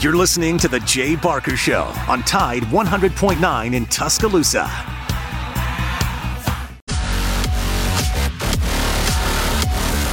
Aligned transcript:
You're 0.00 0.14
listening 0.14 0.58
to 0.58 0.68
The 0.68 0.80
Jay 0.80 1.16
Barker 1.16 1.56
Show 1.56 1.84
on 2.06 2.22
Tide 2.24 2.64
100.9 2.64 3.74
in 3.74 3.86
Tuscaloosa. 3.86 4.64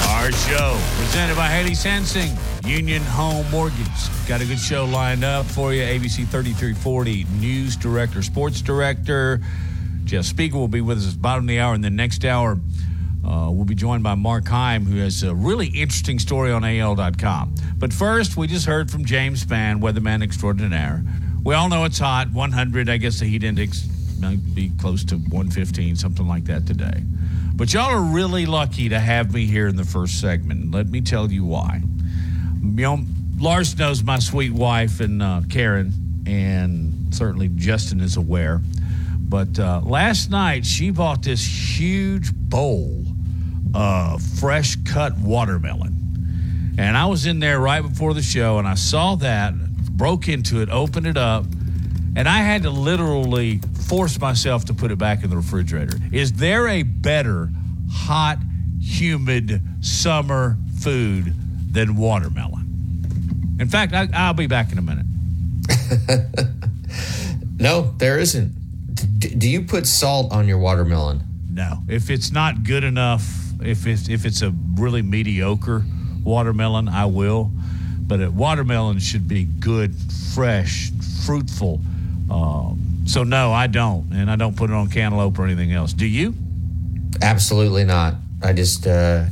Our 0.08 0.32
show 0.32 0.80
presented 0.96 1.36
by 1.36 1.50
Haley 1.50 1.76
Sensing, 1.76 2.32
Union 2.64 3.02
Home 3.04 3.46
Mortgage. 3.52 3.78
Got 4.26 4.40
a 4.40 4.46
good 4.46 4.58
show 4.58 4.86
lined 4.86 5.26
up 5.26 5.46
for 5.46 5.74
you. 5.74 5.84
ABC 5.84 6.28
3340 6.28 7.26
News 7.42 7.76
Director, 7.76 8.22
Sports 8.24 8.62
Director. 8.62 9.42
Jeff 10.06 10.24
Speegle 10.24 10.54
will 10.54 10.70
be 10.70 10.79
with 10.79 11.00
us 11.00 11.08
at 11.08 11.13
the 11.15 11.20
bottom 11.20 11.44
of 11.44 11.50
the 11.50 11.60
hour. 11.60 11.74
And 11.74 11.84
the 11.84 11.90
next 11.90 12.24
hour, 12.24 12.58
uh, 13.26 13.49
we'll 13.49 13.65
be 13.65 13.76
joined 13.76 14.03
by 14.03 14.15
Mark 14.15 14.47
Heim, 14.47 14.85
who 14.85 14.97
has 14.97 15.24
a 15.24 15.33
really 15.33 15.67
interesting 15.67 16.20
story 16.20 16.52
on 16.52 16.63
AL.com. 16.63 17.55
But 17.77 17.94
first, 17.94 18.35
we 18.35 18.48
just 18.48 18.66
heard 18.66 18.91
from 18.91 19.05
James 19.05 19.45
Spann, 19.45 19.80
weatherman 19.81 20.21
extraordinaire. 20.21 21.03
We 21.43 21.55
all 21.55 21.70
know 21.70 21.85
it's 21.85 21.99
hot, 21.99 22.31
100. 22.31 22.89
I 22.89 22.98
guess 22.98 23.20
the 23.20 23.25
heat 23.25 23.43
index 23.43 23.88
might 24.20 24.55
be 24.55 24.71
close 24.79 25.03
to 25.05 25.15
115, 25.15 25.95
something 25.95 26.27
like 26.27 26.45
that 26.45 26.65
today. 26.67 27.03
But 27.55 27.73
y'all 27.73 27.91
are 27.91 28.01
really 28.01 28.45
lucky 28.45 28.89
to 28.89 28.99
have 28.99 29.34
me 29.34 29.45
here 29.45 29.67
in 29.67 29.76
the 29.76 29.84
first 29.84 30.20
segment. 30.20 30.71
Let 30.71 30.90
me 30.90 31.01
tell 31.01 31.31
you 31.31 31.45
why. 31.45 31.81
You 32.62 32.70
know, 32.71 32.99
Lars 33.37 33.77
knows 33.77 34.03
my 34.03 34.20
sweet 34.20 34.51
wife 34.51 34.99
and 34.99 35.21
uh, 35.21 35.41
Karen, 35.49 35.93
and 36.26 37.13
certainly 37.13 37.49
Justin 37.55 37.99
is 37.99 38.17
aware. 38.17 38.62
But 39.20 39.59
uh, 39.59 39.81
last 39.84 40.29
night, 40.29 40.65
she 40.65 40.91
bought 40.91 41.23
this 41.23 41.43
huge 41.77 42.34
bowl 42.34 43.03
uh, 43.73 44.18
fresh 44.40 44.76
cut 44.86 45.18
watermelon. 45.18 46.76
And 46.77 46.98
I 46.98 47.05
was 47.05 47.26
in 47.26 47.40
there 47.40 47.59
right 47.59 47.82
before 47.82 48.13
the 48.13 48.22
show 48.22 48.58
and 48.58 48.68
I 48.68 48.76
saw 48.76 49.16
that, 49.16 49.54
broke 49.91 50.27
into 50.27 50.62
it, 50.62 50.70
opened 50.70 51.08
it 51.08 51.18
up, 51.18 51.46
and 52.16 52.27
I 52.27 52.40
had 52.40 52.63
to 52.63 52.70
literally 52.70 53.60
force 53.88 54.20
myself 54.20 54.65
to 54.65 54.74
put 54.74 54.91
it 54.91 54.98
back 54.98 55.24
in 55.24 55.30
the 55.30 55.35
refrigerator. 55.35 55.98
Is 56.12 56.34
there 56.34 56.68
a 56.68 56.84
better 56.84 57.49
hot, 57.91 58.38
humid 58.80 59.62
summer 59.82 60.58
food 60.80 61.34
than 61.71 61.96
watermelon? 61.96 63.58
In 63.60 63.68
fact, 63.68 63.93
I, 63.93 64.08
I'll 64.14 64.34
be 64.34 64.48
back 64.48 64.72
in 64.72 64.78
a 64.78 64.82
minute. 64.82 65.06
no, 67.58 67.94
there 67.98 68.20
isn't. 68.20 68.52
D- 69.20 69.36
do 69.36 69.50
you 69.50 69.62
put 69.64 69.86
salt 69.88 70.32
on 70.32 70.48
your 70.48 70.58
watermelon? 70.58 71.24
No. 71.50 71.80
If 71.88 72.10
it's 72.10 72.32
not 72.32 72.64
good 72.64 72.84
enough, 72.84 73.43
if 73.62 73.86
it's 73.88 74.09
if 74.09 74.26
it's 74.26 74.42
a 74.42 74.54
really 74.76 75.02
mediocre 75.02 75.84
watermelon, 76.23 76.88
I 76.88 77.06
will. 77.06 77.52
But 78.02 78.22
a 78.22 78.30
watermelon 78.30 79.00
should 79.00 79.28
be 79.28 79.46
good, 79.46 79.96
fresh, 80.34 80.92
fruitful. 81.26 81.80
Um, 82.30 83.04
so 83.06 83.24
no, 83.24 83.52
I 83.52 83.68
don't, 83.68 84.12
and 84.14 84.30
I 84.30 84.36
don't 84.36 84.56
put 84.56 84.70
it 84.70 84.74
on 84.74 84.90
cantaloupe 84.90 85.38
or 85.40 85.46
anything 85.46 85.72
else. 85.72 85.94
Do 85.94 86.06
you? 86.06 86.36
Absolutely 87.22 87.84
not. 87.84 88.16
I 88.42 88.54
just 88.54 88.88
uh, 88.88 89.26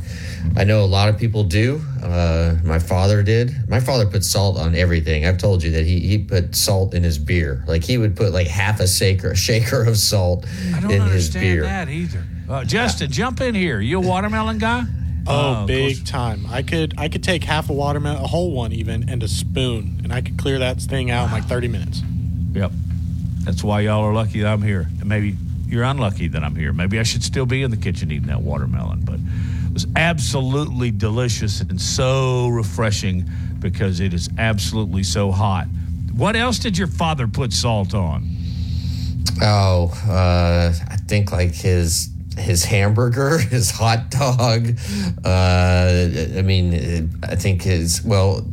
I 0.56 0.64
know 0.64 0.84
a 0.84 0.88
lot 0.88 1.10
of 1.10 1.18
people 1.18 1.44
do. 1.44 1.82
Uh, 2.02 2.56
my 2.64 2.80
father 2.80 3.24
did. 3.24 3.54
My 3.70 3.80
father 3.80 4.06
put 4.06 4.24
salt 4.24 4.58
on 4.58 4.76
everything. 4.76 5.26
I've 5.26 5.38
told 5.38 5.64
you 5.64 5.72
that 5.72 5.86
he 5.86 6.00
he 6.00 6.18
put 6.18 6.56
salt 6.56 6.94
in 6.94 7.04
his 7.04 7.18
beer. 7.18 7.64
Like 7.68 7.84
he 7.84 7.98
would 7.98 8.16
put 8.16 8.32
like 8.32 8.48
half 8.48 8.80
a 8.80 8.88
shaker 8.88 9.36
shaker 9.36 9.84
of 9.84 9.98
salt 9.98 10.46
in 10.90 11.02
his 11.02 11.30
beer. 11.30 11.66
I 11.66 11.86
don't 11.86 11.88
like 11.88 11.88
that 11.88 11.90
either. 11.90 12.26
Uh, 12.52 12.66
Justin, 12.66 13.10
jump 13.10 13.40
in 13.40 13.56
here. 13.56 13.80
You 13.80 14.00
a 14.00 14.06
watermelon 14.06 14.58
guy? 14.58 14.84
Oh, 15.26 15.66
big 15.66 16.06
time! 16.06 16.46
I 16.50 16.64
could 16.64 16.94
I 16.98 17.08
could 17.08 17.24
take 17.24 17.46
half 17.46 17.70
a 17.70 17.74
watermelon, 17.74 18.22
a 18.22 18.28
whole 18.28 18.52
one 18.52 18.74
even, 18.74 19.08
and 19.10 19.24
a 19.24 19.28
spoon, 19.30 20.02
and 20.04 20.12
I 20.12 20.20
could 20.20 20.38
clear 20.38 20.60
that 20.60 20.82
thing 20.82 21.12
out 21.12 21.28
in 21.28 21.32
like 21.32 21.46
thirty 21.46 21.70
minutes. 21.70 22.02
Yep. 22.52 22.74
That's 23.44 23.64
why 23.64 23.82
y'all 23.82 24.04
are 24.04 24.14
lucky 24.14 24.42
that 24.42 24.52
I'm 24.52 24.62
here. 24.62 24.88
And 25.00 25.06
maybe 25.06 25.38
you're 25.66 25.86
unlucky 25.86 26.28
that 26.28 26.44
I'm 26.44 26.54
here. 26.54 26.74
Maybe 26.74 27.00
I 27.00 27.04
should 27.04 27.24
still 27.24 27.46
be 27.46 27.64
in 27.64 27.72
the 27.72 27.78
kitchen 27.78 28.12
eating 28.12 28.28
that 28.28 28.42
watermelon. 28.42 29.06
But 29.06 29.20
it 29.68 29.74
was 29.74 29.88
absolutely 29.96 30.92
delicious 30.92 31.62
and 31.62 31.80
so 31.80 32.50
refreshing 32.50 33.30
because 33.60 34.02
it 34.02 34.14
is 34.14 34.30
absolutely 34.38 35.04
so 35.04 35.32
hot. 35.32 35.68
What 36.14 36.36
else 36.36 36.60
did 36.60 36.78
your 36.78 36.88
father 36.88 37.28
put 37.28 37.54
salt 37.54 37.94
on? 37.94 38.28
Oh, 39.42 39.94
uh, 40.06 40.74
I 40.90 40.98
think 40.98 41.32
like 41.32 41.56
his 41.56 42.10
his 42.38 42.64
hamburger, 42.64 43.38
his 43.56 43.72
hot 43.72 44.10
dog. 44.10 44.78
Uh, 45.24 46.38
I 46.38 46.42
mean, 46.42 47.20
I 47.24 47.36
think 47.36 47.64
his 47.64 48.04
well, 48.04 48.48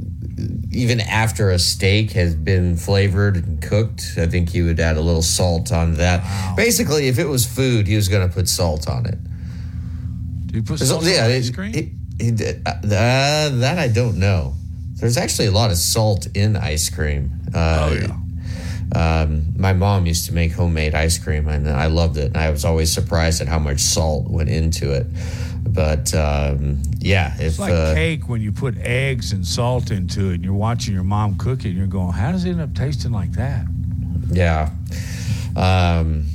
even 0.70 1.00
after 1.00 1.50
a 1.50 1.58
steak 1.58 2.12
has 2.12 2.34
been 2.34 2.76
flavored 2.76 3.36
and 3.36 3.62
cooked, 3.62 4.14
I 4.16 4.26
think 4.26 4.50
he 4.50 4.62
would 4.62 4.78
add 4.80 4.96
a 4.96 5.00
little 5.00 5.22
salt 5.22 5.72
on 5.72 5.94
that. 5.94 6.22
Wow. 6.22 6.54
Basically, 6.56 7.08
if 7.08 7.18
it 7.18 7.26
was 7.26 7.46
food, 7.46 7.86
he 7.86 7.96
was 7.96 8.08
going 8.08 8.26
to 8.28 8.32
put 8.32 8.48
salt 8.48 8.88
on 8.88 9.06
it. 9.06 9.18
Do 10.46 10.56
you 10.56 10.62
put 10.62 10.78
salt 10.78 11.04
yeah, 11.04 11.24
on 11.24 11.30
ice 11.30 11.50
cream? 11.50 11.74
It, 11.74 11.88
it, 12.18 12.40
it, 12.40 12.62
uh, 12.66 12.78
that 12.82 13.78
I 13.78 13.88
don't 13.88 14.18
know. 14.18 14.54
There's 14.94 15.16
actually 15.16 15.46
a 15.46 15.52
lot 15.52 15.70
of 15.70 15.76
salt 15.76 16.26
in 16.34 16.56
ice 16.56 16.90
cream. 16.90 17.30
Uh, 17.54 17.88
oh 17.90 17.94
yeah. 17.94 18.16
Um, 18.94 19.52
my 19.56 19.72
mom 19.72 20.06
used 20.06 20.26
to 20.26 20.34
make 20.34 20.52
homemade 20.52 20.94
ice 20.94 21.18
cream, 21.18 21.48
and 21.48 21.68
I 21.68 21.86
loved 21.86 22.16
it. 22.16 22.28
And 22.28 22.36
I 22.36 22.50
was 22.50 22.64
always 22.64 22.92
surprised 22.92 23.40
at 23.40 23.48
how 23.48 23.58
much 23.58 23.80
salt 23.80 24.28
went 24.28 24.48
into 24.48 24.92
it. 24.92 25.06
But 25.68 26.14
um, 26.14 26.82
yeah, 26.98 27.34
if, 27.34 27.40
it's 27.40 27.58
like 27.58 27.72
uh, 27.72 27.94
cake 27.94 28.28
when 28.28 28.40
you 28.40 28.52
put 28.52 28.78
eggs 28.78 29.32
and 29.32 29.46
salt 29.46 29.90
into 29.90 30.30
it, 30.30 30.36
and 30.36 30.44
you're 30.44 30.54
watching 30.54 30.94
your 30.94 31.04
mom 31.04 31.36
cook 31.36 31.64
it, 31.64 31.68
and 31.68 31.76
you're 31.76 31.86
going, 31.86 32.12
"How 32.12 32.32
does 32.32 32.44
it 32.44 32.50
end 32.50 32.60
up 32.60 32.74
tasting 32.74 33.12
like 33.12 33.32
that?" 33.32 33.66
Yeah. 34.30 34.70
Um, 35.56 36.26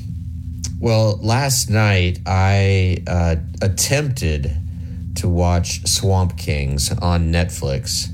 well, 0.79 1.17
last 1.21 1.69
night 1.69 2.19
I 2.25 3.03
uh, 3.07 3.35
attempted 3.61 4.55
to 5.15 5.29
watch 5.29 5.87
Swamp 5.87 6.37
Kings 6.37 6.91
on 6.99 7.31
Netflix, 7.31 8.09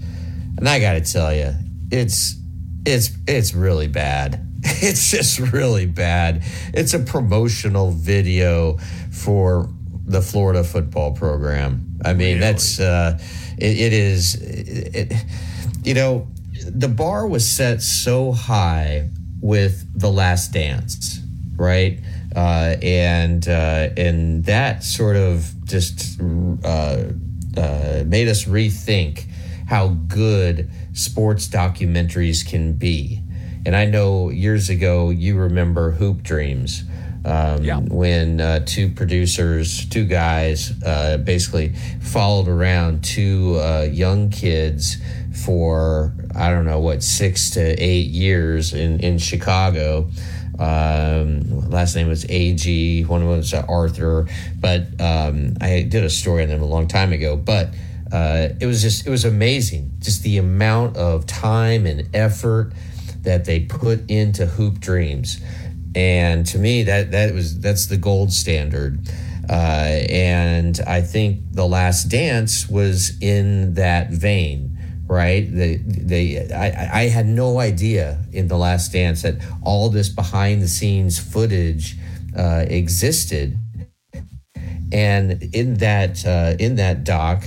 and 0.58 0.70
I 0.70 0.80
got 0.80 0.94
to 0.94 1.02
tell 1.02 1.34
you, 1.34 1.54
it's 1.92 2.39
it's 2.86 3.12
it's 3.28 3.54
really 3.54 3.88
bad. 3.88 4.46
It's 4.82 5.12
just 5.12 5.40
really 5.40 5.86
bad. 5.86 6.44
It's 6.74 6.94
a 6.94 7.00
promotional 7.00 7.92
video 7.92 8.78
for 9.12 9.70
the 10.06 10.22
Florida 10.22 10.64
football 10.64 11.14
program. 11.14 11.98
I 12.04 12.14
mean, 12.14 12.28
really? 12.28 12.40
that's 12.40 12.80
uh, 12.80 13.20
it, 13.58 13.80
it 13.80 13.94
is. 13.94 14.36
It, 14.36 15.14
you 15.84 15.94
know, 15.94 16.28
the 16.66 16.88
bar 16.88 17.28
was 17.28 17.48
set 17.48 17.82
so 17.82 18.32
high 18.32 19.10
with 19.42 19.86
the 20.00 20.12
Last 20.12 20.54
Dance, 20.54 21.20
right? 21.56 22.00
Uh, 22.36 22.76
and 22.82 23.48
uh, 23.48 23.90
and 23.98 24.46
that 24.46 24.84
sort 24.84 25.16
of 25.16 25.52
just 25.66 26.22
uh, 26.64 27.04
uh, 27.58 28.04
made 28.06 28.28
us 28.28 28.46
rethink 28.46 29.26
how 29.68 29.90
good 30.08 30.70
sports 31.00 31.48
documentaries 31.48 32.48
can 32.48 32.74
be. 32.74 33.22
And 33.66 33.76
I 33.76 33.86
know 33.86 34.30
years 34.30 34.70
ago 34.70 35.10
you 35.10 35.38
remember 35.38 35.92
Hoop 35.92 36.24
Dreams. 36.24 36.84
Um, 37.26 37.64
yeah. 37.64 37.80
When 37.80 38.40
uh, 38.40 38.62
two 38.66 38.90
producers, 38.90 39.88
two 39.90 40.06
guys, 40.06 40.72
uh, 40.84 41.18
basically 41.18 41.74
followed 42.02 42.48
around 42.48 43.04
two 43.04 43.58
uh, 43.60 43.88
young 43.92 44.30
kids 44.30 44.98
for 45.44 46.14
I 46.36 46.50
don't 46.50 46.66
know 46.66 46.80
what 46.80 47.04
six 47.04 47.52
to 47.52 47.62
eight 47.62 48.08
years 48.08 48.74
in 48.74 49.00
in 49.02 49.18
Chicago. 49.18 50.10
Um, 50.58 51.70
last 51.70 51.96
name 51.96 52.08
was 52.08 52.26
Agee. 52.26 53.08
One 53.08 53.28
was 53.28 53.54
Arthur, 53.54 54.28
but 54.60 54.82
um, 55.00 55.56
I 55.62 55.84
did 55.84 56.04
a 56.04 56.10
story 56.10 56.44
on 56.44 56.50
them 56.50 56.62
a 56.62 56.66
long 56.66 56.88
time 56.88 57.14
ago. 57.14 57.38
But 57.38 57.70
uh, 58.12 58.50
it 58.60 58.66
was 58.66 58.82
just 58.82 59.06
it 59.06 59.10
was 59.10 59.26
amazing 59.26 59.92
just 60.00 60.24
the 60.24 60.38
amount 60.38 60.98
of 60.98 61.26
time 61.26 61.86
and 61.86 62.08
effort 62.16 62.74
that 63.22 63.46
they 63.46 63.62
put 63.62 64.10
into 64.10 64.46
hoop 64.46 64.80
dreams. 64.80 65.42
And 65.96 66.46
to 66.48 66.58
me 66.58 66.84
that 66.84 67.12
that 67.12 67.34
was 67.34 67.60
that's 67.60 67.88
the 67.88 67.98
gold 67.98 68.32
standard. 68.32 69.00
Uh, 69.50 70.06
and 70.12 70.80
i 70.86 71.02
think 71.02 71.40
the 71.54 71.66
last 71.66 72.04
dance 72.04 72.70
was 72.70 73.20
in 73.20 73.74
that 73.74 74.12
vein 74.12 74.78
right? 75.10 75.52
They 75.52 75.78
they 75.78 76.48
I, 76.54 77.02
I 77.02 77.08
had 77.08 77.26
no 77.26 77.60
idea 77.60 78.24
in 78.32 78.48
the 78.48 78.58
last 78.58 78.94
dance 78.94 79.24
that 79.24 79.36
all 79.64 79.90
this 79.90 80.08
behind 80.08 80.62
the 80.62 80.68
scenes 80.68 81.20
footage 81.20 81.98
uh, 82.38 82.66
existed. 82.68 83.58
And 84.92 85.44
in 85.54 85.76
that 85.76 86.26
uh, 86.26 86.56
in 86.60 86.76
that 86.76 87.04
doc 87.04 87.44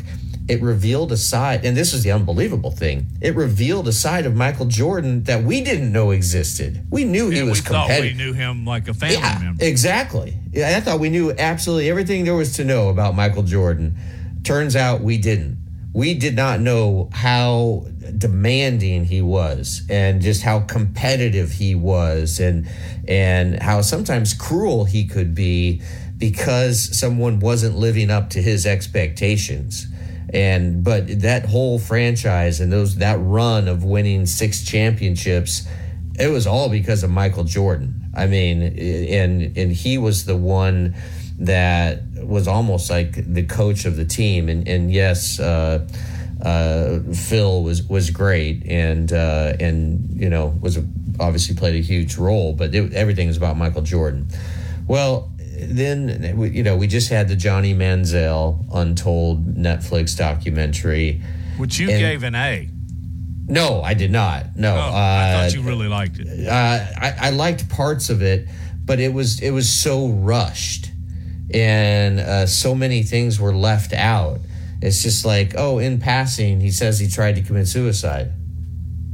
it 0.48 0.60
revealed 0.60 1.12
a 1.12 1.16
side, 1.16 1.64
and 1.64 1.76
this 1.76 1.94
is 1.94 2.02
the 2.02 2.10
unbelievable 2.12 2.70
thing. 2.70 3.06
It 3.20 3.36
revealed 3.36 3.86
a 3.86 3.92
side 3.92 4.26
of 4.26 4.34
Michael 4.34 4.66
Jordan 4.66 5.22
that 5.24 5.44
we 5.44 5.60
didn't 5.60 5.92
know 5.92 6.10
existed. 6.10 6.84
We 6.90 7.04
knew 7.04 7.30
yeah, 7.30 7.42
he 7.42 7.48
was 7.48 7.60
we 7.60 7.66
competitive. 7.66 8.16
we 8.18 8.24
knew 8.24 8.32
him 8.32 8.64
like 8.64 8.88
a 8.88 8.94
family 8.94 9.16
yeah, 9.16 9.38
member. 9.40 9.64
Exactly. 9.64 10.34
Yeah, 10.52 10.76
I 10.76 10.80
thought 10.80 11.00
we 11.00 11.10
knew 11.10 11.32
absolutely 11.32 11.88
everything 11.88 12.24
there 12.24 12.34
was 12.34 12.54
to 12.56 12.64
know 12.64 12.88
about 12.88 13.14
Michael 13.14 13.44
Jordan. 13.44 13.96
Turns 14.42 14.74
out 14.74 15.00
we 15.00 15.18
didn't. 15.18 15.58
we 15.94 16.14
did 16.14 16.34
not 16.34 16.60
know 16.60 17.08
how 17.12 17.86
demanding 18.16 19.04
he 19.04 19.22
was 19.22 19.82
and 19.88 20.20
just 20.20 20.42
how 20.42 20.60
competitive 20.60 21.52
he 21.52 21.74
was 21.74 22.40
and 22.40 22.68
and 23.06 23.62
how 23.62 23.80
sometimes 23.80 24.34
cruel 24.34 24.84
he 24.84 25.06
could 25.06 25.34
be 25.34 25.80
because 26.18 26.98
someone 26.98 27.40
wasn't 27.40 27.74
living 27.76 28.10
up 28.10 28.30
to 28.30 28.40
his 28.42 28.66
expectations 28.66 29.86
and 30.32 30.82
but 30.82 31.20
that 31.20 31.46
whole 31.46 31.79
franchise 31.79 32.61
and 32.61 32.73
those 32.73 32.96
that 32.96 33.19
run 33.20 33.69
of 33.69 33.84
winning 33.84 34.26
six 34.26 34.64
championships 34.64 35.67
it 36.19 36.29
was 36.29 36.46
all 36.46 36.69
because 36.69 37.02
of 37.02 37.11
Michael 37.11 37.44
Jordan. 37.44 38.02
I 38.14 38.26
mean 38.26 38.62
and 38.62 39.56
and 39.56 39.73
he 39.73 39.99
was 39.99 40.25
the 40.25 40.37
one 40.37 40.94
that 41.38 42.02
was 42.17 42.46
almost 42.46 42.90
like 42.90 43.32
the 43.32 43.44
coach 43.44 43.84
of 43.84 43.96
the 43.96 44.05
team. 44.05 44.49
And 44.49 44.67
and 44.69 44.93
yes 44.93 45.40
uh, 45.40 45.87
uh, 46.43 47.00
Phil 47.14 47.62
was 47.62 47.82
was 47.84 48.11
great 48.11 48.64
and 48.67 49.12
uh, 49.12 49.55
and 49.61 50.20
you 50.20 50.31
know 50.31 50.58
was 50.61 50.76
a, 50.76 50.84
obviously 51.20 51.55
played 51.55 51.76
a 51.76 51.82
huge 51.82 52.17
role 52.17 52.55
but 52.55 52.75
it, 52.75 52.93
everything 52.94 53.29
is 53.29 53.37
about 53.37 53.56
Michael 53.56 53.82
Jordan. 53.82 54.29
Well 54.87 55.31
then 55.68 56.50
you 56.52 56.62
know 56.62 56.76
we 56.76 56.86
just 56.86 57.10
had 57.10 57.28
the 57.28 57.36
Johnny 57.36 57.74
Manziel 57.74 58.64
Untold 58.72 59.54
Netflix 59.56 60.16
documentary, 60.16 61.20
which 61.56 61.78
you 61.78 61.86
gave 61.86 62.22
an 62.22 62.34
A. 62.34 62.68
No, 63.48 63.82
I 63.82 63.94
did 63.94 64.10
not. 64.10 64.56
No, 64.56 64.74
oh, 64.74 64.78
uh, 64.78 64.92
I 64.94 65.32
thought 65.32 65.54
you 65.54 65.62
really 65.62 65.88
liked 65.88 66.18
it. 66.18 66.48
Uh, 66.48 66.52
I, 66.52 67.14
I, 67.20 67.30
liked 67.30 67.68
parts 67.68 68.08
of 68.08 68.22
it, 68.22 68.48
but 68.84 69.00
it 69.00 69.12
was 69.12 69.40
it 69.40 69.50
was 69.50 69.70
so 69.70 70.08
rushed, 70.08 70.90
and 71.52 72.20
uh, 72.20 72.46
so 72.46 72.74
many 72.74 73.02
things 73.02 73.40
were 73.40 73.54
left 73.54 73.92
out. 73.92 74.40
It's 74.80 75.02
just 75.02 75.24
like, 75.24 75.54
oh, 75.56 75.78
in 75.78 76.00
passing, 76.00 76.60
he 76.60 76.70
says 76.70 76.98
he 76.98 77.08
tried 77.08 77.36
to 77.36 77.42
commit 77.42 77.68
suicide, 77.68 78.32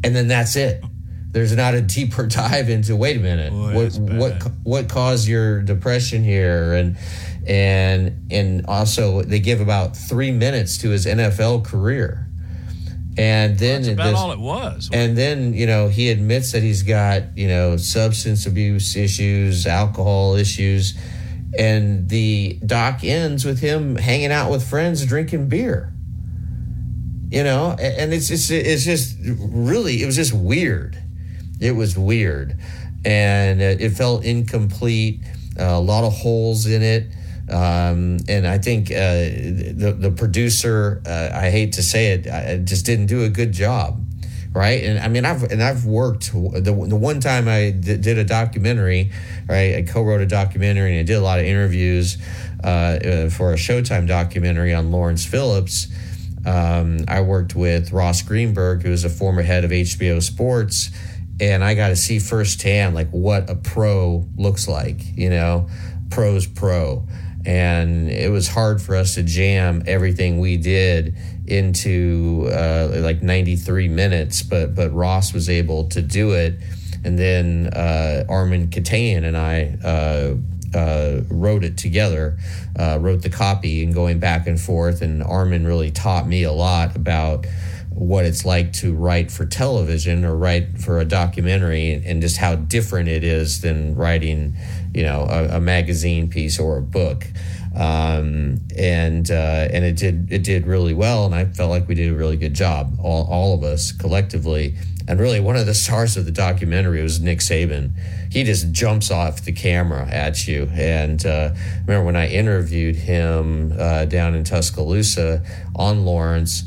and 0.04 0.14
then 0.14 0.28
that's 0.28 0.56
it 0.56 0.82
there's 1.30 1.54
not 1.54 1.75
a 1.75 1.82
deeper 1.82 2.26
dive 2.26 2.69
into 2.69 2.96
wait 2.96 3.16
a 3.16 3.20
minute 3.20 3.52
Boy, 3.52 3.75
what 3.75 3.98
what 3.98 4.42
what 4.62 4.88
caused 4.88 5.28
your 5.28 5.62
depression 5.62 6.25
here? 6.25 6.72
And 6.72 6.96
and 7.46 8.30
and 8.30 8.66
also 8.66 9.22
they 9.22 9.40
give 9.40 9.60
about 9.60 9.96
three 9.96 10.30
minutes 10.30 10.78
to 10.78 10.90
his 10.90 11.06
NFL 11.06 11.64
career. 11.64 12.26
And 13.16 13.58
then 13.58 13.82
well, 13.82 13.94
that's 13.96 14.10
about 14.10 14.14
all 14.14 14.32
it 14.32 14.38
was. 14.38 14.90
and 14.92 15.19
then 15.19 15.52
you 15.52 15.66
know 15.66 15.88
he 15.88 16.10
admits 16.10 16.52
that 16.52 16.62
he's 16.62 16.82
got 16.84 17.36
you 17.36 17.48
know 17.48 17.76
substance 17.76 18.46
abuse 18.46 18.94
issues 18.94 19.66
alcohol 19.66 20.36
issues 20.36 20.94
and 21.58 22.08
the 22.08 22.60
doc 22.64 23.02
ends 23.02 23.44
with 23.44 23.58
him 23.58 23.96
hanging 23.96 24.31
out 24.31 24.50
with 24.50 24.69
friends 24.69 25.04
drinking 25.04 25.48
beer. 25.48 25.92
You 27.31 27.44
know 27.44 27.76
and 27.78 28.14
it's 28.14 28.28
just 28.28 28.50
it's 28.50 28.84
just 28.84 29.16
really 29.20 30.02
it 30.02 30.06
was 30.06 30.16
just 30.16 30.32
weird 30.32 30.96
it 31.60 31.72
was 31.72 31.99
weird, 31.99 32.56
and 33.05 33.60
it 33.60 33.90
felt 33.93 34.25
incomplete. 34.25 35.20
Uh, 35.58 35.64
a 35.64 35.81
lot 35.81 36.05
of 36.05 36.12
holes 36.12 36.66
in 36.66 36.82
it. 36.82 37.10
Um, 37.50 38.19
and 38.28 38.46
I 38.46 38.58
think 38.58 38.90
uh, 38.90 38.94
the 38.94 39.96
the 39.99 40.10
producer, 40.10 41.02
uh, 41.06 41.31
I 41.32 41.50
hate 41.50 41.72
to 41.75 41.82
say 41.82 42.12
it, 42.12 42.26
I 42.26 42.58
just 42.58 42.84
didn't 42.84 43.06
do 43.06 43.25
a 43.25 43.31
good 43.31 43.52
job, 43.52 44.05
right? 44.52 44.84
And 44.84 44.99
I 44.99 45.08
mean, 45.08 45.25
I've 45.25 45.44
and 45.44 45.62
I've 45.62 45.87
worked 45.87 46.32
the 46.32 46.60
the 46.62 46.96
one 46.96 47.20
time 47.20 47.49
I 47.49 47.70
d- 47.70 47.96
did 47.96 48.19
a 48.19 48.25
documentary, 48.25 49.10
right? 49.49 49.76
I 49.76 49.82
co-wrote 49.82 50.20
a 50.20 50.26
documentary 50.26 50.93
and 50.93 51.00
I 51.00 51.02
did 51.05 51.14
a 51.14 51.22
lot 51.22 51.38
of 51.38 51.46
interviews 51.46 52.19
uh, 52.62 52.66
uh, 52.66 53.31
for 53.31 53.52
a 53.52 53.56
Showtime 53.56 54.06
documentary 54.06 54.75
on 54.75 54.90
Lawrence 54.90 55.25
Phillips. 55.25 55.88
Um, 56.44 56.99
I 57.08 57.22
worked 57.22 57.55
with 57.55 57.93
Ross 57.93 58.20
Greenberg, 58.22 58.82
who 58.82 58.90
was 58.90 59.05
a 59.05 59.10
former 59.10 59.43
head 59.43 59.64
of 59.64 59.70
HBO 59.70 60.22
Sports 60.22 60.90
and 61.40 61.62
I 61.62 61.75
got 61.75 61.88
to 61.88 61.96
see 61.96 62.19
firsthand 62.19 62.94
like 62.94 63.11
what 63.11 63.49
a 63.49 63.55
pro 63.55 64.26
looks 64.37 64.69
like, 64.69 65.17
you 65.17 65.31
know, 65.31 65.69
pros 66.11 66.46
pro. 66.46 67.06
And 67.46 68.11
it 68.11 68.31
was 68.31 68.49
hard 68.49 68.82
for 68.82 68.96
us 68.96 69.14
to 69.14 69.23
jam 69.23 69.82
everything 69.87 70.40
we 70.40 70.56
did 70.56 71.17
into 71.46 72.49
uh, 72.52 72.90
like 72.96 73.23
93 73.23 73.88
minutes, 73.88 74.43
but 74.43 74.75
but 74.75 74.93
Ross 74.93 75.32
was 75.32 75.49
able 75.49 75.88
to 75.90 76.02
do 76.02 76.32
it. 76.32 76.61
And 77.05 77.19
then 77.19 77.69
uh, 77.69 78.25
Armen 78.29 78.69
Keteyian 78.69 79.25
and 79.25 79.37
I 79.37 79.79
uh, 79.82 80.34
uh, 80.76 81.23
wrote 81.29 81.64
it 81.64 81.79
together, 81.79 82.37
uh, 82.79 82.99
wrote 83.00 83.23
the 83.23 83.31
copy, 83.31 83.82
and 83.82 83.94
going 83.94 84.19
back 84.19 84.46
and 84.46 84.61
forth. 84.61 85.00
And 85.00 85.23
Armen 85.23 85.67
really 85.67 85.91
taught 85.91 86.26
me 86.26 86.43
a 86.43 86.52
lot 86.52 86.96
about 86.96 87.46
what 87.98 88.24
it's 88.24 88.44
like 88.44 88.72
to 88.72 88.94
write 88.94 89.30
for 89.30 89.44
television 89.44 90.24
or 90.24 90.36
write 90.36 90.78
for 90.78 91.00
a 91.00 91.04
documentary 91.04 91.92
and 91.92 92.22
just 92.22 92.36
how 92.36 92.54
different 92.54 93.08
it 93.08 93.24
is 93.24 93.60
than 93.60 93.94
writing 93.96 94.56
you 94.94 95.02
know 95.02 95.26
a, 95.28 95.56
a 95.56 95.60
magazine 95.60 96.28
piece 96.28 96.58
or 96.58 96.78
a 96.78 96.82
book. 96.82 97.26
Um, 97.76 98.60
and 98.76 99.30
uh, 99.30 99.68
and 99.72 99.84
it 99.84 99.96
did 99.96 100.32
it 100.32 100.42
did 100.42 100.66
really 100.66 100.94
well 100.94 101.26
and 101.26 101.34
I 101.34 101.44
felt 101.44 101.70
like 101.70 101.86
we 101.86 101.94
did 101.94 102.12
a 102.12 102.16
really 102.16 102.36
good 102.36 102.54
job 102.54 102.98
all, 103.02 103.26
all 103.26 103.54
of 103.54 103.62
us 103.62 103.92
collectively. 103.92 104.74
And 105.06 105.18
really 105.18 105.40
one 105.40 105.56
of 105.56 105.64
the 105.64 105.74
stars 105.74 106.18
of 106.18 106.26
the 106.26 106.30
documentary 106.30 107.02
was 107.02 107.18
Nick 107.18 107.38
Saban. 107.38 107.92
He 108.30 108.44
just 108.44 108.72
jumps 108.72 109.10
off 109.10 109.42
the 109.42 109.52
camera 109.52 110.06
at 110.06 110.46
you. 110.46 110.68
And 110.72 111.24
uh, 111.24 111.54
remember 111.86 112.04
when 112.04 112.16
I 112.16 112.28
interviewed 112.28 112.94
him 112.94 113.72
uh, 113.78 114.04
down 114.04 114.34
in 114.34 114.44
Tuscaloosa 114.44 115.42
on 115.74 116.04
Lawrence 116.04 116.64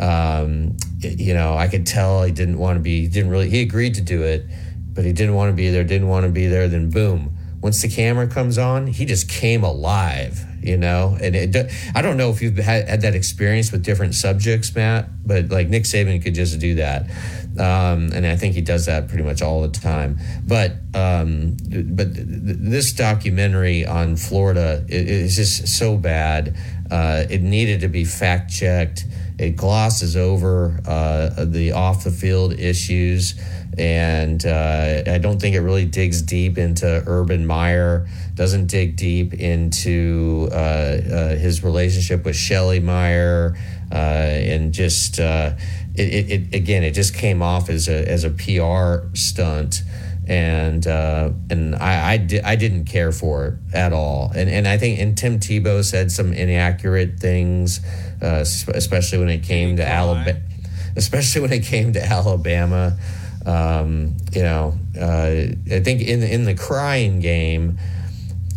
um, 0.00 0.76
you 1.00 1.34
know, 1.34 1.54
I 1.54 1.68
could 1.68 1.86
tell 1.86 2.22
he 2.22 2.32
didn't 2.32 2.58
want 2.58 2.76
to 2.76 2.80
be, 2.80 3.02
he 3.02 3.08
didn't 3.08 3.30
really, 3.30 3.50
he 3.50 3.62
agreed 3.62 3.94
to 3.94 4.00
do 4.00 4.22
it, 4.22 4.46
but 4.92 5.04
he 5.04 5.12
didn't 5.12 5.34
want 5.34 5.50
to 5.50 5.56
be 5.56 5.70
there, 5.70 5.84
didn't 5.84 6.08
want 6.08 6.24
to 6.26 6.32
be 6.32 6.46
there. 6.46 6.68
Then 6.68 6.90
boom, 6.90 7.36
once 7.60 7.82
the 7.82 7.88
camera 7.88 8.26
comes 8.26 8.58
on, 8.58 8.86
he 8.86 9.04
just 9.06 9.28
came 9.28 9.64
alive, 9.64 10.44
you 10.62 10.76
know? 10.76 11.16
And 11.20 11.34
it, 11.34 11.72
I 11.94 12.02
don't 12.02 12.16
know 12.16 12.30
if 12.30 12.42
you've 12.42 12.56
had, 12.56 12.88
had 12.88 13.00
that 13.02 13.14
experience 13.14 13.72
with 13.72 13.82
different 13.82 14.14
subjects, 14.14 14.74
Matt, 14.74 15.08
but 15.26 15.48
like 15.48 15.68
Nick 15.68 15.84
Saban 15.84 16.22
could 16.22 16.34
just 16.34 16.58
do 16.60 16.74
that. 16.76 17.08
Um, 17.56 18.10
and 18.12 18.26
I 18.26 18.36
think 18.36 18.54
he 18.54 18.60
does 18.60 18.86
that 18.86 19.08
pretty 19.08 19.22
much 19.22 19.40
all 19.40 19.62
the 19.62 19.68
time. 19.68 20.18
But 20.44 20.72
um, 20.92 21.56
but 21.70 22.14
th- 22.14 22.26
this 22.26 22.92
documentary 22.92 23.86
on 23.86 24.16
Florida 24.16 24.84
is 24.88 25.36
just 25.36 25.68
so 25.68 25.96
bad. 25.96 26.56
Uh, 26.90 27.24
it 27.30 27.42
needed 27.42 27.80
to 27.82 27.88
be 27.88 28.04
fact 28.04 28.52
checked. 28.52 29.06
It 29.38 29.56
glosses 29.56 30.16
over 30.16 30.80
uh, 30.86 31.44
the 31.44 31.72
off 31.72 32.04
the 32.04 32.12
field 32.12 32.52
issues, 32.52 33.34
and 33.76 34.44
uh, 34.46 35.02
I 35.06 35.18
don't 35.18 35.40
think 35.40 35.56
it 35.56 35.60
really 35.60 35.86
digs 35.86 36.22
deep 36.22 36.56
into 36.56 37.02
Urban 37.06 37.44
Meyer. 37.44 38.06
Doesn't 38.34 38.68
dig 38.68 38.96
deep 38.96 39.34
into 39.34 40.48
uh, 40.52 40.54
uh 40.54 41.28
his 41.36 41.64
relationship 41.64 42.24
with 42.24 42.36
Shelley 42.36 42.78
Meyer, 42.78 43.56
uh, 43.90 43.94
and 43.94 44.72
just 44.72 45.18
uh, 45.18 45.54
it, 45.96 46.14
it, 46.14 46.30
it, 46.30 46.54
again, 46.54 46.84
it 46.84 46.92
just 46.92 47.14
came 47.14 47.42
off 47.42 47.68
as 47.68 47.88
a 47.88 48.08
as 48.08 48.22
a 48.22 48.30
PR 48.30 49.08
stunt 49.16 49.82
and 50.26 50.86
uh, 50.86 51.30
and 51.50 51.74
I 51.74 52.12
I, 52.12 52.16
di- 52.18 52.40
I 52.40 52.56
didn't 52.56 52.84
care 52.84 53.12
for 53.12 53.46
it 53.46 53.54
at 53.74 53.92
all. 53.92 54.32
And 54.34 54.48
and 54.48 54.66
I 54.66 54.78
think 54.78 55.00
and 55.00 55.16
Tim 55.16 55.38
Tebow 55.38 55.84
said 55.84 56.10
some 56.10 56.32
inaccurate 56.32 57.18
things, 57.18 57.80
uh, 58.22 58.44
especially 58.74 59.18
when 59.18 59.28
it 59.28 59.42
came 59.42 59.76
to 59.76 59.86
Alabama. 59.86 60.40
Especially 60.96 61.40
when 61.40 61.52
it 61.52 61.64
came 61.64 61.94
to 61.94 62.00
Alabama, 62.00 62.96
um, 63.44 64.16
you 64.32 64.42
know, 64.44 64.78
uh, 64.96 65.46
I 65.74 65.80
think 65.80 66.02
in 66.02 66.22
in 66.22 66.44
the 66.44 66.54
crying 66.54 67.18
game 67.18 67.78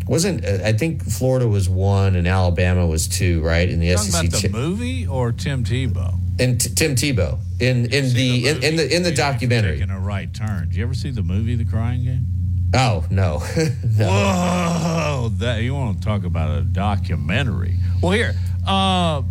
wasn't 0.06 0.46
I 0.46 0.74
think 0.74 1.04
Florida 1.04 1.48
was 1.48 1.68
one 1.68 2.16
and 2.16 2.28
Alabama 2.28 2.86
was 2.86 3.08
two, 3.08 3.42
right? 3.42 3.68
In 3.68 3.80
the 3.80 3.92
Talking 3.96 4.12
SEC 4.12 4.28
about 4.28 4.42
the 4.44 4.50
movie 4.50 5.08
or 5.08 5.32
Tim 5.32 5.64
Tebow 5.64 6.20
and 6.40 6.60
T- 6.60 6.70
Tim 6.74 6.96
Tebow 6.96 7.40
in 7.60 7.86
in 7.86 8.14
the, 8.14 8.44
the 8.44 8.48
in, 8.48 8.64
in, 8.64 8.76
the 8.76 8.96
in 8.96 9.04
the 9.04 9.12
documentary. 9.12 9.80
Taking 9.80 9.92
a 9.92 10.00
right 10.00 10.34
turn. 10.34 10.70
Did 10.70 10.76
you 10.76 10.84
ever 10.84 10.94
see 10.94 11.10
the 11.10 11.24
movie 11.24 11.56
The 11.56 11.66
Crying 11.66 12.04
Game? 12.04 12.28
Oh 12.74 13.06
no! 13.10 13.38
no. 13.98 14.08
Whoa! 14.08 15.30
That 15.38 15.62
you 15.62 15.74
want 15.74 16.00
to 16.00 16.06
talk 16.06 16.24
about 16.24 16.58
a 16.58 16.62
documentary? 16.62 17.76
Well, 18.02 18.12
here, 18.12 18.36
uh, 18.68 19.24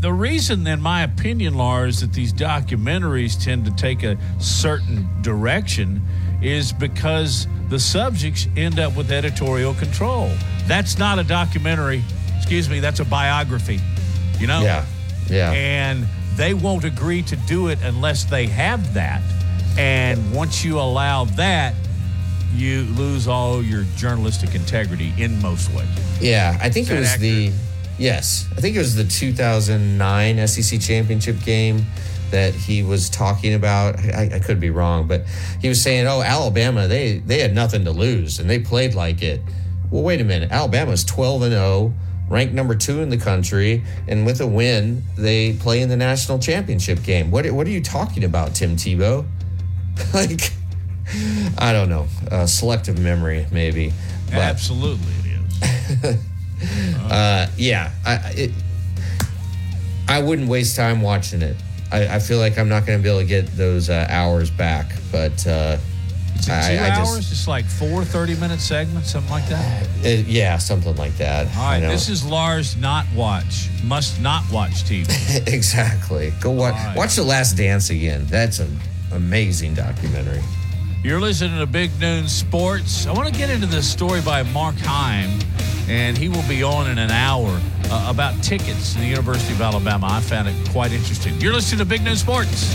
the 0.00 0.12
reason, 0.12 0.66
in 0.66 0.80
my 0.80 1.02
opinion, 1.02 1.54
Lars, 1.54 2.00
that 2.00 2.12
these 2.12 2.32
documentaries 2.32 3.42
tend 3.42 3.64
to 3.64 3.72
take 3.72 4.04
a 4.04 4.16
certain 4.38 5.08
direction 5.22 6.00
is 6.40 6.72
because 6.72 7.48
the 7.68 7.80
subjects 7.80 8.46
end 8.56 8.78
up 8.78 8.96
with 8.96 9.10
editorial 9.10 9.74
control. 9.74 10.30
That's 10.66 10.98
not 10.98 11.18
a 11.18 11.24
documentary. 11.24 12.02
Excuse 12.36 12.68
me. 12.68 12.78
That's 12.78 13.00
a 13.00 13.04
biography. 13.04 13.80
You 14.38 14.46
know? 14.46 14.62
Yeah. 14.62 14.86
Yeah. 15.28 15.50
And 15.50 16.06
they 16.38 16.54
won't 16.54 16.84
agree 16.84 17.20
to 17.22 17.36
do 17.36 17.66
it 17.68 17.78
unless 17.82 18.24
they 18.24 18.46
have 18.46 18.94
that. 18.94 19.20
And 19.76 20.32
once 20.32 20.64
you 20.64 20.78
allow 20.78 21.24
that, 21.24 21.74
you 22.54 22.84
lose 22.84 23.28
all 23.28 23.62
your 23.62 23.84
journalistic 23.96 24.54
integrity 24.54 25.12
in 25.18 25.42
most 25.42 25.70
ways. 25.74 25.88
Yeah, 26.20 26.56
I 26.62 26.70
think 26.70 26.90
it 26.90 26.98
was 26.98 27.08
accurate? 27.08 27.52
the 27.52 27.52
Yes, 27.98 28.46
I 28.56 28.60
think 28.60 28.76
it 28.76 28.78
was 28.78 28.94
the 28.94 29.04
2009 29.04 30.46
SEC 30.46 30.80
championship 30.80 31.40
game 31.44 31.84
that 32.30 32.54
he 32.54 32.84
was 32.84 33.10
talking 33.10 33.54
about. 33.54 33.98
I, 33.98 34.30
I, 34.34 34.38
could 34.38 34.60
be 34.60 34.70
wrong, 34.70 35.08
but 35.08 35.24
he 35.60 35.68
was 35.68 35.82
saying, 35.82 36.06
"Oh, 36.06 36.22
Alabama, 36.22 36.86
they 36.86 37.18
they 37.18 37.40
had 37.40 37.54
nothing 37.54 37.84
to 37.86 37.90
lose 37.90 38.38
and 38.38 38.48
they 38.48 38.60
played 38.60 38.94
like 38.94 39.20
it." 39.22 39.40
Well, 39.90 40.04
wait 40.04 40.20
a 40.20 40.24
minute. 40.24 40.52
Alabama's 40.52 41.04
12 41.04 41.42
and 41.42 41.52
0, 41.52 41.92
ranked 42.28 42.54
number 42.54 42.74
two 42.74 43.00
in 43.00 43.08
the 43.08 43.16
country, 43.16 43.84
and 44.06 44.26
with 44.26 44.40
a 44.40 44.46
win, 44.46 45.02
they 45.16 45.54
play 45.54 45.82
in 45.82 45.88
the 45.88 45.96
national 45.96 46.38
championship 46.38 47.02
game. 47.02 47.30
What 47.30 47.50
what 47.50 47.66
are 47.66 47.70
you 47.70 47.82
talking 47.82 48.24
about, 48.24 48.54
Tim 48.54 48.76
Tebow? 48.76 49.26
like, 50.14 50.52
I 51.58 51.72
don't 51.72 51.88
know. 51.88 52.06
Uh, 52.30 52.46
selective 52.46 52.98
memory, 52.98 53.46
maybe. 53.50 53.92
But, 54.26 54.36
Absolutely, 54.36 55.12
it 55.24 56.04
is. 56.04 56.16
uh, 57.10 57.50
yeah, 57.56 57.90
I 58.06 58.14
it, 58.36 58.50
I 60.08 60.22
wouldn't 60.22 60.48
waste 60.48 60.76
time 60.76 61.02
watching 61.02 61.42
it. 61.42 61.56
I, 61.90 62.16
I 62.16 62.18
feel 62.18 62.38
like 62.38 62.58
I'm 62.58 62.68
not 62.68 62.86
going 62.86 62.98
to 62.98 63.02
be 63.02 63.08
able 63.08 63.20
to 63.20 63.26
get 63.26 63.46
those 63.56 63.88
uh, 63.88 64.06
hours 64.10 64.50
back, 64.50 64.92
but 65.10 65.46
uh, 65.46 65.78
two 66.44 66.52
I- 66.52 66.76
I 66.76 66.90
hours? 66.90 67.16
just- 67.18 67.28
Just, 67.30 67.48
like 67.48 67.64
four 67.66 68.04
30 68.04 68.34
minute 68.36 68.60
segments, 68.60 69.10
something 69.10 69.30
like 69.30 69.46
that? 69.48 69.86
it- 70.02 70.26
yeah, 70.26 70.58
something 70.58 70.94
like 70.96 71.16
that. 71.18 71.46
All 71.56 71.64
right, 71.64 71.80
this 71.80 72.08
is 72.08 72.24
Lars 72.24 72.76
not 72.76 73.06
watch, 73.14 73.68
must 73.84 74.20
not 74.20 74.42
watch 74.50 74.84
TV. 74.84 75.08
exactly. 75.46 76.32
Go 76.40 76.50
watch 76.50 76.74
right. 76.74 76.96
watch 76.96 77.14
The 77.16 77.22
Last 77.24 77.56
Dance 77.56 77.90
again. 77.90 78.26
That's 78.28 78.58
an 78.58 78.78
amazing 79.12 79.74
documentary. 79.74 80.42
You're 81.04 81.20
listening 81.20 81.58
to 81.58 81.66
Big 81.66 81.90
Noon 82.00 82.26
Sports. 82.28 83.06
I 83.06 83.12
want 83.12 83.32
to 83.32 83.34
get 83.38 83.50
into 83.50 83.66
this 83.66 83.88
story 83.90 84.20
by 84.20 84.42
Mark 84.42 84.74
Heim, 84.78 85.38
and 85.88 86.18
he 86.18 86.28
will 86.28 86.46
be 86.48 86.62
on 86.64 86.90
in 86.90 86.98
an 86.98 87.10
hour 87.12 87.60
uh, 87.90 88.06
about 88.10 88.42
tickets 88.42 88.94
to 88.94 88.98
the 89.00 89.06
University 89.06 89.52
of 89.54 89.60
Alabama. 89.60 90.08
I 90.10 90.20
found 90.20 90.48
it 90.48 90.54
quite 90.70 90.92
interesting. 90.92 91.40
You're 91.40 91.52
listening 91.54 91.78
to 91.78 91.84
Big 91.84 92.02
Noon 92.02 92.16
Sports. 92.16 92.74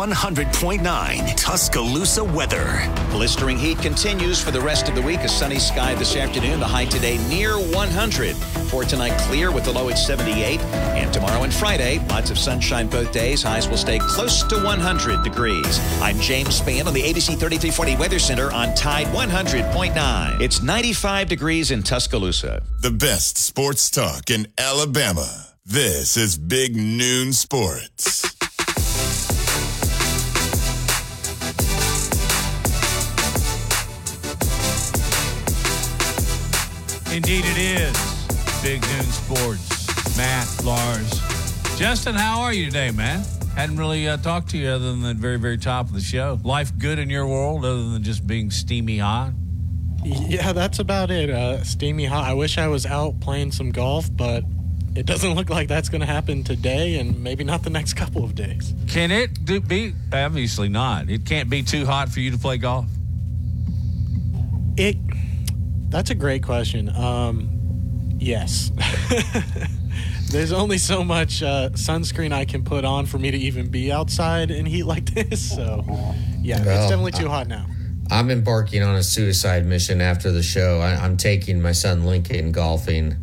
100.9 0.00 1.36
Tuscaloosa 1.36 2.24
weather. 2.24 2.90
Blistering 3.10 3.58
heat 3.58 3.76
continues 3.78 4.42
for 4.42 4.50
the 4.50 4.60
rest 4.60 4.88
of 4.88 4.94
the 4.94 5.02
week. 5.02 5.20
A 5.20 5.28
sunny 5.28 5.58
sky 5.58 5.94
this 5.96 6.16
afternoon. 6.16 6.60
The 6.60 6.66
high 6.66 6.86
today 6.86 7.18
near 7.28 7.56
100. 7.56 8.36
For 8.70 8.84
tonight, 8.84 9.18
clear 9.20 9.50
with 9.50 9.64
the 9.64 9.72
low 9.72 9.90
at 9.90 9.98
78. 9.98 10.60
And 10.96 11.12
tomorrow 11.12 11.42
and 11.42 11.52
Friday, 11.52 11.98
lots 12.08 12.30
of 12.30 12.38
sunshine 12.38 12.88
both 12.88 13.12
days. 13.12 13.42
Highs 13.42 13.68
will 13.68 13.76
stay 13.76 13.98
close 13.98 14.42
to 14.44 14.62
100 14.64 15.22
degrees. 15.22 15.78
I'm 16.00 16.18
James 16.20 16.58
Spann 16.60 16.86
on 16.86 16.94
the 16.94 17.02
ABC 17.02 17.38
3340 17.38 17.96
Weather 17.96 18.18
Center 18.18 18.50
on 18.52 18.74
Tide 18.74 19.08
100.9. 19.08 20.40
It's 20.40 20.62
95 20.62 21.28
degrees 21.28 21.70
in 21.70 21.82
Tuscaloosa. 21.82 22.62
The 22.80 22.90
best 22.90 23.36
sports 23.36 23.90
talk 23.90 24.30
in 24.30 24.46
Alabama. 24.56 25.48
This 25.66 26.16
is 26.16 26.38
Big 26.38 26.74
Noon 26.74 27.34
Sports. 27.34 28.39
Indeed, 37.22 37.44
it 37.44 37.58
is. 37.58 38.62
Big 38.62 38.80
Noon 38.80 39.02
Sports. 39.02 40.16
Matt, 40.16 40.64
Lars. 40.64 41.20
Justin, 41.76 42.14
how 42.14 42.40
are 42.40 42.54
you 42.54 42.64
today, 42.64 42.92
man? 42.92 43.22
Hadn't 43.54 43.76
really 43.76 44.08
uh, 44.08 44.16
talked 44.16 44.48
to 44.52 44.56
you 44.56 44.70
other 44.70 44.90
than 44.90 45.02
the 45.02 45.12
very, 45.12 45.38
very 45.38 45.58
top 45.58 45.88
of 45.88 45.92
the 45.92 46.00
show. 46.00 46.40
Life 46.44 46.78
good 46.78 46.98
in 46.98 47.10
your 47.10 47.26
world 47.26 47.62
other 47.66 47.90
than 47.90 48.02
just 48.02 48.26
being 48.26 48.50
steamy 48.50 48.96
hot? 48.96 49.32
Yeah, 50.02 50.54
that's 50.54 50.78
about 50.78 51.10
it. 51.10 51.28
Uh, 51.28 51.62
steamy 51.62 52.06
hot. 52.06 52.24
I 52.24 52.32
wish 52.32 52.56
I 52.56 52.68
was 52.68 52.86
out 52.86 53.20
playing 53.20 53.52
some 53.52 53.70
golf, 53.70 54.08
but 54.10 54.42
it 54.96 55.04
doesn't 55.04 55.34
look 55.34 55.50
like 55.50 55.68
that's 55.68 55.90
going 55.90 56.00
to 56.00 56.06
happen 56.06 56.42
today 56.42 56.96
and 56.96 57.22
maybe 57.22 57.44
not 57.44 57.62
the 57.64 57.70
next 57.70 57.96
couple 57.96 58.24
of 58.24 58.34
days. 58.34 58.72
Can 58.88 59.10
it 59.10 59.44
do, 59.44 59.60
be? 59.60 59.92
Obviously 60.10 60.70
not. 60.70 61.10
It 61.10 61.26
can't 61.26 61.50
be 61.50 61.62
too 61.64 61.84
hot 61.84 62.08
for 62.08 62.20
you 62.20 62.30
to 62.30 62.38
play 62.38 62.56
golf. 62.56 62.86
It. 64.78 64.96
That's 65.90 66.10
a 66.10 66.14
great 66.14 66.42
question. 66.42 66.88
Um, 66.88 68.10
yes. 68.18 68.70
There's 70.30 70.52
only 70.52 70.78
so 70.78 71.02
much 71.02 71.42
uh, 71.42 71.70
sunscreen 71.70 72.32
I 72.32 72.44
can 72.44 72.62
put 72.62 72.84
on 72.84 73.06
for 73.06 73.18
me 73.18 73.32
to 73.32 73.36
even 73.36 73.68
be 73.68 73.90
outside 73.90 74.52
in 74.52 74.64
heat 74.66 74.84
like 74.84 75.04
this. 75.14 75.54
So, 75.54 75.84
yeah, 76.40 76.64
Well, 76.64 76.80
it's 76.80 76.90
definitely 76.90 77.12
too 77.12 77.28
hot 77.28 77.48
now. 77.48 77.66
I'm 78.12 78.30
embarking 78.30 78.82
on 78.82 78.96
a 78.96 79.02
suicide 79.02 79.66
mission 79.66 80.00
after 80.00 80.32
the 80.32 80.42
show. 80.42 80.80
I, 80.80 80.94
I'm 80.94 81.16
taking 81.16 81.60
my 81.60 81.72
son 81.72 82.04
Lincoln 82.04 82.52
golfing. 82.52 83.16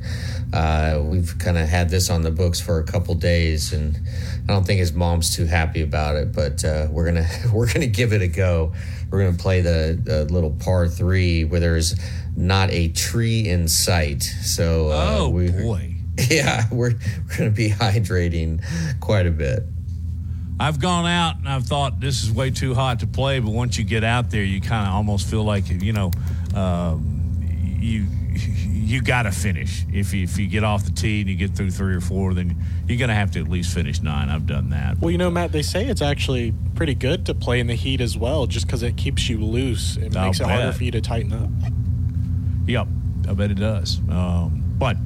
Uh, 0.54 1.02
we've 1.04 1.38
kind 1.40 1.58
of 1.58 1.68
had 1.68 1.90
this 1.90 2.10
on 2.10 2.22
the 2.22 2.32
books 2.32 2.60
for 2.62 2.80
a 2.80 2.84
couple 2.84 3.14
days, 3.16 3.74
and 3.74 4.00
I 4.48 4.54
don't 4.54 4.66
think 4.66 4.80
his 4.80 4.94
mom's 4.94 5.36
too 5.36 5.46
happy 5.46 5.82
about 5.82 6.16
it. 6.16 6.32
But 6.32 6.64
uh, 6.64 6.88
we're 6.90 7.06
gonna 7.06 7.28
we're 7.54 7.72
gonna 7.72 7.88
give 7.88 8.14
it 8.14 8.22
a 8.22 8.28
go. 8.30 8.74
We're 9.12 9.26
gonna 9.26 9.38
play 9.38 9.60
the, 9.60 10.00
the 10.02 10.26
little 10.26 10.52
par 10.52 10.88
three 10.88 11.44
where 11.44 11.60
there's 11.60 11.96
not 12.38 12.70
a 12.72 12.88
tree 12.90 13.50
in 13.50 13.68
sight. 13.68 14.22
So 14.24 14.90
uh, 14.90 15.18
Oh, 15.20 15.30
we, 15.30 15.52
boy. 15.52 15.96
yeah, 16.30 16.66
we're 16.72 16.92
we're 16.92 17.38
gonna 17.38 17.50
be 17.50 17.70
hydrating 17.70 18.64
quite 19.02 19.26
a 19.26 19.32
bit. 19.32 19.64
I've 20.60 20.80
gone 20.80 21.06
out 21.06 21.38
and 21.38 21.48
I've 21.50 21.66
thought 21.66 22.00
this 22.00 22.24
is 22.24 22.32
way 22.32 22.50
too 22.50 22.74
hot 22.74 23.00
to 23.02 23.08
play, 23.08 23.40
but 23.40 23.52
once 23.52 23.78
you 23.78 23.84
get 23.84 24.04
out 24.04 24.32
there, 24.32 24.44
you 24.44 24.60
kind 24.62 24.88
of 24.88 24.94
almost 24.94 25.30
feel 25.30 25.44
like 25.44 25.68
you 25.70 25.94
know 25.94 26.12
um, 26.56 27.38
you 27.80 28.06
you 28.38 29.02
got 29.02 29.24
to 29.24 29.32
finish. 29.32 29.84
If 29.92 30.14
you, 30.14 30.24
if 30.24 30.38
you 30.38 30.48
get 30.48 30.64
off 30.64 30.86
the 30.86 30.92
tee 30.92 31.22
and 31.22 31.30
you 31.30 31.36
get 31.36 31.56
through 31.56 31.72
three 31.72 31.94
or 31.96 32.00
four, 32.02 32.34
then 32.34 32.56
you're 32.88 32.98
going 32.98 33.10
to 33.10 33.16
have 33.16 33.32
to 33.32 33.40
at 33.42 33.50
least 33.50 33.74
finish 33.74 34.02
nine. 34.02 34.30
I've 34.30 34.46
done 34.46 34.70
that. 34.70 35.00
Well, 35.00 35.12
you 35.12 35.18
know, 35.18 35.30
Matt, 35.30 35.52
they 35.52 35.62
say 35.62 35.88
it's 35.88 36.02
actually 36.02 36.54
pretty 36.74 36.94
good 36.96 37.26
to 37.26 37.34
play 37.34 37.60
in 37.60 37.68
the 37.68 37.74
heat 37.76 38.00
as 38.00 38.18
well, 38.18 38.46
just 38.46 38.66
because 38.66 38.84
it 38.84 38.96
keeps 38.96 39.28
you 39.28 39.40
loose. 39.44 39.98
It 39.98 40.16
I'll 40.16 40.28
makes 40.28 40.40
it 40.40 40.48
harder 40.48 40.72
for 40.72 40.84
you 40.86 40.92
to 40.92 41.02
tighten 41.02 41.34
up. 41.34 41.50
Yep, 42.68 42.88
I 43.30 43.34
bet 43.34 43.52
it 43.52 43.60
does. 43.60 44.00
Um, 44.10 44.64
but 44.78 44.98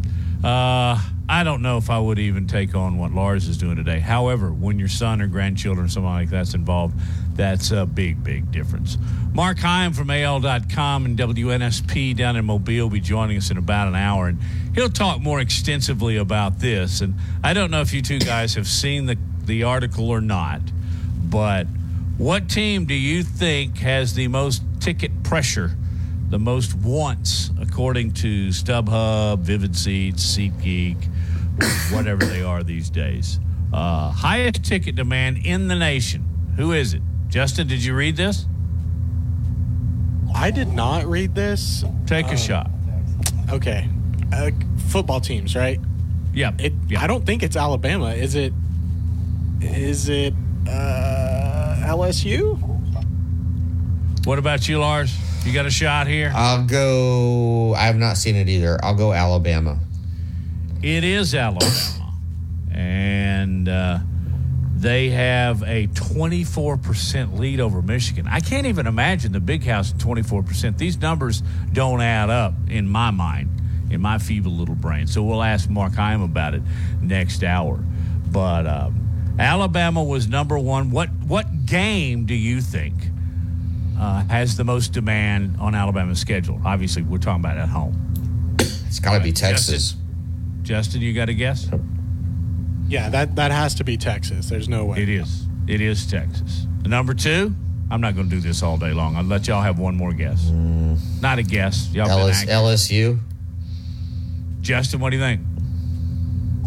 uh, 0.44 1.00
I 1.30 1.44
don't 1.44 1.62
know 1.62 1.78
if 1.78 1.90
I 1.90 2.00
would 2.00 2.18
even 2.18 2.48
take 2.48 2.74
on 2.76 2.98
what 2.98 3.12
Lars 3.12 3.48
is 3.48 3.58
doing 3.58 3.76
today. 3.76 4.00
However, 4.00 4.52
when 4.52 4.80
your 4.80 4.88
son 4.88 5.22
or 5.22 5.28
grandchildren 5.28 5.88
something 5.88 6.10
like 6.10 6.30
that's 6.30 6.56
involved, 6.56 6.96
that's 7.36 7.72
a 7.72 7.86
big, 7.86 8.24
big 8.24 8.52
difference. 8.52 8.98
Mark 9.34 9.60
Heim 9.60 9.94
from 9.94 10.10
AL.com 10.10 11.06
and 11.06 11.18
WNSP 11.18 12.18
down 12.18 12.36
in 12.36 12.46
Mobile 12.46 12.86
will 12.86 12.90
be 12.90 13.00
joining 13.00 13.38
us 13.38 13.52
in 13.52 13.58
about 13.58 13.88
an 13.88 13.96
hour, 13.96 14.28
and 14.28 14.40
he'll 14.76 14.90
talk 14.90 15.22
more 15.22 15.40
extensively 15.40 16.18
about 16.18 16.60
this. 16.60 17.02
And 17.02 17.14
I 17.44 17.54
don't 17.54 17.72
know 17.72 17.82
if 17.82 17.94
you 17.94 18.02
two 18.02 18.20
guys 18.20 18.56
have 18.56 18.68
seen 18.68 19.06
the, 19.06 19.18
the 19.46 19.64
article 19.64 20.10
or 20.10 20.22
not, 20.22 20.62
but 21.24 21.68
what 22.18 22.50
team 22.50 22.86
do 22.86 22.94
you 22.94 23.24
think 23.24 23.78
has 23.78 24.16
the 24.16 24.28
most 24.28 24.64
ticket 24.80 25.24
pressure? 25.24 25.78
The 26.32 26.40
most 26.40 26.74
wants, 26.76 27.52
according 27.60 28.14
to 28.14 28.48
StubHub, 28.48 29.40
Vivid 29.40 29.76
Seats, 29.76 30.26
SeatGeek, 30.26 30.96
whatever 31.92 32.24
they 32.24 32.42
are 32.42 32.64
these 32.64 32.90
days. 32.90 33.38
Uh, 33.74 34.10
highest 34.12 34.64
ticket 34.64 34.96
demand 34.96 35.46
in 35.46 35.68
the 35.68 35.76
nation. 35.76 36.26
Who 36.56 36.72
is 36.72 36.94
it? 36.94 37.02
Justin, 37.28 37.68
did 37.68 37.84
you 37.84 37.94
read 37.94 38.16
this? 38.16 38.46
I 40.34 40.52
did 40.52 40.70
not 40.70 41.06
read 41.06 41.36
this. 41.36 41.84
Take 42.08 42.28
a 42.28 42.38
shot. 42.38 42.72
Okay. 43.50 43.90
Uh, 44.32 44.52
football 44.88 45.20
teams, 45.20 45.54
right? 45.54 45.82
Yeah. 46.34 46.54
It. 46.60 46.72
yeah. 46.88 47.04
I 47.04 47.08
don't 47.08 47.26
think 47.26 47.44
it's 47.44 47.58
Alabama. 47.58 48.14
Is 48.14 48.36
it? 48.36 48.54
Is 49.60 50.08
it 50.08 50.34
uh, 50.66 51.76
LSU? 51.82 52.58
What 54.26 54.40
about 54.40 54.70
you, 54.70 54.80
Lars? 54.80 55.14
You 55.46 55.54
got 55.54 55.66
a 55.66 55.72
shot 55.72 56.08
here? 56.08 56.32
I'll 56.36 56.66
go. 56.66 57.74
I 57.76 57.86
have 57.86 57.98
not 57.98 58.18
seen 58.18 58.36
it 58.36 58.48
either. 58.48 58.80
I'll 58.84 58.96
go 58.96 59.12
Alabama. 59.12 59.80
It 60.84 61.04
is 61.04 61.34
Alabama. 61.34 62.14
and 62.72 63.68
uh, 63.68 64.00
they 64.76 65.10
have 65.10 65.64
a 65.64 65.88
24% 65.88 67.40
lead 67.40 67.60
over 67.60 67.82
Michigan. 67.82 68.28
I 68.28 68.40
can't 68.40 68.68
even 68.68 68.86
imagine 68.86 69.32
the 69.32 69.40
big 69.40 69.64
house 69.64 69.92
at 69.94 69.98
24%. 69.98 70.78
These 70.78 71.00
numbers 71.00 71.42
don't 71.74 72.02
add 72.02 72.30
up 72.30 72.54
in 72.70 72.88
my 72.88 73.10
mind, 73.10 73.50
in 73.90 74.00
my 74.00 74.20
feeble 74.20 74.52
little 74.52 74.76
brain. 74.76 75.08
So 75.08 75.24
we'll 75.24 75.44
ask 75.44 75.70
Mark 75.70 75.94
Heim 75.96 76.22
about 76.22 76.54
it 76.54 76.62
next 77.02 77.44
hour. 77.44 77.84
But 78.32 78.68
um, 78.68 79.36
Alabama 79.40 80.04
was 80.04 80.28
number 80.28 80.58
one. 80.58 80.92
What, 80.92 81.10
what 81.28 81.66
game 81.66 82.26
do 82.26 82.36
you 82.36 82.62
think 82.62 82.94
uh, 84.02 84.24
has 84.30 84.58
the 84.58 84.64
most 84.64 84.94
demand 84.94 85.56
on 85.60 85.76
Alabama's 85.76 86.20
schedule? 86.20 86.60
Obviously, 86.66 87.04
we're 87.04 87.20
talking 87.20 87.46
about 87.46 87.58
at 87.58 87.70
home. 87.70 88.56
It's 88.60 89.00
got 89.00 89.18
to 89.18 89.24
be 89.24 89.32
Texas. 89.32 89.96
Justin, 90.64 91.02
you 91.02 91.14
got 91.14 91.30
a 91.30 91.34
guess? 91.34 91.70
Yeah, 92.88 93.10
that 93.10 93.36
that 93.36 93.52
has 93.52 93.76
to 93.76 93.84
be 93.84 93.98
Texas. 93.98 94.50
There's 94.50 94.68
no 94.68 94.86
way. 94.86 95.04
It 95.04 95.10
is. 95.10 95.46
It 95.68 95.82
is 95.82 96.06
Texas. 96.08 96.66
Number 96.84 97.14
two, 97.14 97.54
I'm 97.92 98.02
not 98.02 98.16
going 98.16 98.28
to 98.28 98.36
do 98.36 98.42
this 98.42 98.64
all 98.64 98.78
day 98.78 98.92
long. 98.92 99.16
I'll 99.16 99.24
let 99.24 99.48
y'all 99.48 99.62
have 99.62 99.80
one 99.80 99.96
more 99.96 100.14
guess. 100.14 100.50
Not 101.22 101.38
a 101.38 101.44
guess. 101.44 101.90
Y'all 101.94 102.08
been 102.08 102.20
LS, 102.20 102.42
accurate. 102.42 102.58
LSU. 102.58 103.20
Justin, 104.62 105.00
what 105.00 105.12
do 105.12 105.18
you 105.18 105.22
think? 105.22 105.42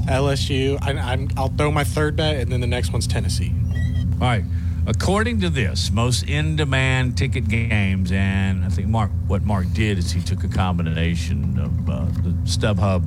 LSU. 0.06 0.78
I, 0.82 0.92
I'm, 0.92 1.28
I'll 1.36 1.48
throw 1.48 1.70
my 1.70 1.84
third 1.84 2.16
bet, 2.16 2.36
and 2.36 2.52
then 2.52 2.60
the 2.60 2.66
next 2.66 2.92
one's 2.92 3.06
Tennessee. 3.06 3.52
All 4.14 4.18
right. 4.20 4.44
According 4.86 5.40
to 5.40 5.48
this, 5.48 5.90
most 5.90 6.28
in-demand 6.28 7.16
ticket 7.16 7.48
games, 7.48 8.12
and 8.12 8.64
I 8.64 8.68
think 8.68 8.88
Mark, 8.88 9.10
what 9.26 9.42
Mark 9.42 9.66
did 9.72 9.96
is 9.96 10.12
he 10.12 10.20
took 10.20 10.44
a 10.44 10.48
combination 10.48 11.58
of 11.58 11.88
uh, 11.88 12.04
the 12.22 12.30
StubHub 12.44 13.02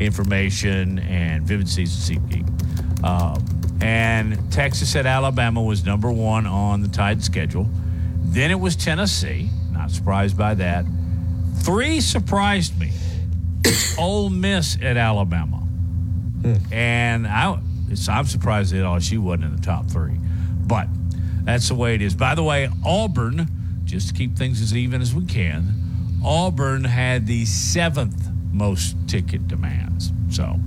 information 0.00 0.98
and 0.98 1.44
Vivid 1.44 1.68
Season 1.68 2.18
SeatGeek. 2.18 3.04
Um, 3.04 3.42
and 3.80 4.52
Texas 4.52 4.94
at 4.96 5.06
Alabama 5.06 5.62
was 5.62 5.84
number 5.84 6.10
one 6.10 6.46
on 6.46 6.82
the 6.82 6.88
Tide 6.88 7.24
schedule. 7.24 7.68
Then 8.22 8.50
it 8.50 8.60
was 8.60 8.76
Tennessee. 8.76 9.48
Not 9.72 9.90
surprised 9.90 10.36
by 10.36 10.54
that. 10.54 10.84
Three 11.58 12.00
surprised 12.00 12.78
me. 12.78 12.90
Ole 13.98 14.28
Miss 14.28 14.76
at 14.82 14.98
Alabama. 14.98 15.66
And 16.70 17.26
I, 17.26 17.58
it's, 17.88 18.08
I'm 18.08 18.26
surprised 18.26 18.72
that 18.74 18.78
LSU 18.78 19.18
wasn't 19.18 19.44
in 19.44 19.56
the 19.56 19.62
top 19.62 19.86
three. 19.86 20.18
But 20.66 20.88
that's 21.44 21.68
the 21.68 21.74
way 21.74 21.94
it 21.94 22.02
is. 22.02 22.14
By 22.14 22.34
the 22.34 22.42
way, 22.42 22.68
Auburn, 22.84 23.48
just 23.84 24.08
to 24.08 24.14
keep 24.14 24.36
things 24.36 24.60
as 24.60 24.74
even 24.74 25.00
as 25.00 25.14
we 25.14 25.24
can, 25.24 25.74
Auburn 26.24 26.84
had 26.84 27.26
the 27.26 27.44
seventh 27.44 28.28
most 28.52 28.96
ticket 29.08 29.46
demands. 29.46 30.12
So 30.30 30.58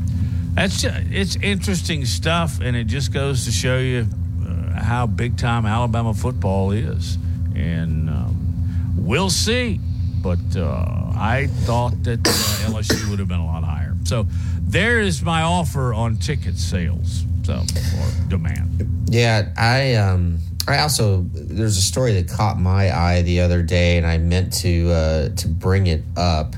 that's 0.53 0.81
just, 0.81 0.96
it's 1.10 1.36
interesting 1.38 2.05
stuff, 2.05 2.60
and 2.62 2.75
it 2.75 2.86
just 2.86 3.12
goes 3.12 3.46
to 3.46 3.51
show 3.51 3.79
you 3.79 4.07
uh, 4.46 4.81
how 4.81 5.07
big 5.07 5.38
time 5.38 5.65
Alabama 5.65 6.13
football 6.13 6.72
is. 6.72 7.17
And 7.55 8.10
um, 8.10 8.93
we'll 8.98 9.29
see. 9.29 9.79
But 10.22 10.55
uh, 10.55 11.13
I 11.15 11.48
thought 11.62 12.03
that 12.03 12.19
uh, 12.27 12.31
LSU 12.72 13.10
would 13.10 13.19
have 13.19 13.27
been 13.27 13.39
a 13.39 13.46
lot 13.46 13.63
higher. 13.63 13.96
So 14.03 14.27
there 14.62 15.00
is 15.00 15.22
my 15.24 15.41
offer 15.41 15.93
on 15.93 16.17
ticket 16.17 16.57
sales. 16.57 17.24
So 17.43 17.53
or 17.53 18.29
demand. 18.29 19.07
Yeah, 19.10 19.53
I 19.57 19.96
um 19.96 20.39
I 20.67 20.79
also 20.79 21.25
there's 21.33 21.77
a 21.77 21.81
story 21.81 22.13
that 22.21 22.29
caught 22.29 22.59
my 22.59 22.95
eye 22.95 23.21
the 23.21 23.39
other 23.39 23.63
day, 23.63 23.97
and 23.97 24.05
I 24.05 24.17
meant 24.17 24.51
to 24.62 24.91
uh, 24.91 25.29
to 25.29 25.47
bring 25.47 25.88
it 25.88 26.03
up, 26.17 26.55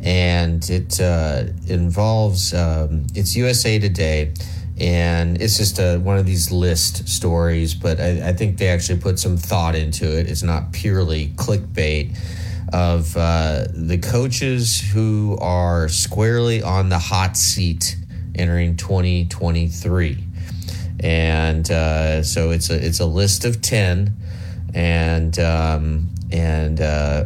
and 0.00 0.68
it 0.70 0.98
uh, 0.98 1.44
involves 1.66 2.54
um, 2.54 3.06
it's 3.14 3.36
USA 3.36 3.78
Today, 3.78 4.32
and 4.78 5.40
it's 5.42 5.58
just 5.58 5.78
a, 5.78 5.98
one 5.98 6.16
of 6.16 6.24
these 6.24 6.50
list 6.50 7.06
stories, 7.06 7.74
but 7.74 8.00
I, 8.00 8.30
I 8.30 8.32
think 8.32 8.56
they 8.56 8.68
actually 8.68 8.98
put 8.98 9.18
some 9.18 9.36
thought 9.36 9.74
into 9.74 10.18
it. 10.18 10.30
It's 10.30 10.42
not 10.42 10.72
purely 10.72 11.28
clickbait 11.36 12.16
of 12.72 13.14
uh, 13.14 13.64
the 13.74 13.98
coaches 13.98 14.80
who 14.80 15.36
are 15.38 15.88
squarely 15.88 16.62
on 16.62 16.88
the 16.88 16.98
hot 16.98 17.36
seat 17.36 17.96
entering 18.34 18.76
2023 18.76 20.29
and 21.02 21.70
uh, 21.70 22.22
so 22.22 22.50
it's 22.50 22.70
a 22.70 22.86
it's 22.86 23.00
a 23.00 23.06
list 23.06 23.44
of 23.44 23.62
ten, 23.62 24.16
and 24.74 25.38
um, 25.38 26.10
and 26.30 26.80
uh, 26.80 27.24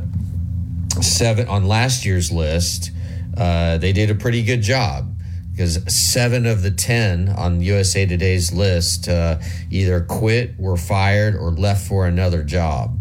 seven 1.00 1.48
on 1.48 1.66
last 1.66 2.04
year's 2.04 2.30
list. 2.30 2.90
Uh, 3.36 3.78
they 3.78 3.92
did 3.92 4.10
a 4.10 4.14
pretty 4.14 4.44
good 4.44 4.62
job 4.62 5.12
because 5.50 5.92
seven 5.92 6.46
of 6.46 6.62
the 6.62 6.70
ten 6.70 7.28
on 7.28 7.60
USA 7.60 8.06
Today's 8.06 8.52
list 8.52 9.08
uh, 9.08 9.38
either 9.70 10.00
quit, 10.00 10.58
were 10.58 10.76
fired, 10.76 11.34
or 11.34 11.50
left 11.50 11.86
for 11.86 12.06
another 12.06 12.44
job. 12.44 12.96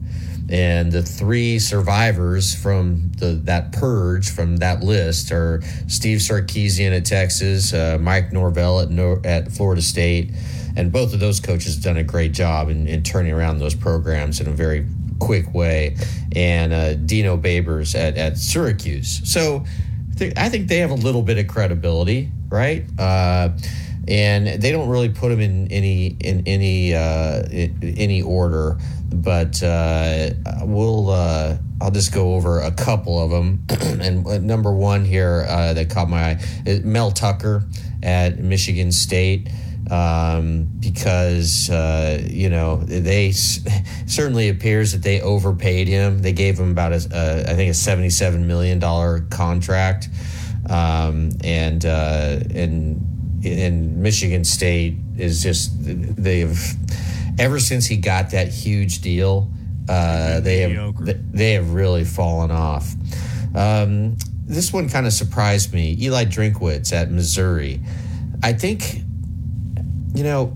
And 0.50 0.92
the 0.92 1.02
three 1.02 1.58
survivors 1.58 2.54
from 2.54 3.12
the 3.18 3.40
that 3.46 3.72
purge 3.72 4.30
from 4.30 4.58
that 4.58 4.84
list 4.84 5.32
are 5.32 5.62
Steve 5.88 6.20
Sarkisian 6.20 6.96
at 6.96 7.06
Texas, 7.06 7.74
uh, 7.74 7.98
Mike 8.00 8.34
Norvell 8.34 8.82
at 8.82 8.90
Nor- 8.90 9.26
at 9.26 9.52
Florida 9.52 9.82
State, 9.82 10.32
and 10.76 10.92
both 10.92 11.14
of 11.14 11.20
those 11.20 11.40
coaches 11.40 11.76
have 11.76 11.84
done 11.84 11.98
a 11.98 12.04
great 12.04 12.32
job 12.34 12.70
in, 12.70 12.88
in 12.88 13.04
turning 13.04 13.34
around 13.34 13.60
those 13.60 13.76
programs 13.76 14.42
in 14.42 14.48
a 14.48 14.52
very 14.52 14.86
quick 15.20 15.54
way. 15.54 15.96
And 16.36 16.74
uh, 16.74 16.96
Dino 16.96 17.38
Babers 17.38 17.96
at, 17.96 18.18
at 18.18 18.38
Syracuse. 18.38 19.22
So 19.32 19.64
I 20.12 20.16
think, 20.16 20.38
I 20.38 20.50
think 20.50 20.68
they 20.68 20.80
have 20.80 20.92
a 20.92 20.96
little 20.96 21.22
bit 21.22 21.38
of 21.38 21.48
credibility, 21.48 22.32
right? 22.50 22.86
Uh, 23.00 23.50
and 24.08 24.62
they 24.62 24.72
don't 24.72 24.90
really 24.90 25.10
put 25.10 25.30
them 25.30 25.40
in 25.40 25.72
any 25.72 26.08
in 26.20 26.44
any 26.46 26.94
uh, 26.94 27.44
in 27.50 27.96
any 27.98 28.22
order, 28.22 28.78
but 29.14 29.64
uh, 29.64 30.32
we'll 30.64 31.10
uh, 31.10 31.58
I'll 31.82 31.92
just 31.92 32.14
go 32.14 32.34
over 32.34 32.60
a 32.60 32.72
couple 32.72 33.24
of 33.24 33.32
them. 33.32 33.64
and 34.02 34.28
uh, 34.28 34.40
number 34.40 34.74
one 34.74 35.06
here 35.06 35.46
uh, 35.48 35.74
that 35.74 35.90
caught 35.90 36.10
my 36.10 36.38
eye 36.66 36.82
Mel 36.84 37.12
Tucker 37.12 37.64
at 38.02 38.40
Michigan 38.40 38.92
State 38.92 39.48
um, 39.92 40.70
because 40.80 41.70
uh, 41.70 42.22
you 42.30 42.50
know 42.50 42.78
they 42.78 43.32
certainly 43.32 44.50
appears 44.50 44.94
that 44.94 45.04
they 45.04 45.22
overpaid 45.22 45.88
him. 45.88 46.22
They 46.22 46.34
gave 46.34 46.60
him 46.60 46.72
about 46.72 46.94
a, 46.94 46.96
uh, 46.96 47.56
think 47.56 47.72
a 47.72 47.74
seventy-seven 47.74 48.48
million 48.48 48.80
dollar 48.80 49.22
contract, 49.30 50.10
um, 50.70 51.32
and 51.44 51.86
uh, 51.86 52.40
and 52.54 53.02
and 53.46 53.98
Michigan 53.98 54.44
State 54.44 54.96
is 55.18 55.44
just 55.44 55.72
they've 55.82 56.60
ever 57.40 57.60
since 57.60 57.86
he 57.86 57.98
got 57.98 58.32
that 58.32 58.48
huge 58.50 59.02
deal, 59.02 59.52
uh, 59.90 60.40
they 60.40 60.60
have 60.60 61.34
they 61.34 61.54
have 61.54 61.74
really 61.74 62.06
fallen 62.06 62.52
off. 62.52 62.94
Um, 63.56 64.18
this 64.46 64.74
one 64.74 64.90
kind 64.90 65.06
of 65.06 65.14
surprised 65.14 65.74
me. 65.74 65.98
Eli 66.00 66.26
Drinkwitz 66.26 66.94
at 66.94 67.12
Missouri. 67.12 67.80
I 68.42 68.54
think 68.54 69.03
you 70.14 70.24
know, 70.24 70.56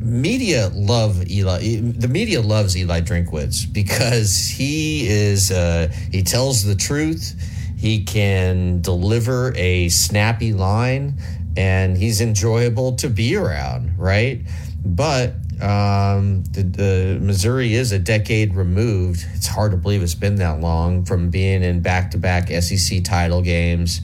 media 0.00 0.70
love 0.74 1.30
Eli. 1.30 1.80
The 1.80 2.08
media 2.08 2.40
loves 2.40 2.76
Eli 2.76 3.00
Drinkwitz 3.00 3.72
because 3.72 4.46
he 4.46 5.08
is 5.08 5.50
uh, 5.50 5.92
he 6.10 6.22
tells 6.22 6.64
the 6.64 6.74
truth. 6.74 7.34
He 7.76 8.04
can 8.04 8.82
deliver 8.82 9.54
a 9.56 9.88
snappy 9.88 10.52
line, 10.52 11.14
and 11.56 11.96
he's 11.96 12.20
enjoyable 12.20 12.96
to 12.96 13.08
be 13.08 13.36
around. 13.36 13.98
Right, 13.98 14.42
but 14.84 15.34
um, 15.62 16.42
the, 16.44 16.62
the 16.62 17.18
Missouri 17.20 17.74
is 17.74 17.92
a 17.92 17.98
decade 17.98 18.54
removed. 18.54 19.26
It's 19.34 19.46
hard 19.46 19.72
to 19.72 19.76
believe 19.76 20.02
it's 20.02 20.14
been 20.14 20.36
that 20.36 20.60
long 20.60 21.04
from 21.04 21.28
being 21.28 21.62
in 21.62 21.80
back-to-back 21.82 22.48
SEC 22.62 23.04
title 23.04 23.42
games 23.42 24.00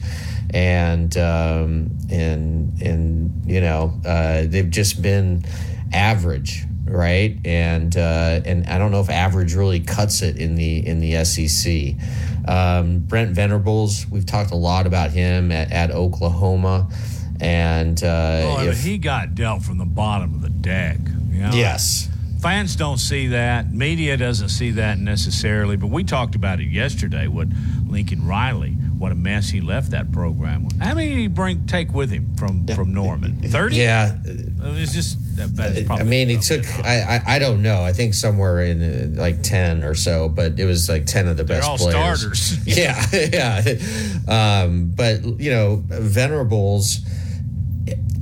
and 0.53 1.15
um, 1.17 1.97
and 2.09 2.81
and 2.81 3.43
you 3.45 3.61
know 3.61 3.99
uh, 4.05 4.43
they've 4.45 4.69
just 4.69 5.01
been 5.01 5.43
average, 5.93 6.63
right? 6.85 7.37
And 7.45 7.95
uh, 7.95 8.41
and 8.45 8.65
I 8.67 8.77
don't 8.77 8.91
know 8.91 9.01
if 9.01 9.09
average 9.09 9.53
really 9.55 9.79
cuts 9.79 10.21
it 10.21 10.37
in 10.37 10.55
the 10.55 10.85
in 10.85 10.99
the 10.99 11.23
SEC. 11.25 11.95
Um, 12.47 12.99
Brent 12.99 13.31
Venables, 13.31 14.07
we've 14.09 14.25
talked 14.25 14.51
a 14.51 14.55
lot 14.55 14.87
about 14.87 15.11
him 15.11 15.51
at, 15.51 15.69
at 15.73 15.91
Oklahoma, 15.91 16.87
and 17.41 18.01
uh, 18.01 18.07
Oh, 18.59 18.63
if- 18.69 18.83
he 18.83 18.97
got 18.97 19.35
dealt 19.35 19.63
from 19.63 19.77
the 19.77 19.85
bottom 19.85 20.33
of 20.33 20.41
the 20.41 20.49
deck. 20.49 20.97
You 21.29 21.43
know? 21.43 21.51
yes, 21.53 22.09
Fans 22.41 22.75
don't 22.75 22.99
see 22.99 23.27
that. 23.27 23.73
Media 23.73 24.15
doesn't 24.15 24.49
see 24.49 24.71
that 24.71 24.97
necessarily. 24.97 25.75
But 25.75 25.87
we 25.87 26.03
talked 26.03 26.35
about 26.35 26.59
it 26.61 26.69
yesterday 26.69 27.27
with 27.27 27.51
Lincoln 27.87 28.25
Riley. 28.25 28.77
What 28.97 29.11
a 29.11 29.15
mess 29.15 29.49
he 29.49 29.61
left 29.61 29.91
that 29.91 30.11
program 30.11 30.65
with. 30.65 30.79
How 30.79 30.95
many 30.95 31.09
did 31.09 31.17
he 31.17 31.27
bring 31.27 31.65
take 31.67 31.93
with 31.93 32.09
him 32.11 32.35
from 32.35 32.65
from 32.67 32.93
Norman? 32.93 33.39
Thirty. 33.41 33.75
yeah. 33.77 34.17
It's 34.25 34.93
just 34.93 35.17
that, 35.37 35.55
that's 35.55 35.89
I 35.89 36.03
mean, 36.03 36.29
he 36.29 36.37
took. 36.37 36.65
I, 36.83 37.21
I 37.27 37.35
I 37.35 37.39
don't 37.39 37.61
know. 37.61 37.83
I 37.83 37.93
think 37.93 38.15
somewhere 38.15 38.61
in 38.61 38.81
uh, 38.81 39.21
like 39.21 39.43
ten 39.43 39.83
or 39.83 39.93
so, 39.93 40.29
but 40.29 40.59
it 40.59 40.65
was 40.65 40.89
like 40.89 41.05
ten 41.05 41.27
of 41.27 41.37
the 41.37 41.43
They're 41.43 41.59
best 41.59 41.69
all 41.69 41.77
players. 41.77 42.21
starters. 42.21 42.67
Yeah, 42.77 43.05
yeah. 43.13 44.63
Um, 44.63 44.91
but 44.95 45.23
you 45.39 45.51
know, 45.51 45.83
Venables, 45.87 46.99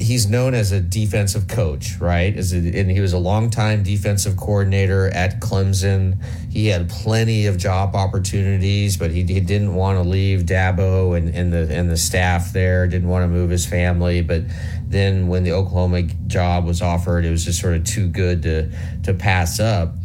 he's 0.05 0.29
known 0.29 0.53
as 0.53 0.71
a 0.71 0.79
defensive 0.79 1.47
coach, 1.47 1.97
right? 1.99 2.35
As 2.37 2.53
a, 2.53 2.57
and 2.57 2.89
he 2.89 2.99
was 2.99 3.13
a 3.13 3.17
longtime 3.17 3.83
defensive 3.83 4.37
coordinator 4.37 5.07
at 5.07 5.41
Clemson. 5.41 6.23
He 6.51 6.67
had 6.67 6.89
plenty 6.89 7.47
of 7.47 7.57
job 7.57 7.95
opportunities, 7.95 8.97
but 8.97 9.11
he, 9.11 9.23
he 9.23 9.39
didn't 9.39 9.73
want 9.73 9.97
to 9.97 10.07
leave 10.07 10.41
Dabo 10.41 11.17
and, 11.17 11.33
and 11.33 11.51
the 11.51 11.67
and 11.75 11.89
the 11.89 11.97
staff 11.97 12.53
there. 12.53 12.87
Didn't 12.87 13.09
want 13.09 13.23
to 13.23 13.27
move 13.27 13.49
his 13.49 13.65
family, 13.65 14.21
but 14.21 14.43
then 14.87 15.27
when 15.27 15.43
the 15.43 15.51
Oklahoma 15.51 16.03
job 16.27 16.65
was 16.65 16.81
offered, 16.81 17.25
it 17.25 17.31
was 17.31 17.43
just 17.43 17.59
sort 17.59 17.73
of 17.73 17.83
too 17.83 18.07
good 18.07 18.43
to 18.43 18.71
to 19.03 19.13
pass 19.13 19.59
up 19.59 19.95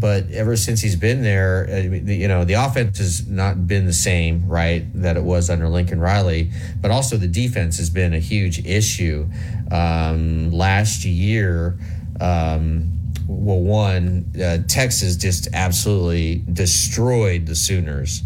but 0.00 0.30
ever 0.30 0.56
since 0.56 0.80
he's 0.80 0.96
been 0.96 1.22
there, 1.22 1.66
the- 1.66 2.16
you 2.16 2.26
know, 2.26 2.44
the 2.44 2.54
offense 2.54 2.96
has 2.98 3.28
not 3.28 3.68
been 3.68 3.84
the 3.84 3.92
same, 3.92 4.46
right, 4.48 4.86
that 4.94 5.18
it 5.18 5.22
was 5.22 5.50
under 5.50 5.68
Lincoln 5.68 6.00
Riley, 6.00 6.50
but 6.80 6.90
also 6.90 7.18
the 7.18 7.28
defense 7.28 7.76
has 7.76 7.90
been 7.90 8.14
a 8.14 8.18
huge 8.18 8.64
issue. 8.66 9.28
Um, 9.70 10.50
last 10.50 11.04
year, 11.04 11.78
um, 12.18 12.98
well, 13.28 13.60
one, 13.60 14.32
uh, 14.42 14.58
Texas 14.66 15.16
just 15.16 15.48
absolutely 15.52 16.42
destroyed 16.50 17.46
the 17.46 17.54
Sooners. 17.54 18.22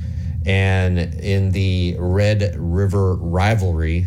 And 0.46 0.98
in 0.98 1.50
the 1.50 1.96
Red 1.98 2.54
River 2.56 3.16
rivalry, 3.16 4.06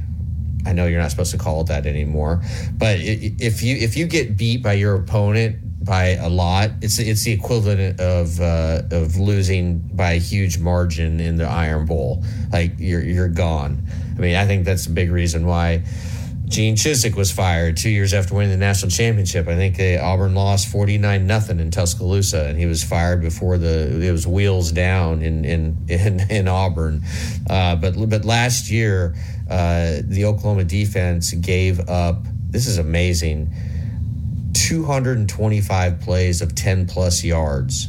I 0.66 0.74
know 0.74 0.86
you're 0.86 1.02
not 1.02 1.12
supposed 1.12 1.32
to 1.32 1.38
call 1.38 1.62
it 1.62 1.68
that 1.68 1.86
anymore, 1.86 2.42
but 2.78 2.98
if 3.00 3.64
you 3.64 3.76
if 3.78 3.96
you 3.96 4.06
get 4.06 4.38
beat 4.38 4.62
by 4.62 4.74
your 4.74 4.96
opponent 4.96 5.58
by 5.88 6.10
a 6.10 6.30
lot, 6.30 6.72
it's 6.82 7.00
it's 7.00 7.24
the 7.24 7.32
equivalent 7.32 8.00
of 8.00 8.40
uh, 8.40 8.84
of 8.92 9.18
losing 9.18 9.80
by 9.80 10.14
a 10.14 10.20
huge 10.20 10.60
margin 10.60 11.20
in 11.20 11.38
the 11.38 11.46
Iron 11.46 11.86
Bowl. 11.86 12.24
Like 12.52 12.74
you're 12.78 13.02
you're 13.02 13.30
gone. 13.30 13.88
I 14.16 14.20
mean, 14.20 14.36
I 14.36 14.46
think 14.46 14.66
that's 14.66 14.86
a 14.86 14.92
big 14.92 15.10
reason 15.10 15.46
why 15.46 15.84
Gene 16.48 16.76
Chizik 16.76 17.16
was 17.16 17.32
fired 17.32 17.78
two 17.78 17.90
years 17.90 18.14
after 18.14 18.36
winning 18.36 18.52
the 18.52 18.58
national 18.58 18.90
championship. 18.90 19.48
I 19.48 19.56
think 19.56 19.78
they, 19.78 19.98
Auburn 19.98 20.36
lost 20.36 20.70
forty 20.70 20.98
nine 20.98 21.26
nothing 21.26 21.60
in 21.60 21.72
Tuscaloosa, 21.72 22.46
and 22.46 22.60
he 22.60 22.66
was 22.66 22.84
fired 22.84 23.22
before 23.22 23.58
the 23.58 24.02
it 24.02 24.12
was 24.12 24.28
wheels 24.28 24.72
down 24.72 25.22
in 25.22 25.46
in 25.46 25.86
in, 25.88 26.20
in 26.30 26.48
Auburn. 26.48 27.04
Uh, 27.50 27.76
but 27.76 27.96
but 28.10 28.26
last 28.26 28.70
year, 28.70 29.16
uh, 29.50 29.98
the 30.04 30.26
Oklahoma 30.26 30.64
defense 30.64 31.32
gave 31.32 31.80
up. 31.90 32.26
This 32.50 32.68
is 32.68 32.78
amazing. 32.78 33.54
225 34.68 36.02
plays 36.02 36.42
of 36.42 36.54
10 36.54 36.88
plus 36.88 37.24
yards, 37.24 37.88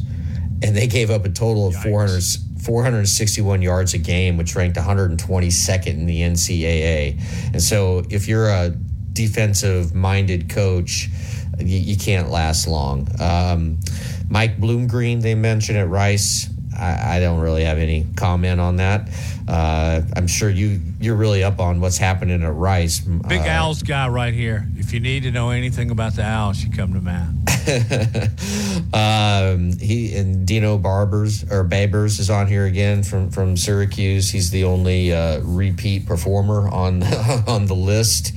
and 0.63 0.77
they 0.77 0.87
gave 0.87 1.11
up 1.11 1.25
a 1.25 1.29
total 1.29 1.67
of 1.67 1.75
400, 1.75 2.23
461 2.63 3.61
yards 3.61 3.93
a 3.93 3.97
game, 3.97 4.37
which 4.37 4.55
ranked 4.55 4.77
122nd 4.77 5.87
in 5.87 6.05
the 6.05 6.21
NCAA. 6.21 7.21
And 7.51 7.61
so, 7.61 8.03
if 8.09 8.29
you're 8.29 8.47
a 8.47 8.69
defensive 9.11 9.93
minded 9.93 10.49
coach, 10.49 11.09
you, 11.59 11.79
you, 11.79 11.97
can't 11.97 12.29
last 12.29 12.65
long. 12.65 13.09
Um, 13.19 13.81
Mike 14.29 14.57
Bloomgren, 14.57 15.21
they 15.21 15.35
mentioned 15.35 15.77
at 15.77 15.89
Rice. 15.89 16.47
I, 16.79 17.17
I, 17.17 17.19
don't 17.19 17.39
really 17.39 17.63
have 17.63 17.77
any 17.77 18.05
comment 18.15 18.59
on 18.59 18.77
that. 18.77 19.09
Uh, 19.47 20.01
I'm 20.15 20.27
sure 20.27 20.49
you 20.49 20.79
you're 20.99 21.15
really 21.15 21.43
up 21.43 21.59
on 21.59 21.81
what's 21.81 21.97
happening 21.97 22.43
at 22.43 22.53
Rice. 22.53 22.99
Big 22.99 23.41
uh, 23.41 23.45
Owls 23.45 23.83
guy 23.83 24.07
right 24.07 24.33
here. 24.33 24.67
If 24.77 24.93
you 24.93 24.99
need 24.99 25.23
to 25.23 25.31
know 25.31 25.49
anything 25.49 25.91
about 25.91 26.15
the 26.15 26.23
Owls, 26.23 26.63
you 26.63 26.71
come 26.71 26.93
to 26.93 27.01
Matt. 27.01 27.29
um, 28.93 29.73
he 29.79 30.15
and 30.15 30.47
Dino 30.47 30.77
Barbers 30.77 31.43
or 31.51 31.63
Babers 31.63 32.19
is 32.19 32.29
on 32.29 32.47
here 32.47 32.65
again 32.65 33.03
from 33.03 33.29
from 33.29 33.57
Syracuse. 33.57 34.29
He's 34.29 34.49
the 34.51 34.63
only 34.63 35.13
uh, 35.13 35.41
repeat 35.41 36.05
performer 36.05 36.67
on 36.69 37.03
on 37.47 37.65
the 37.65 37.75
list, 37.75 38.33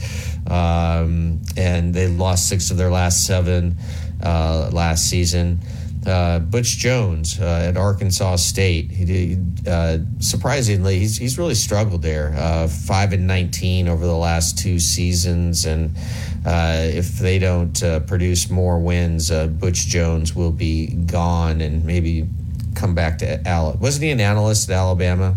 um, 0.51 1.41
and 1.57 1.95
they 1.95 2.09
lost 2.09 2.49
six 2.49 2.71
of 2.71 2.77
their 2.77 2.91
last 2.91 3.27
seven 3.27 3.77
uh, 4.23 4.71
last 4.73 5.09
season. 5.09 5.61
Uh, 6.05 6.41
Butch 6.41 6.79
Jones 6.79 7.39
uh, 7.39 7.69
at 7.69 7.77
Arkansas 7.77 8.37
State. 8.37 8.91
He 8.91 9.39
uh, 9.69 9.99
surprisingly, 10.19 10.99
he's, 10.99 11.17
he's 11.17 11.39
really 11.39 11.55
struggled 11.55 12.03
there. 12.03 12.35
Uh, 12.37 12.67
five 12.67 13.13
and 13.13 13.27
nineteen 13.27 13.87
over 13.87 14.05
the 14.05 14.17
last 14.17 14.59
two 14.59 14.81
seasons, 14.81 15.65
and 15.65 15.97
uh, 16.45 16.89
if 16.91 17.19
they 17.19 17.39
don't 17.39 17.81
uh, 17.85 18.01
produce 18.01 18.51
more 18.51 18.81
wins, 18.81 19.31
Butch 19.31 19.87
Jones 19.87 20.35
will 20.35 20.51
be 20.51 20.89
gone 20.89 21.61
and 21.61 21.85
maybe 21.85 22.27
come 22.75 22.95
back 22.95 23.19
to 23.19 23.47
Al. 23.47 23.73
Wasn't 23.75 24.03
he 24.03 24.11
an 24.11 24.21
analyst 24.21 24.71
at 24.71 24.77
Alabama? 24.77 25.37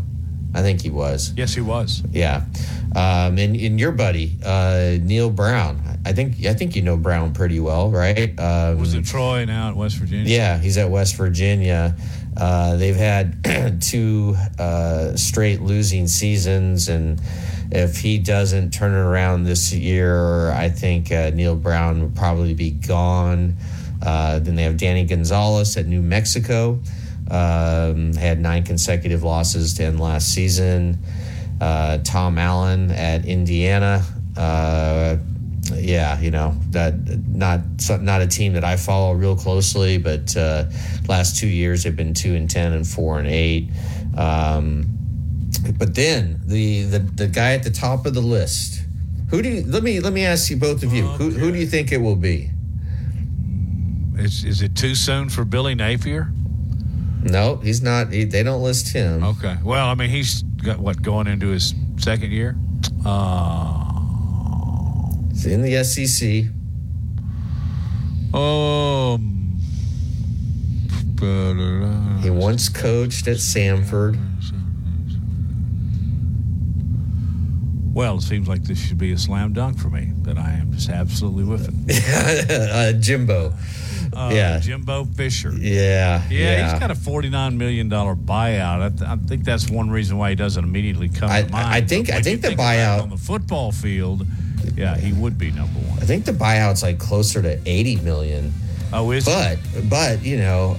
I 0.55 0.61
think 0.61 0.81
he 0.81 0.89
was. 0.89 1.33
Yes, 1.35 1.53
he 1.53 1.61
was. 1.61 2.01
Yeah, 2.11 2.45
um, 2.95 3.37
and, 3.37 3.55
and 3.55 3.79
your 3.79 3.91
buddy 3.91 4.37
Neal 5.03 5.29
Brown. 5.29 5.95
I 6.05 6.13
think 6.13 6.45
I 6.45 6.53
think 6.53 6.75
you 6.75 6.83
know 6.83 6.97
Brown 6.97 7.33
pretty 7.33 7.59
well, 7.59 7.89
right? 7.89 8.39
Um, 8.39 8.79
was 8.79 8.93
it 8.93 9.05
Troy 9.05 9.43
now 9.45 9.69
at 9.69 9.75
West 9.75 9.97
Virginia? 9.97 10.25
Yeah, 10.25 10.59
he's 10.59 10.77
at 10.77 10.89
West 10.89 11.15
Virginia. 11.17 11.95
Uh, 12.37 12.75
they've 12.75 12.95
had 12.95 13.81
two 13.81 14.35
uh, 14.59 15.15
straight 15.15 15.61
losing 15.61 16.07
seasons, 16.07 16.89
and 16.89 17.19
if 17.71 17.97
he 17.97 18.19
doesn't 18.19 18.71
turn 18.71 18.93
it 18.93 18.97
around 18.97 19.43
this 19.43 19.73
year, 19.73 20.51
I 20.51 20.69
think 20.69 21.11
uh, 21.11 21.31
Neal 21.33 21.55
Brown 21.55 22.01
would 22.01 22.15
probably 22.15 22.53
be 22.53 22.71
gone. 22.71 23.55
Uh, 24.05 24.39
then 24.39 24.55
they 24.55 24.63
have 24.63 24.77
Danny 24.77 25.05
Gonzalez 25.05 25.75
at 25.77 25.87
New 25.87 26.01
Mexico. 26.01 26.79
Um, 27.31 28.13
had 28.13 28.39
nine 28.39 28.63
consecutive 28.63 29.23
losses 29.23 29.73
to 29.75 29.85
end 29.85 29.99
last 29.99 30.31
season. 30.31 30.99
Uh, 31.61 31.99
Tom 31.99 32.37
Allen 32.37 32.91
at 32.91 33.25
Indiana 33.25 34.03
uh, 34.37 35.17
yeah, 35.73 36.19
you 36.19 36.31
know 36.31 36.55
that 36.71 36.93
not 37.27 37.59
not 38.01 38.21
a 38.21 38.27
team 38.27 38.53
that 38.53 38.63
I 38.63 38.75
follow 38.77 39.13
real 39.13 39.35
closely, 39.35 39.97
but 39.97 40.35
uh, 40.37 40.65
last 41.07 41.37
two 41.37 41.47
years 41.47 41.83
they've 41.83 41.95
been 41.95 42.13
two 42.13 42.35
and 42.35 42.49
ten 42.49 42.73
and 42.73 42.87
four 42.87 43.19
and 43.19 43.27
eight. 43.27 43.69
Um, 44.17 44.85
but 45.77 45.95
then 45.95 46.41
the, 46.45 46.83
the 46.83 46.99
the 46.99 47.27
guy 47.27 47.53
at 47.53 47.63
the 47.63 47.71
top 47.71 48.05
of 48.05 48.13
the 48.13 48.21
list, 48.21 48.85
who 49.29 49.41
do 49.41 49.49
you, 49.49 49.63
let 49.65 49.83
me 49.83 49.99
let 49.99 50.13
me 50.13 50.23
ask 50.23 50.49
you 50.49 50.57
both 50.57 50.83
of 50.83 50.93
you, 50.93 51.03
who 51.03 51.31
who 51.31 51.51
do 51.51 51.57
you 51.57 51.67
think 51.67 51.91
it 51.91 51.97
will 51.97 52.15
be? 52.15 52.51
Is 54.17 54.43
is 54.43 54.61
it 54.61 54.75
too 54.75 54.93
soon 54.93 55.29
for 55.29 55.45
Billy 55.45 55.73
Napier? 55.73 56.31
No, 57.25 57.55
he's 57.57 57.81
not. 57.81 58.13
He, 58.13 58.23
they 58.23 58.43
don't 58.43 58.61
list 58.61 58.93
him. 58.93 59.23
Okay. 59.23 59.57
Well, 59.63 59.87
I 59.87 59.95
mean, 59.95 60.09
he's 60.11 60.43
got 60.43 60.77
what 60.79 61.01
going 61.01 61.25
into 61.27 61.47
his 61.47 61.73
second 61.97 62.31
year. 62.31 62.55
Uh, 63.05 63.81
it's 65.31 65.45
in 65.45 65.61
the 65.63 65.83
SEC. 65.83 66.45
Um, 68.33 69.41
he 72.21 72.29
once 72.29 72.69
coached 72.69 73.27
at 73.27 73.37
Samford. 73.37 74.19
Well, 77.93 78.17
it 78.17 78.21
seems 78.23 78.47
like 78.49 78.63
this 78.63 78.77
should 78.77 78.97
be 78.97 79.13
a 79.13 79.17
slam 79.17 79.53
dunk 79.53 79.79
for 79.79 79.89
me. 79.89 80.11
That 80.23 80.37
I 80.37 80.51
am 80.51 80.73
just 80.73 80.89
absolutely 80.89 81.45
with 81.45 81.73
it. 81.89 82.51
uh, 82.51 82.91
Jimbo. 82.99 83.53
Uh, 84.13 84.29
yeah, 84.33 84.59
Jimbo 84.59 85.05
Fisher. 85.05 85.51
Yeah, 85.51 86.23
yeah, 86.29 86.39
yeah, 86.39 86.71
he's 86.71 86.79
got 86.79 86.91
a 86.91 86.95
forty-nine 86.95 87.57
million 87.57 87.89
dollar 87.89 88.15
buyout. 88.15 88.81
I, 88.81 88.89
th- 88.89 89.01
I, 89.01 89.15
think 89.15 89.43
that's 89.43 89.69
one 89.69 89.89
reason 89.89 90.17
why 90.17 90.29
he 90.29 90.35
doesn't 90.35 90.63
immediately 90.63 91.09
come 91.09 91.29
I, 91.29 91.43
to 91.43 91.51
mind. 91.51 91.67
I 91.67 91.81
think 91.81 92.09
I 92.09 92.21
think 92.21 92.41
the 92.41 92.49
buyout 92.49 93.03
on 93.03 93.09
the 93.09 93.17
football 93.17 93.71
field 93.71 94.25
yeah, 94.75 94.97
he 94.97 95.13
would 95.13 95.37
be 95.37 95.51
number 95.51 95.79
one. 95.79 95.99
I 95.99 96.05
think 96.05 96.25
the 96.25 96.31
buyout's 96.31 96.83
like 96.83 96.99
closer 96.99 97.41
to 97.41 97.59
80 97.65 97.97
million. 97.97 98.53
Oh, 98.93 99.11
is 99.11 99.25
but 99.25 99.57
it? 99.73 99.89
but 99.89 100.23
you 100.23 100.37
know, 100.37 100.77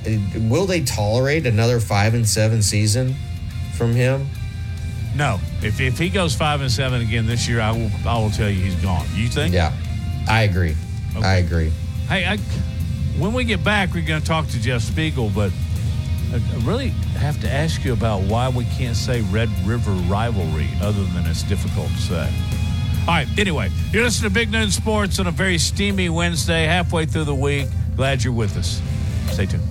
will 0.49 0.67
they 0.67 0.83
tolerate 0.83 1.47
another 1.47 1.81
five 1.81 2.15
and 2.15 2.29
seven 2.29 2.63
season 2.63 3.15
from 3.77 3.93
him? 3.93 4.27
No. 5.15 5.39
If, 5.63 5.81
if 5.81 5.99
he 5.99 6.09
goes 6.09 6.35
five 6.35 6.61
and 6.61 6.71
seven 6.71 7.01
again 7.01 7.27
this 7.27 7.49
year, 7.49 7.61
I 7.61 7.73
will 7.73 7.91
I 8.07 8.19
will 8.19 8.31
tell 8.31 8.49
you 8.49 8.63
he's 8.63 8.75
gone. 8.77 9.07
You 9.15 9.29
think? 9.29 9.55
Yeah, 9.55 9.73
I 10.29 10.43
agree. 10.43 10.77
Okay. 11.17 11.27
I 11.27 11.37
agree. 11.37 11.71
Hey, 12.09 12.27
I, 12.27 12.39
when 13.19 13.33
we 13.33 13.45
get 13.45 13.65
back, 13.65 13.95
we're 13.95 14.07
going 14.07 14.21
to 14.21 14.27
talk 14.27 14.47
to 14.49 14.61
Jeff 14.61 14.83
Speegle, 14.83 15.35
but 15.35 15.51
I 16.33 16.67
really 16.67 16.89
have 17.19 17.41
to 17.41 17.51
ask 17.51 17.85
you 17.85 17.93
about 17.93 18.23
why 18.23 18.49
we 18.49 18.65
can't 18.65 18.97
say 18.97 19.23
Red 19.23 19.49
River 19.65 19.93
rivalry, 19.93 20.69
other 20.83 21.05
than 21.05 21.25
it's 21.27 21.43
difficult 21.43 21.89
to 21.89 21.97
say. 21.97 22.35
All 23.03 23.15
right. 23.15 23.29
Anyway, 23.39 23.71
you're 23.93 24.03
listening 24.03 24.31
to 24.31 24.35
Big 24.35 24.51
Noon 24.51 24.71
Sports 24.71 25.19
on 25.21 25.29
a 25.29 25.31
very 25.31 25.59
steamy 25.59 26.09
Wednesday, 26.09 26.65
halfway 26.65 27.07
through 27.07 27.25
the 27.25 27.35
week. 27.35 27.69
Glad 27.97 28.23
you're 28.25 28.33
with 28.33 28.57
us. 28.57 28.83
Stay 29.33 29.47
tuned. 29.47 29.63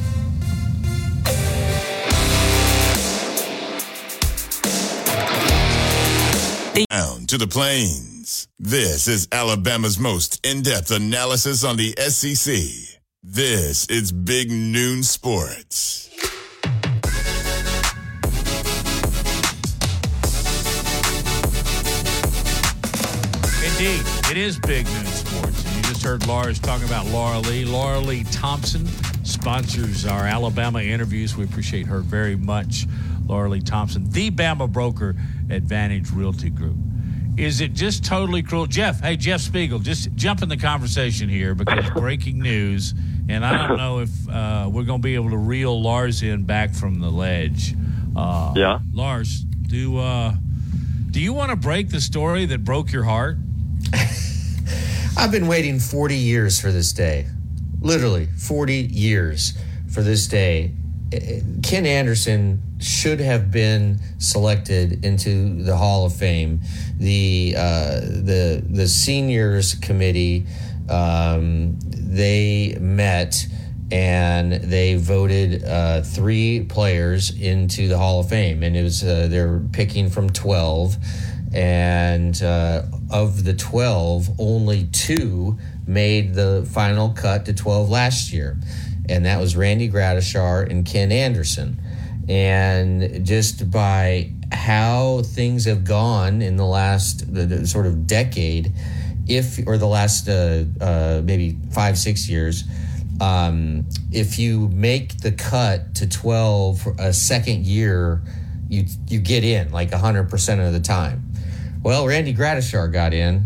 Down 6.90 7.26
to 7.28 7.38
the 7.38 7.48
plains. 7.48 8.48
This 8.58 9.08
is 9.08 9.28
Alabama's 9.32 10.00
most 10.00 10.46
in-depth 10.46 10.92
analysis 10.92 11.64
on 11.64 11.78
the 11.78 11.94
SEC. 11.98 12.95
This 13.28 13.88
is 13.88 14.12
Big 14.12 14.52
Noon 14.52 15.02
Sports. 15.02 16.12
indeed. 23.64 24.06
It 24.30 24.38
is 24.38 24.60
big 24.60 24.86
news 24.86 25.08
sports. 25.08 25.66
And 25.66 25.76
you 25.76 25.82
just 25.82 26.04
heard 26.04 26.28
Lars 26.28 26.60
talking 26.60 26.88
about 26.88 27.08
Laura 27.08 27.40
Lee. 27.40 27.66
Laura 27.66 28.00
Lee 28.00 28.24
Thompson 28.26 28.86
sponsors 29.24 30.06
our 30.06 30.28
Alabama 30.28 30.82
interviews. 30.82 31.36
We 31.36 31.46
appreciate 31.46 31.88
her 31.88 32.02
very 32.02 32.36
much. 32.36 32.86
Laura 33.26 33.50
Lee 33.50 33.60
Thompson, 33.60 34.08
the 34.12 34.30
Bama 34.30 34.72
broker 34.72 35.16
at 35.50 35.64
Vantage 35.64 36.12
Realty 36.12 36.52
Group. 36.52 36.78
Is 37.38 37.60
it 37.60 37.74
just 37.74 38.06
totally 38.06 38.44
cruel? 38.44 38.66
Jeff, 38.66 39.02
hey, 39.02 39.18
Jeff 39.18 39.42
Speegle, 39.42 39.82
just 39.82 40.14
jump 40.16 40.42
in 40.42 40.48
the 40.48 40.56
conversation 40.56 41.28
here 41.28 41.54
because 41.54 41.90
breaking 41.96 42.40
news, 42.40 42.94
and 43.30 43.46
I 43.46 43.68
don't 43.68 43.78
know 43.78 44.00
if 44.00 44.30
uh, 44.30 44.70
we're 44.72 44.84
going 44.84 45.02
to 45.02 45.06
be 45.06 45.16
able 45.16 45.32
to 45.32 45.38
reel 45.38 45.82
Lars 45.82 46.22
in 46.24 46.44
back 46.44 46.74
from 46.74 47.00
the 47.00 47.10
ledge. 47.10 47.74
Uh, 48.16 48.54
yeah. 48.56 48.80
Lars, 48.94 49.42
do, 49.44 49.98
uh, 49.98 50.34
do 51.12 51.20
you 51.20 51.34
want 51.34 51.50
to 51.50 51.56
break 51.56 51.90
the 51.90 52.02
story 52.02 52.46
that 52.46 52.64
broke 52.64 52.92
your 52.92 53.04
heart? 53.04 53.38
I've 55.18 55.32
been 55.32 55.48
waiting 55.48 55.80
40 55.80 56.16
years 56.16 56.60
for 56.60 56.72
this 56.72 56.92
day. 56.94 57.28
literally 57.82 58.26
40 58.38 58.74
years 58.76 59.54
for 59.92 60.02
this 60.02 60.28
day. 60.28 60.72
Eh, 61.14 61.42
Ken 61.64 61.86
Anderson 61.86 62.62
should 62.80 63.20
have 63.20 63.50
been 63.52 64.00
selected 64.18 65.06
into 65.06 65.64
the 65.64 65.78
Hall 65.78 66.06
of 66.06 66.14
Fame. 66.14 66.60
The 66.98 67.56
uh, 67.58 68.00
the 68.02 68.64
the 68.68 68.88
seniors 68.88 69.76
committee 69.76 70.46
um, 70.90 71.78
they 71.80 72.78
met 72.80 73.48
and 73.92 74.54
they 74.54 74.96
voted 74.96 75.64
uh, 75.64 76.02
three 76.02 76.66
players 76.68 77.30
into 77.40 77.88
the 77.88 77.98
Hall 77.98 78.20
of 78.20 78.30
Fame, 78.30 78.64
and 78.64 78.76
it 78.76 78.84
was 78.84 79.04
uh, 79.04 79.28
they're 79.30 79.60
picking 79.72 80.10
from 80.10 80.30
twelve, 80.30 80.98
and 81.54 82.42
uh, 82.42 82.84
of 83.12 83.44
the 83.44 83.54
twelve, 83.54 84.30
only 84.40 84.86
two 84.92 85.58
made 85.88 86.34
the 86.34 86.68
final 86.74 87.10
cut 87.10 87.46
to 87.46 87.54
twelve 87.54 87.90
last 87.90 88.34
year, 88.34 88.58
and 89.08 89.26
that 89.26 89.40
was 89.40 89.56
Randy 89.56 89.90
Gradishar 89.90 90.70
and 90.70 90.84
Ken 90.84 91.12
Anderson, 91.12 91.80
and 92.28 93.24
just 93.24 93.70
by 93.70 94.32
how 94.52 95.22
things 95.24 95.66
have 95.66 95.84
gone 95.84 96.42
in 96.42 96.56
the 96.56 96.66
last 96.66 97.24
sort 97.68 97.86
of 97.86 98.08
decade, 98.08 98.74
if 99.28 99.60
or 99.68 99.78
the 99.78 99.88
last 99.88 100.30
uh, 100.30 100.64
uh, 100.82 101.22
maybe 101.24 101.58
five 101.72 101.98
six 101.98 102.30
years 102.30 102.64
um, 103.22 103.86
if 104.12 104.40
you 104.40 104.68
make 104.70 105.20
the 105.22 105.32
cut 105.32 105.96
to 105.96 106.10
12 106.10 106.82
for 106.82 106.96
a 107.00 107.14
second 107.14 107.66
year, 107.66 108.22
you 108.68 108.86
you 109.08 109.20
get 109.20 109.44
in 109.44 109.72
like 109.72 109.92
100% 109.92 110.68
of 110.68 110.74
the 110.74 110.80
time. 110.80 111.32
Well, 111.82 112.06
Randy 112.08 112.34
Gradishar 112.34 112.92
got 112.92 113.14
in, 113.14 113.46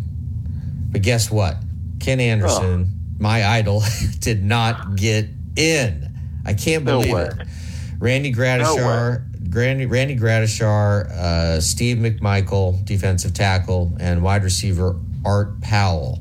but 0.92 1.02
guess 1.02 1.30
what? 1.30 1.58
Ken 2.00 2.20
Anderson, 2.20 2.88
oh. 2.90 3.16
my 3.20 3.46
idol, 3.46 3.84
did 4.20 4.44
not 4.44 4.96
get 4.96 5.28
in. 5.56 6.10
I 6.46 6.54
can't 6.54 6.86
believe 6.86 7.12
no 7.12 7.18
it. 7.18 7.34
Randy 8.00 8.34
Gradishar, 8.34 9.22
no 9.40 9.50
Randy, 9.52 9.86
Randy 9.86 10.16
Gradishar, 10.16 11.12
uh, 11.12 11.62
Steve 11.62 11.98
McMichael, 11.98 12.84
defensive 12.86 13.34
tackle, 13.34 13.98
and 14.00 14.24
wide 14.24 14.44
receiver 14.44 14.96
Art 15.26 15.62
Powell 15.62 16.20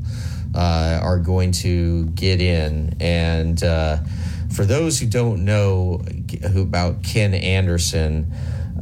uh, 0.54 1.00
are 1.02 1.18
going 1.18 1.52
to 1.52 2.06
get 2.06 2.40
in. 2.40 2.96
And 3.00 3.62
uh, 3.62 3.98
for 4.54 4.64
those 4.64 4.98
who 4.98 5.06
don't 5.06 5.44
know 5.44 6.02
who, 6.52 6.62
about 6.62 7.02
Ken 7.02 7.34
Anderson, 7.34 8.32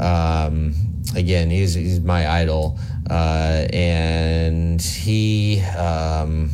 um, 0.00 0.74
again, 1.14 1.50
he's, 1.50 1.74
he's 1.74 2.00
my 2.00 2.30
idol. 2.30 2.78
Uh, 3.08 3.66
and 3.72 4.82
he, 4.82 5.60
um, 5.60 6.50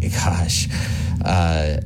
gosh, 0.00 0.68
uh, 1.24 1.80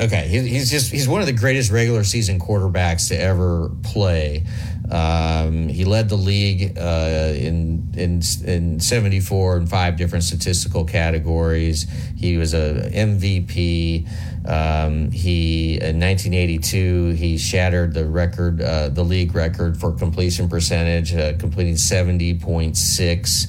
okay, 0.00 0.28
he's 0.28 0.70
just 0.70 0.90
he's 0.90 1.08
one 1.08 1.20
of 1.20 1.26
the 1.26 1.32
greatest 1.32 1.70
regular 1.70 2.04
season 2.04 2.38
quarterbacks 2.38 3.08
to 3.08 3.18
ever 3.18 3.70
play. 3.82 4.44
Um, 4.92 5.68
he 5.68 5.86
led 5.86 6.10
the 6.10 6.16
league 6.16 6.76
uh, 6.76 7.32
in 7.34 7.90
in 7.96 8.20
in 8.44 8.78
'74 8.78 9.56
in 9.56 9.66
five 9.66 9.96
different 9.96 10.22
statistical 10.22 10.84
categories. 10.84 11.86
He 12.14 12.36
was 12.36 12.52
a 12.52 12.90
MVP. 12.92 14.06
Um, 14.44 15.12
he 15.12 15.74
in 15.74 16.00
1982 16.00 17.10
he 17.10 17.38
shattered 17.38 17.94
the 17.94 18.04
record, 18.06 18.60
uh, 18.60 18.88
the 18.88 19.04
league 19.04 19.34
record 19.34 19.76
for 19.76 19.92
completion 19.92 20.48
percentage, 20.48 21.14
uh, 21.14 21.34
completing 21.38 21.74
70.6. 21.74 23.46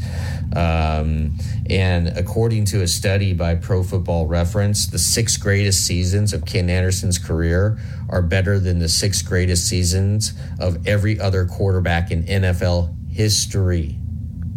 Um, 0.55 1.35
and 1.67 2.09
according 2.09 2.65
to 2.65 2.83
a 2.83 2.87
study 2.87 3.33
by 3.33 3.55
Pro 3.55 3.81
Football 3.81 4.27
Reference, 4.27 4.85
the 4.85 4.99
six 4.99 5.35
greatest 5.37 5.85
seasons 5.85 6.31
of 6.31 6.45
Ken 6.45 6.69
Anderson's 6.69 7.17
career 7.17 7.79
are 8.09 8.21
better 8.21 8.59
than 8.59 8.77
the 8.77 8.89
six 8.89 9.23
greatest 9.23 9.67
seasons 9.67 10.33
of 10.59 10.87
every 10.87 11.19
other 11.19 11.45
quarterback 11.45 12.11
in 12.11 12.23
NFL 12.25 12.93
history. 13.09 13.97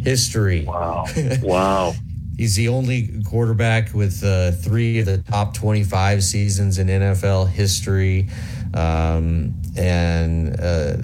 History. 0.00 0.64
Wow. 0.64 1.06
Wow. 1.42 1.94
He's 2.36 2.54
the 2.56 2.68
only 2.68 3.22
quarterback 3.24 3.94
with 3.94 4.22
uh, 4.22 4.52
three 4.52 4.98
of 5.00 5.06
the 5.06 5.18
top 5.18 5.54
25 5.54 6.22
seasons 6.22 6.78
in 6.78 6.88
NFL 6.88 7.48
history. 7.48 8.28
Um, 8.74 9.54
and 9.76 10.60
uh, 10.60 10.96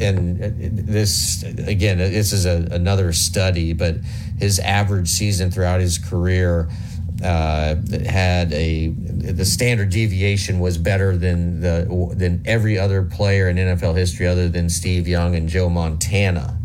and 0.00 0.38
this 0.40 1.42
again, 1.42 1.98
this 1.98 2.32
is 2.32 2.46
a, 2.46 2.68
another 2.70 3.12
study, 3.12 3.72
but 3.72 3.96
his 4.38 4.58
average 4.58 5.08
season 5.08 5.50
throughout 5.50 5.80
his 5.80 5.98
career 5.98 6.68
uh, 7.22 7.76
had 8.06 8.52
a 8.52 8.88
the 8.88 9.44
standard 9.44 9.90
deviation 9.90 10.60
was 10.60 10.78
better 10.78 11.16
than 11.16 11.60
the 11.60 12.12
than 12.14 12.42
every 12.44 12.78
other 12.78 13.02
player 13.02 13.48
in 13.48 13.56
NFL 13.56 13.96
history 13.96 14.26
other 14.26 14.48
than 14.48 14.68
Steve 14.68 15.08
Young 15.08 15.34
and 15.34 15.48
Joe 15.48 15.68
Montana. 15.68 16.58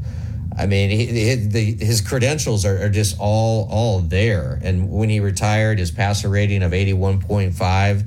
I 0.57 0.65
mean, 0.65 0.89
he, 0.89 1.05
he, 1.05 1.35
the, 1.35 1.85
his 1.85 2.01
credentials 2.01 2.65
are, 2.65 2.83
are, 2.83 2.89
just 2.89 3.17
all 3.19 3.67
all 3.71 3.99
there. 3.99 4.59
And 4.61 4.91
when 4.91 5.09
he 5.09 5.19
retired, 5.19 5.79
his 5.79 5.91
passer 5.91 6.29
rating 6.29 6.61
of 6.63 6.73
eighty 6.73 6.93
one 6.93 7.21
point 7.21 7.53
five 7.53 8.03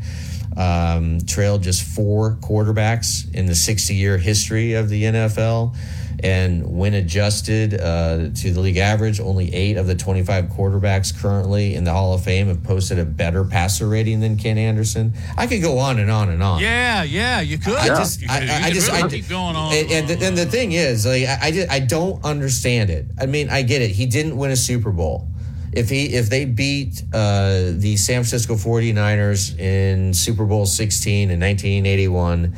um, 0.57 1.21
trailed 1.27 1.63
just 1.63 1.83
four 1.83 2.37
quarterbacks 2.37 3.33
in 3.35 3.47
the 3.47 3.55
60 3.55 3.95
year 3.95 4.19
history 4.19 4.75
of 4.75 4.89
the 4.89 5.05
NFL. 5.05 5.77
And 6.25 6.79
when 6.79 6.95
adjusted 6.95 7.75
uh, 7.75 8.31
to 8.35 8.51
the 8.51 8.59
league 8.59 8.79
average, 8.79 9.21
only 9.21 9.53
eight 9.55 9.77
of 9.77 9.87
the 9.87 9.95
25 9.95 10.47
quarterbacks 10.47 11.15
currently 11.15 11.75
in 11.75 11.85
the 11.85 11.93
Hall 11.93 12.15
of 12.15 12.25
Fame 12.25 12.47
have 12.47 12.65
posted 12.65 12.99
a 12.99 13.05
better 13.05 13.45
passer 13.45 13.87
rating 13.87 14.21
than 14.21 14.39
Ken 14.39 14.57
Anderson. 14.57 15.13
I 15.37 15.47
could 15.47 15.61
go 15.61 15.77
on 15.77 15.99
and 15.99 16.11
on 16.11 16.31
and 16.31 16.43
on. 16.43 16.63
Yeah, 16.63 17.03
yeah, 17.03 17.43
you 17.43 17.59
could. 17.59 17.77
I 17.77 17.89
just, 17.89 18.23
you 18.23 18.29
I, 18.31 18.39
I, 18.39 18.61
I 18.65 18.71
just, 18.71 18.91
really 18.91 19.03
I, 19.03 19.09
keep 19.09 19.29
going 19.29 19.55
on. 19.55 19.75
And, 19.75 19.93
and, 19.93 20.09
the, 20.09 20.27
and 20.27 20.39
the 20.39 20.47
thing 20.47 20.73
is, 20.73 21.05
like, 21.05 21.27
I, 21.27 21.39
I, 21.43 21.51
just, 21.51 21.71
I 21.71 21.81
don't 21.81 22.25
understand 22.25 22.89
it. 22.89 23.05
I 23.21 23.27
mean, 23.27 23.51
I 23.51 23.61
get 23.61 23.83
it. 23.83 23.91
He 23.91 24.07
didn't 24.07 24.39
win 24.39 24.51
a 24.51 24.57
Super 24.57 24.93
Bowl 24.93 25.29
if 25.75 25.91
he 25.91 26.15
if 26.15 26.31
they 26.31 26.47
beat 26.47 27.03
uh, 27.13 27.73
the 27.73 27.97
San 27.99 28.23
Francisco 28.23 28.55
49ers 28.55 29.59
in 29.59 30.15
Super 30.15 30.47
Bowl 30.47 30.65
16 30.65 31.31
in 31.31 31.41
1981, 31.41 32.55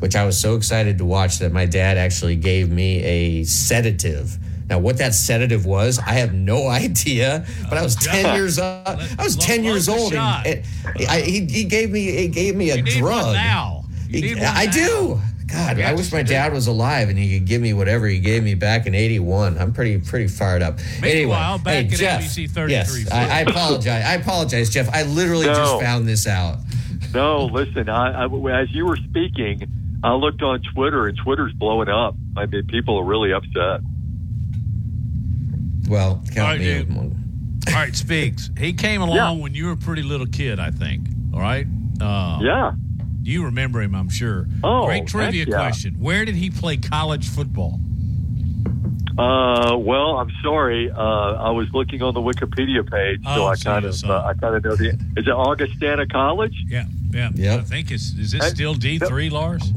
which 0.00 0.16
I 0.16 0.24
was 0.24 0.38
so 0.38 0.56
excited 0.56 0.98
to 0.98 1.04
watch 1.04 1.38
that 1.38 1.52
my 1.52 1.66
dad 1.66 1.96
actually 1.96 2.36
gave 2.36 2.70
me 2.70 3.02
a 3.02 3.44
sedative. 3.44 4.36
Now, 4.68 4.78
what 4.78 4.98
that 4.98 5.14
sedative 5.14 5.66
was, 5.66 5.98
I 5.98 6.12
have 6.12 6.32
no 6.32 6.68
idea. 6.68 7.46
But 7.68 7.78
I 7.78 7.82
was 7.82 7.96
oh, 7.96 8.10
ten 8.10 8.34
years 8.34 8.58
old. 8.58 8.86
I 8.86 9.22
was 9.22 9.36
ten 9.36 9.64
years 9.64 9.88
old, 9.88 10.14
and, 10.14 10.64
I, 11.08 11.20
he, 11.20 11.44
he 11.46 11.64
gave 11.64 11.90
me 11.90 12.10
he 12.10 12.28
gave 12.28 12.56
me 12.56 12.70
a 12.70 12.76
you 12.76 12.82
drug. 12.82 13.34
now, 13.34 13.84
he, 14.08 14.34
I 14.40 14.66
now. 14.66 14.72
do. 14.72 15.20
God, 15.46 15.80
I 15.80 15.94
wish 15.94 16.12
my 16.12 16.22
dad 16.22 16.52
was 16.52 16.68
alive 16.68 17.08
and 17.08 17.18
he 17.18 17.36
could 17.36 17.46
give 17.48 17.60
me 17.60 17.72
whatever 17.74 18.06
he 18.06 18.20
gave 18.20 18.44
me 18.44 18.54
back 18.54 18.86
in 18.86 18.94
'81. 18.94 19.58
I'm 19.58 19.72
pretty 19.72 19.98
pretty 19.98 20.28
fired 20.28 20.62
up. 20.62 20.78
Meanwhile, 21.02 21.54
anyway, 21.54 21.64
back 21.64 21.86
hey, 21.86 21.92
at 21.92 22.20
Jeff, 22.20 22.22
ABC 22.22 22.50
33. 22.50 22.70
Yes, 22.70 23.10
I, 23.10 23.38
I, 23.38 23.40
apologize. 23.40 24.04
I 24.04 24.14
apologize, 24.14 24.70
Jeff. 24.70 24.88
I 24.90 25.02
literally 25.02 25.46
no. 25.46 25.54
just 25.54 25.80
found 25.80 26.06
this 26.06 26.28
out. 26.28 26.58
No, 27.12 27.46
listen. 27.46 27.88
I, 27.88 28.26
I, 28.26 28.60
as 28.60 28.70
you 28.72 28.86
were 28.86 28.96
speaking, 28.96 29.68
I 30.02 30.14
looked 30.14 30.42
on 30.42 30.62
Twitter 30.74 31.06
and 31.08 31.16
Twitter's 31.18 31.52
blowing 31.52 31.88
up. 31.88 32.14
I 32.36 32.46
mean, 32.46 32.66
people 32.66 32.98
are 32.98 33.04
really 33.04 33.32
upset. 33.32 33.80
Well, 35.88 36.22
count 36.34 36.38
All 36.38 36.44
right, 36.44 36.60
me. 36.60 36.64
dude. 36.84 36.96
All 37.68 37.74
right, 37.74 37.94
Speaks. 37.94 38.50
He 38.58 38.72
came 38.72 39.02
along 39.02 39.16
Yeah. 39.16 39.32
when 39.42 39.54
you 39.54 39.66
were 39.66 39.72
a 39.72 39.76
pretty 39.76 40.02
little 40.02 40.26
kid, 40.26 40.58
I 40.60 40.70
think. 40.70 41.08
All 41.34 41.40
right. 41.40 41.66
Uh, 42.00 42.38
Yeah. 42.42 42.72
You 43.22 43.44
remember 43.44 43.82
him, 43.82 43.94
I'm 43.94 44.08
sure. 44.08 44.46
Oh, 44.64 44.86
Great 44.86 45.06
trivia 45.06 45.40
heck 45.40 45.48
yeah. 45.48 45.56
question. 45.56 45.94
Where 45.98 46.24
did 46.24 46.36
he 46.36 46.48
play 46.48 46.78
college 46.78 47.28
football? 47.28 47.78
Uh, 49.18 49.76
well, 49.76 50.16
I'm 50.16 50.30
sorry. 50.42 50.90
Uh, 50.90 50.96
I 50.96 51.50
was 51.50 51.68
looking 51.74 52.00
on 52.02 52.14
the 52.14 52.20
Wikipedia 52.20 52.88
page, 52.90 53.22
so 53.24 53.42
Oh, 53.44 53.46
I 53.48 53.56
kind 53.56 53.84
of, 53.84 54.02
uh, 54.04 54.24
I 54.24 54.32
kind 54.34 54.54
of 54.56 54.64
know 54.64 54.74
the. 54.76 54.88
Is 55.18 55.26
it 55.26 55.28
Augustana 55.28 56.06
College? 56.06 56.54
Yeah, 56.66 56.86
yeah. 57.10 57.28
Yep. 57.34 57.60
I 57.60 57.62
think 57.64 57.90
it's 57.90 58.12
is 58.12 58.32
this 58.32 58.48
still 58.48 58.72
D 58.72 58.98
three, 58.98 59.28
Lars? 59.28 59.70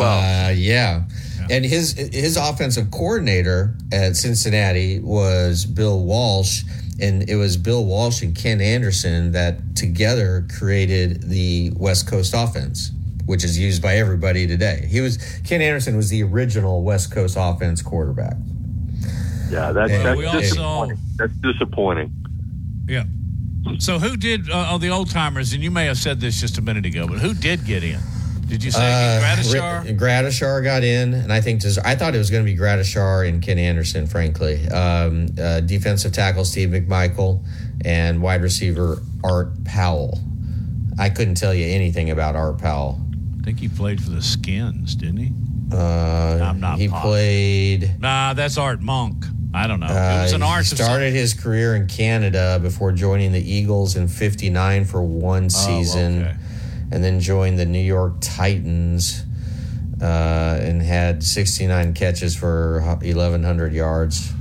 Uh, 0.00 0.52
yeah. 0.56 1.04
Yeah. 1.40 1.46
And 1.50 1.64
his 1.64 1.92
his 1.92 2.36
offensive 2.36 2.90
coordinator 2.90 3.74
at 3.92 4.16
Cincinnati 4.16 4.98
was 5.00 5.64
Bill 5.64 6.00
Walsh, 6.04 6.62
and 7.00 7.28
it 7.28 7.36
was 7.36 7.56
Bill 7.56 7.84
Walsh 7.84 8.22
and 8.22 8.34
Ken 8.36 8.60
Anderson 8.60 9.32
that 9.32 9.76
together 9.76 10.46
created 10.58 11.22
the 11.22 11.70
West 11.76 12.06
Coast 12.08 12.34
offense, 12.36 12.90
which 13.26 13.44
is 13.44 13.58
used 13.58 13.80
by 13.82 13.96
everybody 13.96 14.46
today. 14.46 14.86
He 14.90 15.00
was 15.00 15.18
Ken 15.46 15.62
Anderson 15.62 15.96
was 15.96 16.10
the 16.10 16.22
original 16.22 16.82
West 16.82 17.12
Coast 17.12 17.36
offense 17.38 17.82
quarterback. 17.82 18.36
Yeah, 19.50 19.72
that's, 19.72 19.90
Well, 19.90 20.02
that's 20.04 20.18
we 20.18 20.26
also- 20.26 20.40
disappointing. 20.40 20.98
That's 21.16 21.32
disappointing. 21.38 22.12
Yeah. 22.86 23.04
So 23.78 23.98
who 23.98 24.16
did 24.16 24.50
uh, 24.50 24.76
the 24.78 24.88
old 24.90 25.10
timers? 25.10 25.52
And 25.52 25.62
you 25.62 25.70
may 25.70 25.86
have 25.86 25.98
said 25.98 26.20
this 26.20 26.40
just 26.40 26.58
a 26.58 26.62
minute 26.62 26.84
ago, 26.86 27.06
but 27.06 27.18
who 27.18 27.32
did 27.34 27.64
get 27.64 27.82
in? 27.84 28.00
Did 28.48 28.64
you 28.64 28.70
say 28.70 28.80
Uh, 28.80 29.20
Gradishar? 29.22 29.84
Ri- 29.84 29.94
Gradishar 29.94 30.64
got 30.64 30.82
in, 30.82 31.12
and 31.14 31.32
I 31.32 31.40
think 31.40 31.62
I 31.84 31.94
thought 31.94 32.14
it 32.14 32.18
was 32.18 32.30
going 32.30 32.44
to 32.44 32.50
be 32.50 32.58
Gradishar 32.58 33.28
and 33.28 33.42
Ken 33.42 33.58
Anderson. 33.58 34.06
Frankly, 34.06 34.66
um, 34.68 35.26
uh, 35.40 35.60
defensive 35.60 36.12
tackle 36.12 36.44
Steve 36.44 36.70
McMichael, 36.70 37.44
and 37.84 38.22
wide 38.22 38.42
receiver 38.42 39.02
Art 39.22 39.62
Powell. 39.64 40.18
I 40.98 41.10
couldn't 41.10 41.34
tell 41.36 41.54
you 41.54 41.66
anything 41.66 42.10
about 42.10 42.34
Art 42.36 42.58
Powell. 42.58 42.98
I 43.40 43.44
think 43.44 43.60
he 43.60 43.68
played 43.68 44.02
for 44.02 44.10
the 44.10 44.22
Skins, 44.22 44.94
didn't 44.94 45.18
he? 45.18 45.32
Uh, 45.70 46.38
I'm 46.42 46.58
not 46.60 46.78
He 46.78 46.88
played. 46.88 48.00
Nah, 48.00 48.32
that's 48.32 48.56
Art 48.56 48.80
Monk. 48.80 49.24
I 49.54 49.66
don't 49.66 49.80
know. 49.80 49.86
it 49.86 49.90
Uh, 49.90 50.22
was 50.22 50.32
an 50.32 50.40
he 50.42 50.46
art. 50.46 50.64
started 50.64 51.12
his 51.12 51.34
career 51.34 51.74
in 51.76 51.86
Canada 51.86 52.58
before 52.62 52.92
joining 52.92 53.32
the 53.32 53.40
Eagles 53.52 53.96
in 53.96 54.08
'59 54.08 54.84
for 54.86 55.02
one 55.02 55.48
season, 55.50 56.22
okay. 56.22 56.34
And 56.90 57.04
then 57.04 57.20
joined 57.20 57.58
the 57.58 57.66
New 57.66 57.78
York 57.78 58.14
Titans 58.20 59.24
uh, 60.00 60.58
and 60.60 60.82
had 60.82 61.22
69 61.22 61.94
catches 61.94 62.36
for 62.36 62.80
1,100 62.82 63.72
yards, 63.72 64.32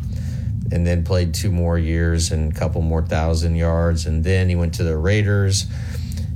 and 0.71 0.85
then 0.85 1.03
played 1.03 1.33
two 1.33 1.51
more 1.51 1.77
years 1.77 2.31
and 2.31 2.51
a 2.51 2.55
couple 2.55 2.81
more 2.81 3.01
thousand 3.01 3.55
yards, 3.55 4.05
and 4.05 4.23
then 4.23 4.49
he 4.49 4.55
went 4.55 4.73
to 4.75 4.83
the 4.83 4.97
Raiders. 4.97 5.65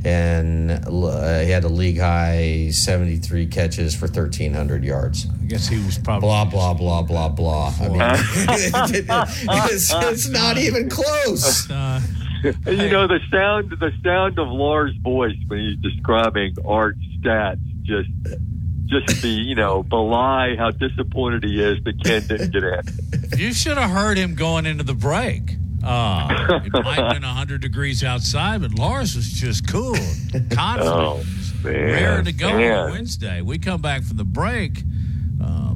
And 0.04 0.71
uh, 0.71 1.41
he 1.41 1.52
had 1.52 1.63
a 1.63 1.69
league 1.69 2.00
high 2.00 2.71
73 2.71 3.45
catches 3.45 3.93
for 3.93 4.08
1,300 4.08 4.84
yards 4.84 5.28
I 5.30 5.45
guess 5.45 5.67
he 5.67 5.78
was 5.78 6.00
probably 6.00 6.21
blah 6.28 6.45
blah 6.45 6.74
blah 6.74 7.04
blah 7.04 7.30
blah. 7.30 7.74
I 7.80 7.88
mean, 7.88 8.02
it's, 9.69 9.93
it's 9.93 10.28
not 10.28 10.58
even 10.58 10.89
close. 10.89 11.69
Uh, 11.69 12.02
you 12.43 12.89
know 12.89 13.08
the 13.08 13.19
sound 13.32 13.69
the 13.80 13.91
sound 14.04 14.39
of 14.39 14.47
Lars' 14.49 14.95
voice 15.01 15.36
when 15.47 15.60
he's 15.60 15.77
describing 15.77 16.56
art 16.65 16.97
stats 17.19 17.60
just 17.84 18.10
just 18.86 19.21
be 19.21 19.30
you 19.30 19.56
know 19.56 19.84
belie 19.84 20.56
how 20.58 20.71
disappointed 20.71 21.43
he 21.43 21.62
is 21.62 21.84
that 21.84 22.04
Ken 22.04 22.25
didn't 22.27 22.51
get 22.51 22.63
in. 22.63 23.39
you 23.39 23.54
should 23.54 23.77
have 23.77 23.89
heard 23.91 24.17
him 24.17 24.36
going 24.36 24.65
into 24.65 24.84
the 24.84 24.93
break. 24.93 25.58
Uh, 25.84 26.27
it 26.63 26.71
might 26.73 26.97
have 26.99 27.13
been 27.13 27.23
100 27.23 27.60
degrees 27.60 28.04
outside, 28.04 28.62
but 28.62 28.75
Lars 28.77 29.15
was 29.15 29.27
just 29.32 29.67
cool, 29.67 29.95
confident, 30.51 30.95
Oh, 30.95 31.23
man, 31.63 31.73
raring 31.73 32.25
to 32.25 32.32
go 32.34 32.49
man. 32.56 32.71
on 32.77 32.91
Wednesday. 32.91 33.41
We 33.41 33.58
come 33.58 33.82
back 33.82 34.04
from 34.04 34.17
the 34.17 34.23
break. 34.23 34.84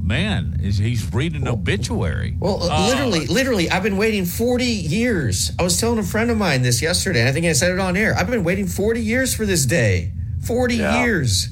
Uh, 0.06 0.08
man, 0.08 0.60
is 0.62 0.78
he's 0.78 1.12
reading 1.13 1.41
an 1.41 1.48
obituary. 1.48 2.36
Well, 2.39 2.60
Uh, 2.62 2.88
literally, 2.88 3.26
literally, 3.28 3.70
I've 3.70 3.84
been 3.84 3.98
waiting 3.98 4.26
40 4.26 4.65
years. 4.65 5.52
I 5.60 5.63
was 5.63 5.80
telling 5.80 6.00
a 6.00 6.04
friend 6.04 6.30
of 6.30 6.38
mine 6.38 6.62
this 6.62 6.82
yesterday, 6.82 7.22
and 7.22 7.30
I 7.30 7.32
think 7.32 7.46
I 7.46 7.54
said 7.54 7.72
it 7.72 7.80
on 7.80 7.98
air. 7.98 8.15
I've 8.15 8.30
been 8.30 8.44
waiting 8.44 8.68
40 8.68 9.02
years 9.02 9.34
for 9.34 9.46
this 9.46 9.65
day. 9.65 10.12
40 10.46 10.76
Yeah. 10.76 11.04
years. 11.04 11.50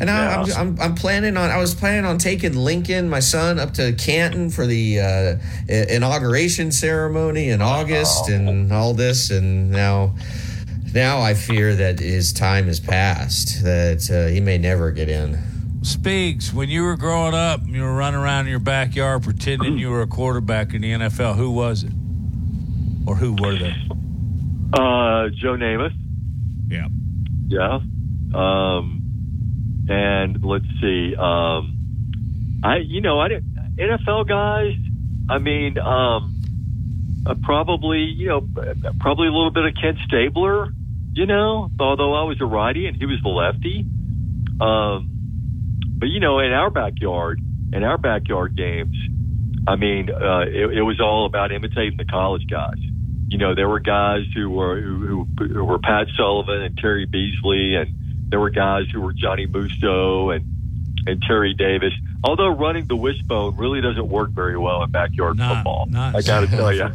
And 0.00 0.10
I, 0.10 0.42
I'm, 0.42 0.52
I'm, 0.56 0.80
I'm 0.80 0.94
planning 0.96 1.36
on, 1.36 1.50
I 1.50 1.58
was 1.58 1.72
planning 1.74 2.04
on 2.04 2.18
taking 2.18 2.54
Lincoln, 2.56 3.08
my 3.08 3.20
son, 3.20 3.60
up 3.60 3.74
to 3.74 3.92
Canton 3.92 4.50
for 4.50 4.66
the 4.66 4.98
uh, 5.00 5.36
inauguration 5.68 6.72
ceremony 6.72 7.50
in 7.50 7.62
August 7.62 8.28
and 8.28 8.72
all 8.72 8.92
this. 8.92 9.30
And 9.30 9.70
now, 9.70 10.16
now 10.92 11.20
I 11.20 11.34
fear 11.34 11.76
that 11.76 12.00
his 12.00 12.32
time 12.32 12.66
has 12.66 12.80
passed, 12.80 13.62
that 13.62 14.10
uh, 14.10 14.32
he 14.32 14.40
may 14.40 14.58
never 14.58 14.90
get 14.90 15.08
in. 15.08 15.38
Speaks, 15.84 16.52
when 16.52 16.68
you 16.70 16.82
were 16.82 16.96
growing 16.96 17.34
up, 17.34 17.60
and 17.62 17.70
you 17.74 17.82
were 17.82 17.94
running 17.94 18.18
around 18.18 18.46
in 18.46 18.50
your 18.50 18.58
backyard 18.58 19.22
pretending 19.22 19.76
you 19.78 19.90
were 19.90 20.00
a 20.02 20.06
quarterback 20.06 20.72
in 20.72 20.80
the 20.82 20.92
NFL. 20.92 21.36
Who 21.36 21.50
was 21.50 21.82
it? 21.84 21.92
Or 23.06 23.14
who 23.16 23.34
were 23.34 23.54
they? 23.56 23.74
Uh, 24.72 25.28
Joe 25.28 25.56
Namath, 25.56 25.92
Yeah. 26.68 26.88
yeah. 27.48 27.80
Um, 28.34 29.84
and 29.88 30.42
let's 30.42 30.64
see. 30.80 31.14
Um, 31.16 32.60
I 32.64 32.78
you 32.78 33.02
know 33.02 33.20
I 33.20 33.28
didn't 33.28 33.54
NFL 33.76 34.26
guys. 34.26 34.74
I 35.28 35.38
mean, 35.38 35.78
um, 35.78 36.34
uh, 37.26 37.34
probably 37.42 38.04
you 38.04 38.28
know 38.28 38.40
probably 39.00 39.28
a 39.28 39.32
little 39.32 39.50
bit 39.50 39.66
of 39.66 39.74
Ken 39.80 39.98
Stabler. 40.06 40.70
You 41.12 41.26
know, 41.26 41.70
although 41.78 42.14
I 42.14 42.22
was 42.24 42.40
a 42.40 42.46
righty 42.46 42.86
and 42.86 42.96
he 42.96 43.04
was 43.06 43.20
the 43.22 43.28
lefty. 43.28 43.86
Um, 44.60 45.10
but 45.96 46.08
you 46.08 46.20
know, 46.20 46.38
in 46.40 46.52
our 46.52 46.70
backyard, 46.70 47.40
in 47.72 47.82
our 47.82 47.98
backyard 47.98 48.56
games, 48.56 48.96
I 49.66 49.76
mean, 49.76 50.10
uh, 50.10 50.44
it, 50.46 50.78
it 50.78 50.82
was 50.82 51.00
all 51.00 51.26
about 51.26 51.52
imitating 51.52 51.96
the 51.96 52.04
college 52.04 52.46
guys. 52.50 52.78
You 53.28 53.38
know, 53.38 53.54
there 53.54 53.68
were 53.68 53.80
guys 53.80 54.24
who 54.34 54.50
were 54.50 54.80
who, 54.80 55.26
who, 55.38 55.64
were 55.64 55.78
Pat 55.78 56.08
Sullivan 56.16 56.62
and 56.62 56.76
Terry 56.76 57.06
Beasley, 57.06 57.76
and 57.76 58.30
there 58.30 58.38
were 58.38 58.50
guys 58.50 58.84
who 58.92 59.00
were 59.00 59.12
Johnny 59.12 59.46
Musso 59.46 60.30
and 60.30 60.53
and 61.06 61.22
Terry 61.22 61.54
Davis. 61.54 61.92
Although 62.22 62.48
running 62.48 62.86
the 62.86 62.96
wishbone 62.96 63.56
really 63.56 63.80
doesn't 63.80 64.08
work 64.08 64.30
very 64.30 64.56
well 64.56 64.82
in 64.82 64.90
backyard 64.90 65.36
Not, 65.36 65.56
football, 65.56 65.86
not 65.90 66.16
I 66.16 66.22
got 66.22 66.40
to 66.40 66.46
tell 66.46 66.72
you. 66.72 66.88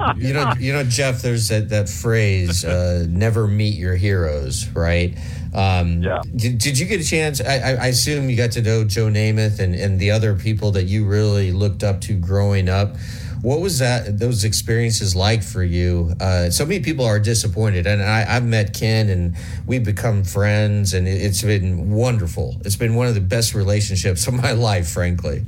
Yeah. 0.00 0.14
You 0.16 0.32
know, 0.34 0.52
you 0.58 0.72
know, 0.72 0.84
Jeff. 0.84 1.22
There's 1.22 1.48
that 1.48 1.70
that 1.70 1.88
phrase, 1.88 2.64
uh, 2.64 3.06
"Never 3.08 3.46
meet 3.46 3.74
your 3.76 3.96
heroes," 3.96 4.68
right? 4.68 5.16
Um, 5.54 6.02
Yeah. 6.02 6.20
Did, 6.36 6.58
did 6.58 6.78
you 6.78 6.86
get 6.86 7.00
a 7.00 7.04
chance? 7.04 7.40
I, 7.40 7.58
I, 7.58 7.70
I 7.72 7.86
assume 7.86 8.28
you 8.28 8.36
got 8.36 8.52
to 8.52 8.62
know 8.62 8.84
Joe 8.84 9.06
Namath 9.06 9.60
and, 9.60 9.74
and 9.74 9.98
the 9.98 10.10
other 10.10 10.34
people 10.34 10.72
that 10.72 10.84
you 10.84 11.06
really 11.06 11.52
looked 11.52 11.82
up 11.82 12.00
to 12.02 12.14
growing 12.14 12.68
up. 12.68 12.96
What 13.44 13.60
was 13.60 13.78
that? 13.80 14.18
Those 14.18 14.42
experiences 14.42 15.14
like 15.14 15.42
for 15.42 15.62
you? 15.62 16.14
Uh, 16.18 16.48
so 16.48 16.64
many 16.64 16.80
people 16.80 17.04
are 17.04 17.18
disappointed, 17.18 17.86
and 17.86 18.02
I, 18.02 18.24
I've 18.26 18.46
met 18.46 18.72
Ken, 18.72 19.10
and 19.10 19.36
we've 19.66 19.84
become 19.84 20.24
friends, 20.24 20.94
and 20.94 21.06
it, 21.06 21.20
it's 21.20 21.42
been 21.42 21.90
wonderful. 21.90 22.56
It's 22.64 22.76
been 22.76 22.94
one 22.94 23.06
of 23.06 23.14
the 23.14 23.20
best 23.20 23.54
relationships 23.54 24.26
of 24.26 24.32
my 24.32 24.52
life, 24.70 24.88
frankly. 24.88 25.44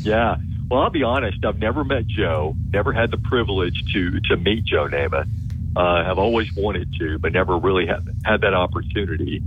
Yeah. 0.00 0.36
Well, 0.70 0.80
I'll 0.80 0.88
be 0.88 1.02
honest. 1.02 1.44
I've 1.44 1.58
never 1.58 1.84
met 1.84 2.06
Joe. 2.06 2.56
Never 2.72 2.94
had 2.94 3.10
the 3.10 3.18
privilege 3.18 3.84
to 3.92 4.20
to 4.20 4.38
meet 4.38 4.64
Joe 4.64 4.88
Namath. 4.88 5.28
Uh, 5.76 6.02
have 6.04 6.18
always 6.18 6.48
wanted 6.56 6.94
to, 6.98 7.18
but 7.18 7.32
never 7.32 7.58
really 7.58 7.86
had 7.86 8.08
had 8.24 8.40
that 8.40 8.54
opportunity. 8.54 9.42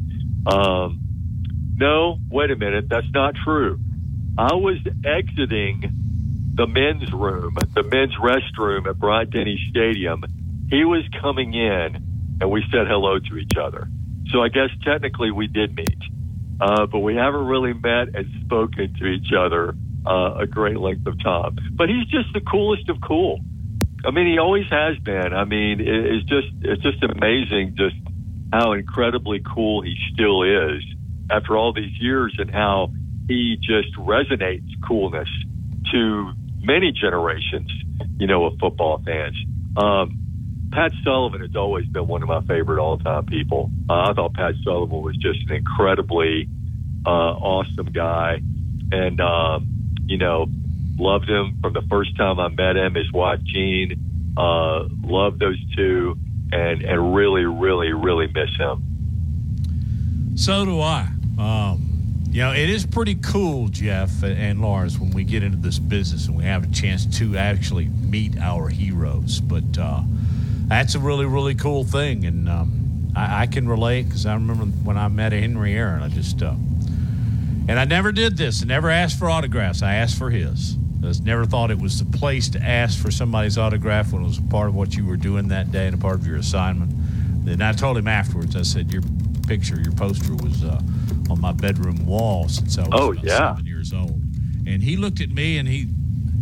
Um, 0.46 1.00
no, 1.78 2.20
wait 2.30 2.52
a 2.52 2.56
minute. 2.56 2.89
That's 2.89 3.12
not 3.12 3.34
true. 3.44 3.80
I 4.38 4.54
was 4.54 4.78
exiting 5.04 6.00
the 6.53 6.67
men's 6.67 7.11
room, 7.13 7.55
the 7.73 7.83
men's 7.83 8.15
restroom 8.15 8.87
at 8.87 8.99
Bryant 8.99 9.31
Denny 9.31 9.59
Stadium. 9.69 10.23
He 10.69 10.83
was 10.83 11.03
coming 11.21 11.53
in, 11.53 12.37
and 12.41 12.51
we 12.51 12.63
said 12.71 12.87
hello 12.87 13.19
to 13.19 13.37
each 13.37 13.55
other. 13.59 13.87
So 14.31 14.41
I 14.41 14.49
guess 14.49 14.69
technically 14.83 15.31
we 15.31 15.47
did 15.47 15.75
meet, 15.75 15.99
uh, 16.59 16.85
but 16.87 16.99
we 16.99 17.15
haven't 17.15 17.45
really 17.45 17.73
met 17.73 18.15
and 18.15 18.27
spoken 18.45 18.93
to 18.99 19.05
each 19.05 19.31
other 19.37 19.75
uh, 20.05 20.35
a 20.39 20.47
great 20.47 20.77
length 20.77 21.07
of 21.07 21.21
time. 21.23 21.57
But 21.73 21.89
he's 21.89 22.07
just 22.07 22.33
the 22.33 22.41
coolest 22.41 22.89
of 22.89 22.97
cool. 23.01 23.39
I 24.05 24.11
mean, 24.11 24.27
he 24.27 24.39
always 24.39 24.65
has 24.69 24.97
been. 24.99 25.33
I 25.33 25.45
mean, 25.45 25.79
it, 25.79 25.87
it's 25.87 26.27
just 26.27 26.47
it's 26.61 26.81
just 26.81 27.03
amazing 27.03 27.75
just 27.77 27.95
how 28.51 28.73
incredibly 28.73 29.41
cool 29.41 29.81
he 29.81 29.95
still 30.13 30.43
is 30.43 30.83
after 31.29 31.55
all 31.55 31.71
these 31.71 31.93
years, 31.99 32.35
and 32.39 32.51
how 32.51 32.91
he 33.27 33.57
just 33.61 33.95
resonates 33.95 34.67
coolness 34.85 35.29
to 35.91 36.33
many 36.62 36.91
generations, 36.91 37.71
you 38.17 38.28
know, 38.28 38.45
of 38.45 38.58
football 38.60 39.02
fans. 39.04 39.36
Um, 39.76 40.17
Pat 40.71 40.91
Sullivan 41.04 41.41
has 41.41 41.56
always 41.56 41.86
been 41.88 42.08
one 42.08 42.21
of 42.24 42.30
my 42.30 42.41
favorite 42.41 42.82
all-time 42.82 43.26
people. 43.26 43.71
Uh, 43.89 44.10
I 44.10 44.13
thought 44.13 44.34
Pat 44.34 44.54
Sullivan 44.63 45.02
was 45.02 45.17
just 45.17 45.39
an 45.50 45.56
incredibly 45.56 46.47
uh, 47.06 47.10
awesome 47.10 47.88
guy, 47.88 48.39
and 48.91 49.19
um, 49.19 49.67
you 50.06 50.17
know, 50.17 50.47
loved 50.97 51.30
him 51.30 51.58
from 51.62 51.74
the 51.74 51.82
first 51.89 52.15
time 52.15 52.39
I 52.39 52.47
met 52.47 52.78
him. 52.78 52.95
His 52.95 53.12
wife 53.12 53.41
Jean, 53.43 54.34
uh, 54.38 54.88
loved 55.04 55.39
those 55.39 55.60
two, 55.76 56.17
and 56.52 56.84
and 56.84 57.15
really, 57.15 57.43
really, 57.43 57.91
really 57.91 58.28
miss 58.28 58.56
him. 58.58 60.34
So 60.36 60.63
do 60.63 60.80
I. 60.80 61.10
Um, 61.38 61.90
you 62.32 62.41
know, 62.41 62.54
it 62.54 62.70
is 62.70 62.86
pretty 62.86 63.15
cool, 63.15 63.67
Jeff 63.67 64.24
and 64.24 64.62
Lars, 64.62 64.98
when 64.98 65.12
we 65.12 65.26
get 65.26 65.44
into 65.44 65.58
this 65.58 65.80
business 65.80 66.28
and 66.28 66.38
we 66.38 66.46
have 66.46 66.63
a 66.63 66.72
chance 66.72 67.06
to 67.17 67.36
actually 67.36 67.89
meet 67.89 68.38
our 68.38 68.70
heroes. 68.70 69.41
But 69.41 69.78
uh, 69.78 70.02
that's 70.67 70.96
a 70.96 71.00
really, 71.00 71.26
really 71.26 71.56
cool 71.56 71.84
thing. 71.84 72.24
And 72.24 72.48
um, 72.48 73.12
I, 73.17 73.41
I 73.41 73.48
can 73.48 73.67
relate 73.67 74.04
because 74.04 74.26
I 74.26 74.36
remember 74.36 74.63
when 74.63 74.98
I 74.98 75.10
met 75.10 75.34
Henry 75.34 75.74
Aaron, 75.74 76.02
I 76.04 76.08
just, 76.08 76.41
uh, 76.41 76.54
and 77.67 77.78
I 77.78 77.84
never 77.84 78.13
did 78.13 78.38
this. 78.38 78.63
I 78.63 78.65
never 78.65 78.89
asked 78.89 79.20
for 79.20 79.30
autographs. 79.30 79.82
I 79.82 79.96
asked 79.96 80.17
for 80.17 80.29
his. 80.29 80.77
I 81.04 81.08
just 81.08 81.25
never 81.25 81.46
thought 81.46 81.69
it 81.69 81.79
was 81.79 82.02
the 82.02 82.17
place 82.17 82.48
to 82.50 82.62
ask 82.62 82.98
for 82.98 83.12
somebody's 83.12 83.58
autograph 83.58 84.13
when 84.13 84.23
it 84.23 84.27
was 84.27 84.38
a 84.38 84.44
part 84.44 84.69
of 84.69 84.75
what 84.75 84.96
you 84.96 85.06
were 85.06 85.17
doing 85.17 85.50
that 85.50 85.73
day 85.73 85.86
and 85.86 85.96
a 85.96 85.98
part 85.98 86.15
of 86.15 86.25
your 86.25 86.38
assignment. 86.38 86.94
Then 87.44 87.62
I 87.62 87.73
told 87.73 87.98
him 87.98 88.08
afterwards, 88.08 88.56
I 88.56 88.62
said, 88.62 88.94
Your 88.94 89.02
picture, 89.48 89.82
your 89.82 89.92
poster 89.92 90.34
was 90.36 90.63
uh, 90.63 90.82
on 91.32 91.42
my 91.42 91.52
bedroom 91.52 92.06
wall 92.06 92.48
since 92.50 92.77
I 92.77 92.82
was 92.84 92.90
Oh, 92.94 93.12
yeah. 93.13 93.38
seven 93.56 93.65
years 93.65 93.94
old. 93.94 94.21
And 94.67 94.82
he 94.84 94.96
looked 94.98 95.21
at 95.21 95.29
me 95.29 95.58
and 95.58 95.67
he, 95.67 95.88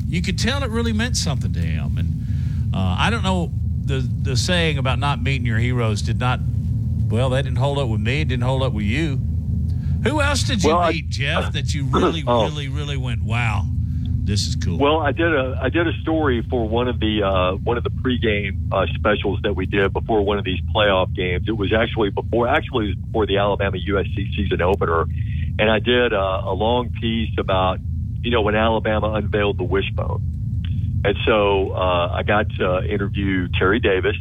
you 0.07 0.21
could 0.21 0.37
tell 0.37 0.63
it 0.63 0.69
really 0.69 0.93
meant 0.93 1.15
something 1.17 1.53
to 1.53 1.59
him. 1.59 1.97
And 1.97 2.75
uh, 2.75 2.95
I 2.99 3.09
don't 3.09 3.23
know, 3.23 3.51
the, 3.85 3.99
the 4.21 4.35
saying 4.35 4.77
about 4.77 4.99
not 4.99 5.21
meeting 5.23 5.45
your 5.45 5.57
heroes 5.59 6.01
did 6.01 6.19
not, 6.19 6.39
well, 7.07 7.29
that 7.31 7.43
didn't 7.43 7.57
hold 7.57 7.77
up 7.79 7.87
with 7.87 8.01
me. 8.01 8.21
It 8.21 8.27
didn't 8.27 8.43
hold 8.43 8.61
up 8.63 8.73
with 8.73 8.85
you. 8.85 9.19
Who 10.03 10.21
else 10.21 10.43
did 10.43 10.63
you 10.63 10.69
Well, 10.69 10.79
I- 10.79 10.91
meet, 10.91 11.09
Jeff, 11.09 11.53
that 11.53 11.73
you 11.73 11.85
really, 11.85 12.23
Oh. 12.27 12.43
really, 12.45 12.67
really 12.67 12.97
went, 12.97 13.23
wow, 13.23 13.65
This 14.29 14.45
is 14.45 14.55
cool. 14.55 14.77
Well, 14.77 14.99
I 14.99 15.11
did 15.11 15.33
a 15.33 15.57
I 15.59 15.69
did 15.69 15.87
a 15.87 15.93
story 16.03 16.45
for 16.51 16.69
one 16.69 16.87
of 16.87 16.99
the 16.99 17.23
uh, 17.23 17.55
one 17.55 17.79
of 17.79 17.83
the 17.83 17.89
pregame 17.89 18.71
uh, 18.71 18.85
specials 18.93 19.39
that 19.41 19.55
we 19.55 19.65
did 19.65 19.91
before 19.91 20.21
one 20.21 20.37
of 20.37 20.45
these 20.45 20.61
playoff 20.73 21.11
games. 21.15 21.49
It 21.49 21.57
was 21.57 21.73
actually 21.73 22.11
before 22.11 22.47
actually 22.47 22.85
it 22.85 22.97
was 22.97 23.05
before 23.07 23.25
the 23.25 23.37
Alabama 23.37 23.77
USC 23.77 24.35
season 24.35 24.61
opener, 24.61 25.07
and 25.57 25.71
I 25.71 25.79
did 25.79 26.13
uh, 26.13 26.43
a 26.45 26.53
long 26.53 26.91
piece 27.01 27.33
about 27.39 27.79
you 28.21 28.29
know 28.29 28.43
when 28.43 28.53
Alabama 28.53 29.13
unveiled 29.13 29.57
the 29.57 29.63
wishbone, 29.63 31.01
and 31.03 31.17
so 31.25 31.71
uh, 31.71 32.09
I 32.13 32.21
got 32.21 32.51
to 32.59 32.85
interview 32.87 33.47
Terry 33.57 33.79
Davis, 33.79 34.17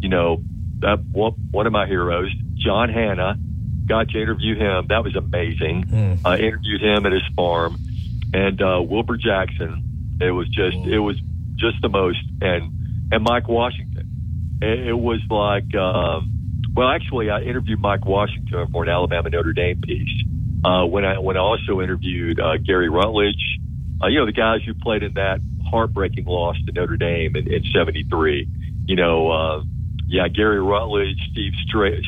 you 0.00 0.10
know 0.10 0.42
that 0.80 1.02
one, 1.10 1.32
one 1.50 1.66
of 1.66 1.72
my 1.72 1.86
heroes, 1.86 2.30
John 2.54 2.90
Hannah. 2.90 3.38
Got 3.86 4.10
to 4.10 4.20
interview 4.20 4.54
him. 4.54 4.88
That 4.88 5.02
was 5.02 5.16
amazing. 5.16 5.86
Mm. 5.86 6.18
I 6.22 6.36
interviewed 6.36 6.82
him 6.82 7.06
at 7.06 7.12
his 7.12 7.22
farm 7.34 7.87
and 8.32 8.60
uh, 8.60 8.82
Wilbur 8.82 9.16
Jackson. 9.16 10.18
It 10.20 10.30
was 10.30 10.48
just 10.48 10.76
it 10.86 10.98
was 10.98 11.16
just 11.56 11.80
the 11.82 11.88
most 11.88 12.18
and 12.40 13.12
and 13.12 13.24
Mike 13.24 13.48
Washington. 13.48 14.58
It, 14.60 14.88
it 14.88 14.98
was 14.98 15.20
like 15.30 15.74
um, 15.74 16.38
well, 16.74 16.88
actually, 16.88 17.30
I 17.30 17.40
interviewed 17.40 17.80
Mike 17.80 18.06
Washington 18.06 18.68
for 18.70 18.84
an 18.84 18.88
Alabama 18.88 19.30
Notre 19.30 19.52
Dame 19.52 19.80
piece. 19.80 20.22
Uh, 20.64 20.84
when 20.86 21.04
I 21.04 21.18
when 21.18 21.36
I 21.36 21.40
also 21.40 21.80
interviewed 21.80 22.40
uh, 22.40 22.56
Gary 22.56 22.88
Rutledge, 22.88 23.58
uh, 24.02 24.08
you 24.08 24.18
know 24.18 24.26
the 24.26 24.32
guys 24.32 24.60
who 24.66 24.74
played 24.74 25.02
in 25.02 25.14
that 25.14 25.40
heartbreaking 25.70 26.24
loss 26.26 26.56
to 26.66 26.72
Notre 26.72 26.96
Dame 26.96 27.36
in, 27.36 27.52
in 27.52 27.64
'73. 27.74 28.48
You 28.86 28.96
know, 28.96 29.30
uh, 29.30 29.62
yeah, 30.06 30.28
Gary 30.28 30.60
Rutledge, 30.60 31.18
Steve 31.32 31.52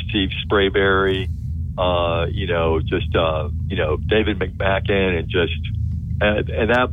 Steve 0.09 0.31
Sprayberry, 0.47 1.29
uh, 1.79 2.27
you 2.31 2.47
know, 2.47 2.81
just 2.81 3.15
uh, 3.15 3.49
you 3.67 3.77
know 3.77 3.97
David 3.97 4.39
McMakin, 4.39 5.19
and 5.19 5.29
just 5.29 5.59
and, 6.21 6.49
and 6.51 6.71
that 6.71 6.89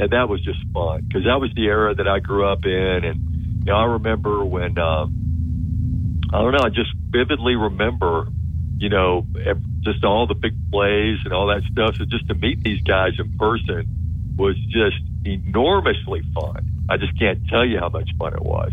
and 0.00 0.10
that 0.12 0.28
was 0.28 0.42
just 0.42 0.58
fun 0.72 1.02
because 1.06 1.24
that 1.24 1.40
was 1.40 1.50
the 1.54 1.66
era 1.66 1.94
that 1.94 2.08
I 2.08 2.20
grew 2.20 2.46
up 2.46 2.64
in, 2.64 3.04
and 3.04 3.60
you 3.60 3.66
know, 3.66 3.76
I 3.76 3.84
remember 3.84 4.44
when 4.44 4.78
um, 4.78 6.20
I 6.32 6.40
don't 6.40 6.52
know, 6.52 6.64
I 6.64 6.70
just 6.70 6.90
vividly 7.10 7.56
remember, 7.56 8.28
you 8.78 8.88
know, 8.88 9.26
ev- 9.44 9.62
just 9.80 10.04
all 10.04 10.26
the 10.26 10.34
big 10.34 10.54
plays 10.70 11.18
and 11.24 11.32
all 11.34 11.48
that 11.48 11.62
stuff. 11.70 11.96
So 11.96 12.04
just 12.04 12.28
to 12.28 12.34
meet 12.34 12.62
these 12.62 12.82
guys 12.82 13.12
in 13.18 13.36
person 13.36 14.34
was 14.36 14.56
just 14.68 14.96
enormously 15.24 16.22
fun. 16.34 16.86
I 16.88 16.96
just 16.96 17.18
can't 17.18 17.46
tell 17.48 17.64
you 17.64 17.78
how 17.78 17.88
much 17.88 18.10
fun 18.18 18.32
it 18.32 18.42
was. 18.42 18.72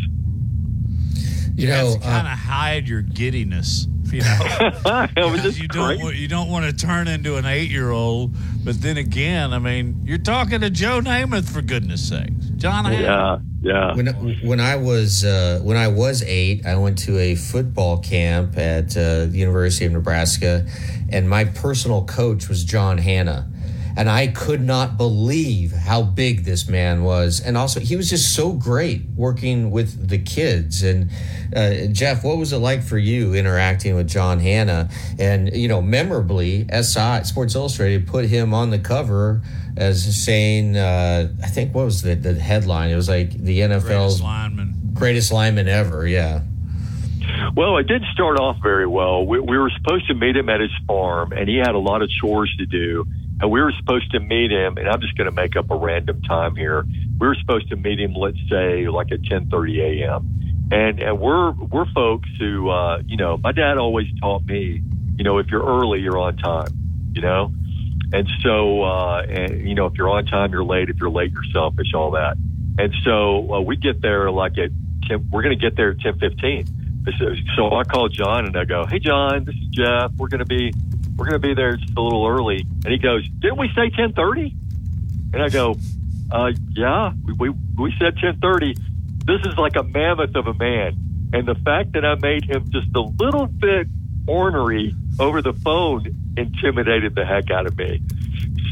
You 1.56 1.68
know, 1.68 1.96
to 1.96 2.00
kind 2.00 2.28
uh, 2.28 2.32
of 2.32 2.38
hide 2.38 2.88
your 2.88 3.02
giddiness, 3.02 3.88
you 4.14 4.22
know. 4.22 4.38
it 5.18 5.58
you 5.58 5.68
don't 5.68 6.00
crazy. 6.00 6.18
you 6.18 6.28
don't 6.28 6.50
want 6.50 6.66
to 6.66 6.74
turn 6.74 7.08
into 7.08 7.36
an 7.36 7.46
eight 7.46 7.70
year 7.70 7.92
old, 7.92 8.34
but 8.64 8.82
then 8.82 8.98
again, 8.98 9.54
I 9.54 9.60
mean, 9.60 10.02
you're 10.04 10.18
talking 10.18 10.62
to 10.62 10.70
Joe 10.70 11.00
Namath 11.02 11.50
for 11.50 11.62
goodness 11.62 12.08
sakes, 12.08 12.46
John. 12.58 12.92
Yeah, 12.92 13.40
yeah. 13.62 13.96
when 13.96 14.08
when 14.42 14.60
I 14.60 14.76
was 14.76 15.24
uh, 15.24 15.60
when 15.64 15.78
I 15.78 15.88
was 15.88 16.24
eight, 16.24 16.66
I 16.66 16.76
went 16.78 16.98
to 17.00 17.18
a 17.18 17.36
football 17.36 18.00
camp 18.00 18.58
at 18.58 18.96
uh, 18.96 19.26
the 19.26 19.38
University 19.38 19.86
of 19.86 19.92
Nebraska, 19.92 20.68
and 21.10 21.30
my 21.30 21.46
personal 21.46 22.06
coach 22.06 22.50
was 22.50 22.64
John 22.64 22.98
Hannah, 22.98 23.50
and 23.98 24.12
I 24.12 24.28
could 24.28 24.62
not 24.62 24.96
believe 24.96 25.72
how 25.72 26.04
big 26.04 26.44
this 26.44 26.70
man 26.70 27.04
was, 27.04 27.42
and 27.42 27.58
also 27.58 27.80
he 27.80 27.96
was 27.96 28.12
just 28.12 28.36
so 28.36 28.54
great 28.54 29.02
working 29.16 29.72
with 29.72 30.10
the 30.10 30.20
kids. 30.20 30.84
And 30.84 31.10
uh, 31.56 31.88
Jeff, 31.92 32.24
what 32.24 32.38
was 32.38 32.54
it 32.54 32.60
like 32.60 32.84
for 32.84 33.00
you 33.00 33.34
interacting 33.34 33.96
with 33.96 34.08
John 34.08 34.40
Hannah? 34.40 34.90
And 35.18 35.52
you 35.52 35.68
know, 35.68 35.82
memorably, 35.82 36.68
SI 36.70 37.24
Sports 37.24 37.56
Illustrated 37.56 38.06
put 38.06 38.26
him 38.26 38.54
on 38.54 38.70
the 38.70 38.78
cover 38.78 39.42
as 39.76 40.24
saying, 40.24 40.78
uh, 40.78 41.30
I 41.44 41.48
think 41.48 41.74
what 41.74 41.86
was 41.86 42.04
the, 42.04 42.14
the 42.14 42.36
headline? 42.36 42.92
It 42.92 42.96
was 42.96 43.10
like 43.10 43.32
the 43.32 43.62
NFL's 43.62 43.84
Greatest 43.84 44.24
lineman. 44.24 44.92
greatest 44.94 45.32
lineman 45.32 45.68
ever. 45.68 46.08
Yeah. 46.08 46.44
Well, 47.56 47.78
it 47.78 47.88
did 47.88 48.04
start 48.14 48.40
off 48.40 48.58
very 48.62 48.88
well. 48.88 49.26
We, 49.26 49.40
we 49.40 49.58
were 49.58 49.72
supposed 49.72 50.08
to 50.08 50.14
meet 50.14 50.38
him 50.38 50.50
at 50.50 50.62
his 50.62 50.72
farm, 50.86 51.32
and 51.32 51.50
he 51.50 51.58
had 51.58 51.74
a 51.74 51.80
lot 51.80 52.04
of 52.04 52.10
chores 52.10 52.54
to 52.60 52.66
do. 52.68 53.06
And 53.40 53.52
we 53.52 53.62
were 53.62 53.72
supposed 53.78 54.12
to 54.12 54.20
meet 54.20 54.52
him, 54.52 54.78
and 54.78 54.90
I'm 54.90 55.00
just 55.00 55.16
going 55.16 55.30
to 55.30 55.36
make 55.36 55.56
up 55.56 55.70
a 55.70 55.76
random 55.76 56.22
time 56.24 56.56
here. 56.56 56.86
We 57.20 57.28
were 57.28 57.36
supposed 57.36 57.70
to 57.70 57.76
meet 57.76 58.00
him, 58.00 58.14
let's 58.14 58.40
say, 58.50 58.88
like 58.88 59.12
at 59.12 59.22
10:30 59.22 60.04
a.m. 60.04 60.70
And 60.72 61.00
and 61.00 61.20
we're 61.20 61.52
we're 61.52 61.86
folks 61.94 62.28
who, 62.40 62.70
uh, 62.70 63.02
you 63.06 63.18
know, 63.18 63.38
my 63.38 63.52
dad 63.52 63.78
always 63.78 64.08
taught 64.20 64.44
me, 64.46 64.82
you 65.18 65.24
know, 65.24 65.38
if 65.38 65.48
you're 65.48 65.64
early, 65.64 66.02
you're 66.02 66.18
on 66.18 66.38
time, 66.38 66.70
you 67.14 67.22
know. 67.22 67.52
And 68.12 68.28
so, 68.42 68.84
uh, 68.84 69.22
and 69.22 69.68
you 69.68 69.76
know, 69.76 69.86
if 69.86 69.94
you're 69.96 70.10
on 70.10 70.26
time, 70.26 70.52
you're 70.52 70.64
late. 70.64 70.90
If 70.90 70.98
you're 71.00 71.10
late, 71.10 71.32
you're 71.32 71.44
selfish. 71.54 71.94
All 71.94 72.12
that. 72.12 72.38
And 72.80 72.94
so 73.04 73.54
uh, 73.54 73.62
we 73.62 73.76
get 73.76 74.02
there 74.02 74.32
like 74.32 74.58
at 74.58 74.72
10, 75.08 75.30
we're 75.32 75.42
going 75.42 75.58
to 75.58 75.62
get 75.62 75.76
there 75.76 75.92
at 75.92 75.98
10:15. 75.98 76.74
So, 77.18 77.26
so 77.56 77.74
I 77.74 77.84
call 77.84 78.10
John 78.10 78.46
and 78.46 78.58
I 78.58 78.66
go, 78.66 78.86
"Hey, 78.86 79.00
John, 79.00 79.46
this 79.46 79.56
is 79.56 79.68
Jeff. 79.70 80.12
We're 80.18 80.28
going 80.28 80.40
to 80.40 80.46
be 80.46 80.74
we're 81.18 81.26
going 81.26 81.42
to 81.42 81.48
be 81.48 81.54
there 81.54 81.76
just 81.78 81.98
a 81.98 82.02
little 82.02 82.26
early." 82.26 82.66
And 82.84 82.88
he 82.88 82.98
goes, 82.98 83.28
"Didn't 83.40 83.58
we 83.58 83.70
say 83.70 83.90
10:30?" 83.90 84.54
And 85.34 85.42
I 85.42 85.50
go, 85.50 85.76
uh, 86.32 86.52
"Yeah, 86.72 87.14
we, 87.26 87.34
we 87.34 87.50
we 87.78 87.94
said 88.00 88.16
10:30." 88.18 88.78
This 89.26 89.42
is 89.46 89.58
like 89.58 89.76
a 89.76 89.84
mammoth 89.84 90.36
of 90.36 90.48
a 90.48 90.54
man, 90.54 91.30
and 91.34 91.48
the 91.48 91.56
fact 91.56 91.94
that 91.94 92.06
I 92.06 92.16
made 92.16 92.46
him 92.46 92.70
just 92.72 92.96
a 92.96 93.02
little 93.02 93.48
bit 93.48 93.88
ornery 94.28 94.96
over 95.20 95.42
the 95.42 95.54
phone 95.54 96.06
intimidated 96.38 97.16
the 97.16 97.26
heck 97.26 97.50
out 97.50 97.66
of 97.66 97.78
me. 97.78 98.02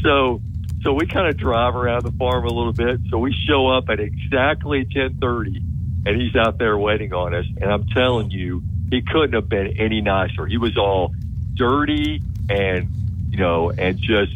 So 0.02 0.40
so 0.82 0.92
we 0.92 1.06
kind 1.06 1.26
of 1.26 1.36
drive 1.36 1.74
around 1.74 2.04
the 2.04 2.12
farm 2.12 2.44
a 2.44 2.52
little 2.52 2.72
bit. 2.72 3.00
So 3.10 3.18
we 3.18 3.34
show 3.48 3.66
up 3.68 3.88
at 3.88 3.98
exactly 3.98 4.84
10:30, 4.84 5.60
and 6.06 6.20
he's 6.20 6.36
out 6.36 6.58
there 6.58 6.78
waiting 6.78 7.12
on 7.12 7.34
us. 7.34 7.44
And 7.60 7.72
I'm 7.72 7.86
telling 7.88 8.30
you, 8.30 8.62
he 8.90 9.02
couldn't 9.02 9.32
have 9.32 9.48
been 9.48 9.78
any 9.78 10.00
nicer. 10.00 10.46
He 10.46 10.58
was 10.58 10.76
all 10.76 11.12
dirty 11.54 12.22
and 12.48 12.88
you 13.30 13.38
know, 13.38 13.70
and 13.70 13.98
just 13.98 14.32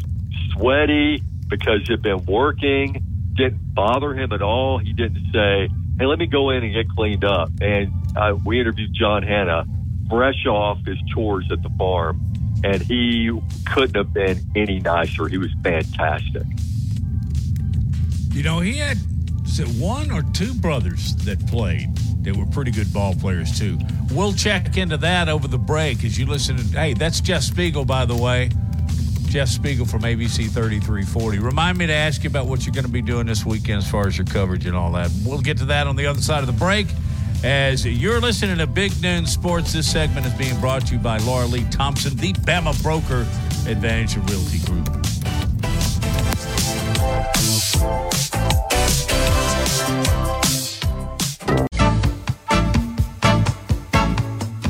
sweaty 0.52 1.22
because 1.48 1.86
he'd 1.86 2.02
been 2.02 2.24
working. 2.26 3.04
Didn't 3.34 3.74
bother 3.74 4.14
him 4.14 4.32
at 4.32 4.42
all. 4.42 4.78
He 4.78 4.92
didn't 4.92 5.32
say, 5.32 5.68
"Hey, 5.98 6.06
let 6.06 6.18
me 6.18 6.26
go 6.26 6.50
in 6.50 6.64
and 6.64 6.74
get 6.74 6.88
cleaned 6.94 7.24
up." 7.24 7.50
And 7.60 7.92
uh, 8.16 8.36
we 8.44 8.60
interviewed 8.60 8.92
John 8.92 9.22
Hannah, 9.22 9.64
fresh 10.08 10.46
off 10.46 10.84
his 10.84 10.98
chores 11.12 11.48
at 11.50 11.62
the 11.62 11.70
farm, 11.78 12.20
and 12.64 12.82
he 12.82 13.30
couldn't 13.66 13.96
have 13.96 14.12
been 14.12 14.40
any 14.54 14.80
nicer. 14.80 15.28
He 15.28 15.38
was 15.38 15.50
fantastic. 15.62 16.44
You 18.32 18.42
know, 18.42 18.60
he 18.60 18.78
had 18.78 18.98
is 19.50 19.58
it 19.58 19.82
one 19.82 20.12
or 20.12 20.22
two 20.32 20.54
brothers 20.54 21.16
that 21.24 21.44
played 21.48 21.92
that 22.22 22.36
were 22.36 22.46
pretty 22.46 22.70
good 22.70 22.92
ball 22.92 23.14
players 23.14 23.58
too. 23.58 23.76
We'll 24.12 24.32
check 24.32 24.76
into 24.76 24.96
that 24.98 25.28
over 25.28 25.48
the 25.48 25.58
break 25.58 26.04
as 26.04 26.16
you 26.16 26.26
listen 26.26 26.56
to. 26.56 26.62
Hey, 26.62 26.94
that's 26.94 27.20
Jeff 27.20 27.42
Speegle, 27.42 27.84
by 27.84 28.04
the 28.04 28.14
way. 28.14 28.50
Jeff 29.26 29.48
Speegle 29.48 29.90
from 29.90 30.02
ABC 30.02 30.48
3340. 30.50 31.40
Remind 31.40 31.78
me 31.78 31.88
to 31.88 31.92
ask 31.92 32.22
you 32.22 32.30
about 32.30 32.46
what 32.46 32.64
you're 32.64 32.72
going 32.72 32.84
to 32.84 32.90
be 32.90 33.02
doing 33.02 33.26
this 33.26 33.44
weekend 33.44 33.78
as 33.78 33.90
far 33.90 34.06
as 34.06 34.16
your 34.16 34.26
coverage 34.26 34.66
and 34.66 34.76
all 34.76 34.92
that. 34.92 35.10
We'll 35.24 35.40
get 35.40 35.58
to 35.58 35.64
that 35.64 35.88
on 35.88 35.96
the 35.96 36.06
other 36.06 36.22
side 36.22 36.40
of 36.40 36.46
the 36.46 36.52
break. 36.52 36.86
As 37.42 37.84
you're 37.84 38.20
listening 38.20 38.58
to 38.58 38.68
Big 38.68 38.92
Noon 39.02 39.26
Sports, 39.26 39.72
this 39.72 39.90
segment 39.90 40.26
is 40.26 40.34
being 40.34 40.58
brought 40.60 40.86
to 40.86 40.94
you 40.94 41.00
by 41.00 41.18
Laura 41.18 41.46
Lee 41.46 41.64
Thompson, 41.70 42.16
the 42.16 42.34
Bama 42.34 42.80
broker, 42.84 43.22
Advantage 43.68 44.16
Realty 44.30 44.58
Group. 44.66 45.00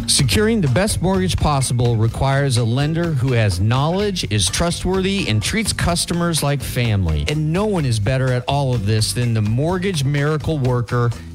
Securing 0.07 0.61
the 0.61 0.69
best 0.69 1.03
mortgage 1.03 1.37
possible 1.37 1.97
requires 1.97 2.57
a 2.57 2.63
lender 2.63 3.13
who 3.13 3.33
has 3.33 3.59
knowledge, 3.59 4.31
is 4.31 4.49
trustworthy, 4.49 5.27
and 5.29 5.43
treats 5.43 5.73
customers 5.73 6.43
like 6.43 6.63
family. 6.63 7.25
And 7.29 7.53
no 7.53 7.67
one 7.67 7.85
is 7.85 7.99
better 7.99 8.33
at 8.33 8.45
all 8.47 8.73
of 8.73 8.87
this 8.87 9.13
than 9.13 9.35
the 9.35 9.43
mortgage 9.43 10.05
miracle 10.05 10.59
worker, 10.59 11.11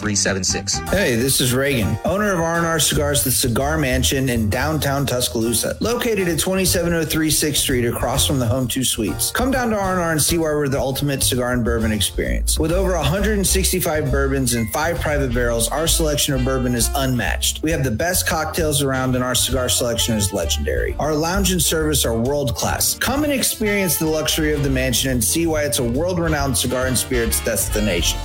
0376. 0.00 0.78
Hey, 0.90 1.14
this 1.14 1.42
is 1.42 1.52
Reagan, 1.52 1.98
owner 2.06 2.32
of 2.32 2.40
R&R 2.40 2.80
Cigars, 2.80 3.22
the 3.22 3.30
Cigar 3.30 3.76
Mansion 3.76 4.30
in 4.30 4.48
downtown 4.48 5.04
Tuscaloosa, 5.04 5.76
located 5.80 6.26
at 6.26 6.38
2703 6.38 7.28
6th 7.28 7.56
Street 7.56 7.84
across 7.84 8.26
from 8.26 8.38
the 8.38 8.46
Home 8.46 8.66
2 8.66 8.82
Suites. 8.82 9.30
Come 9.30 9.50
down 9.50 9.68
to 9.70 9.76
R&R 9.76 10.10
and 10.10 10.22
see 10.22 10.38
why 10.38 10.44
we're 10.44 10.68
the 10.68 10.80
ultimate 10.80 11.22
cigar 11.22 11.52
and 11.52 11.62
bourbon 11.62 11.92
experience. 11.92 12.58
With 12.58 12.72
over 12.72 12.96
165 12.96 14.10
bourbons 14.10 14.54
and 14.54 14.70
five 14.72 14.98
private 15.00 15.34
barrels, 15.34 15.68
our 15.68 15.86
selection 15.86 16.32
of 16.32 16.44
bourbon 16.44 16.74
is 16.74 16.88
unmatched. 16.94 17.62
We 17.62 17.70
have 17.70 17.84
the 17.84 17.90
best 17.90 18.26
cocktails 18.26 18.82
around 18.82 19.14
and 19.14 19.22
our 19.22 19.34
cigar 19.34 19.68
selection 19.68 20.16
is 20.16 20.32
legendary. 20.32 20.96
Our 20.98 21.14
lounge 21.14 21.52
and 21.52 21.60
service 21.60 22.06
are 22.06 22.16
world 22.16 22.54
class. 22.54 22.96
Come 22.98 23.24
and 23.24 23.32
experience 23.32 23.98
the 23.98 24.06
luxury 24.06 24.54
of 24.54 24.62
the 24.62 24.70
mansion 24.70 25.10
and 25.10 25.22
see 25.22 25.46
why 25.46 25.64
it's 25.64 25.78
a 25.78 25.84
world 25.84 26.18
renowned 26.18 26.56
cigar 26.56 26.86
and 26.86 26.96
spirits 26.96 27.44
destination. 27.44 28.18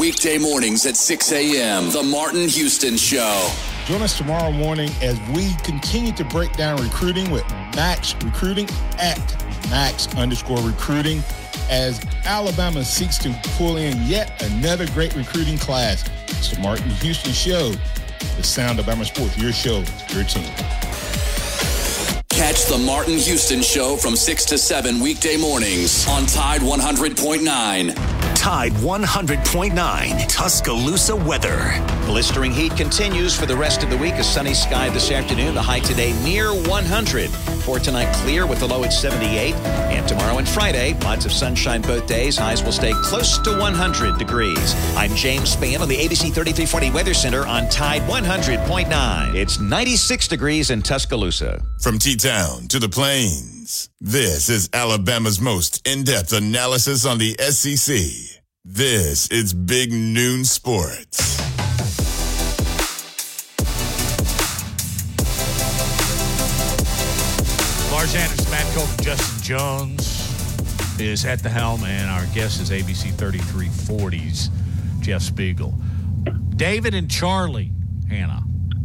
Weekday 0.00 0.38
mornings 0.38 0.86
at 0.86 0.96
6 0.96 1.32
a.m. 1.32 1.90
The 1.90 2.02
Martin 2.02 2.48
Houston 2.48 2.96
Show. 2.96 3.50
Join 3.84 4.00
us 4.00 4.16
tomorrow 4.16 4.50
morning 4.50 4.88
as 5.02 5.20
we 5.30 5.52
continue 5.64 6.12
to 6.12 6.24
break 6.24 6.52
down 6.54 6.82
recruiting 6.82 7.30
with 7.30 7.48
Max 7.76 8.14
Recruiting 8.24 8.68
at 8.98 9.18
Max 9.68 10.12
underscore 10.16 10.60
recruiting 10.60 11.22
as 11.68 12.02
Alabama 12.24 12.82
seeks 12.84 13.18
to 13.18 13.38
pull 13.56 13.76
in 13.76 14.00
yet 14.04 14.42
another 14.42 14.86
great 14.88 15.14
recruiting 15.14 15.58
class. 15.58 16.08
It's 16.28 16.48
the 16.48 16.60
Martin 16.60 16.88
Houston 16.88 17.32
Show, 17.32 17.72
the 18.36 18.42
sound 18.42 18.78
of 18.78 18.88
Alabama 18.88 19.04
Sports, 19.04 19.36
your 19.36 19.52
show, 19.52 19.84
your 20.08 20.24
team. 20.24 20.50
Catch 22.30 22.64
the 22.64 22.82
Martin 22.84 23.18
Houston 23.18 23.60
Show 23.60 23.96
from 23.96 24.16
6 24.16 24.44
to 24.46 24.56
7 24.56 25.00
weekday 25.00 25.36
mornings 25.36 26.08
on 26.08 26.24
Tide 26.24 26.62
100.9. 26.62 28.21
Tide 28.34 28.72
100.9 28.72 30.28
Tuscaloosa 30.28 31.14
weather. 31.14 31.80
Blistering 32.06 32.52
heat 32.52 32.76
continues 32.76 33.38
for 33.38 33.46
the 33.46 33.56
rest 33.56 33.82
of 33.82 33.90
the 33.90 33.96
week. 33.96 34.14
A 34.14 34.24
sunny 34.24 34.54
sky 34.54 34.88
this 34.90 35.10
afternoon. 35.10 35.54
The 35.54 35.62
high 35.62 35.80
today 35.80 36.12
near 36.24 36.52
100. 36.52 37.30
For 37.62 37.78
tonight, 37.78 38.12
clear 38.16 38.44
with 38.46 38.58
the 38.58 38.66
low 38.66 38.82
at 38.82 38.92
78. 38.92 39.54
And 39.54 40.08
tomorrow 40.08 40.38
and 40.38 40.48
Friday, 40.48 40.94
lots 41.04 41.24
of 41.24 41.32
sunshine 41.32 41.82
both 41.82 42.06
days. 42.06 42.36
Highs 42.36 42.64
will 42.64 42.72
stay 42.72 42.92
close 43.04 43.38
to 43.38 43.56
100 43.56 44.18
degrees. 44.18 44.74
I'm 44.96 45.14
James 45.14 45.54
Spann 45.54 45.80
on 45.80 45.88
the 45.88 45.96
ABC 45.96 46.32
3340 46.34 46.90
Weather 46.90 47.14
Center 47.14 47.46
on 47.46 47.68
Tide 47.68 48.02
100.9. 48.02 49.34
It's 49.34 49.60
96 49.60 50.26
degrees 50.28 50.70
in 50.70 50.82
Tuscaloosa. 50.82 51.62
From 51.78 51.98
T 51.98 52.16
Town 52.16 52.66
to 52.68 52.80
the 52.80 52.88
Plains, 52.88 53.61
this 54.00 54.48
is 54.48 54.68
Alabama's 54.72 55.40
most 55.40 55.86
in 55.86 56.04
depth 56.04 56.32
analysis 56.32 57.06
on 57.06 57.18
the 57.18 57.34
SEC. 57.38 57.96
This 58.64 59.28
is 59.30 59.54
Big 59.54 59.92
Noon 59.92 60.44
Sports. 60.44 61.38
Lars 67.90 68.14
Anderson, 68.14 68.50
Matt 68.50 68.74
Colton, 68.74 69.04
Justin 69.04 69.42
Jones 69.42 71.00
is 71.00 71.24
at 71.24 71.42
the 71.42 71.48
helm, 71.48 71.84
and 71.84 72.10
our 72.10 72.26
guest 72.34 72.60
is 72.60 72.70
ABC 72.70 73.12
3340's 73.12 74.50
Jeff 75.00 75.22
Speegle. 75.22 75.74
David 76.56 76.94
and 76.94 77.10
Charlie, 77.10 77.72
Hannah, 78.08 78.42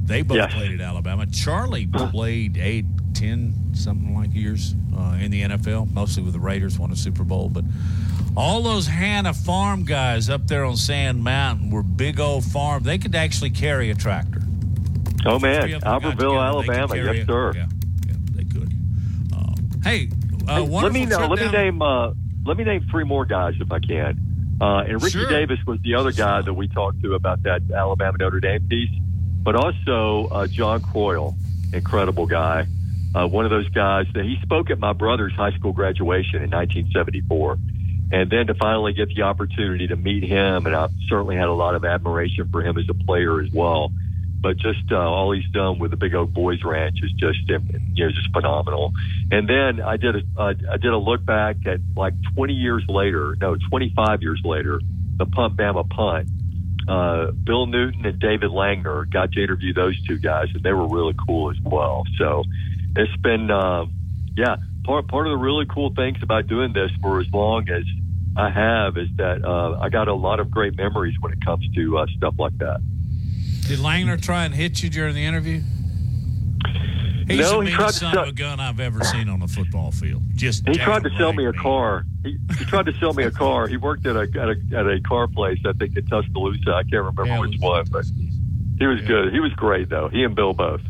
they 0.08 0.22
both 0.24 0.38
Yes. 0.38 0.53
played 0.53 0.72
at 0.74 0.82
Alabama. 0.82 1.26
Charlie 1.28 1.86
played 1.88 2.58
eight, 2.58 2.86
ten, 3.14 3.53
something 3.74 4.16
like 4.16 4.34
years 4.34 4.74
uh, 4.97 5.18
in 5.22 5.30
the 5.32 5.43
NFL, 5.43 5.91
mostly 5.93 6.24
with 6.24 6.34
the 6.34 6.39
Raiders, 6.39 6.80
won 6.80 6.91
a 6.91 6.95
Super 6.95 7.24
Bowl. 7.24 7.49
But 7.49 7.66
all 8.36 8.62
those 8.62 8.88
Hannah 8.88 9.34
farm 9.34 9.84
guys 9.84 10.30
up 10.30 10.47
there 10.47 10.64
on 10.66 10.76
Sand 10.78 11.24
Mountain 11.24 11.70
were 11.72 11.84
big 11.84 12.20
old 12.20 12.43
farm. 12.45 12.84
They 12.84 12.97
could 12.97 13.16
actually 13.16 13.49
carry 13.51 13.89
a 13.91 13.95
tractor. 13.95 14.41
Oh 15.26 15.39
man, 15.39 15.62
Albertville, 15.82 16.41
Alabama. 16.41 16.95
Yes, 16.95 17.26
sir. 17.28 17.51
Yeah, 17.55 17.66
yeah, 18.08 18.14
they 18.34 18.43
could. 18.45 18.72
Um, 19.36 19.55
hey, 19.84 20.10
uh, 20.47 20.55
Hey, 20.64 20.68
let 20.68 20.91
me 20.93 21.05
know. 21.05 21.28
Let 21.28 21.39
me 21.39 21.51
name. 21.51 21.82
Uh, 21.82 22.14
let 22.45 22.55
me 22.58 22.64
name 22.64 22.86
three 22.89 23.03
more 23.03 23.26
guys 23.26 23.55
if 23.60 23.72
I 23.72 23.80
can. 23.80 24.58
Uh, 24.62 24.80
and 24.88 24.93
Ricky 25.03 25.20
Sure. 25.20 25.30
Davis 25.30 25.60
was 25.68 25.80
the 25.82 25.95
other 25.95 26.12
guy 26.12 26.41
that 26.41 26.53
we 26.53 26.68
talked 26.70 27.01
to 27.03 27.14
about 27.16 27.43
that 27.43 27.62
Alabama 27.76 28.18
Notre 28.20 28.39
Dame 28.39 28.66
piece, 28.68 28.89
but 29.44 29.56
also 29.56 30.28
uh, 30.32 30.48
John 30.48 30.82
Croyle, 30.82 31.36
incredible 31.74 32.26
guy. 32.26 32.68
Uh, 33.16 33.28
one 33.28 33.46
of 33.46 33.52
those 33.52 33.70
guys 33.70 34.06
that 34.14 34.26
he 34.26 34.38
spoke 34.44 34.70
at 34.70 34.80
my 34.80 34.94
brother's 34.94 35.34
high 35.34 35.52
school 35.52 35.74
graduation 35.74 36.44
in 36.44 36.52
1974. 36.52 37.58
And 38.10 38.30
then 38.30 38.48
to 38.48 38.54
finally 38.54 38.94
get 38.94 39.14
the 39.14 39.24
opportunity 39.24 39.88
to 39.88 39.96
meet 39.98 40.24
him, 40.24 40.66
and 40.66 40.74
I 40.74 40.88
certainly 41.10 41.36
had 41.36 41.48
a 41.48 41.54
lot 41.54 41.76
of 41.76 41.84
admiration 41.84 42.48
for 42.52 42.62
him 42.62 42.78
as 42.78 42.86
a 42.90 42.94
player 42.94 43.42
as 43.42 43.52
well. 43.52 43.92
But 44.40 44.58
just 44.58 44.92
uh, 44.92 44.96
all 44.96 45.34
he's 45.34 45.50
done 45.52 45.80
with 45.80 45.92
the 45.92 45.98
Big 45.98 46.16
Oak 46.16 46.32
Boys 46.32 46.64
Ranch 46.64 47.00
is 47.04 47.12
just 47.14 47.40
you 47.50 48.06
know 48.06 48.12
just 48.12 48.32
phenomenal. 48.32 48.94
And 49.32 49.50
then 49.50 49.82
I 49.82 49.98
did 49.98 50.16
a 50.16 50.22
uh, 50.38 50.54
I 50.72 50.78
did 50.78 50.94
a 50.94 50.98
look 50.98 51.26
back 51.26 51.58
at 51.66 51.80
like 51.98 52.14
20 52.36 52.54
years 52.54 52.86
later, 52.88 53.36
no 53.42 53.58
25 53.70 54.22
years 54.22 54.42
later, 54.46 54.80
the 55.18 55.26
Punt 55.26 55.58
Bama 55.58 55.90
Punt. 55.90 56.30
Uh, 56.88 57.32
Bill 57.32 57.66
Newton 57.66 58.06
and 58.06 58.20
David 58.20 58.52
Langner 58.52 59.10
got 59.10 59.32
to 59.34 59.44
interview 59.44 59.74
those 59.74 60.02
two 60.06 60.18
guys, 60.18 60.48
and 60.54 60.64
they 60.64 60.72
were 60.72 60.88
really 60.88 61.16
cool 61.28 61.52
as 61.52 61.58
well. 61.62 62.04
So 62.18 62.44
it's 62.96 63.16
been 63.18 63.52
uh, 63.52 63.86
yeah 64.36 64.58
part 64.86 65.08
part 65.08 65.28
of 65.28 65.32
the 65.32 65.38
really 65.38 65.66
cool 65.66 65.94
things 65.94 66.18
about 66.24 66.48
doing 66.48 66.74
this 66.74 66.92
for 67.02 67.20
as 67.20 67.28
long 67.32 67.70
as 67.70 67.84
I 68.38 68.50
have 68.50 68.98
is 68.98 69.10
that 69.18 69.44
uh, 69.44 69.80
I 69.80 69.90
got 69.90 70.08
a 70.08 70.14
lot 70.14 70.40
of 70.40 70.50
great 70.50 70.78
memories 70.78 71.16
when 71.20 71.34
it 71.34 71.44
comes 71.44 71.68
to 71.76 71.98
uh, 71.98 72.06
stuff 72.16 72.36
like 72.38 72.58
that. 72.60 72.80
Did 73.68 73.80
Langner 73.80 74.22
try 74.22 74.46
and 74.46 74.56
hit 74.56 74.82
you 74.82 74.90
during 74.90 75.14
the 75.14 75.26
interview? 75.26 75.62
He's 77.28 77.40
No, 77.40 77.60
the 77.62 77.68
he 77.68 77.76
meanest 77.76 77.76
tried 77.76 77.88
to 78.10 78.16
sell- 78.16 78.24
of 78.24 78.30
a 78.30 78.32
gun 78.32 78.60
I've 78.60 78.80
ever 78.80 79.04
seen 79.04 79.28
on 79.30 79.42
a 79.42 79.48
football 79.48 79.92
field. 79.92 80.24
Just 80.36 80.68
He 80.68 80.76
tried 80.76 81.04
to 81.04 81.10
sell 81.18 81.34
me 81.34 81.46
a 81.46 81.54
car. 81.54 82.06
He, 82.24 82.38
he 82.58 82.66
tried 82.66 82.86
to 82.86 82.94
sell 83.00 83.14
me 83.14 83.24
a 83.24 83.32
car. 83.32 83.68
He 83.68 83.76
worked 83.78 84.06
at 84.06 84.16
a 84.16 84.22
at 84.22 84.50
a, 84.50 84.56
at 84.78 84.88
a 84.88 85.00
car 85.02 85.28
place, 85.28 85.60
I 85.66 85.74
think 85.74 85.98
in 85.98 86.06
Tuscaloosa. 86.08 86.72
I 86.74 86.84
can't 86.84 86.94
remember 86.94 87.26
Yeah, 87.26 87.40
which 87.40 87.52
was- 87.52 87.60
one, 87.60 87.86
but 87.92 88.06
he 88.80 88.86
was 88.88 89.02
good. 89.02 89.34
He 89.34 89.40
was 89.40 89.52
great 89.54 89.90
though. 89.90 90.08
He 90.10 90.24
and 90.24 90.36
Bill 90.36 90.54
both. 90.54 90.82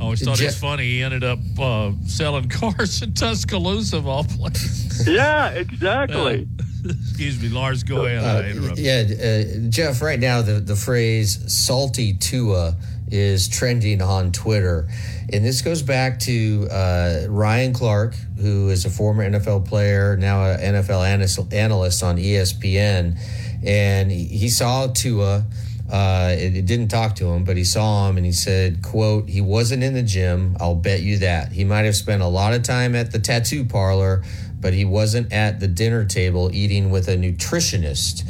I 0.00 0.04
always 0.04 0.24
thought 0.24 0.40
it 0.40 0.44
was 0.46 0.58
funny. 0.58 0.84
He 0.84 1.02
ended 1.02 1.24
up 1.24 1.40
uh, 1.58 1.90
selling 2.06 2.48
cars 2.60 3.02
in 3.02 3.12
Tuscaloosa 3.14 3.96
of 3.96 4.06
all 4.06 4.22
places. 4.24 5.08
Yeah, 5.08 5.48
exactly. 5.50 6.46
Excuse 6.84 7.42
me, 7.42 7.48
Lars. 7.48 7.82
Go 7.82 8.06
ahead. 8.06 8.22
Uh, 8.22 8.46
I 8.46 8.50
interrupted. 8.50 8.78
yeah, 8.78 9.66
uh, 9.66 9.68
Jeff. 9.68 10.00
Right 10.00 10.20
now, 10.20 10.42
the 10.42 10.54
the 10.60 10.76
phrase 10.76 11.52
"salty 11.52 12.14
Tua" 12.14 12.76
is 13.10 13.48
trending 13.48 14.00
on 14.00 14.30
Twitter, 14.32 14.88
and 15.32 15.44
this 15.44 15.62
goes 15.62 15.82
back 15.82 16.18
to 16.20 16.68
uh, 16.70 17.26
Ryan 17.28 17.72
Clark, 17.72 18.14
who 18.38 18.70
is 18.70 18.84
a 18.84 18.90
former 18.90 19.28
NFL 19.28 19.66
player, 19.66 20.16
now 20.16 20.44
an 20.44 20.74
NFL 20.74 21.06
analyst, 21.52 22.02
on 22.02 22.16
ESPN, 22.16 23.18
and 23.64 24.10
he 24.10 24.24
he 24.24 24.48
saw 24.48 24.86
Tua. 24.88 25.44
Uh, 25.90 26.34
it, 26.36 26.54
it 26.54 26.66
didn't 26.66 26.88
talk 26.88 27.14
to 27.16 27.32
him, 27.32 27.44
but 27.44 27.56
he 27.56 27.64
saw 27.64 28.10
him 28.10 28.18
and 28.18 28.26
he 28.26 28.32
said, 28.32 28.82
"quote 28.82 29.28
He 29.28 29.40
wasn't 29.40 29.82
in 29.82 29.94
the 29.94 30.02
gym. 30.02 30.56
I'll 30.60 30.74
bet 30.74 31.02
you 31.02 31.18
that. 31.18 31.52
He 31.52 31.64
might 31.64 31.84
have 31.84 31.96
spent 31.96 32.22
a 32.22 32.26
lot 32.26 32.52
of 32.52 32.62
time 32.62 32.94
at 32.94 33.12
the 33.12 33.18
tattoo 33.18 33.64
parlor." 33.64 34.22
but 34.60 34.74
he 34.74 34.84
wasn't 34.84 35.32
at 35.32 35.60
the 35.60 35.68
dinner 35.68 36.04
table 36.04 36.50
eating 36.52 36.90
with 36.90 37.08
a 37.08 37.16
nutritionist. 37.16 38.28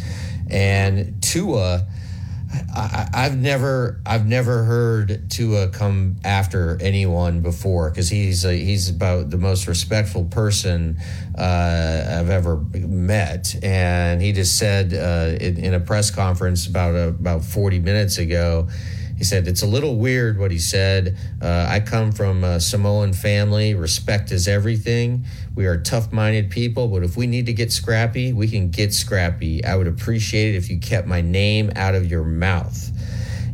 And 0.50 1.22
Tua, 1.22 1.86
I, 2.50 3.08
I've 3.12 3.36
never, 3.36 4.00
I've 4.06 4.26
never 4.26 4.64
heard 4.64 5.30
Tua 5.30 5.68
come 5.68 6.16
after 6.24 6.78
anyone 6.80 7.40
before 7.40 7.90
because 7.90 8.08
he's 8.08 8.44
a, 8.44 8.52
he's 8.52 8.88
about 8.88 9.30
the 9.30 9.36
most 9.36 9.66
respectful 9.66 10.24
person 10.24 10.98
uh, 11.36 12.18
I've 12.20 12.30
ever 12.30 12.56
met. 12.56 13.54
And 13.62 14.22
he 14.22 14.32
just 14.32 14.58
said 14.58 14.94
uh, 14.94 15.36
in, 15.42 15.58
in 15.58 15.74
a 15.74 15.80
press 15.80 16.10
conference 16.10 16.66
about 16.66 16.94
uh, 16.94 17.08
about 17.08 17.44
forty 17.44 17.78
minutes 17.78 18.18
ago. 18.18 18.68
He 19.18 19.24
said, 19.24 19.48
It's 19.48 19.62
a 19.62 19.66
little 19.66 19.96
weird 19.96 20.38
what 20.38 20.52
he 20.52 20.60
said. 20.60 21.18
Uh, 21.42 21.66
I 21.68 21.80
come 21.80 22.12
from 22.12 22.44
a 22.44 22.60
Samoan 22.60 23.12
family. 23.12 23.74
Respect 23.74 24.30
is 24.30 24.46
everything. 24.46 25.24
We 25.58 25.66
are 25.66 25.76
tough 25.76 26.12
minded 26.12 26.50
people, 26.50 26.86
but 26.86 27.02
if 27.02 27.16
we 27.16 27.26
need 27.26 27.46
to 27.46 27.52
get 27.52 27.72
scrappy, 27.72 28.32
we 28.32 28.46
can 28.46 28.70
get 28.70 28.94
scrappy. 28.94 29.64
I 29.64 29.74
would 29.74 29.88
appreciate 29.88 30.54
it 30.54 30.56
if 30.56 30.70
you 30.70 30.78
kept 30.78 31.08
my 31.08 31.20
name 31.20 31.72
out 31.74 31.96
of 31.96 32.08
your 32.08 32.22
mouth. 32.22 32.88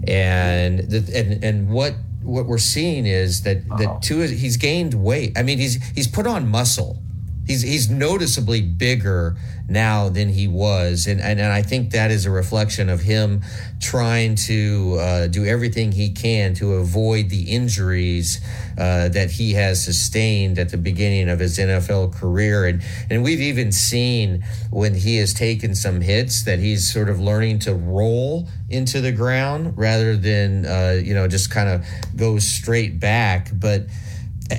And 0.07 0.80
the, 0.80 0.98
and 1.16 1.42
and 1.42 1.70
what 1.70 1.94
what 2.20 2.44
we're 2.44 2.59
seeing 2.59 3.07
is 3.07 3.44
that 3.44 3.66
that 3.78 3.88
uh-huh. 3.88 4.00
Tua 4.02 4.26
he's 4.26 4.59
gained 4.59 4.92
weight. 4.92 5.38
I 5.38 5.42
mean 5.42 5.57
he's 5.57 5.82
he's 5.92 6.07
put 6.07 6.26
on 6.26 6.46
muscle 6.46 7.02
He's 7.47 7.62
he's 7.62 7.90
noticeably 7.90 8.62
bigger 8.62 9.36
now 9.68 10.09
than 10.09 10.30
he 10.30 10.49
was, 10.49 11.07
and 11.07 11.20
and, 11.20 11.38
and 11.38 11.53
I 11.53 11.62
think 11.62 11.90
that 11.90 12.11
is 12.11 12.24
a 12.24 12.30
reflection 12.30 12.88
of 12.88 13.01
him 13.01 13.42
trying 13.80 14.34
to 14.36 14.97
uh, 14.99 15.26
do 15.26 15.45
everything 15.45 15.92
he 15.92 16.11
can 16.11 16.55
to 16.55 16.74
avoid 16.74 17.28
the 17.28 17.51
injuries 17.51 18.40
uh, 18.78 19.09
that 19.09 19.30
he 19.32 19.53
has 19.53 19.84
sustained 19.84 20.59
at 20.59 20.70
the 20.70 20.78
beginning 20.78 21.28
of 21.28 21.38
his 21.38 21.59
NFL 21.59 22.14
career, 22.14 22.66
and 22.66 22.82
and 23.11 23.22
we've 23.22 23.42
even 23.42 23.72
seen 23.72 24.42
when 24.70 24.95
he 24.95 25.18
has 25.18 25.34
taken 25.34 25.74
some 25.74 26.01
hits 26.01 26.45
that 26.45 26.59
he's 26.59 26.90
sort 26.90 27.11
of 27.11 27.20
learning 27.20 27.59
to 27.61 27.74
roll 27.74 28.49
into 28.70 29.03
the 29.03 29.12
ground 29.12 29.76
rather 29.76 30.16
than 30.16 30.64
uh, 30.64 30.99
you 31.03 31.12
know 31.12 31.28
just 31.28 31.51
kind 31.51 31.68
of 31.68 31.84
go 32.16 32.38
straight 32.38 32.99
back, 32.99 33.51
but. 33.53 33.86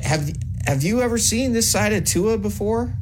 Have 0.02 0.32
have 0.66 0.84
you 0.84 1.02
ever 1.02 1.18
seen 1.18 1.54
this 1.54 1.72
side 1.72 1.94
of 1.94 2.06
Tua 2.06 2.38
before? 2.38 2.94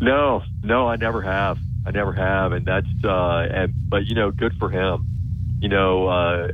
No, 0.00 0.42
no, 0.62 0.88
I 0.88 0.96
never 0.96 1.22
have. 1.22 1.58
I 1.86 1.90
never 1.90 2.12
have, 2.12 2.52
and 2.52 2.66
that's 2.66 2.86
uh, 3.04 3.46
and 3.50 3.72
but 3.88 4.06
you 4.06 4.14
know, 4.14 4.30
good 4.30 4.54
for 4.58 4.70
him. 4.70 5.06
You 5.60 5.68
know, 5.68 6.08
uh, 6.08 6.48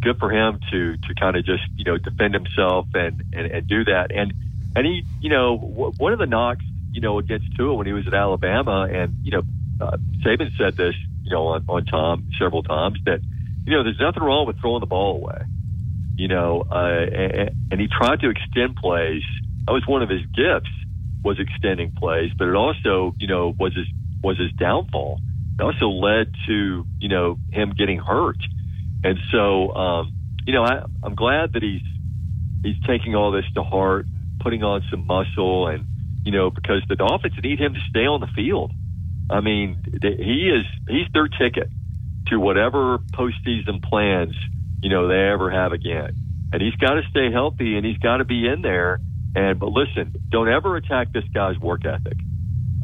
good 0.00 0.18
for 0.18 0.30
him 0.30 0.60
to 0.70 0.96
to 0.96 1.14
kind 1.18 1.36
of 1.36 1.44
just 1.44 1.62
you 1.76 1.84
know 1.84 1.98
defend 1.98 2.34
himself 2.34 2.86
and, 2.94 3.22
and 3.32 3.46
and 3.46 3.66
do 3.66 3.84
that. 3.84 4.10
And 4.14 4.32
and 4.74 4.86
he, 4.86 5.04
you 5.20 5.30
know, 5.30 5.58
w- 5.58 5.92
one 5.98 6.12
of 6.12 6.18
the 6.18 6.26
knocks, 6.26 6.64
you 6.92 7.00
know, 7.00 7.18
against 7.18 7.54
Tua 7.56 7.74
when 7.74 7.86
he 7.86 7.92
was 7.92 8.06
at 8.06 8.14
Alabama, 8.14 8.88
and 8.90 9.14
you 9.22 9.32
know, 9.32 9.42
uh, 9.80 9.96
Saban 10.24 10.56
said 10.56 10.76
this, 10.76 10.94
you 11.22 11.30
know, 11.30 11.48
on 11.48 11.64
on 11.68 11.84
Tom 11.86 12.28
several 12.38 12.62
times 12.62 12.98
that 13.04 13.20
you 13.66 13.72
know 13.72 13.84
there's 13.84 14.00
nothing 14.00 14.22
wrong 14.22 14.46
with 14.46 14.58
throwing 14.60 14.80
the 14.80 14.86
ball 14.86 15.16
away. 15.16 15.42
You 16.16 16.28
know, 16.28 16.66
uh, 16.70 17.06
and, 17.12 17.50
and 17.70 17.80
he 17.80 17.88
tried 17.88 18.20
to 18.20 18.30
extend 18.30 18.76
plays. 18.76 19.22
That 19.66 19.72
was 19.72 19.84
one 19.86 20.02
of 20.02 20.08
his 20.08 20.22
gifts 20.34 20.70
was 21.24 21.38
extending 21.38 21.92
plays, 21.92 22.32
but 22.36 22.48
it 22.48 22.54
also, 22.54 23.14
you 23.18 23.28
know, 23.28 23.54
was 23.58 23.74
his 23.74 23.86
was 24.22 24.38
his 24.38 24.52
downfall. 24.52 25.20
It 25.58 25.62
also 25.62 25.88
led 25.88 26.28
to, 26.46 26.86
you 26.98 27.08
know, 27.08 27.38
him 27.52 27.72
getting 27.76 27.98
hurt. 27.98 28.38
And 29.04 29.18
so, 29.30 29.74
um, 29.74 30.12
you 30.46 30.52
know, 30.52 30.64
I, 30.64 30.82
I'm 31.02 31.14
glad 31.14 31.52
that 31.54 31.62
he's 31.62 31.82
he's 32.62 32.80
taking 32.86 33.14
all 33.14 33.30
this 33.30 33.44
to 33.54 33.62
heart, 33.62 34.06
putting 34.40 34.62
on 34.62 34.82
some 34.90 35.06
muscle, 35.06 35.68
and 35.68 35.84
you 36.24 36.32
know, 36.32 36.50
because 36.50 36.82
the 36.88 36.96
Dolphins 36.96 37.34
need 37.42 37.60
him 37.60 37.74
to 37.74 37.80
stay 37.88 38.06
on 38.06 38.20
the 38.20 38.28
field. 38.34 38.72
I 39.30 39.40
mean, 39.40 39.82
he 40.02 40.50
is 40.50 40.66
he's 40.88 41.06
their 41.12 41.28
ticket 41.28 41.70
to 42.28 42.38
whatever 42.38 42.98
postseason 42.98 43.82
plans 43.82 44.34
you 44.82 44.90
know 44.90 45.08
they 45.08 45.28
ever 45.32 45.50
have 45.50 45.72
again. 45.72 46.10
And 46.52 46.60
he's 46.60 46.74
got 46.74 46.94
to 46.94 47.02
stay 47.08 47.32
healthy, 47.32 47.76
and 47.76 47.86
he's 47.86 47.98
got 47.98 48.18
to 48.18 48.24
be 48.24 48.46
in 48.46 48.60
there. 48.60 48.98
And 49.34 49.58
but 49.58 49.68
listen, 49.68 50.14
don't 50.28 50.48
ever 50.48 50.76
attack 50.76 51.12
this 51.12 51.24
guy's 51.32 51.58
work 51.58 51.84
ethic. 51.84 52.18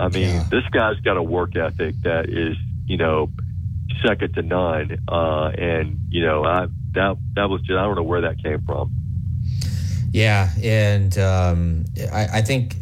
I 0.01 0.09
mean, 0.09 0.29
yeah. 0.29 0.45
this 0.51 0.65
guy's 0.71 0.99
got 1.01 1.17
a 1.17 1.23
work 1.23 1.57
ethic 1.57 1.97
that 2.03 2.29
is, 2.29 2.57
you 2.87 2.97
know, 2.97 3.31
second 4.07 4.35
to 4.35 4.43
none. 4.43 4.99
Uh, 5.09 5.49
and 5.49 5.99
you 6.09 6.25
know, 6.25 6.45
I 6.45 6.67
that 6.95 7.17
that 7.35 7.49
was 7.49 7.61
just 7.63 7.79
I 7.79 7.83
don't 7.83 7.97
know 7.97 8.03
where 8.03 8.23
that 8.23 8.43
came 8.43 8.63
from. 8.63 8.95
Yeah, 10.11 10.51
and 10.63 11.17
um, 11.19 11.85
I, 12.13 12.39
I 12.39 12.43
think 12.43 12.77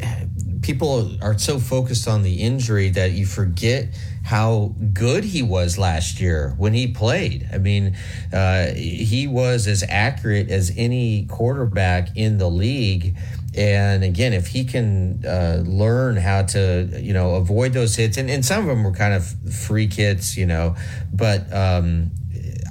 people 0.61 1.11
are 1.21 1.37
so 1.37 1.59
focused 1.59 2.07
on 2.07 2.23
the 2.23 2.41
injury 2.41 2.89
that 2.89 3.11
you 3.11 3.25
forget 3.25 3.89
how 4.23 4.75
good 4.91 5.23
he 5.23 5.41
was 5.41 5.77
last 5.77 6.19
year 6.19 6.53
when 6.57 6.73
he 6.73 6.87
played. 6.87 7.47
I 7.53 7.57
mean, 7.57 7.95
uh, 8.33 8.73
he 8.73 9.27
was 9.27 9.67
as 9.67 9.83
accurate 9.87 10.49
as 10.49 10.73
any 10.75 11.25
quarterback 11.27 12.09
in 12.15 12.37
the 12.37 12.49
league. 12.49 13.15
And 13.57 14.03
again, 14.03 14.33
if 14.33 14.47
he 14.47 14.65
can 14.65 15.25
uh, 15.25 15.63
learn 15.65 16.15
how 16.15 16.43
to, 16.43 16.87
you 17.01 17.13
know, 17.13 17.35
avoid 17.35 17.73
those 17.73 17.95
hits, 17.95 18.17
and, 18.17 18.29
and 18.29 18.45
some 18.45 18.61
of 18.61 18.67
them 18.67 18.83
were 18.83 18.91
kind 18.91 19.13
of 19.13 19.25
freak 19.51 19.93
hits, 19.93 20.37
you 20.37 20.45
know, 20.45 20.75
but 21.11 21.51
um, 21.51 22.11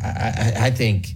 I, 0.02 0.52
I, 0.56 0.70
think 0.70 1.08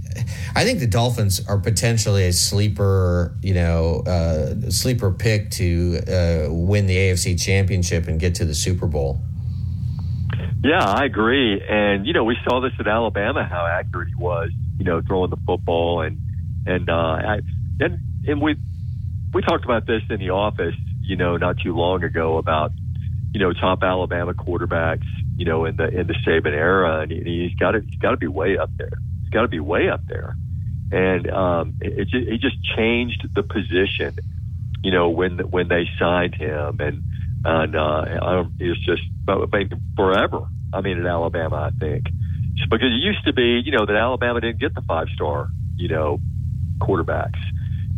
I 0.56 0.64
think 0.64 0.80
the 0.80 0.88
Dolphins 0.88 1.46
are 1.46 1.58
potentially 1.58 2.26
a 2.26 2.32
sleeper, 2.32 3.36
you 3.42 3.54
know, 3.54 4.02
uh, 4.06 4.70
sleeper 4.70 5.12
pick 5.12 5.50
to 5.52 5.98
uh, 6.08 6.52
win 6.52 6.86
the 6.86 6.96
AFC 6.96 7.40
Championship 7.40 8.08
and 8.08 8.18
get 8.18 8.34
to 8.36 8.44
the 8.44 8.54
Super 8.54 8.86
Bowl. 8.86 9.22
Yeah, 10.62 10.84
I 10.84 11.04
agree. 11.04 11.62
And 11.66 12.06
you 12.06 12.12
know, 12.12 12.24
we 12.24 12.36
saw 12.44 12.60
this 12.60 12.72
at 12.78 12.86
Alabama 12.86 13.44
how 13.44 13.66
accurate 13.66 14.08
he 14.08 14.14
was, 14.14 14.50
you 14.78 14.84
know, 14.84 15.00
throwing 15.06 15.30
the 15.30 15.38
football 15.46 16.02
and 16.02 16.18
and 16.66 16.90
uh 16.90 16.92
I, 16.92 17.40
and 17.80 17.98
and 18.26 18.42
we 18.42 18.56
we 19.32 19.42
talked 19.42 19.64
about 19.64 19.86
this 19.86 20.02
in 20.10 20.18
the 20.18 20.30
office, 20.30 20.74
you 21.02 21.16
know, 21.16 21.36
not 21.36 21.58
too 21.58 21.74
long 21.76 22.02
ago 22.04 22.38
about 22.38 22.72
you 23.32 23.40
know 23.40 23.52
top 23.52 23.82
Alabama 23.82 24.34
quarterbacks, 24.34 25.06
you 25.36 25.44
know, 25.44 25.64
in 25.64 25.76
the 25.76 25.88
in 25.88 26.06
the 26.06 26.14
Saban 26.26 26.52
era, 26.52 27.00
and 27.00 27.10
he's 27.10 27.54
got 27.54 27.72
to 27.72 27.80
he's 27.80 27.98
got 27.98 28.10
to 28.10 28.16
be 28.16 28.26
way 28.26 28.58
up 28.58 28.70
there. 28.76 28.98
He's 29.22 29.30
got 29.30 29.42
to 29.42 29.48
be 29.48 29.60
way 29.60 29.88
up 29.88 30.06
there. 30.06 30.34
And 30.92 31.30
um, 31.30 31.74
it, 31.80 32.08
it, 32.12 32.28
it 32.28 32.40
just 32.40 32.56
changed 32.76 33.24
the 33.34 33.44
position, 33.44 34.16
you 34.82 34.90
know, 34.90 35.10
when 35.10 35.38
when 35.38 35.68
they 35.68 35.88
signed 35.98 36.34
him, 36.34 36.80
and 36.80 37.04
and 37.44 37.76
uh, 37.76 38.44
it's 38.58 38.84
just 38.84 39.02
forever. 39.96 40.40
I 40.72 40.80
mean, 40.80 40.98
in 40.98 41.06
Alabama, 41.06 41.56
I 41.56 41.70
think 41.78 42.06
because 42.68 42.92
it 42.92 43.02
used 43.02 43.24
to 43.24 43.32
be, 43.32 43.62
you 43.64 43.72
know, 43.72 43.86
that 43.86 43.96
Alabama 43.96 44.40
didn't 44.40 44.60
get 44.60 44.74
the 44.74 44.82
five 44.82 45.08
star, 45.14 45.48
you 45.76 45.88
know, 45.88 46.20
quarterbacks, 46.78 47.38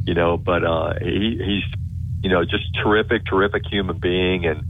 you 0.05 0.15
know, 0.15 0.37
but 0.37 0.65
uh, 0.65 0.95
he, 1.01 1.39
he's, 1.39 1.81
you 2.23 2.31
know, 2.31 2.45
just 2.45 2.65
terrific, 2.83 3.25
terrific 3.27 3.63
human 3.71 3.99
being, 3.99 4.47
and 4.47 4.65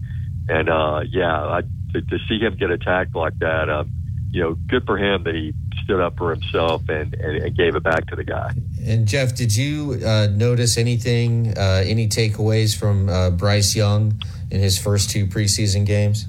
and 0.49 0.69
uh, 0.69 1.01
yeah, 1.09 1.33
I, 1.33 1.63
to, 1.93 2.01
to 2.01 2.19
see 2.29 2.39
him 2.39 2.57
get 2.57 2.71
attacked 2.71 3.15
like 3.15 3.39
that, 3.39 3.69
um, 3.69 3.91
you 4.31 4.43
know, 4.43 4.55
good 4.55 4.85
for 4.87 4.99
him 4.99 5.25
that 5.25 5.35
he 5.35 5.53
stood 5.85 6.01
up 6.01 6.17
for 6.17 6.31
himself 6.31 6.83
and, 6.89 7.15
and, 7.15 7.43
and 7.43 7.57
gave 7.57 7.77
it 7.77 7.83
back 7.83 8.07
to 8.07 8.17
the 8.17 8.25
guy. 8.25 8.53
And 8.85 9.07
Jeff, 9.07 9.35
did 9.35 9.55
you 9.55 10.01
uh, 10.05 10.29
notice 10.33 10.79
anything, 10.79 11.57
uh, 11.57 11.83
any 11.85 12.09
takeaways 12.09 12.77
from 12.77 13.09
uh, 13.09 13.31
Bryce 13.31 13.75
Young 13.75 14.21
in 14.51 14.61
his 14.61 14.79
first 14.79 15.11
two 15.11 15.27
preseason 15.27 15.85
games? 15.85 16.27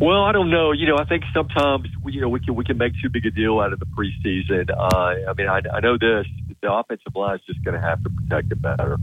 Well, 0.00 0.24
I 0.24 0.32
don't 0.32 0.50
know. 0.50 0.72
You 0.72 0.88
know, 0.88 0.98
I 0.98 1.04
think 1.04 1.22
sometimes 1.32 1.86
you 2.06 2.20
know 2.20 2.28
we 2.28 2.40
can 2.40 2.56
we 2.56 2.64
can 2.64 2.76
make 2.76 2.92
too 3.00 3.08
big 3.08 3.24
a 3.24 3.30
deal 3.30 3.60
out 3.60 3.72
of 3.72 3.78
the 3.78 3.86
preseason. 3.86 4.68
Uh, 4.68 5.30
I 5.30 5.32
mean, 5.34 5.46
I, 5.46 5.60
I 5.72 5.78
know 5.78 5.96
this: 5.96 6.26
the 6.62 6.72
offensive 6.72 7.14
line 7.14 7.36
is 7.36 7.42
just 7.46 7.62
going 7.64 7.74
to 7.74 7.80
have 7.80 8.02
to 8.02 8.10
protect 8.10 8.52
it 8.52 8.62
better. 8.62 8.96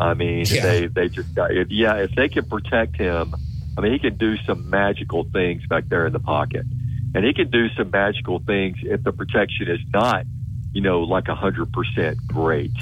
I 0.00 0.14
mean, 0.14 0.44
yeah. 0.48 0.62
they 0.62 0.86
they 0.88 1.08
just 1.08 1.34
got 1.34 1.50
yeah, 1.70 1.96
if 1.96 2.14
they 2.16 2.28
can 2.28 2.46
protect 2.46 2.96
him, 2.96 3.34
I 3.78 3.80
mean, 3.80 3.92
he 3.92 3.98
can 3.98 4.16
do 4.16 4.36
some 4.38 4.68
magical 4.68 5.24
things 5.24 5.64
back 5.66 5.88
there 5.88 6.06
in 6.06 6.12
the 6.12 6.18
pocket, 6.18 6.66
and 7.14 7.24
he 7.24 7.32
can 7.32 7.50
do 7.50 7.68
some 7.76 7.90
magical 7.90 8.40
things 8.40 8.78
if 8.82 9.04
the 9.04 9.12
protection 9.12 9.68
is 9.68 9.80
not, 9.92 10.24
you 10.72 10.80
know, 10.80 11.02
like 11.02 11.28
a 11.28 11.34
hundred 11.36 11.72
percent 11.72 12.18
great 12.26 12.72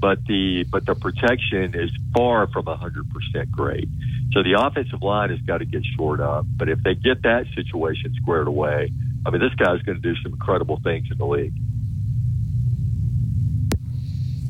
but 0.00 0.24
the 0.26 0.64
but 0.64 0.86
the 0.86 0.94
protection 0.94 1.74
is 1.74 1.90
far 2.14 2.46
from 2.48 2.68
a 2.68 2.76
100% 2.76 3.50
great. 3.50 3.88
So 4.32 4.42
the 4.42 4.60
offensive 4.60 5.02
line 5.02 5.30
has 5.30 5.40
got 5.40 5.58
to 5.58 5.64
get 5.64 5.82
shored 5.96 6.20
up. 6.20 6.46
But 6.56 6.68
if 6.68 6.82
they 6.82 6.94
get 6.94 7.22
that 7.22 7.46
situation 7.54 8.14
squared 8.20 8.46
away, 8.46 8.92
I 9.26 9.30
mean, 9.30 9.40
this 9.40 9.54
guy's 9.54 9.82
going 9.82 10.00
to 10.00 10.02
do 10.02 10.14
some 10.22 10.32
incredible 10.32 10.80
things 10.84 11.08
in 11.10 11.18
the 11.18 11.26
league. 11.26 11.54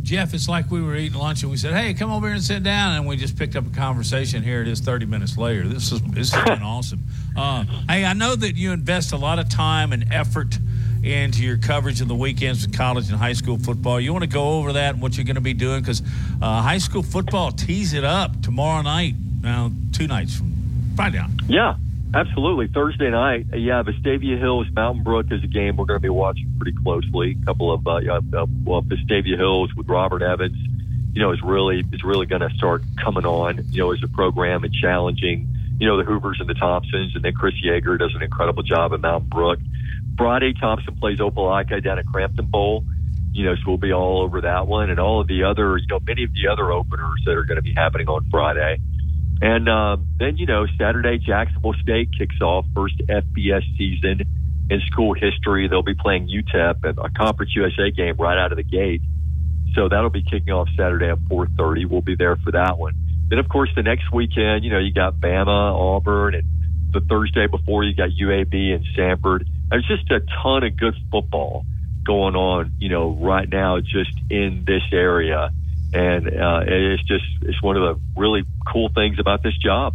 Jeff, 0.09 0.33
it's 0.33 0.49
like 0.49 0.71
we 0.71 0.81
were 0.81 0.97
eating 0.97 1.19
lunch 1.19 1.43
and 1.43 1.51
we 1.51 1.59
said, 1.59 1.75
"Hey, 1.75 1.93
come 1.93 2.11
over 2.11 2.29
here 2.29 2.35
and 2.35 2.43
sit 2.43 2.63
down," 2.63 2.97
and 2.97 3.07
we 3.07 3.15
just 3.15 3.37
picked 3.37 3.57
up 3.57 3.67
a 3.67 3.77
conversation. 3.77 4.43
Here 4.43 4.63
it 4.63 4.69
is, 4.69 4.81
thirty 4.81 5.05
minutes 5.05 5.37
later. 5.37 5.69
This 5.69 5.93
is 5.93 6.01
this 6.01 6.33
has 6.33 6.45
been 6.45 6.63
awesome. 6.63 7.05
Uh, 7.37 7.65
hey, 7.91 8.07
I 8.07 8.15
know 8.15 8.35
that 8.35 8.57
you 8.57 8.73
invest 8.73 9.13
a 9.13 9.19
lot 9.19 9.39
of 9.39 9.51
time 9.51 9.93
and 9.93 10.11
effort 10.11 10.59
into 11.03 11.45
your 11.45 11.59
coverage 11.59 12.01
of 12.01 12.09
the 12.09 12.15
weekends 12.15 12.67
with 12.67 12.75
college 12.75 13.11
and 13.11 13.19
high 13.19 13.35
school 13.35 13.59
football. 13.59 14.01
You 14.01 14.15
want 14.15 14.23
to 14.23 14.31
go 14.31 14.59
over 14.59 14.73
that 14.73 14.95
and 14.95 15.03
what 15.03 15.19
you're 15.19 15.27
going 15.27 15.35
to 15.35 15.43
be 15.43 15.53
doing 15.53 15.83
because 15.83 16.01
uh, 16.41 16.63
high 16.63 16.79
school 16.79 17.03
football 17.03 17.53
tees 17.53 17.93
it 17.93 18.05
up 18.05 18.41
tomorrow 18.41 18.81
night. 18.81 19.15
Now, 19.43 19.71
two 19.93 20.07
nights 20.07 20.39
from 20.39 20.55
Friday 20.97 21.19
night. 21.19 21.31
Yeah, 21.49 21.77
absolutely. 22.15 22.69
Thursday 22.69 23.11
night, 23.11 23.47
uh, 23.53 23.57
yeah, 23.57 23.83
Vestavia 23.83 24.39
Hills, 24.39 24.67
Mountain 24.73 25.03
Brook 25.03 25.27
is 25.31 25.43
a 25.43 25.47
game 25.47 25.77
we're 25.77 25.87
going 25.87 25.99
to 25.99 26.03
be 26.03 26.09
watching 26.09 26.53
pretty 26.59 26.77
closely. 26.83 27.37
A 27.43 27.45
couple 27.47 27.73
of, 27.73 27.87
uh, 27.87 27.97
uh, 27.97 28.47
well, 28.65 28.83
Vestavia 28.83 29.37
Hills 29.37 29.75
with 29.77 29.89
Robert 29.89 30.23
Evans, 30.23 30.57
you 31.15 31.23
know, 31.23 31.33
is 31.33 31.41
really 31.43 31.85
is 31.93 32.05
really 32.05 32.27
going 32.27 32.43
to 32.43 32.51
start 32.57 32.83
coming 33.03 33.25
on, 33.25 33.65
you 33.71 33.83
know, 33.83 33.93
as 33.93 34.03
a 34.03 34.09
program 34.09 34.65
and 34.65 34.73
challenging, 34.73 35.49
you 35.79 35.87
know, 35.87 35.97
the 35.97 36.05
Hoovers 36.05 36.39
and 36.41 36.49
the 36.49 36.55
Thompsons, 36.55 37.15
and 37.15 37.25
then 37.25 37.35
Chris 37.35 37.55
Yeager 37.65 37.99
does 37.99 38.15
an 38.15 38.23
incredible 38.23 38.63
job 38.63 38.93
at 38.93 39.01
Mountain 39.01 39.29
Brook. 39.29 39.59
Friday, 40.17 40.53
Thompson 40.53 40.97
plays 40.97 41.19
Opelika 41.19 41.83
down 41.83 41.99
at 41.99 42.07
Crampton 42.07 42.47
Bowl. 42.47 42.85
You 43.33 43.45
know, 43.45 43.55
so 43.57 43.63
we'll 43.67 43.77
be 43.77 43.93
all 43.93 44.23
over 44.23 44.41
that 44.41 44.67
one 44.67 44.91
and 44.91 44.99
all 44.99 45.21
of 45.21 45.29
the 45.29 45.45
other, 45.45 45.77
you 45.77 45.87
know, 45.89 46.01
many 46.05 46.25
of 46.25 46.33
the 46.33 46.49
other 46.49 46.73
openers 46.73 47.23
that 47.25 47.37
are 47.37 47.45
going 47.45 47.57
to 47.57 47.63
be 47.63 47.75
happening 47.75 48.09
on 48.09 48.29
Friday. 48.31 48.79
And 49.41 49.69
um, 49.69 50.07
then, 50.19 50.37
you 50.37 50.47
know, 50.47 50.67
Saturday, 50.79 51.19
Jacksonville 51.19 51.75
State 51.83 52.11
kicks 52.19 52.41
off 52.41 52.67
first 52.75 52.99
FBS 52.99 53.63
season 53.77 54.23
in 54.71 54.81
school 54.91 55.15
history. 55.15 55.69
They'll 55.69 55.83
be 55.83 55.95
playing 55.95 56.29
UTEP 56.29 56.85
and 56.85 56.99
a 56.99 57.09
Conference 57.11 57.55
USA 57.55 57.91
game 57.91 58.17
right 58.19 58.39
out 58.39 58.53
of 58.53 58.57
the 58.57 58.65
gate. 58.65 59.01
So 59.75 59.89
that'll 59.89 60.11
be 60.11 60.23
kicking 60.23 60.53
off 60.53 60.69
Saturday 60.77 61.09
at 61.09 61.19
4:30. 61.29 61.87
We'll 61.87 62.01
be 62.01 62.17
there 62.17 62.37
for 62.37 62.53
that 62.53 62.79
one. 62.79 62.95
then 63.29 63.39
of 63.39 63.49
course 63.49 63.69
the 63.77 63.83
next 63.83 64.11
weekend, 64.13 64.65
you 64.65 64.71
know, 64.71 64.79
you 64.79 64.93
got 64.93 65.21
Bama, 65.21 65.47
Auburn, 65.47 66.35
and 66.35 66.45
the 66.93 67.01
Thursday 67.01 67.47
before 67.47 67.85
you 67.85 67.95
got 67.95 68.11
UAB 68.11 68.75
and 68.75 68.85
Samford. 68.97 69.47
There's 69.71 69.87
just 69.87 70.11
a 70.11 70.21
ton 70.43 70.65
of 70.65 70.77
good 70.77 70.95
football 71.11 71.67
going 72.05 72.35
on, 72.35 72.73
you 72.79 72.89
know, 72.89 73.11
right 73.21 73.49
now 73.49 73.81
just 73.81 74.13
in 74.31 74.65
this 74.67 74.83
area, 74.93 75.51
and 75.93 76.27
uh, 76.29 76.63
it's 76.67 77.03
just 77.05 77.25
it's 77.43 77.63
one 77.63 77.77
of 77.77 77.83
the 77.83 78.01
really 78.21 78.45
cool 78.67 78.91
things 78.95 79.19
about 79.19 79.43
this 79.43 79.57
job. 79.59 79.95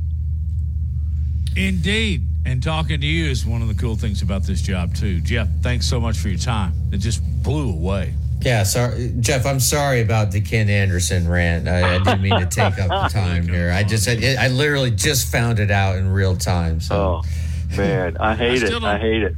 Indeed. 1.56 2.28
And 2.46 2.62
talking 2.62 3.00
to 3.00 3.08
you 3.08 3.30
is 3.30 3.46
one 3.46 3.62
of 3.62 3.68
the 3.70 3.74
cool 3.74 3.96
things 3.96 4.22
about 4.22 4.44
this 4.44 4.62
job, 4.62 4.94
too. 4.96 5.22
Jeff, 5.22 5.48
thanks 5.62 5.88
so 5.88 6.00
much 6.00 6.18
for 6.18 6.28
your 6.28 6.38
time. 6.38 6.74
It 6.92 6.98
just 6.98 7.24
blew 7.42 7.70
away. 7.70 8.14
Yeah, 8.42 8.64
sorry, 8.64 9.14
Jeff. 9.22 9.46
I'm 9.46 9.62
sorry 9.62 10.02
about 10.02 10.32
the 10.32 10.42
Ken 10.42 10.68
Anderson 10.68 11.30
rant. 11.30 11.70
I, 11.70 11.96
I 11.96 11.98
didn't 12.00 12.22
mean 12.22 12.38
to 12.38 12.46
take 12.46 12.78
up 12.78 12.90
the 12.90 13.10
time 13.18 13.48
here. 13.48 13.72
I 13.72 13.84
just, 13.84 14.10
I, 14.10 14.36
I 14.38 14.50
literally 14.50 14.92
just 14.92 15.32
found 15.32 15.60
it 15.60 15.72
out 15.72 15.96
in 15.96 16.12
real 16.12 16.36
time. 16.36 16.82
So, 16.82 17.22
oh 17.24 17.78
man, 17.78 18.18
I 18.18 18.36
hate 18.36 18.64
I 18.64 18.68
it. 18.76 18.84
I 18.84 19.00
hate 19.00 19.24
it. 19.24 19.36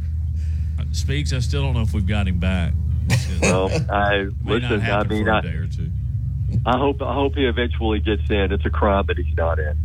Speaks, 0.94 1.34
I 1.34 1.40
still 1.40 1.62
don't 1.62 1.76
know 1.76 1.82
if 1.82 1.94
we've 1.94 2.08
got 2.08 2.28
him 2.28 2.40
back. 2.40 2.74
Well, 3.42 3.70
I 3.92 4.30
May 4.44 4.60
not 4.60 4.72
listen. 4.72 4.80
I 4.80 4.84
happen 4.84 5.10
mean, 5.10 5.26
for 5.26 5.30
a 5.30 5.36
I, 5.36 5.42
day 5.42 5.50
or 5.50 5.68
two. 5.68 5.92
I 6.66 6.78
hope 6.78 7.02
I 7.02 7.14
hope 7.14 7.36
he 7.36 7.46
eventually 7.46 8.00
gets 8.00 8.30
in. 8.30 8.52
It's 8.52 8.66
a 8.66 8.70
crime 8.70 9.06
that 9.08 9.18
he's 9.18 9.36
not 9.36 9.60
in. 9.60 9.76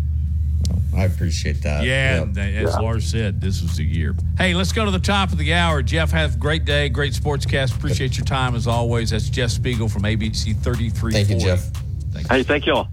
I 0.96 1.04
appreciate 1.04 1.62
that. 1.62 1.84
Yeah, 1.84 2.24
Yep. 2.24 2.36
as 2.36 2.74
Yeah. 2.74 2.80
Lars 2.80 3.04
said, 3.06 3.40
this 3.40 3.62
was 3.62 3.76
the 3.76 3.84
year. 3.84 4.14
Hey, 4.38 4.54
let's 4.54 4.72
go 4.72 4.84
to 4.84 4.90
the 4.90 4.98
top 4.98 5.30
of 5.32 5.38
the 5.38 5.52
hour. 5.54 5.82
Jeff, 5.82 6.10
have 6.10 6.34
a 6.34 6.38
great 6.38 6.64
day, 6.64 6.88
great 6.88 7.12
sportscast. 7.12 7.76
Appreciate 7.76 8.16
your 8.16 8.24
time 8.26 8.54
as 8.54 8.66
always. 8.66 9.10
That's 9.10 9.28
Jeff 9.28 9.50
Speegle 9.50 9.90
from 9.90 10.02
ABC 10.02 10.52
33. 10.56 11.12
Thank 11.12 11.30
you, 11.30 11.38
Jeff. 11.38 11.70
Hey, 12.28 12.42
thank 12.42 12.66
y'all. 12.66 12.88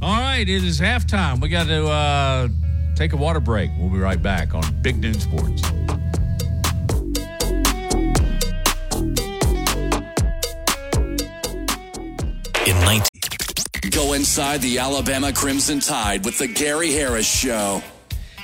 All 0.00 0.20
right, 0.20 0.48
it 0.48 0.64
is 0.64 0.80
halftime. 0.80 1.40
We 1.40 1.48
got 1.48 1.66
to 1.68 1.86
uh, 1.88 2.48
take 2.96 3.12
a 3.12 3.16
water 3.16 3.40
break. 3.40 3.70
We'll 3.78 3.90
be 3.90 3.98
right 3.98 4.20
back 4.20 4.54
on 4.54 4.62
Big 4.82 4.98
Noon 4.98 5.14
Sports. 5.14 5.62
Go 13.90 14.12
inside 14.12 14.62
the 14.62 14.78
Alabama 14.78 15.32
Crimson 15.32 15.80
Tide 15.80 16.24
with 16.24 16.38
the 16.38 16.46
Gary 16.46 16.92
Harris 16.92 17.26
Show. 17.26 17.82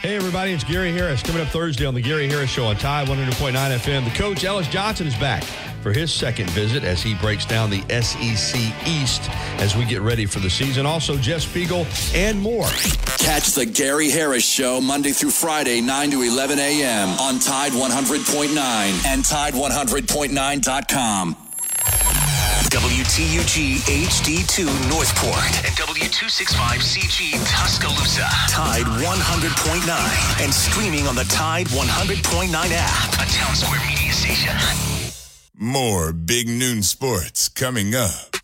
Hey, 0.01 0.17
everybody, 0.17 0.53
it's 0.53 0.65
Gary 0.65 0.93
Harris. 0.93 1.23
Coming 1.23 1.43
up 1.43 1.49
Thursday 1.49 1.87
on 1.87 1.95
the 1.95 2.01
Gary 2.01 2.29
Harris 2.29 2.51
Show 2.51 2.67
on 2.67 2.77
Tide 2.77 3.07
100.9 3.09 3.53
FM. 3.53 4.05
The 4.05 4.11
coach, 4.17 4.45
Ellis 4.45 4.69
Johnson, 4.69 5.07
is 5.07 5.15
back 5.17 5.43
for 5.83 5.93
his 5.93 6.13
second 6.13 6.51
visit 6.51 6.83
as 6.85 7.03
he 7.03 7.15
breaks 7.15 7.45
down 7.45 7.71
the 7.71 7.83
SEC 8.03 8.61
East 8.87 9.29
as 9.59 9.77
we 9.77 9.85
get 9.85 10.01
ready 10.01 10.27
for 10.27 10.41
the 10.41 10.51
season. 10.51 10.87
Also, 10.87 11.17
Jeff 11.17 11.43
Speegle 11.43 11.87
and 12.15 12.41
more. 12.41 12.67
Catch 13.19 13.55
the 13.55 13.67
Gary 13.67 14.11
Harris 14.11 14.45
Show 14.45 14.81
Monday 14.81 15.13
through 15.13 15.31
Friday, 15.31 15.81
9 15.81 16.11
to 16.11 16.23
11 16.23 16.59
a.m. 16.59 17.09
on 17.21 17.39
Tide 17.39 17.73
100.9 17.73 19.07
and 19.07 19.23
Tide100.9.com. 19.23 21.37
WTUG 22.69 23.81
HD2 23.89 24.67
Northport 24.91 25.65
and 25.65 25.75
W265CG 25.75 27.33
Tuscaloosa. 27.49 28.29
Tide 28.51 28.85
100.9 28.85 30.45
and 30.45 30.53
streaming 30.53 31.07
on 31.07 31.15
the 31.15 31.25
Tide 31.25 31.67
100.9 31.69 32.53
app. 32.53 33.13
A 33.15 33.27
Town 33.33 33.55
Square 33.57 33.81
Media 33.89 34.13
station. 34.13 34.55
More 35.57 36.13
big 36.13 36.47
noon 36.47 36.83
sports 36.83 37.49
coming 37.49 37.95
up. 37.95 38.37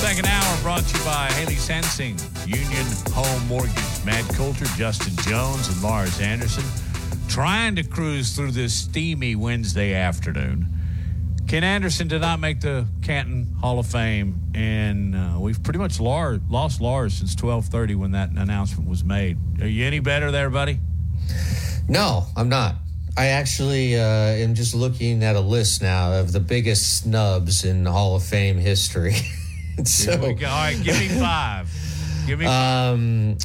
Second 0.00 0.26
hour 0.26 0.58
brought 0.62 0.82
to 0.82 0.98
you 0.98 1.04
by 1.04 1.28
Haley 1.34 1.54
Sansing, 1.54 2.18
Union 2.48 2.86
Home 3.14 3.46
Mortgage, 3.46 4.04
Matt 4.04 4.28
Coulter, 4.34 4.64
Justin 4.76 5.14
Jones, 5.22 5.68
and 5.68 5.80
Lars 5.80 6.20
Anderson. 6.20 6.64
Trying 7.30 7.76
to 7.76 7.84
cruise 7.84 8.34
through 8.34 8.50
this 8.50 8.74
steamy 8.74 9.36
Wednesday 9.36 9.94
afternoon. 9.94 10.66
Ken 11.46 11.62
Anderson 11.62 12.08
did 12.08 12.20
not 12.20 12.40
make 12.40 12.60
the 12.60 12.86
Canton 13.02 13.54
Hall 13.60 13.78
of 13.78 13.86
Fame, 13.86 14.40
and 14.54 15.14
uh, 15.14 15.36
we've 15.38 15.62
pretty 15.62 15.78
much 15.78 16.00
lar- 16.00 16.40
lost 16.48 16.80
Lars 16.80 17.14
since 17.14 17.36
12:30 17.36 17.94
when 17.96 18.10
that 18.12 18.30
announcement 18.30 18.88
was 18.88 19.04
made. 19.04 19.38
Are 19.60 19.66
you 19.68 19.84
any 19.86 20.00
better 20.00 20.32
there, 20.32 20.50
buddy? 20.50 20.80
No, 21.88 22.26
I'm 22.36 22.48
not. 22.48 22.74
I 23.16 23.26
actually 23.28 23.96
uh, 23.96 24.02
am 24.02 24.54
just 24.54 24.74
looking 24.74 25.22
at 25.22 25.36
a 25.36 25.40
list 25.40 25.82
now 25.82 26.12
of 26.12 26.32
the 26.32 26.40
biggest 26.40 26.98
snubs 26.98 27.64
in 27.64 27.86
Hall 27.86 28.16
of 28.16 28.24
Fame 28.24 28.58
history. 28.58 29.14
so, 29.84 30.18
Here 30.18 30.28
we 30.28 30.34
go. 30.34 30.46
All 30.48 30.52
right, 30.64 30.80
give 30.82 30.98
me 30.98 31.08
five. 31.20 31.70
Give 32.26 32.38
me 32.40 32.44
five. 32.46 32.92
um, 32.94 33.38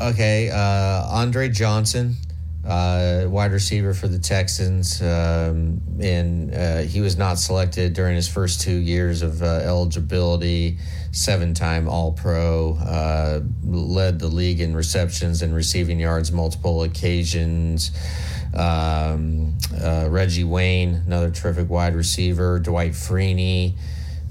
okay, 0.00 0.50
uh, 0.50 1.06
Andre 1.08 1.48
Johnson, 1.48 2.14
uh, 2.68 3.24
wide 3.26 3.52
receiver 3.52 3.94
for 3.94 4.08
the 4.08 4.18
Texans, 4.18 5.00
um, 5.00 5.80
and 6.02 6.54
uh, 6.54 6.78
he 6.82 7.00
was 7.00 7.16
not 7.16 7.38
selected 7.38 7.94
during 7.94 8.14
his 8.14 8.28
first 8.28 8.60
two 8.60 8.76
years 8.76 9.22
of 9.22 9.42
uh, 9.42 9.46
eligibility. 9.64 10.76
Seven-time 11.10 11.88
All-Pro, 11.88 12.74
uh, 12.74 13.40
led 13.64 14.18
the 14.18 14.28
league 14.28 14.60
in 14.60 14.76
receptions 14.76 15.40
and 15.40 15.54
receiving 15.54 15.98
yards 15.98 16.30
multiple 16.30 16.82
occasions. 16.82 17.90
Um, 18.54 19.56
uh, 19.82 20.06
Reggie 20.10 20.44
Wayne, 20.44 21.02
another 21.06 21.30
terrific 21.30 21.70
wide 21.70 21.94
receiver. 21.94 22.58
Dwight 22.58 22.92
Freeney. 22.92 23.76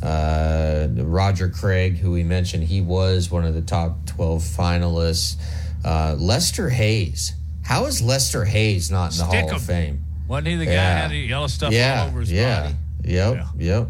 Uh, 0.04 0.88
Roger 0.92 1.50
Craig, 1.50 1.98
who 1.98 2.12
we 2.12 2.24
mentioned, 2.24 2.66
he 2.66 2.82
was 2.82 3.32
one 3.32 3.46
of 3.46 3.56
the 3.56 3.64
top 3.64 4.06
12 4.06 4.44
finalists. 4.44 5.38
Lester 5.84 6.70
Hayes. 6.70 7.34
How 7.68 7.86
is 7.86 8.02
Lester 8.02 8.46
Hayes 8.46 8.90
not 8.90 9.12
in 9.12 9.18
the 9.20 9.28
Stick 9.28 9.42
Hall 9.42 9.50
'em. 9.50 9.56
of 9.56 9.62
Fame? 9.62 10.04
Wasn't 10.28 10.48
he 10.48 10.56
the 10.56 10.66
guy 10.66 10.72
Yeah. 10.72 11.02
had 11.02 11.12
the 11.12 11.18
yellow 11.18 11.48
stuff 11.48 11.74
yeah, 11.74 12.02
all 12.02 12.08
over 12.08 12.22
his 12.22 12.32
yeah, 12.32 12.62
body? 12.62 12.76
Yep, 13.04 13.46
yep. 13.60 13.88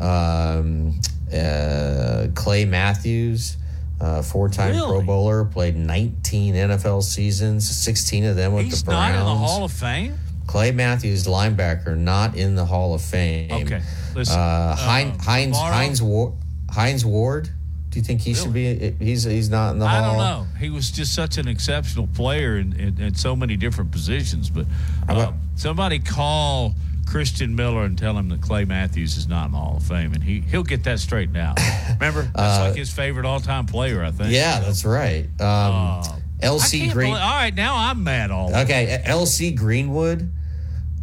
Um, 0.00 1.00
uh, 1.32 2.26
Clay 2.34 2.64
Matthews, 2.64 3.56
uh, 4.00 4.22
four-time 4.22 4.74
Pro 4.76 5.02
Bowler, 5.02 5.44
played 5.44 5.76
19 5.76 6.54
NFL 6.56 7.02
seasons, 7.02 7.68
16 7.68 8.24
of 8.24 8.36
them 8.36 8.52
with 8.52 8.64
He's 8.66 8.82
the 8.82 8.90
not 8.92 9.10
Browns. 9.12 9.20
in 9.20 9.24
the 9.26 9.34
Hall 9.46 9.64
of 9.64 9.72
Fame. 9.72 10.18
Clay 10.46 10.72
Matthews, 10.72 11.24
linebacker, 11.26 11.96
not 11.96 12.36
in 12.36 12.54
the 12.54 12.64
Hall 12.66 12.94
of 12.94 13.00
Fame. 13.00 13.50
Okay, 13.50 13.80
listen, 14.14 14.36
Uh, 14.38 14.42
uh, 14.42 14.76
Hines 14.76 15.24
Hines 15.24 16.02
Ward. 16.02 16.34
Hines 16.70 17.04
Ward. 17.04 17.48
Do 17.94 18.00
you 18.00 18.04
think 18.04 18.22
he 18.22 18.34
should 18.34 18.52
be? 18.52 18.90
He's 18.98 19.22
he's 19.22 19.48
not 19.48 19.70
in 19.70 19.78
the 19.78 19.86
hall. 19.86 19.96
I 19.96 20.02
Hall. 20.02 20.18
don't 20.18 20.18
know. 20.50 20.58
He 20.58 20.68
was 20.68 20.90
just 20.90 21.14
such 21.14 21.38
an 21.38 21.46
exceptional 21.46 22.08
player 22.08 22.58
in, 22.58 22.72
in, 22.72 23.00
in 23.00 23.14
so 23.14 23.36
many 23.36 23.56
different 23.56 23.92
positions. 23.92 24.50
But 24.50 24.66
um, 25.08 25.40
somebody 25.54 26.00
call 26.00 26.74
Christian 27.06 27.54
Miller 27.54 27.84
and 27.84 27.96
tell 27.96 28.18
him 28.18 28.30
that 28.30 28.40
Clay 28.42 28.64
Matthews 28.64 29.16
is 29.16 29.28
not 29.28 29.46
in 29.46 29.52
the 29.52 29.58
Hall 29.58 29.76
of 29.76 29.84
Fame, 29.84 30.12
and 30.12 30.24
he 30.24 30.40
he'll 30.40 30.64
get 30.64 30.82
that 30.84 30.98
straightened 30.98 31.36
out. 31.36 31.60
Remember, 32.00 32.22
that's 32.22 32.58
Uh, 32.58 32.64
like 32.68 32.76
his 32.76 32.90
favorite 32.92 33.26
all 33.26 33.38
time 33.38 33.66
player. 33.66 34.02
I 34.02 34.10
think. 34.10 34.32
Yeah, 34.32 34.58
that's 34.58 34.84
right. 34.84 35.26
Um, 35.40 36.02
I 36.02 36.20
LC 36.42 36.90
Green. 36.92 37.10
believe- 37.10 37.22
all 37.22 37.30
right, 37.36 37.54
now 37.54 37.76
I'm 37.76 38.02
mad. 38.02 38.32
All 38.32 38.52
Okay, 38.52 39.00
LC 39.06 39.54
Greenwood. 39.54 40.32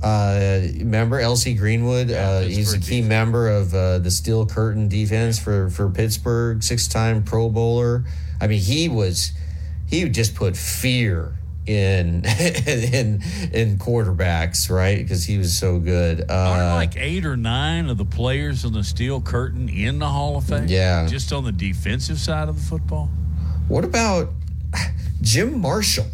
Uh, 0.03 0.61
remember 0.79 1.19
LC 1.19 1.57
Greenwood? 1.57 2.11
uh, 2.11 2.41
he's 2.41 2.73
a 2.73 2.79
key 2.79 3.01
member 3.01 3.49
of 3.49 3.73
uh, 3.73 3.99
the 3.99 4.11
Steel 4.11 4.45
Curtain 4.45 4.87
defense 4.87 5.37
for 5.39 5.69
for 5.69 5.89
Pittsburgh. 5.89 6.63
Six 6.63 6.87
time 6.87 7.23
Pro 7.23 7.49
Bowler. 7.49 8.03
I 8.39 8.47
mean, 8.47 8.59
he 8.59 8.89
was 8.89 9.31
he 9.87 10.07
just 10.09 10.33
put 10.35 10.57
fear 10.57 11.35
in 11.67 12.25
in 12.25 13.21
in 13.53 13.77
quarterbacks, 13.77 14.69
right? 14.69 14.97
Because 14.97 15.25
he 15.25 15.37
was 15.37 15.55
so 15.55 15.77
good. 15.79 16.21
Uh, 16.21 16.33
Aren't 16.33 16.75
like 16.75 16.97
eight 16.97 17.25
or 17.25 17.37
nine 17.37 17.89
of 17.89 17.97
the 17.97 18.05
players 18.05 18.65
on 18.65 18.73
the 18.73 18.83
Steel 18.83 19.21
Curtain 19.21 19.69
in 19.69 19.99
the 19.99 20.07
Hall 20.07 20.37
of 20.37 20.45
Fame? 20.45 20.65
Yeah. 20.67 21.07
Just 21.07 21.31
on 21.31 21.43
the 21.43 21.51
defensive 21.51 22.19
side 22.19 22.49
of 22.49 22.55
the 22.55 22.63
football? 22.63 23.09
What 23.67 23.83
about 23.85 24.29
Jim 25.21 25.59
Marshall? 25.61 26.07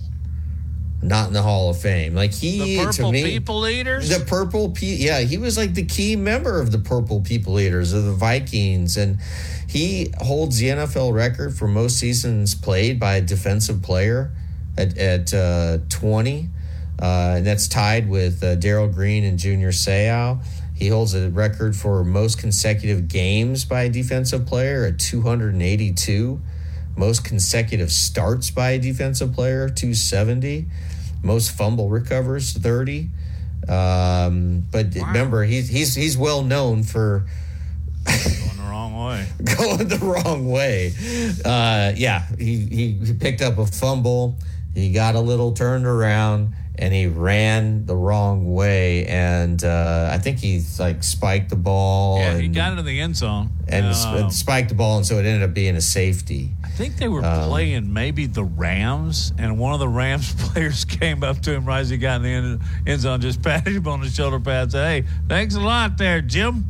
Not 1.01 1.27
in 1.27 1.33
the 1.33 1.43
Hall 1.43 1.69
of 1.69 1.79
Fame. 1.79 2.15
Like 2.15 2.33
he 2.33 2.59
The 2.59 2.77
to 2.77 2.85
Purple 2.85 3.11
me, 3.11 3.23
People 3.23 3.67
Eaters? 3.67 4.09
The 4.09 4.25
Purple 4.25 4.71
Pe 4.71 4.87
Yeah, 4.87 5.19
he 5.19 5.37
was 5.37 5.57
like 5.57 5.75
the 5.75 5.85
key 5.85 6.15
member 6.15 6.59
of 6.59 6.71
the 6.71 6.79
Purple 6.79 7.21
People 7.21 7.59
Eaters 7.59 7.93
of 7.93 8.05
the 8.05 8.13
Vikings, 8.13 8.97
and 8.97 9.19
he 9.67 10.11
holds 10.19 10.57
the 10.57 10.69
NFL 10.69 11.13
record 11.13 11.55
for 11.55 11.67
most 11.67 11.99
seasons 11.99 12.55
played 12.55 12.99
by 12.99 13.17
a 13.17 13.21
defensive 13.21 13.83
player 13.83 14.31
at 14.75 14.97
at 14.97 15.33
uh, 15.35 15.77
twenty, 15.89 16.49
uh, 16.99 17.35
and 17.37 17.45
that's 17.45 17.67
tied 17.67 18.09
with 18.09 18.43
uh, 18.43 18.55
Darrell 18.55 18.87
Green 18.87 19.23
and 19.23 19.37
Junior 19.37 19.71
Seau. 19.71 20.41
He 20.73 20.87
holds 20.87 21.13
a 21.13 21.29
record 21.29 21.75
for 21.75 22.03
most 22.03 22.39
consecutive 22.39 23.07
games 23.07 23.65
by 23.65 23.83
a 23.83 23.89
defensive 23.89 24.47
player 24.47 24.85
at 24.85 24.97
two 24.97 25.21
hundred 25.21 25.53
and 25.53 25.61
eighty-two. 25.61 26.41
Most 26.97 27.23
consecutive 27.23 27.91
starts 27.91 28.49
by 28.49 28.71
a 28.71 28.79
defensive 28.79 29.31
player, 29.31 29.69
270. 29.69 30.65
Most 31.23 31.51
fumble 31.51 31.89
recovers, 31.89 32.53
30. 32.53 33.09
Um, 33.67 34.63
but 34.71 34.95
remember, 34.95 35.43
he's 35.43 35.67
he's 35.67 35.95
he's 35.95 36.17
well 36.17 36.41
known 36.41 36.83
for 36.83 37.25
Going 38.05 38.57
the 38.57 38.63
wrong 38.63 39.05
way. 39.05 39.27
going 39.57 39.87
the 39.87 39.99
wrong 39.99 40.49
way. 40.49 40.93
Uh, 41.43 41.93
yeah, 41.95 42.25
he, 42.37 42.57
he 42.57 42.91
he 42.93 43.13
picked 43.13 43.41
up 43.41 43.57
a 43.57 43.65
fumble. 43.65 44.37
He 44.73 44.91
got 44.93 45.15
a 45.15 45.19
little 45.19 45.53
turned 45.53 45.85
around 45.85 46.53
and 46.79 46.93
he 46.93 47.07
ran 47.07 47.85
the 47.85 47.95
wrong 47.95 48.53
way. 48.53 49.05
And 49.07 49.63
uh, 49.63 50.09
I 50.11 50.17
think 50.19 50.39
he 50.39 50.61
like 50.79 51.03
spiked 51.03 51.49
the 51.49 51.55
ball. 51.55 52.19
Yeah, 52.19 52.31
and, 52.31 52.41
he 52.41 52.47
got 52.49 52.71
into 52.71 52.83
the 52.83 52.99
end 52.99 53.15
zone. 53.15 53.49
and 53.67 53.87
Um, 53.87 53.93
sp- 54.29 54.31
spiked 54.31 54.69
the 54.69 54.75
ball, 54.75 54.97
and 54.97 55.05
so 55.05 55.15
it 55.15 55.25
ended 55.25 55.43
up 55.43 55.53
being 55.53 55.75
a 55.75 55.81
safety. 55.81 56.51
I 56.63 56.69
think 56.69 56.97
they 56.97 57.07
were 57.07 57.25
Um, 57.25 57.49
playing 57.49 57.91
maybe 57.93 58.25
the 58.27 58.43
Rams, 58.43 59.33
and 59.37 59.57
one 59.57 59.73
of 59.73 59.79
the 59.79 59.87
Rams 59.89 60.33
players 60.37 60.85
came 60.85 61.23
up 61.23 61.41
to 61.41 61.53
him 61.53 61.65
right 61.65 61.79
as 61.79 61.89
he 61.89 61.97
got 61.97 62.17
in 62.17 62.23
the 62.23 62.29
end, 62.29 62.61
end 62.85 63.01
zone, 63.01 63.21
just 63.21 63.41
patted 63.43 63.73
him 63.75 63.87
on 63.87 64.01
the 64.01 64.09
shoulder 64.09 64.39
pad, 64.39 64.63
and 64.63 64.71
said, 64.73 64.87
"Hey, 65.03 65.09
thanks 65.27 65.55
a 65.55 65.59
lot, 65.61 65.97
there, 65.97 66.21
Jim." 66.21 66.65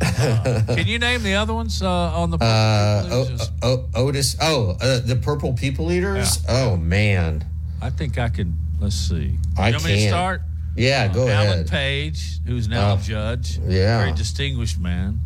Uh, 0.00 0.62
can 0.66 0.88
you 0.88 0.98
name 0.98 1.22
the 1.22 1.34
other 1.34 1.54
ones 1.54 1.80
uh, 1.80 1.88
on 1.88 2.30
the? 2.32 2.36
Uh, 2.38 3.06
o- 3.12 3.48
o- 3.62 3.88
Otis. 3.94 4.36
Oh, 4.40 4.76
uh, 4.80 4.98
the 4.98 5.14
Purple 5.16 5.52
People 5.52 5.92
Eaters. 5.92 6.42
Oh 6.48 6.76
man, 6.76 7.44
I 7.84 7.90
think 7.90 8.16
I 8.18 8.30
can. 8.30 8.56
Let's 8.80 8.96
see. 8.96 9.36
I 9.58 9.68
you 9.68 9.74
want 9.74 9.84
me 9.84 9.94
to 10.04 10.08
start? 10.08 10.40
Yeah, 10.76 11.06
go 11.08 11.20
Alan 11.28 11.30
ahead. 11.30 11.46
Alan 11.48 11.68
Page, 11.68 12.38
who's 12.46 12.66
now 12.66 12.92
Oh, 12.92 12.94
a 12.94 12.98
judge. 12.98 13.58
yeah. 13.58 13.98
Very 13.98 14.12
distinguished 14.12 14.80
man. 14.80 15.20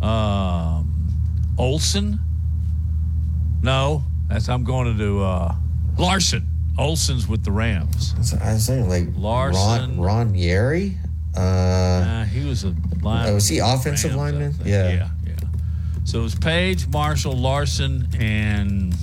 Um, 0.00 1.08
Olson. 1.58 2.20
No, 3.62 4.04
that's 4.28 4.48
I'm 4.48 4.62
going 4.64 4.86
to 4.92 4.98
do 4.98 5.20
uh, 5.22 5.54
Larson. 5.98 6.46
Olson's 6.78 7.26
with 7.26 7.44
the 7.44 7.50
Rams. 7.50 8.14
I 8.40 8.52
was 8.52 8.64
saying 8.64 8.88
like 8.88 9.08
Larson. 9.16 9.98
Ron, 9.98 10.28
Ron 10.28 10.34
Yary. 10.34 10.96
Uh, 11.36 11.40
Uh, 11.40 12.24
he 12.26 12.46
was 12.48 12.62
a 12.64 12.68
lineman. 13.02 13.32
Oh, 13.32 13.34
was 13.34 13.48
he 13.48 13.58
offensive 13.58 14.14
Rams, 14.14 14.34
lineman? 14.34 14.54
Yeah. 14.64 14.88
yeah, 14.90 15.08
yeah. 15.26 15.34
So 16.04 16.20
it 16.20 16.22
was 16.22 16.36
Page, 16.36 16.86
Marshall, 16.86 17.32
Larson, 17.36 18.08
and 18.18 18.94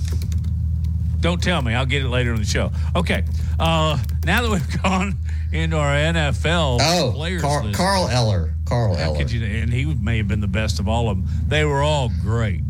don't 1.26 1.42
tell 1.42 1.60
me. 1.60 1.74
I'll 1.74 1.86
get 1.86 2.02
it 2.02 2.08
later 2.08 2.32
in 2.32 2.38
the 2.38 2.46
show. 2.46 2.70
Okay. 2.94 3.24
Uh, 3.58 3.98
now 4.24 4.42
that 4.42 4.50
we've 4.50 4.82
gone 4.82 5.16
into 5.52 5.76
our 5.76 5.92
NFL 5.92 6.78
oh, 6.80 7.12
players 7.14 7.42
Car- 7.42 7.64
list, 7.64 7.76
Carl 7.76 8.08
Eller. 8.08 8.54
Carl 8.64 8.94
how 8.94 9.06
Eller. 9.10 9.18
could 9.18 9.32
you, 9.32 9.44
and 9.44 9.72
he 9.72 9.84
may 9.86 10.18
have 10.18 10.28
been 10.28 10.40
the 10.40 10.46
best 10.46 10.78
of 10.78 10.88
all 10.88 11.08
of 11.10 11.16
them. 11.16 11.26
They 11.48 11.64
were 11.64 11.82
all 11.82 12.10
great, 12.22 12.60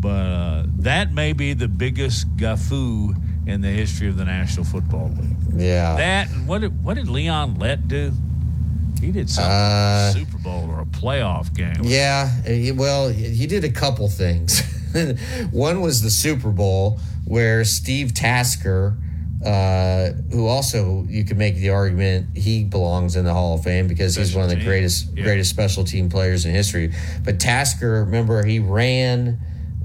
but 0.00 0.08
uh, 0.08 0.64
that 0.78 1.12
may 1.12 1.32
be 1.32 1.52
the 1.52 1.68
biggest 1.68 2.36
gaffu 2.36 3.14
in 3.46 3.60
the 3.60 3.68
history 3.68 4.08
of 4.08 4.16
the 4.16 4.24
National 4.24 4.64
Football 4.64 5.10
League. 5.20 5.60
yeah. 5.60 5.94
That 5.96 6.30
and 6.30 6.48
what 6.48 6.60
did 6.62 6.82
what 6.84 6.94
did 6.94 7.08
Leon 7.08 7.56
Lett 7.56 7.86
do? 7.88 8.12
He 9.00 9.10
did 9.10 9.28
something 9.30 9.50
Uh, 9.52 10.12
Super 10.12 10.38
Bowl 10.38 10.68
or 10.70 10.80
a 10.80 10.84
playoff 10.86 11.52
game. 11.54 11.74
Yeah, 11.82 12.28
he, 12.44 12.70
well, 12.72 13.08
he 13.08 13.46
did 13.48 13.64
a 13.64 13.70
couple 13.70 14.08
things. 14.08 14.62
One 15.50 15.80
was 15.80 16.02
the 16.02 16.10
Super 16.10 16.50
Bowl 16.50 17.00
where 17.24 17.64
Steve 17.64 18.14
Tasker, 18.14 18.96
uh, 19.44 20.12
who 20.32 20.46
also 20.46 21.04
you 21.08 21.24
could 21.24 21.38
make 21.38 21.56
the 21.56 21.70
argument 21.70 22.36
he 22.36 22.64
belongs 22.64 23.16
in 23.16 23.24
the 23.24 23.32
Hall 23.32 23.54
of 23.54 23.64
Fame 23.64 23.88
because 23.88 24.14
he's 24.16 24.34
one 24.34 24.44
of 24.44 24.50
the 24.50 24.56
team. 24.56 24.64
greatest 24.64 25.08
Yeah. 25.16 25.24
greatest 25.24 25.50
special 25.50 25.84
team 25.84 26.08
players 26.08 26.44
in 26.46 26.52
history. 26.54 26.92
But 27.24 27.40
Tasker, 27.40 28.04
remember, 28.04 28.44
he 28.44 28.58
ran 28.58 29.38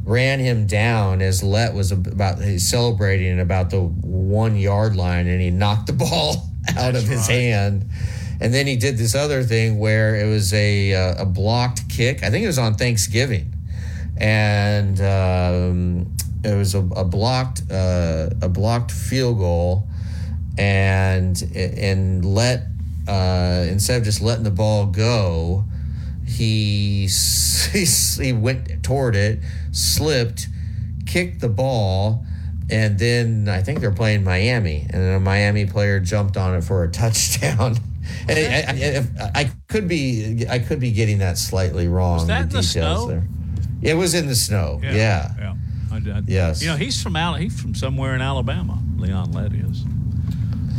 ran 0.03 0.39
him 0.39 0.65
down 0.67 1.21
as 1.21 1.43
Lett 1.43 1.73
was 1.73 1.91
about 1.91 2.41
he's 2.41 2.69
celebrating 2.69 3.39
about 3.41 3.69
the 3.71 3.81
one 3.81 4.55
yard 4.55 4.95
line, 4.95 5.27
and 5.27 5.41
he 5.41 5.49
knocked 5.49 5.87
the 5.87 5.93
ball 5.93 6.49
out 6.77 6.95
of 6.95 7.03
his 7.03 7.27
hand. 7.27 7.89
And 8.39 8.53
then 8.53 8.67
he 8.67 8.75
did 8.77 8.97
this 8.99 9.15
other 9.15 9.41
thing 9.43 9.79
where 9.79 10.15
it 10.15 10.29
was 10.29 10.53
a 10.53 10.93
uh, 10.93 11.23
a 11.23 11.25
blocked 11.25 11.89
kick. 11.89 12.23
I 12.23 12.29
think 12.29 12.43
it 12.43 12.47
was 12.47 12.59
on 12.59 12.75
Thanksgiving, 12.75 13.51
and 14.19 14.99
um, 15.01 16.15
it 16.43 16.55
was 16.55 16.75
a, 16.75 16.79
a 16.79 17.03
blocked 17.03 17.63
uh, 17.71 18.29
a 18.41 18.49
blocked 18.49 18.91
field 18.91 19.37
goal, 19.37 19.87
and 20.57 21.41
and 21.55 22.25
Lett 22.25 22.63
uh, 23.07 23.65
instead 23.69 23.97
of 23.97 24.03
just 24.03 24.21
letting 24.21 24.43
the 24.43 24.51
ball 24.51 24.85
go, 24.85 25.63
he 26.25 27.07
he, 27.71 27.85
he 27.85 28.33
went 28.33 28.83
toward 28.83 29.15
it, 29.15 29.39
slipped, 29.71 30.47
kicked 31.05 31.41
the 31.41 31.49
ball. 31.49 32.25
And 32.69 32.99
then 32.99 33.47
I 33.47 33.61
think 33.61 33.79
they're 33.79 33.93
playing 33.93 34.25
Miami, 34.25 34.81
and 34.81 34.91
then 34.91 35.15
a 35.15 35.19
Miami 35.21 35.65
player 35.65 36.01
jumped 36.01 36.35
on 36.35 36.53
it 36.53 36.65
for 36.65 36.83
a 36.83 36.91
touchdown. 36.91 37.77
And 38.27 38.39
I, 38.39 39.23
I, 39.23 39.41
I 39.41 39.51
could 39.69 39.87
be 39.87 40.45
I 40.49 40.59
could 40.59 40.81
be 40.81 40.91
getting 40.91 41.19
that 41.19 41.37
slightly 41.37 41.87
wrong. 41.87 42.17
Was 42.17 42.27
that 42.27 42.49
the 42.49 42.61
details 42.61 42.73
snow? 42.73 43.07
There. 43.07 43.27
It 43.81 43.95
was 43.95 44.13
in 44.13 44.27
the 44.27 44.35
snow. 44.35 44.79
Yeah. 44.83 44.93
yeah. 45.37 45.55
I, 45.91 45.95
I, 45.97 46.21
Yes. 46.25 46.61
You 46.61 46.69
know, 46.69 46.75
he's 46.75 47.01
from 47.01 47.15
Al- 47.15 47.35
he's 47.35 47.59
from 47.59 47.75
somewhere 47.75 48.15
in 48.15 48.21
Alabama. 48.21 48.79
Leon 48.97 49.31
Lett 49.31 49.53
is. 49.53 49.83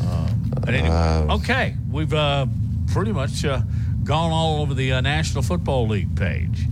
Um, 0.07 0.51
but 0.61 0.75
anyway, 0.75 0.89
Um, 0.95 1.31
okay, 1.41 1.75
we've 1.91 2.13
uh, 2.13 2.47
pretty 2.93 3.13
much 3.13 3.45
uh, 3.45 3.63
gone 4.05 4.31
all 4.33 4.63
over 4.63 4.75
the 4.75 4.93
uh, 4.93 5.01
National 5.01 5.43
Football 5.43 5.89
League 5.89 6.15
page. 6.17 6.67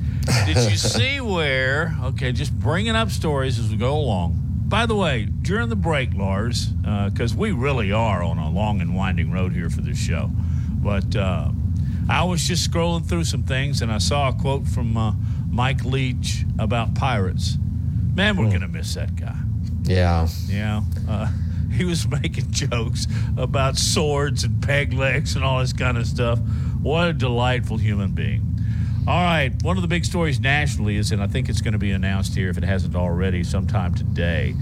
Did 0.47 0.57
you 0.70 0.77
see 0.77 1.20
where? 1.20 1.97
Okay, 2.03 2.33
just 2.33 2.53
bringing 2.59 2.97
up 2.97 3.11
stories 3.11 3.59
as 3.59 3.70
we 3.70 3.77
go 3.77 3.97
along. 3.97 4.43
By 4.68 4.87
the 4.87 4.97
way, 4.97 5.27
during 5.27 5.68
the 5.68 5.77
break, 5.77 6.12
Lars, 6.14 6.66
because 6.66 7.35
we 7.35 7.53
really 7.53 7.93
are 7.93 8.22
on 8.24 8.39
a 8.39 8.51
long 8.51 8.81
and 8.81 8.97
winding 8.97 9.31
road 9.31 9.53
here 9.53 9.70
for 9.70 9.81
this 9.81 9.97
show, 9.99 10.29
but 10.83 11.14
uh, 11.14 11.51
I 12.09 12.24
was 12.24 12.43
just 12.49 12.68
scrolling 12.68 13.07
through 13.07 13.24
some 13.24 13.45
things 13.45 13.81
and 13.81 13.93
I 13.93 13.99
saw 13.99 14.29
a 14.31 14.33
quote 14.33 14.66
from 14.66 14.97
uh, 14.97 15.12
Mike 15.57 15.86
Leach 15.86 16.44
about 16.59 16.94
pirates. 16.94 17.57
Man, 18.14 18.36
we're 18.36 18.50
gonna 18.50 18.68
miss 18.68 18.92
that 18.94 19.16
guy. 19.16 19.36
Yeah. 19.84 20.28
Yeah. 20.46 20.82
Uh, 21.09 21.32
he 21.72 21.86
was 21.86 22.07
making 22.07 22.50
jokes 22.50 23.07
about 23.38 23.78
swords 23.78 24.44
and 24.44 24.62
peg 24.62 24.92
legs 24.92 25.34
and 25.34 25.42
all 25.42 25.61
this 25.61 25.72
kind 25.72 25.96
of 25.96 26.07
stuff. 26.07 26.38
What 26.82 27.09
a 27.09 27.12
delightful 27.14 27.78
human 27.78 28.12
being. 28.12 28.42
All 29.09 29.22
right. 29.22 29.50
One 29.62 29.76
of 29.76 29.82
the 29.82 29.88
big 29.88 30.04
stories 30.04 30.40
nationally 30.40 30.96
is, 30.96 31.11
and 31.11 31.22
I 31.22 31.26
think 31.26 31.48
it's 31.48 31.62
going 31.62 31.72
to 31.72 31.78
be 31.78 31.92
announced 31.92 32.34
here 32.34 32.50
if 32.50 32.59
it 32.59 32.64
hasn't 32.64 32.94
already 32.94 33.42
sometime 33.42 33.94
today. 33.94 34.54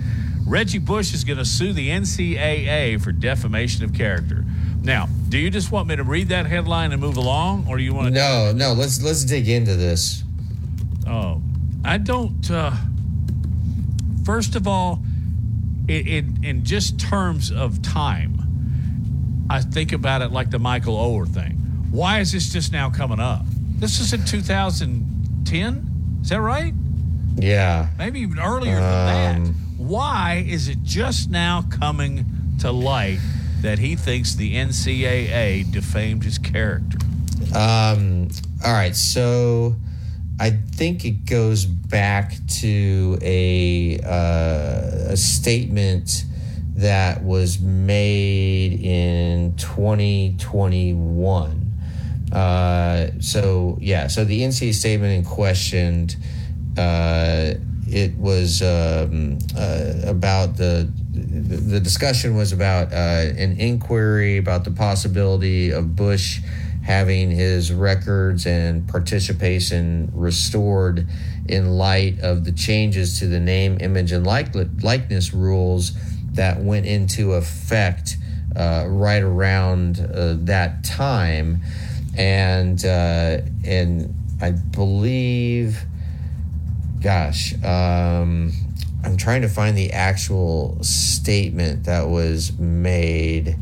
Reggie 0.47 0.79
Bush 0.79 1.13
is 1.13 1.25
going 1.25 1.39
to 1.39 1.45
sue 1.45 1.73
the 1.73 1.89
NCAA 1.89 3.03
for 3.03 3.11
defamation 3.11 3.83
of 3.85 3.95
character. 3.95 4.45
Now, 4.83 5.09
do 5.29 5.39
you 5.39 5.51
just 5.51 5.73
want 5.73 5.89
me 5.89 5.97
to 5.97 6.05
read 6.05 6.29
that 6.29 6.47
headline 6.47 6.93
and 6.93 7.01
move 7.01 7.17
along, 7.17 7.67
or 7.69 7.79
do 7.79 7.83
you 7.83 7.95
want 7.95 8.09
to? 8.09 8.21
No, 8.21 8.53
no. 8.55 8.75
Let's 8.75 9.03
let's 9.03 9.25
dig 9.25 9.49
into 9.49 9.77
this. 9.77 10.24
Oh, 11.07 11.43
I 11.85 11.99
don't. 11.99 12.51
Uh, 12.51 12.73
first 14.25 14.57
of 14.57 14.67
all, 14.67 15.03
in, 15.89 16.07
in 16.07 16.45
in 16.45 16.65
just 16.65 16.99
terms 16.99 17.51
of 17.51 17.83
time, 17.83 19.47
I 19.51 19.61
think 19.61 19.93
about 19.93 20.23
it 20.23 20.33
like 20.33 20.51
the 20.51 20.59
Michael 20.59 20.97
Oher 20.97 21.29
thing. 21.29 21.53
Why 21.91 22.21
is 22.21 22.33
this 22.33 22.53
just 22.53 22.73
now 22.73 22.91
coming 22.91 23.21
up? 23.21 23.43
This 23.79 24.01
is 24.01 24.13
in 24.13 24.25
2010. 24.25 26.19
Is 26.23 26.29
that 26.31 26.41
right? 26.41 26.75
Yeah. 27.37 27.89
Maybe 27.99 28.21
even 28.21 28.39
earlier 28.39 28.77
than 28.81 29.45
that. 29.45 29.55
Why 29.77 30.45
is 30.47 30.69
it 30.69 30.83
just 30.83 31.31
now 31.31 31.63
coming 31.71 32.25
to 32.61 32.71
light 32.73 33.19
that 33.61 33.79
he 33.79 33.97
thinks 33.97 34.35
the 34.35 34.55
NCAA 34.55 35.71
defamed 35.71 36.25
his 36.25 36.39
character? 36.39 36.99
Um, 37.55 38.29
all 38.65 38.73
right, 38.73 38.97
so 38.97 39.77
I 40.39 40.51
think 40.51 41.05
it 41.05 41.27
goes 41.27 41.65
back 41.65 42.35
to 42.61 43.19
a 43.23 43.99
uh, 44.05 45.13
a 45.13 45.17
statement 45.17 46.25
that 46.77 47.23
was 47.23 47.61
made 47.61 48.81
in 48.81 49.55
2021. 49.57 51.73
Uh, 52.33 53.07
so 53.21 53.79
yeah, 53.81 54.09
so 54.09 54.25
the 54.25 54.41
NCAA 54.41 54.75
statement 54.75 55.13
in 55.13 55.25
question, 55.25 56.09
uh, 56.77 57.55
it 57.87 58.17
was 58.17 58.61
um, 58.61 59.39
uh, 59.57 59.93
about 60.05 60.57
the 60.57 60.91
the 61.15 61.79
discussion 61.79 62.37
was 62.37 62.53
about 62.53 62.93
uh, 62.93 62.97
an 62.97 63.53
inquiry 63.61 64.39
about 64.39 64.65
the 64.65 64.73
possibility 64.73 65.71
of 65.71 65.95
Bush 65.95 66.41
having 66.85 67.31
his 67.31 67.73
records 67.73 68.47
and 68.47 68.87
participation 68.89 70.11
restored 70.15 71.07
in 71.49 71.73
light 71.79 72.21
of 72.21 72.45
the 72.45 72.53
changes 72.53 73.19
to 73.19 73.27
the 73.27 73.41
name, 73.41 73.79
image, 73.81 74.13
and 74.13 74.27
like- 74.27 74.55
likeness 74.83 75.33
rules 75.33 75.93
that 76.33 76.63
went 76.63 76.87
into 76.87 77.33
effect 77.33 78.17
uh, 78.57 78.85
right 78.87 79.23
around 79.23 79.99
uh, 80.01 80.37
that 80.41 80.85
time, 80.85 81.61
and 82.17 82.85
uh, 82.85 83.39
and 83.65 84.15
I 84.41 84.53
believe, 84.53 85.83
gosh. 87.01 87.55
Um, 87.65 88.53
I'm 89.05 89.19
trying 89.19 89.43
to 89.43 89.49
find 89.49 89.77
the 89.77 89.93
actual 89.93 90.83
statement 90.83 91.85
that 91.85 92.09
was 92.09 92.59
made, 92.59 93.57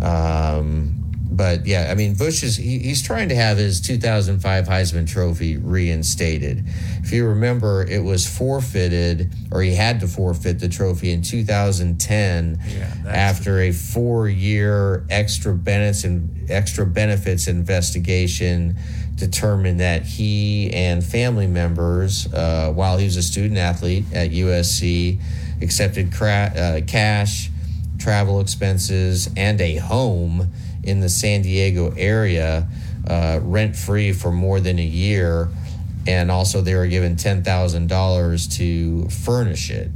um, 0.00 1.05
but 1.36 1.66
yeah, 1.66 1.88
I 1.90 1.94
mean, 1.94 2.14
Bush 2.14 2.42
is 2.42 2.56
he, 2.56 2.78
he's 2.78 3.02
trying 3.02 3.28
to 3.28 3.34
have 3.34 3.58
his 3.58 3.80
2005 3.82 4.66
Heisman 4.66 5.06
Trophy 5.06 5.58
reinstated. 5.58 6.64
If 7.02 7.12
you 7.12 7.26
remember, 7.26 7.82
it 7.82 8.02
was 8.02 8.26
forfeited, 8.26 9.32
or 9.52 9.60
he 9.60 9.74
had 9.74 10.00
to 10.00 10.08
forfeit 10.08 10.60
the 10.60 10.68
trophy 10.68 11.12
in 11.12 11.20
2010 11.20 12.58
after 13.06 13.60
a 13.60 13.72
four-year 13.72 15.04
extra 15.10 15.52
benefits 15.52 16.04
and 16.04 16.50
extra 16.50 16.86
benefits 16.86 17.48
investigation 17.48 18.76
determined 19.16 19.80
that 19.80 20.02
he 20.02 20.72
and 20.72 21.04
family 21.04 21.46
members, 21.46 22.32
uh, 22.32 22.72
while 22.74 22.96
he 22.96 23.04
was 23.04 23.16
a 23.16 23.22
student 23.22 23.58
athlete 23.58 24.04
at 24.12 24.30
USC, 24.30 25.20
accepted 25.60 26.12
cra- 26.12 26.52
uh, 26.56 26.80
cash, 26.86 27.50
travel 27.98 28.40
expenses, 28.40 29.28
and 29.36 29.60
a 29.60 29.76
home 29.76 30.50
in 30.86 31.00
the 31.00 31.08
San 31.08 31.42
Diego 31.42 31.92
area 31.96 32.68
uh, 33.08 33.40
rent 33.42 33.76
free 33.76 34.12
for 34.12 34.30
more 34.30 34.60
than 34.60 34.78
a 34.78 34.84
year. 34.84 35.48
And 36.06 36.30
also, 36.30 36.60
they 36.60 36.74
were 36.74 36.86
given 36.86 37.16
$10,000 37.16 38.56
to 38.58 39.08
furnish 39.08 39.70
it. 39.70 39.90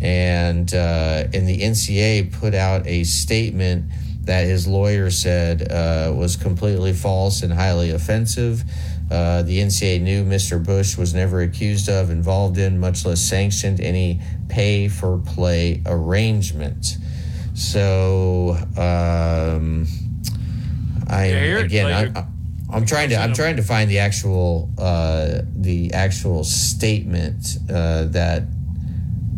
And, 0.00 0.72
uh, 0.72 1.24
and 1.34 1.48
the 1.48 1.60
NCA 1.60 2.32
put 2.32 2.54
out 2.54 2.86
a 2.86 3.04
statement 3.04 3.90
that 4.22 4.44
his 4.44 4.66
lawyer 4.66 5.10
said 5.10 5.70
uh, 5.70 6.12
was 6.14 6.36
completely 6.36 6.92
false 6.92 7.42
and 7.42 7.52
highly 7.52 7.90
offensive. 7.90 8.62
Uh, 9.10 9.42
the 9.42 9.58
NCA 9.58 10.00
knew 10.00 10.24
Mr. 10.24 10.64
Bush 10.64 10.96
was 10.96 11.12
never 11.12 11.40
accused 11.40 11.88
of, 11.88 12.10
involved 12.10 12.56
in, 12.58 12.78
much 12.78 13.04
less 13.04 13.20
sanctioned 13.20 13.80
any 13.80 14.20
pay 14.48 14.88
for 14.88 15.18
play 15.18 15.82
arrangement. 15.84 16.96
So, 17.54 18.56
um, 18.76 19.88
I 21.10 21.24
again, 21.64 21.84
like- 22.14 22.16
I, 22.16 22.26
I'm 22.72 22.86
trying 22.86 23.08
to 23.10 23.16
I'm 23.16 23.34
trying 23.34 23.56
to 23.56 23.62
find 23.62 23.90
the 23.90 23.98
actual 23.98 24.70
uh, 24.78 25.42
the 25.56 25.92
actual 25.92 26.44
statement 26.44 27.58
uh, 27.68 28.04
that 28.04 28.44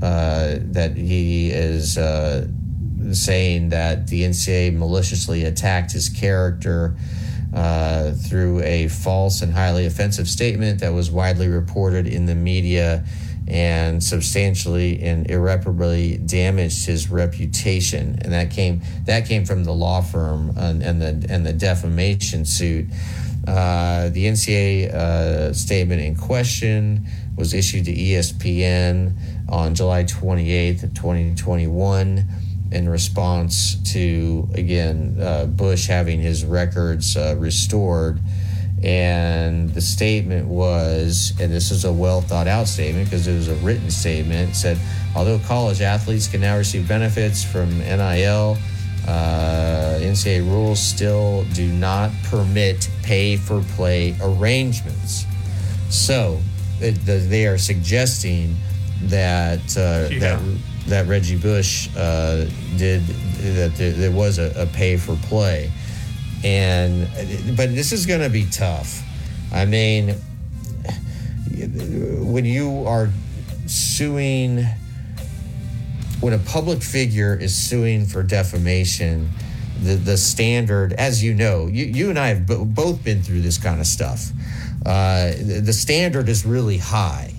uh, 0.03 0.57
that 0.73 0.97
he 0.97 1.51
is 1.51 1.97
uh, 1.97 2.47
saying 3.13 3.71
that 3.71 4.09
the 4.09 4.23
NCAA 4.25 4.77
maliciously 4.77 5.45
attacked 5.45 5.93
his 5.93 6.09
character 6.11 6.95
uh, 7.55 8.13
through 8.13 8.61
a 8.63 8.89
false 8.89 9.41
and 9.43 9.53
highly 9.53 9.87
offensive 9.87 10.29
statement 10.29 10.81
that 10.81 10.93
was 10.93 11.11
widely 11.11 11.49
reported 11.49 12.07
in 12.07 12.27
the 12.27 12.35
media 12.35 13.05
and 13.49 14.03
substantially 14.03 15.03
and 15.03 15.29
irreparably 15.29 16.17
damaged 16.19 16.87
his 16.87 17.11
reputation 17.11 18.19
and 18.23 18.33
that 18.33 18.51
came 18.51 18.81
that 19.05 19.27
came 19.27 19.45
from 19.45 19.65
the 19.65 19.73
law 19.73 20.01
firm 20.01 20.53
and, 20.57 20.83
and 20.83 21.03
the 21.03 21.27
and 21.29 21.45
the 21.45 21.53
defamation 21.53 22.45
suit 22.45 22.87
uh, 23.47 24.09
the 24.11 24.27
NCA 24.27 24.95
uh, 24.95 25.53
statement 25.53 26.01
in 26.01 26.15
question 26.15 27.05
was 27.37 27.53
issued 27.53 27.87
to 27.87 27.93
ESPN 27.93 29.17
on 29.49 29.75
July 29.75 30.05
28th 30.05 30.85
of 30.85 30.95
2021 30.95 32.25
in 32.71 32.89
response 32.89 33.75
to 33.93 34.49
again 34.55 35.19
uh, 35.21 35.47
Bush 35.47 35.87
having 35.89 36.21
his 36.21 36.45
records 36.45 37.17
uh, 37.17 37.35
restored. 37.39 38.21
And 38.83 39.71
the 39.71 39.81
statement 39.81 40.47
was, 40.49 41.33
and 41.41 41.53
this 41.53 41.71
is 41.71 41.85
a 41.85 41.93
well 41.93 42.21
thought 42.21 42.49
out 42.49 42.67
statement 42.67 43.09
because 43.09 43.29
it 43.29 43.35
was 43.35 43.49
a 43.49 43.55
written 43.57 43.91
statement, 43.91 44.57
said, 44.57 44.79
although 45.15 45.39
college 45.41 45.81
athletes 45.81 46.27
can 46.27 46.41
now 46.41 46.57
receive 46.57 46.89
benefits 46.89 47.45
from 47.45 47.79
NIL, 47.79 48.57
uh, 49.07 49.99
NCAA 50.01 50.41
rules 50.49 50.81
still 50.81 51.45
do 51.55 51.67
not 51.73 52.11
permit 52.25 52.89
pay 53.03 53.37
for 53.37 53.63
play 53.77 54.17
arrangements. 54.21 55.27
So 55.91 56.41
it, 56.81 56.95
the, 57.07 57.19
they 57.19 57.47
are 57.47 57.59
suggesting 57.59 58.57
that 59.03 59.61
uh, 59.77 60.09
Yeah. 60.13 60.19
that 60.19 60.41
that 60.89 61.07
Reggie 61.07 61.37
Bush 61.37 61.89
uh, 61.97 62.47
did 62.77 63.03
that 63.07 63.75
there, 63.77 63.93
there 63.93 64.11
was 64.11 64.39
a, 64.39 64.53
a 64.57 64.67
pay 64.67 64.97
for 64.97 65.15
play, 65.29 65.71
and 66.45 67.09
but 67.57 67.75
this 67.75 67.93
is 67.93 68.07
going 68.07 68.21
to 68.21 68.31
be 68.31 68.47
tough. 68.51 69.03
I 69.53 69.65
mean, 69.65 70.15
when 72.21 72.45
you 72.45 72.85
are 72.87 73.11
suing 73.67 74.67
when 76.23 76.33
a 76.33 76.39
public 76.39 76.83
figure 76.83 77.35
is 77.35 77.53
suing 77.53 78.07
for 78.07 78.23
defamation, 78.23 79.29
the, 79.83 79.97
the 79.97 80.17
standard, 80.17 80.93
as 80.93 81.23
you 81.23 81.35
know, 81.35 81.67
you, 81.67 81.85
you 81.85 82.11
and 82.11 82.19
I 82.19 82.29
have 82.29 82.47
bo- 82.47 82.65
both 82.65 83.03
been 83.03 83.23
through 83.25 83.41
this 83.41 83.59
kind 83.59 83.81
of 83.81 83.89
stuff. 83.89 84.31
Uh, 84.87 85.33
the, 85.33 85.61
the 85.65 85.73
standard 85.73 86.29
is 86.29 86.47
really 86.47 86.79
high, 86.79 87.35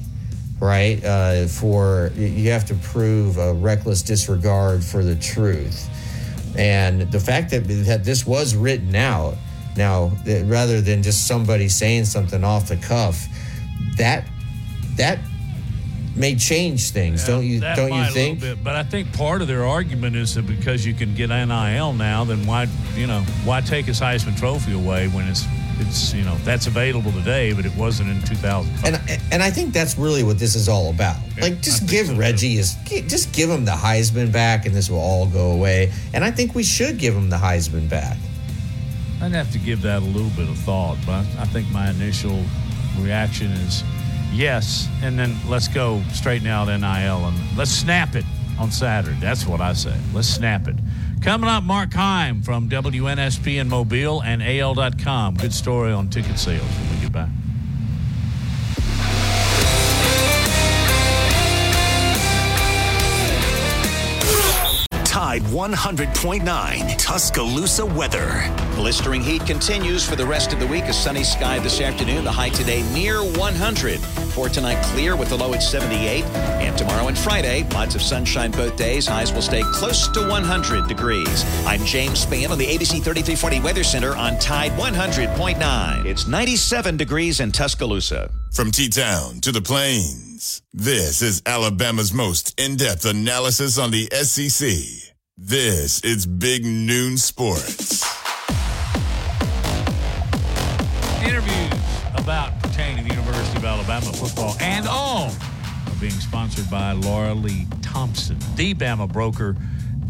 right? 0.60 1.02
Uh, 1.04 1.48
for 1.48 2.12
you 2.18 2.52
have 2.52 2.66
to 2.66 2.76
prove 2.76 3.38
a 3.38 3.54
reckless 3.54 4.02
disregard 4.02 4.84
for 4.84 5.02
the 5.02 5.16
truth, 5.16 5.90
and 6.58 7.12
the 7.12 7.20
fact 7.20 7.52
that 7.52 7.62
that 7.86 8.04
this 8.04 8.26
was 8.26 8.56
written 8.56 8.96
out 8.96 9.36
now, 9.76 10.10
that 10.26 10.46
rather 10.46 10.82
than 10.82 11.02
just 11.02 11.28
somebody 11.28 11.68
saying 11.68 12.06
something 12.06 12.44
off 12.44 12.68
the 12.68 12.78
cuff, 12.78 13.26
that 13.98 14.28
that 14.98 15.20
may 16.16 16.36
change 16.36 16.92
things, 16.92 17.26
don't 17.26 17.44
you? 17.44 17.60
Don't 17.60 17.92
you 17.92 18.12
think? 18.12 18.40
bit, 18.40 18.64
but 18.64 18.76
I 18.76 18.84
think 18.84 19.12
part 19.14 19.42
of 19.42 19.48
their 19.48 19.66
argument 19.66 20.16
is 20.16 20.36
that 20.36 20.46
because 20.46 20.86
you 20.86 20.94
can 20.94 21.16
get 21.16 21.30
NIL 21.30 21.94
now, 21.94 22.24
then 22.24 22.46
why 22.46 22.68
you 22.96 23.08
know 23.08 23.22
why 23.46 23.62
take 23.62 23.86
his 23.86 24.00
Heisman 24.00 24.38
Trophy 24.38 24.74
away 24.74 25.08
when 25.08 25.28
it's 25.28 25.46
it's 25.80 26.14
you 26.14 26.24
know 26.24 26.36
that's 26.44 26.68
available 26.68 27.12
today, 27.12 27.54
but 27.54 27.66
it 27.66 27.76
wasn't 27.76 28.10
in 28.10 28.22
2005. 28.22 28.86
And 28.86 29.22
and 29.32 29.44
I 29.44 29.50
think 29.50 29.74
that's 29.74 29.98
really 29.98 30.24
what 30.24 30.40
this 30.40 30.56
is 30.56 30.70
all 30.70 30.90
about. 30.90 31.18
Like, 31.40 31.62
just 31.62 31.88
give 31.88 32.16
Reggie 32.18 32.56
his, 32.56 32.76
just 32.86 33.34
give 33.34 33.50
him 33.50 33.66
the 33.66 33.72
Heisman 33.72 34.32
back, 34.32 34.66
and 34.66 34.76
this 34.76 34.90
will 34.90 35.00
all 35.00 35.26
go 35.28 35.52
away. 35.52 35.92
And 36.14 36.24
I 36.24 36.32
think 36.32 36.56
we 36.56 36.64
should 36.64 36.98
give 36.98 37.16
him 37.16 37.30
the 37.30 37.38
Heisman 37.38 37.90
back. 37.90 38.18
I'd 39.22 39.32
have 39.32 39.52
to 39.52 39.60
give 39.60 39.82
that 39.84 40.02
a 40.02 40.06
little 40.06 40.32
bit 40.32 40.50
of 40.50 40.58
thought, 40.60 40.98
but 41.06 41.14
I, 41.14 41.20
I 41.40 41.46
think 41.46 41.70
my 41.72 41.90
initial 41.90 42.44
reaction 43.00 43.52
is 43.52 43.84
yes, 44.34 44.88
and 45.02 45.18
then 45.18 45.36
let's 45.48 45.68
go 45.68 46.02
straighten 46.12 46.48
out 46.48 46.66
NIL 46.66 47.26
and 47.26 47.58
let's 47.58 47.72
snap 47.72 48.16
it 48.16 48.26
on 48.60 48.72
Saturday. 48.72 49.18
That's 49.20 49.48
what 49.48 49.62
I 49.62 49.74
say. 49.74 49.96
Let's 50.14 50.28
snap 50.28 50.68
it. 50.68 50.76
Coming 51.24 51.50
up, 51.50 51.64
Mark 51.64 51.94
Heim 51.94 52.42
from 52.42 52.68
WNSP 52.68 53.62
in 53.62 53.70
Mobile 53.70 54.22
and 54.24 54.44
AL.com. 54.44 55.36
Good 55.36 55.54
story 55.54 55.94
on 55.94 56.10
ticket 56.10 56.38
sales 56.38 56.68
when 56.68 56.96
we 56.96 57.02
get 57.02 57.14
back. 57.14 57.30
Tide 65.14 65.44
100.9 65.44 66.98
Tuscaloosa 66.98 67.86
weather. 67.86 68.52
Blistering 68.74 69.22
heat 69.22 69.46
continues 69.46 70.04
for 70.04 70.16
the 70.16 70.26
rest 70.26 70.54
of 70.54 70.60
the 70.60 70.66
week. 70.66 70.86
A 70.86 70.94
sunny 70.94 71.24
sky 71.24 71.60
this 71.60 71.82
afternoon. 71.82 72.24
The 72.24 72.32
high 72.32 72.50
today 72.50 72.82
near 72.96 73.20
100. 73.20 74.00
For 74.34 74.50
tonight, 74.50 74.84
clear 74.86 75.16
with 75.16 75.30
the 75.30 75.38
low 75.38 75.54
at 75.54 75.62
78. 75.62 76.26
And 76.34 76.76
tomorrow 76.76 77.10
and 77.10 77.16
Friday, 77.16 77.64
lots 77.76 77.94
of 77.94 78.02
sunshine 78.02 78.50
both 78.50 78.76
days. 78.76 79.06
Highs 79.06 79.32
will 79.32 79.44
stay 79.44 79.62
close 79.62 80.08
to 80.08 80.28
100 80.28 80.88
degrees. 80.88 81.46
I'm 81.68 81.86
James 81.86 82.26
Spann 82.26 82.50
on 82.50 82.58
the 82.58 82.66
ABC 82.66 82.94
3340 83.04 83.60
Weather 83.60 83.84
Center 83.84 84.16
on 84.16 84.40
Tide 84.40 84.72
100.9. 84.72 86.06
It's 86.06 86.26
97 86.26 86.98
degrees 86.98 87.40
in 87.40 87.52
Tuscaloosa. 87.52 88.32
From 88.52 88.72
T 88.72 88.90
Town 88.90 89.42
to 89.42 89.52
the 89.52 89.62
Plains, 89.62 90.33
this 90.74 91.22
is 91.22 91.42
Alabama's 91.46 92.14
most 92.14 92.60
in 92.60 92.76
depth 92.76 93.06
analysis 93.06 93.78
on 93.78 93.92
the 93.92 94.10
SEC. 94.12 95.14
This 95.38 96.02
is 96.02 96.26
Big 96.26 96.66
Noon 96.66 97.18
Sports. 97.18 98.04
Interviews 101.24 101.74
about 102.16 102.62
pertaining 102.62 103.04
to 103.04 103.10
the 103.10 103.16
University 103.16 103.58
of 103.58 103.66
Alabama 103.66 104.12
football 104.14 104.56
and 104.60 104.86
all 104.88 105.32
are 105.88 106.00
being 106.02 106.12
sponsored 106.12 106.70
by 106.70 106.92
Laura 106.92 107.34
Lee 107.34 107.66
Thompson, 107.82 108.38
the 108.56 108.74
Bama 108.74 109.12
broker, 109.12 109.56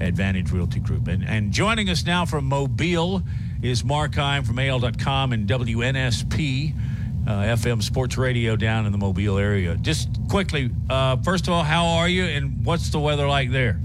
Advantage 0.01 0.51
Realty 0.51 0.79
Group. 0.79 1.07
And, 1.09 1.23
and 1.23 1.51
joining 1.51 1.89
us 1.89 2.05
now 2.05 2.25
from 2.25 2.45
Mobile 2.45 3.21
is 3.61 3.83
Mark 3.83 4.15
Heim 4.15 4.43
from 4.43 4.57
AL.com 4.57 5.31
and 5.31 5.47
WNSP. 5.47 6.73
Uh, 7.25 7.43
FM 7.55 7.81
sports 7.81 8.17
radio 8.17 8.55
down 8.57 8.85
in 8.85 8.91
the 8.91 8.97
Mobile 8.97 9.37
area. 9.37 9.75
Just 9.77 10.09
quickly, 10.29 10.69
uh, 10.89 11.15
first 11.23 11.47
of 11.47 11.53
all, 11.53 11.63
how 11.63 11.85
are 11.85 12.09
you 12.09 12.25
and 12.25 12.65
what's 12.65 12.89
the 12.89 12.99
weather 12.99 13.27
like 13.27 13.49
there? 13.49 13.79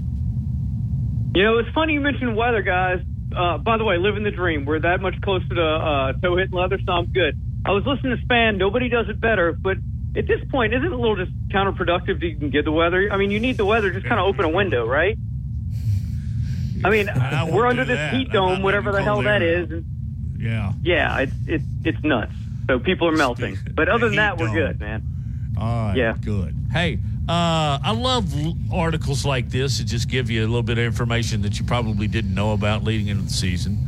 You 1.35 1.43
know, 1.43 1.57
it's 1.59 1.69
funny 1.73 1.93
you 1.93 2.01
mentioned 2.01 2.35
weather, 2.35 2.61
guys. 2.61 2.99
Uh, 3.33 3.57
by 3.59 3.77
the 3.77 3.85
way, 3.85 3.97
living 3.97 4.23
the 4.23 4.31
dream. 4.31 4.65
We're 4.65 4.79
that 4.81 4.99
much 5.01 5.21
closer 5.21 5.47
to 5.47 5.61
uh, 5.63 6.13
toe 6.13 6.35
hitting 6.35 6.53
leather, 6.57 6.79
so 6.85 6.91
I'm 6.91 7.05
good. 7.13 7.39
I 7.65 7.71
was 7.71 7.85
listening 7.85 8.17
to 8.17 8.25
Spann. 8.25 8.57
Nobody 8.57 8.89
does 8.89 9.07
it 9.07 9.21
better, 9.21 9.53
but 9.53 9.77
at 10.17 10.27
this 10.27 10.41
point, 10.49 10.73
isn't 10.73 10.85
it 10.87 10.91
a 10.91 10.97
little 10.97 11.15
just 11.15 11.31
counterproductive 11.49 12.19
to 12.19 12.25
even 12.25 12.49
get 12.49 12.65
the 12.65 12.71
weather? 12.73 13.07
I 13.11 13.15
mean, 13.17 13.31
you 13.31 13.39
need 13.39 13.55
the 13.57 13.65
weather. 13.65 13.89
Just 13.91 14.05
kind 14.07 14.19
of 14.19 14.25
open 14.27 14.43
a 14.43 14.49
window, 14.49 14.85
right? 14.85 15.17
I 16.83 16.89
mean, 16.89 17.07
I 17.09 17.49
we're 17.49 17.67
under 17.67 17.85
this 17.85 17.97
that. 17.97 18.13
heat 18.15 18.31
dome, 18.31 18.63
whatever 18.63 18.91
the 18.91 19.01
hell 19.03 19.15
cold 19.15 19.25
that 19.27 19.41
is. 19.41 19.69
And 19.71 19.85
Yeah. 20.37 20.73
yeah, 20.81 21.19
it's 21.19 21.33
it's 21.47 21.63
it's 21.85 22.03
nuts. 22.03 22.33
So 22.69 22.77
people 22.77 23.07
are 23.07 23.11
melting. 23.17 23.57
But 23.75 23.89
other 23.89 24.05
than 24.09 24.17
that, 24.17 24.37
we're 24.37 24.53
good, 24.53 24.79
man. 24.79 25.01
All 25.57 25.87
right, 25.87 25.97
Yeah. 25.97 26.13
good. 26.23 26.55
Hey, 26.71 26.99
uh, 27.27 27.79
I 27.81 27.91
love 27.93 28.31
articles 28.71 29.25
like 29.25 29.49
this 29.49 29.79
that 29.79 29.85
just 29.85 30.07
give 30.07 30.29
you 30.29 30.41
a 30.41 30.45
little 30.47 30.61
bit 30.61 30.77
of 30.77 30.83
information 30.83 31.41
that 31.41 31.59
you 31.59 31.65
probably 31.65 32.07
didn't 32.07 32.35
know 32.35 32.53
about 32.53 32.83
leading 32.83 33.07
into 33.07 33.23
the 33.23 33.33
season. 33.33 33.79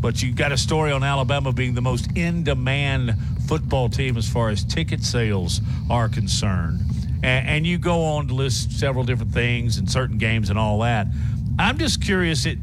But 0.00 0.22
you 0.22 0.32
got 0.32 0.52
a 0.52 0.56
story 0.56 0.92
on 0.92 1.02
Alabama 1.02 1.52
being 1.52 1.74
the 1.74 1.80
most 1.80 2.16
in-demand 2.16 3.16
football 3.48 3.88
team 3.88 4.16
as 4.16 4.28
far 4.28 4.50
as 4.50 4.62
ticket 4.62 5.02
sales 5.02 5.60
are 5.90 6.08
concerned, 6.08 6.78
and, 7.24 7.48
and 7.48 7.66
you 7.66 7.76
go 7.76 8.04
on 8.04 8.28
to 8.28 8.34
list 8.34 8.70
several 8.78 9.02
different 9.02 9.32
things 9.32 9.78
and 9.78 9.90
certain 9.90 10.16
games 10.16 10.48
and 10.48 10.58
all 10.60 10.78
that. 10.80 11.08
I'm 11.58 11.76
just 11.76 12.00
curious. 12.00 12.46
It 12.46 12.58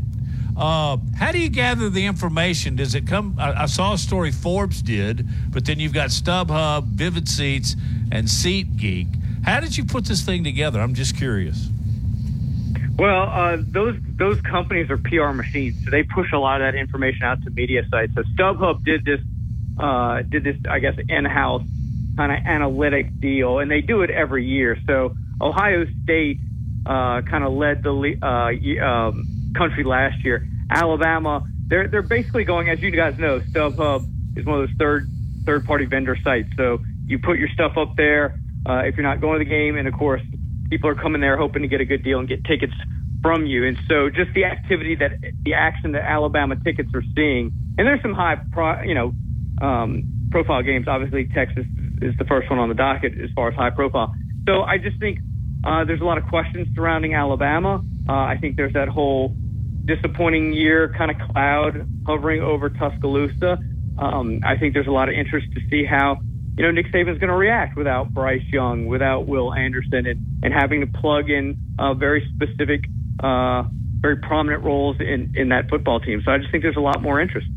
uh, 0.58 0.98
how 1.18 1.32
do 1.32 1.40
you 1.40 1.50
gather 1.50 1.90
the 1.90 2.06
information? 2.06 2.76
Does 2.76 2.96
it 2.96 3.08
come? 3.08 3.36
I, 3.38 3.64
I 3.64 3.66
saw 3.66 3.94
a 3.94 3.98
story 3.98 4.32
Forbes 4.32 4.82
did, 4.82 5.28
but 5.52 5.66
then 5.66 5.80
you've 5.80 5.94
got 5.94 6.10
StubHub, 6.10 6.86
Vivid 6.86 7.28
Seats, 7.28 7.76
and 8.12 8.28
SeatGeek. 8.28 9.44
How 9.44 9.60
did 9.60 9.78
you 9.78 9.86
put 9.86 10.06
this 10.06 10.22
thing 10.22 10.44
together? 10.44 10.80
I'm 10.80 10.94
just 10.94 11.18
curious. 11.18 11.70
Well, 12.98 13.30
uh, 13.30 13.58
those 13.60 13.98
those 14.16 14.40
companies 14.42 14.90
are 14.90 14.98
PR 14.98 15.34
machines, 15.34 15.84
so 15.84 15.92
they 15.92 16.04
push 16.04 16.32
a 16.32 16.38
lot 16.38 16.62
of 16.62 16.72
that 16.72 16.80
information 16.80 17.24
out 17.24 17.44
to 17.44 17.50
media 17.50 17.84
sites. 17.92 18.14
So 18.16 18.24
StubHub 18.24 18.86
did 18.86 19.04
this 19.04 19.20
uh, 19.78 20.22
did 20.22 20.46
this, 20.46 20.56
I 20.70 20.80
guess, 20.80 20.96
in-house 21.10 21.64
kind 22.16 22.32
of 22.32 22.38
analytic 22.46 23.20
deal, 23.20 23.60
and 23.60 23.70
they 23.70 23.82
do 23.82 24.02
it 24.02 24.10
every 24.10 24.46
year. 24.46 24.78
So 24.88 25.16
Ohio 25.42 25.86
State 26.04 26.40
uh, 26.86 27.22
kind 27.24 27.44
of 27.44 27.52
led 27.52 27.84
the 27.84 27.92
uh, 28.22 28.86
um, 28.86 29.35
country 29.56 29.84
last 29.84 30.24
year. 30.24 30.48
Alabama, 30.70 31.44
they're 31.68 31.88
they're 31.88 32.02
basically 32.02 32.44
going, 32.44 32.70
as 32.70 32.82
you 32.82 32.92
guys 32.92 33.18
know, 33.18 33.40
StubHub 33.40 34.06
is 34.38 34.46
one 34.46 34.62
of 34.62 34.68
those 34.68 34.78
third 34.78 35.08
third 35.46 35.66
party 35.66 35.86
vendor 35.86 36.18
sites. 36.24 36.50
So 36.58 36.80
you 37.06 37.20
put 37.20 37.38
your 37.38 37.50
stuff 37.50 37.78
up 37.78 37.96
there 37.96 38.40
uh, 38.68 38.82
if 38.86 38.96
you're 38.96 39.04
not 39.06 39.22
going 39.22 39.40
to 39.40 39.46
the 39.46 39.50
game, 39.50 39.78
and 39.78 39.88
of 39.88 39.94
course, 39.94 40.22
people 40.70 40.90
are 40.90 40.96
coming 40.96 41.22
there 41.22 41.38
hoping 41.38 41.62
to 41.62 41.68
get 41.68 41.82
a 41.82 41.86
good 41.86 42.04
deal 42.04 42.20
and 42.20 42.28
get 42.28 42.44
tickets 42.46 42.74
from 43.22 43.46
you. 43.46 43.66
And 43.66 43.78
so 43.88 44.10
just 44.10 44.34
the 44.34 44.46
activity 44.46 44.96
that 44.96 45.12
the 45.44 45.54
action 45.54 45.94
that 45.94 46.04
Alabama 46.04 46.56
tickets 46.64 46.90
are 46.94 47.04
seeing, 47.16 47.52
and 47.78 47.88
there's 47.88 48.02
some 48.02 48.14
high, 48.14 48.38
pro, 48.52 48.82
you 48.82 48.94
know, 48.94 49.14
um, 49.62 50.04
profile 50.32 50.64
games. 50.64 50.88
Obviously, 50.88 51.26
Texas 51.34 51.66
is 52.02 52.16
the 52.18 52.26
first 52.26 52.50
one 52.50 52.60
on 52.60 52.70
the 52.70 52.76
docket 52.76 53.14
as 53.20 53.30
far 53.36 53.50
as 53.50 53.56
high 53.56 53.70
profile. 53.70 54.14
So 54.48 54.62
I 54.62 54.78
just 54.78 55.00
think 55.00 55.20
uh, 55.64 55.86
there's 55.86 56.02
a 56.02 56.06
lot 56.06 56.18
of 56.18 56.26
questions 56.26 56.68
surrounding 56.76 57.14
Alabama. 57.16 57.84
Uh, 58.08 58.14
I 58.14 58.38
think 58.40 58.58
there's 58.58 58.74
that 58.74 58.88
whole 58.88 59.36
disappointing 59.86 60.54
year 60.54 60.94
kind 60.98 61.12
of 61.12 61.18
cloud 61.30 61.88
hovering 62.06 62.42
over 62.42 62.70
Tuscaloosa. 62.70 63.58
Um, 63.98 64.42
I 64.44 64.58
think 64.58 64.74
there's 64.74 64.88
a 64.88 64.92
lot 64.92 65.10
of 65.10 65.16
interest 65.16 65.48
to 65.54 65.62
see 65.70 65.86
how 65.86 66.18
you 66.58 66.64
know 66.64 66.72
Nick 66.72 66.88
Saban's 66.92 67.20
going 67.20 67.30
to 67.30 67.36
react 67.36 67.78
without 67.78 68.14
Bryce 68.14 68.44
Young, 68.52 68.88
without 68.88 69.28
Will 69.28 69.54
Anderson, 69.54 70.06
and 70.06 70.26
and 70.44 70.54
having 70.54 70.82
to 70.82 70.88
plug 70.88 71.30
in 71.30 71.58
uh, 71.80 71.94
very 71.94 72.28
specific, 72.34 72.86
uh, 73.24 73.64
very 74.02 74.18
prominent 74.18 74.64
roles 74.64 74.98
in 75.00 75.34
in 75.36 75.50
that 75.50 75.70
football 75.70 76.00
team. 76.00 76.22
So 76.26 76.32
I 76.32 76.38
just 76.38 76.52
think 76.52 76.64
there's 76.64 76.78
a 76.78 76.82
lot 76.82 77.02
more 77.02 77.22
interest. 77.22 77.48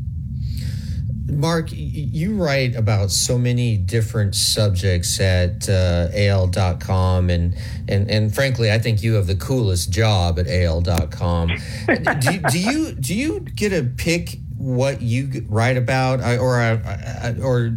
Mark, 1.29 1.69
you 1.71 2.35
write 2.35 2.75
about 2.75 3.11
so 3.11 3.37
many 3.37 3.77
different 3.77 4.35
subjects 4.35 5.19
at 5.19 5.69
uh, 5.69 6.09
AL.com, 6.13 7.29
and, 7.29 7.55
and 7.87 8.09
and 8.09 8.33
frankly, 8.33 8.71
I 8.71 8.79
think 8.79 9.03
you 9.03 9.13
have 9.15 9.27
the 9.27 9.35
coolest 9.35 9.91
job 9.91 10.39
at 10.39 10.47
AL.com. 10.47 11.49
do, 11.87 12.39
do 12.51 12.59
you 12.59 12.91
do 12.93 13.15
you 13.15 13.39
get 13.41 13.69
to 13.69 13.83
pick 13.83 14.37
what 14.59 15.01
you 15.01 15.45
write 15.47 15.77
about, 15.77 16.19
or 16.19 16.59
uh, 16.59 17.33
or 17.41 17.73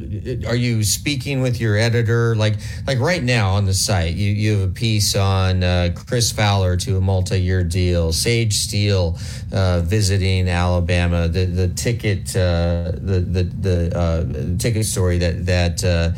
are 0.48 0.56
you 0.56 0.82
speaking 0.82 1.40
with 1.40 1.60
your 1.60 1.76
editor? 1.76 2.34
Like 2.34 2.54
like 2.88 2.98
right 2.98 3.22
now 3.22 3.50
on 3.50 3.66
the 3.66 3.72
site, 3.72 4.14
you, 4.14 4.32
you 4.32 4.58
have 4.58 4.68
a 4.68 4.72
piece 4.72 5.14
on 5.14 5.62
uh, 5.62 5.90
Chris 5.94 6.32
Fowler 6.32 6.76
to 6.78 6.96
a 6.96 7.00
multi-year 7.00 7.62
deal, 7.62 8.12
Sage 8.12 8.54
Steele 8.54 9.16
uh, 9.52 9.80
visiting 9.82 10.48
Alabama, 10.48 11.28
the 11.28 11.44
the 11.44 11.68
ticket 11.68 12.34
uh, 12.34 12.90
the 12.94 13.20
the 13.20 13.42
the 13.44 13.96
uh, 13.96 14.58
ticket 14.58 14.84
story 14.84 15.18
that 15.18 15.46
that. 15.46 16.14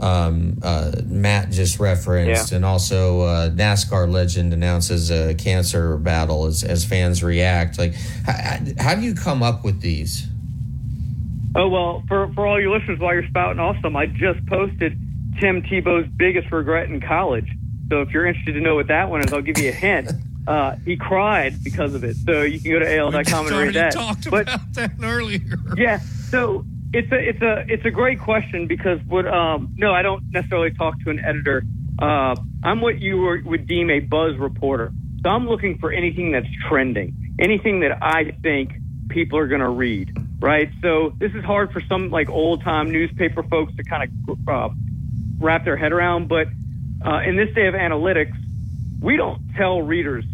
Um, 0.00 0.58
uh, 0.62 0.92
Matt 1.06 1.50
just 1.50 1.80
referenced, 1.80 2.50
Yeah. 2.52 2.56
and 2.56 2.64
also 2.64 3.20
uh, 3.22 3.50
NASCAR 3.50 4.10
legend 4.10 4.52
announces 4.52 5.10
a 5.10 5.34
cancer 5.34 5.96
battle 5.96 6.44
as, 6.46 6.62
as 6.64 6.84
fans 6.84 7.22
react. 7.22 7.78
Like, 7.78 7.94
how, 8.26 8.58
how 8.78 8.94
do 8.94 9.00
you 9.02 9.14
come 9.14 9.42
up 9.42 9.64
with 9.64 9.80
these? 9.80 10.26
Oh 11.56 11.68
well, 11.68 12.04
for 12.08 12.32
for 12.34 12.46
all 12.46 12.60
your 12.60 12.76
listeners, 12.76 12.98
while 12.98 13.14
you're 13.14 13.26
spouting 13.26 13.58
off 13.58 13.76
some, 13.82 13.96
I 13.96 14.06
just 14.06 14.44
posted 14.46 14.96
Tim 15.40 15.62
Tebow's 15.62 16.08
biggest 16.16 16.52
regret 16.52 16.88
in 16.90 17.00
college. 17.00 17.48
So 17.90 18.02
if 18.02 18.10
you're 18.10 18.26
interested 18.26 18.52
to 18.52 18.60
know 18.60 18.74
what 18.74 18.88
that 18.88 19.08
one 19.10 19.24
is, 19.24 19.32
I'll 19.32 19.40
give 19.42 19.58
you 19.58 19.68
a 19.70 19.72
hint. 19.72 20.10
Uh, 20.48 20.76
he 20.86 20.96
cried 20.96 21.62
because 21.62 21.94
of 21.94 22.02
it. 22.04 22.16
So 22.16 22.40
you 22.40 22.58
can 22.58 22.70
go 22.70 22.78
to 22.78 22.96
al.com 22.96 23.48
and 23.48 23.54
read 23.56 23.74
that. 23.74 23.92
talked 23.92 24.30
But- 24.30 24.44
about 24.44 24.72
that 24.76 24.92
earlier. 25.02 25.42
yeah. 25.76 25.98
So 25.98 26.64
it's 26.92 27.12
a 27.12 27.28
it's 27.28 27.42
a 27.42 27.64
it's 27.68 27.84
a 27.84 27.90
great 27.90 28.20
question 28.20 28.66
because 28.66 28.98
what 29.06 29.26
um 29.26 29.74
no 29.76 29.92
I 29.92 30.02
don't 30.02 30.22
necessarily 30.30 30.70
talk 30.72 30.98
to 31.00 31.10
an 31.10 31.18
editor. 31.18 31.62
Uh, 31.98 32.36
I'm 32.62 32.80
what 32.80 33.00
you 33.00 33.18
were, 33.18 33.42
would 33.44 33.66
deem 33.66 33.90
a 33.90 33.98
buzz 34.00 34.36
reporter. 34.36 34.92
So 35.22 35.30
I'm 35.30 35.48
looking 35.48 35.78
for 35.78 35.90
anything 35.90 36.30
that's 36.30 36.46
trending, 36.68 37.34
anything 37.40 37.80
that 37.80 37.98
I 38.00 38.36
think 38.40 38.72
people 39.08 39.38
are 39.38 39.48
going 39.48 39.60
to 39.60 39.68
read. 39.68 40.16
Right. 40.40 40.70
So 40.80 41.12
this 41.18 41.32
is 41.32 41.44
hard 41.44 41.72
for 41.72 41.80
some 41.80 42.10
like 42.10 42.28
old 42.28 42.62
time 42.62 42.90
newspaper 42.92 43.42
folks 43.42 43.74
to 43.76 43.82
kind 43.82 44.10
of 44.28 44.48
uh, 44.48 44.68
wrap 45.38 45.64
their 45.64 45.76
head 45.76 45.92
around. 45.92 46.28
But 46.28 46.46
uh, 47.04 47.20
in 47.26 47.36
this 47.36 47.52
day 47.54 47.66
of 47.66 47.74
analytics, 47.74 48.36
we 49.00 49.16
don't 49.16 49.42
tell 49.56 49.82
readers 49.82 50.24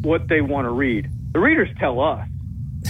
what 0.00 0.28
they 0.28 0.40
want 0.40 0.64
to 0.64 0.70
read. 0.70 1.10
The 1.32 1.40
readers 1.40 1.68
tell 1.78 2.00
us. 2.00 2.26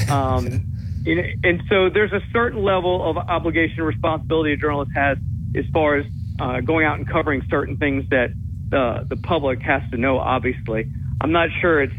Um, 0.09 0.70
and 1.07 1.63
so 1.69 1.89
there's 1.89 2.13
a 2.13 2.21
certain 2.33 2.63
level 2.63 3.09
of 3.09 3.17
obligation 3.17 3.79
and 3.79 3.87
responsibility 3.87 4.53
a 4.53 4.57
journalist 4.57 4.91
has 4.95 5.17
as 5.57 5.65
far 5.73 5.97
as 5.97 6.07
uh, 6.39 6.61
going 6.61 6.87
out 6.87 6.99
and 6.99 7.09
covering 7.09 7.43
certain 7.51 7.77
things 7.77 8.05
that 8.11 8.31
the 8.69 9.07
the 9.09 9.17
public 9.17 9.61
has 9.63 9.83
to 9.91 9.97
know. 9.97 10.19
Obviously, 10.19 10.91
I'm 11.21 11.33
not 11.33 11.49
sure 11.61 11.83
it's 11.83 11.93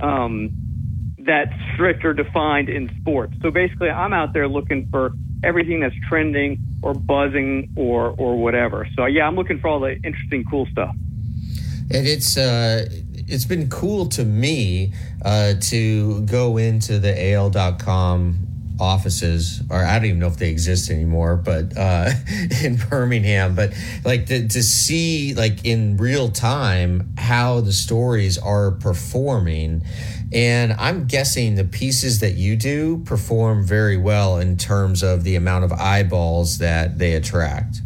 um, 0.00 0.50
that 1.18 1.48
strict 1.74 2.04
or 2.04 2.12
defined 2.12 2.68
in 2.68 2.90
sports. 3.00 3.34
So 3.42 3.50
basically, 3.50 3.90
I'm 3.90 4.12
out 4.12 4.32
there 4.32 4.48
looking 4.48 4.88
for 4.90 5.12
everything 5.44 5.80
that's 5.80 5.94
trending 6.08 6.58
or 6.82 6.94
buzzing 6.94 7.70
or 7.76 8.14
or 8.18 8.36
whatever. 8.36 8.86
So 8.96 9.06
yeah, 9.06 9.26
I'm 9.26 9.36
looking 9.36 9.60
for 9.60 9.68
all 9.68 9.80
the 9.80 9.96
interesting, 10.02 10.44
cool 10.50 10.66
stuff. 10.72 10.94
And 11.92 12.06
it's 12.06 12.36
uh, 12.36 12.88
it's 13.26 13.44
been 13.44 13.68
cool 13.68 14.06
to 14.10 14.24
me 14.24 14.92
uh, 15.22 15.54
to 15.60 16.22
go 16.22 16.56
into 16.56 16.98
the 16.98 17.32
AL.com 17.32 18.46
offices, 18.80 19.62
or 19.70 19.84
I 19.84 19.98
don't 19.98 20.06
even 20.06 20.18
know 20.18 20.26
if 20.26 20.38
they 20.38 20.50
exist 20.50 20.90
anymore, 20.90 21.36
but 21.36 21.76
uh, 21.76 22.10
in 22.62 22.76
Birmingham, 22.76 23.54
but 23.54 23.72
like 24.04 24.26
to, 24.26 24.48
to 24.48 24.62
see 24.62 25.34
like 25.34 25.64
in 25.64 25.96
real 25.98 26.30
time 26.30 27.12
how 27.18 27.60
the 27.60 27.72
stories 27.72 28.38
are 28.38 28.72
performing. 28.72 29.82
And 30.32 30.72
I'm 30.74 31.06
guessing 31.06 31.56
the 31.56 31.64
pieces 31.64 32.20
that 32.20 32.34
you 32.34 32.56
do 32.56 33.02
perform 33.04 33.64
very 33.64 33.96
well 33.96 34.38
in 34.38 34.56
terms 34.56 35.02
of 35.02 35.24
the 35.24 35.36
amount 35.36 35.64
of 35.64 35.72
eyeballs 35.72 36.58
that 36.58 36.98
they 36.98 37.14
attract. 37.14 37.80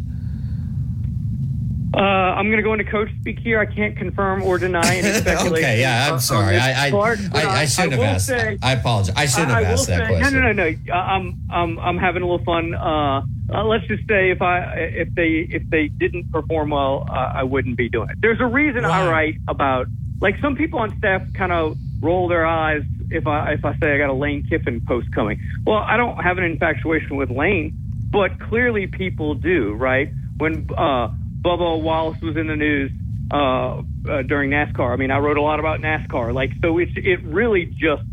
Uh, 1.95 1.99
I'm 1.99 2.47
going 2.47 2.57
to 2.57 2.63
go 2.63 2.73
into 2.73 2.83
coach 2.83 3.07
speak 3.21 3.39
here. 3.39 3.57
I 3.57 3.65
can't 3.65 3.95
confirm 3.95 4.43
or 4.43 4.57
deny 4.57 4.95
any 4.97 5.13
speculation. 5.13 5.53
okay, 5.53 5.79
yeah, 5.79 6.11
I'm 6.11 6.19
sorry. 6.19 6.57
I 6.57 6.87
I, 6.87 6.91
but 6.91 7.19
I, 7.33 7.61
I 7.61 7.65
shouldn't 7.65 7.93
have 7.93 8.01
asked. 8.01 8.27
say- 8.27 8.57
I 8.61 8.73
apologize. 8.73 9.15
I 9.15 9.25
shouldn't 9.27 9.51
I- 9.51 9.59
have 9.61 9.67
I 9.69 9.71
asked 9.71 9.87
that 9.87 10.07
say- 10.07 10.17
question. 10.17 10.33
No, 10.41 10.51
no, 10.51 10.51
no, 10.51 10.75
no. 10.87 10.93
I'm, 10.93 11.39
I'm, 11.49 11.79
I'm 11.79 11.97
having 11.97 12.21
a 12.21 12.27
little 12.27 12.43
fun. 12.43 12.73
Uh, 12.75 13.21
uh, 13.53 13.63
let's 13.63 13.87
just 13.87 14.05
say 14.09 14.29
if 14.31 14.41
I, 14.41 14.59
if 14.75 15.13
they, 15.15 15.47
if 15.49 15.69
they 15.69 15.87
didn't 15.87 16.31
perform 16.33 16.71
well, 16.71 17.05
uh, 17.09 17.13
I 17.33 17.43
wouldn't 17.43 17.77
be 17.77 17.87
doing 17.87 18.09
it. 18.09 18.17
There's 18.19 18.41
a 18.41 18.45
reason 18.47 18.83
I 18.83 19.09
write 19.09 19.35
about, 19.47 19.87
like 20.19 20.35
some 20.41 20.55
people 20.57 20.79
on 20.79 20.97
staff 20.97 21.21
kind 21.33 21.53
of 21.53 21.77
roll 22.01 22.27
their 22.27 22.45
eyes 22.45 22.83
if 23.09 23.25
I, 23.25 23.53
if 23.53 23.63
I 23.63 23.77
say 23.77 23.93
I 23.95 23.97
got 23.99 24.09
a 24.09 24.13
Lane 24.13 24.45
Kiffin 24.49 24.81
post 24.85 25.11
coming. 25.13 25.39
Well, 25.65 25.77
I 25.77 25.95
don't 25.95 26.17
have 26.17 26.37
an 26.39 26.43
infatuation 26.43 27.15
with 27.15 27.29
Lane, 27.29 27.73
but 28.09 28.37
clearly 28.39 28.87
people 28.87 29.33
do, 29.35 29.73
right? 29.75 30.09
When 30.37 30.67
uh, 30.77 31.09
Bubba 31.45 31.81
Wallace 31.81 32.17
was 32.21 32.35
in 32.35 32.47
the 32.47 32.55
news 32.55 32.91
uh, 33.31 33.81
uh, 34.09 34.21
during 34.27 34.51
NASCAR, 34.51 34.93
I 34.93 34.97
mean, 34.97 35.11
I 35.11 35.17
wrote 35.17 35.37
a 35.37 35.41
lot 35.41 35.59
about 35.59 35.79
NASCAR. 35.79 36.33
Like, 36.33 36.51
so 36.61 36.77
it's 36.77 36.91
it 36.95 37.23
really 37.23 37.65
just 37.65 38.03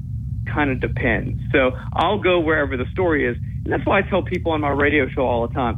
kind 0.52 0.70
of 0.70 0.80
depends. 0.80 1.40
So 1.52 1.72
I'll 1.92 2.20
go 2.20 2.40
wherever 2.40 2.76
the 2.76 2.86
story 2.92 3.28
is. 3.28 3.36
And 3.36 3.72
that's 3.72 3.86
why 3.86 3.98
I 3.98 4.02
tell 4.02 4.22
people 4.22 4.52
on 4.52 4.60
my 4.60 4.70
radio 4.70 5.08
show 5.08 5.22
all 5.22 5.46
the 5.46 5.54
time. 5.54 5.76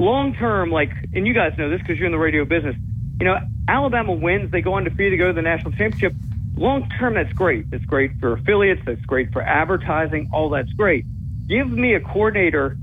Long 0.00 0.34
term, 0.34 0.70
like, 0.70 0.90
and 1.14 1.26
you 1.26 1.34
guys 1.34 1.52
know 1.58 1.68
this 1.68 1.80
because 1.80 1.98
you're 1.98 2.06
in 2.06 2.12
the 2.12 2.18
radio 2.18 2.44
business. 2.44 2.76
You 3.20 3.26
know, 3.26 3.38
Alabama 3.68 4.12
wins, 4.12 4.50
they 4.50 4.62
go 4.62 4.76
undefeated, 4.76 5.18
go 5.18 5.28
to 5.28 5.32
the 5.32 5.42
national 5.42 5.72
championship. 5.72 6.14
Long 6.56 6.88
term, 6.98 7.14
that's 7.14 7.32
great. 7.32 7.70
That's 7.70 7.84
great 7.84 8.12
for 8.20 8.32
affiliates. 8.32 8.82
That's 8.86 9.04
great 9.04 9.32
for 9.32 9.42
advertising. 9.42 10.30
All 10.32 10.50
that's 10.50 10.72
great. 10.72 11.04
give 11.48 11.68
me 11.68 11.94
a 11.94 12.00
coordinator 12.00 12.76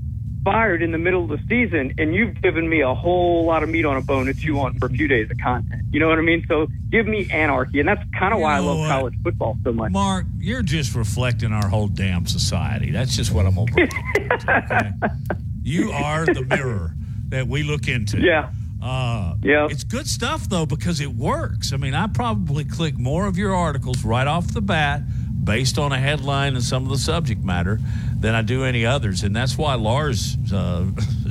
fired 0.44 0.82
in 0.82 0.92
the 0.92 0.98
middle 0.98 1.22
of 1.24 1.28
the 1.28 1.40
season, 1.48 1.94
and 1.98 2.14
you've 2.14 2.40
given 2.40 2.68
me 2.68 2.80
a 2.80 2.94
whole 2.94 3.44
lot 3.44 3.62
of 3.62 3.68
meat 3.68 3.84
on 3.84 3.96
a 3.96 4.00
bone 4.00 4.26
to 4.26 4.34
chew 4.34 4.58
on 4.60 4.78
for 4.78 4.86
a 4.86 4.90
few 4.90 5.08
days 5.08 5.30
of 5.30 5.38
content. 5.38 5.82
You 5.90 6.00
know 6.00 6.08
what 6.08 6.18
I 6.18 6.22
mean? 6.22 6.44
So 6.48 6.68
give 6.90 7.06
me 7.06 7.28
anarchy, 7.30 7.80
and 7.80 7.88
that's 7.88 8.02
kind 8.18 8.32
of 8.32 8.40
why 8.40 8.56
I 8.56 8.58
love 8.60 8.78
what? 8.78 8.88
college 8.88 9.14
football 9.22 9.56
so 9.64 9.72
much. 9.72 9.92
Mark, 9.92 10.26
you're 10.38 10.62
just 10.62 10.94
reflecting 10.94 11.52
our 11.52 11.68
whole 11.68 11.88
damn 11.88 12.26
society. 12.26 12.90
That's 12.90 13.16
just 13.16 13.32
what 13.32 13.46
I'm 13.46 13.54
gonna 13.54 13.72
bring 13.72 13.88
it 13.88 14.40
to, 14.40 14.64
okay? 14.64 14.90
You 15.62 15.90
are 15.92 16.24
the 16.24 16.46
mirror 16.46 16.94
that 17.28 17.46
we 17.46 17.62
look 17.62 17.88
into. 17.88 18.22
Yeah. 18.22 18.50
Uh, 18.82 19.34
yeah. 19.42 19.66
It's 19.70 19.84
good 19.84 20.06
stuff 20.06 20.48
though 20.48 20.64
because 20.64 20.98
it 21.00 21.14
works. 21.14 21.74
I 21.74 21.76
mean, 21.76 21.92
I 21.94 22.06
probably 22.06 22.64
click 22.64 22.96
more 22.96 23.26
of 23.26 23.36
your 23.36 23.54
articles 23.54 24.02
right 24.02 24.26
off 24.26 24.54
the 24.54 24.62
bat 24.62 25.02
based 25.48 25.78
on 25.78 25.92
a 25.92 25.98
headline 25.98 26.54
and 26.56 26.62
some 26.62 26.82
of 26.82 26.90
the 26.90 26.98
subject 26.98 27.42
matter 27.42 27.80
than 28.20 28.34
I 28.34 28.42
do 28.42 28.64
any 28.64 28.84
others, 28.84 29.22
and 29.22 29.34
that's 29.34 29.56
why 29.56 29.76
Lars 29.76 30.36
uh, 30.52 30.84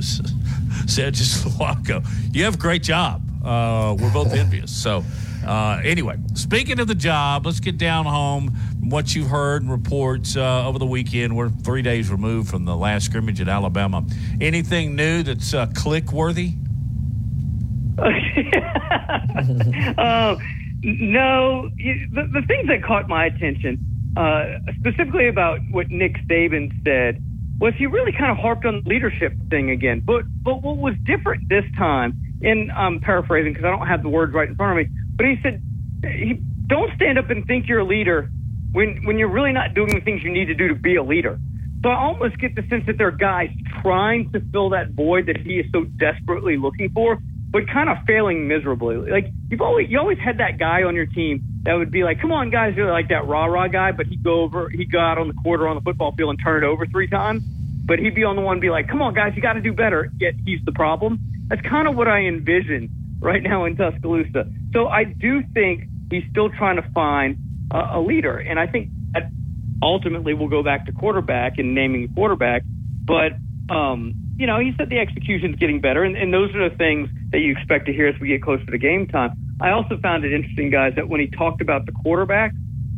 said 0.88 1.14
just 1.14 1.46
a 1.46 1.50
while 1.50 1.78
ago, 1.78 2.02
"You 2.32 2.42
have 2.42 2.54
a 2.54 2.58
great 2.58 2.82
job." 2.82 3.22
Uh, 3.44 3.96
we're 3.98 4.12
both 4.12 4.32
envious. 4.44 4.76
So. 4.76 5.04
Uh, 5.46 5.80
anyway, 5.82 6.16
speaking 6.34 6.78
of 6.78 6.88
the 6.88 6.94
job, 6.94 7.46
let's 7.46 7.60
get 7.60 7.78
down 7.78 8.04
home. 8.04 8.48
What 8.82 9.14
you've 9.14 9.28
heard 9.28 9.62
and 9.62 9.70
reports 9.70 10.36
uh, 10.36 10.66
over 10.66 10.78
the 10.78 10.84
weekend. 10.84 11.34
We're 11.34 11.48
three 11.48 11.80
days 11.80 12.10
removed 12.10 12.50
from 12.50 12.66
the 12.66 12.76
last 12.76 13.06
scrimmage 13.06 13.40
at 13.40 13.48
Alabama. 13.48 14.04
Anything 14.42 14.94
new 14.94 15.22
that's 15.22 15.54
uh, 15.54 15.68
click 15.74 16.12
worthy? 16.12 16.54
um, 19.96 20.36
no, 20.82 21.70
the, 21.76 22.28
the 22.32 22.42
things 22.46 22.68
that 22.68 22.82
caught 22.84 23.08
my 23.08 23.26
attention, 23.26 23.97
uh, 24.18 24.58
specifically 24.80 25.28
about 25.28 25.60
what 25.70 25.90
Nick 25.90 26.16
Saban 26.26 26.72
said, 26.82 27.22
was 27.60 27.72
he 27.78 27.86
really 27.86 28.10
kind 28.10 28.32
of 28.32 28.38
harped 28.38 28.64
on 28.64 28.82
the 28.82 28.88
leadership 28.90 29.32
thing 29.48 29.70
again. 29.70 30.02
But 30.04 30.24
but 30.42 30.60
what 30.62 30.76
was 30.76 30.94
different 31.04 31.48
this 31.48 31.64
time, 31.76 32.18
and 32.42 32.72
I'm 32.72 32.98
paraphrasing 32.98 33.52
because 33.52 33.64
I 33.64 33.70
don't 33.70 33.86
have 33.86 34.02
the 34.02 34.08
words 34.08 34.34
right 34.34 34.48
in 34.48 34.56
front 34.56 34.78
of 34.78 34.86
me, 34.86 34.92
but 35.14 35.26
he 35.26 35.36
said, 35.40 35.62
he, 36.02 36.34
"Don't 36.66 36.92
stand 36.96 37.18
up 37.18 37.30
and 37.30 37.46
think 37.46 37.68
you're 37.68 37.78
a 37.80 37.86
leader 37.86 38.28
when 38.72 39.04
when 39.04 39.18
you're 39.18 39.30
really 39.30 39.52
not 39.52 39.74
doing 39.74 39.94
the 39.94 40.00
things 40.00 40.22
you 40.24 40.32
need 40.32 40.46
to 40.46 40.54
do 40.54 40.66
to 40.66 40.74
be 40.74 40.96
a 40.96 41.02
leader." 41.02 41.38
So 41.84 41.90
I 41.90 41.94
almost 41.94 42.38
get 42.38 42.56
the 42.56 42.62
sense 42.68 42.86
that 42.86 42.98
there 42.98 43.06
are 43.06 43.12
guys 43.12 43.50
trying 43.82 44.32
to 44.32 44.40
fill 44.50 44.70
that 44.70 44.90
void 44.90 45.26
that 45.26 45.36
he 45.36 45.60
is 45.60 45.66
so 45.72 45.84
desperately 45.84 46.56
looking 46.56 46.90
for, 46.90 47.18
but 47.50 47.68
kind 47.72 47.88
of 47.88 47.98
failing 48.04 48.48
miserably. 48.48 48.96
Like 48.96 49.30
you've 49.48 49.60
always 49.60 49.88
you 49.88 49.98
always 50.00 50.18
had 50.18 50.38
that 50.38 50.58
guy 50.58 50.82
on 50.82 50.96
your 50.96 51.06
team 51.06 51.47
that 51.64 51.74
would 51.74 51.90
be 51.90 52.04
like, 52.04 52.20
"Come 52.20 52.32
on, 52.32 52.50
guys," 52.50 52.74
you're 52.76 52.90
like 52.90 53.08
that 53.08 53.26
rah 53.26 53.46
rah 53.46 53.68
guy, 53.68 53.92
but 53.92 54.06
he'd 54.06 54.22
go 54.22 54.42
over, 54.42 54.68
he'd 54.72 54.90
go 54.90 55.00
out 55.00 55.18
on 55.18 55.28
the 55.28 55.34
quarter 55.34 55.68
on 55.68 55.76
the 55.76 55.82
football 55.82 56.12
field 56.12 56.30
and 56.30 56.38
turn 56.42 56.64
it 56.64 56.66
over 56.66 56.86
three 56.86 57.08
times. 57.08 57.42
But 57.84 57.98
he'd 57.98 58.14
be 58.14 58.24
on 58.24 58.36
the 58.36 58.42
one, 58.42 58.54
and 58.54 58.60
be 58.60 58.70
like, 58.70 58.88
"Come 58.88 59.02
on, 59.02 59.14
guys, 59.14 59.32
you 59.36 59.42
got 59.42 59.54
to 59.54 59.60
do 59.60 59.72
better." 59.72 60.10
Yet 60.20 60.34
he's 60.44 60.60
the 60.64 60.72
problem. 60.72 61.18
That's 61.48 61.62
kind 61.62 61.88
of 61.88 61.96
what 61.96 62.08
I 62.08 62.20
envision 62.20 62.90
right 63.20 63.42
now 63.42 63.64
in 63.64 63.76
Tuscaloosa. 63.76 64.46
So 64.72 64.88
I 64.88 65.04
do 65.04 65.42
think 65.54 65.84
he's 66.10 66.24
still 66.30 66.50
trying 66.50 66.76
to 66.76 66.88
find 66.94 67.36
a, 67.72 67.98
a 67.98 68.00
leader, 68.00 68.38
and 68.38 68.58
I 68.58 68.66
think 68.66 68.90
that 69.14 69.30
ultimately 69.82 70.34
we'll 70.34 70.48
go 70.48 70.62
back 70.62 70.86
to 70.86 70.92
quarterback 70.92 71.58
and 71.58 71.74
naming 71.74 72.04
a 72.04 72.14
quarterback. 72.14 72.62
But 73.04 73.38
um, 73.74 74.14
you 74.38 74.46
know, 74.46 74.60
he 74.60 74.72
said 74.76 74.88
the 74.88 74.98
execution's 75.00 75.56
getting 75.56 75.80
better, 75.80 76.04
and, 76.04 76.16
and 76.16 76.32
those 76.32 76.54
are 76.54 76.68
the 76.68 76.76
things 76.76 77.08
that 77.32 77.38
you 77.38 77.52
expect 77.52 77.86
to 77.86 77.92
hear 77.92 78.06
as 78.06 78.14
we 78.20 78.28
get 78.28 78.42
closer 78.42 78.64
to 78.64 78.78
game 78.78 79.06
time. 79.06 79.32
I 79.60 79.70
also 79.70 79.98
found 79.98 80.24
it 80.24 80.32
interesting, 80.32 80.70
guys, 80.70 80.94
that 80.96 81.08
when 81.08 81.20
he 81.20 81.26
talked 81.26 81.60
about 81.60 81.86
the 81.86 81.92
quarterback, 81.92 82.52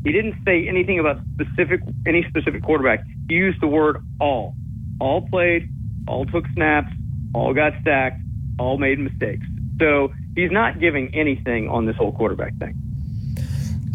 he 0.04 0.12
didn't 0.12 0.36
say 0.44 0.66
anything 0.68 0.98
about 0.98 1.20
specific 1.34 1.80
any 2.06 2.24
specific 2.28 2.62
quarterback. 2.62 3.04
He 3.28 3.34
used 3.34 3.60
the 3.60 3.66
word 3.66 4.04
all. 4.20 4.54
All 5.00 5.26
played, 5.28 5.68
all 6.06 6.26
took 6.26 6.44
snaps, 6.54 6.92
all 7.34 7.54
got 7.54 7.72
sacked, 7.84 8.20
all 8.58 8.78
made 8.78 8.98
mistakes. 8.98 9.46
So 9.78 10.12
he's 10.34 10.50
not 10.50 10.80
giving 10.80 11.14
anything 11.14 11.68
on 11.68 11.86
this 11.86 11.96
whole 11.96 12.12
quarterback 12.12 12.54
thing. 12.56 12.74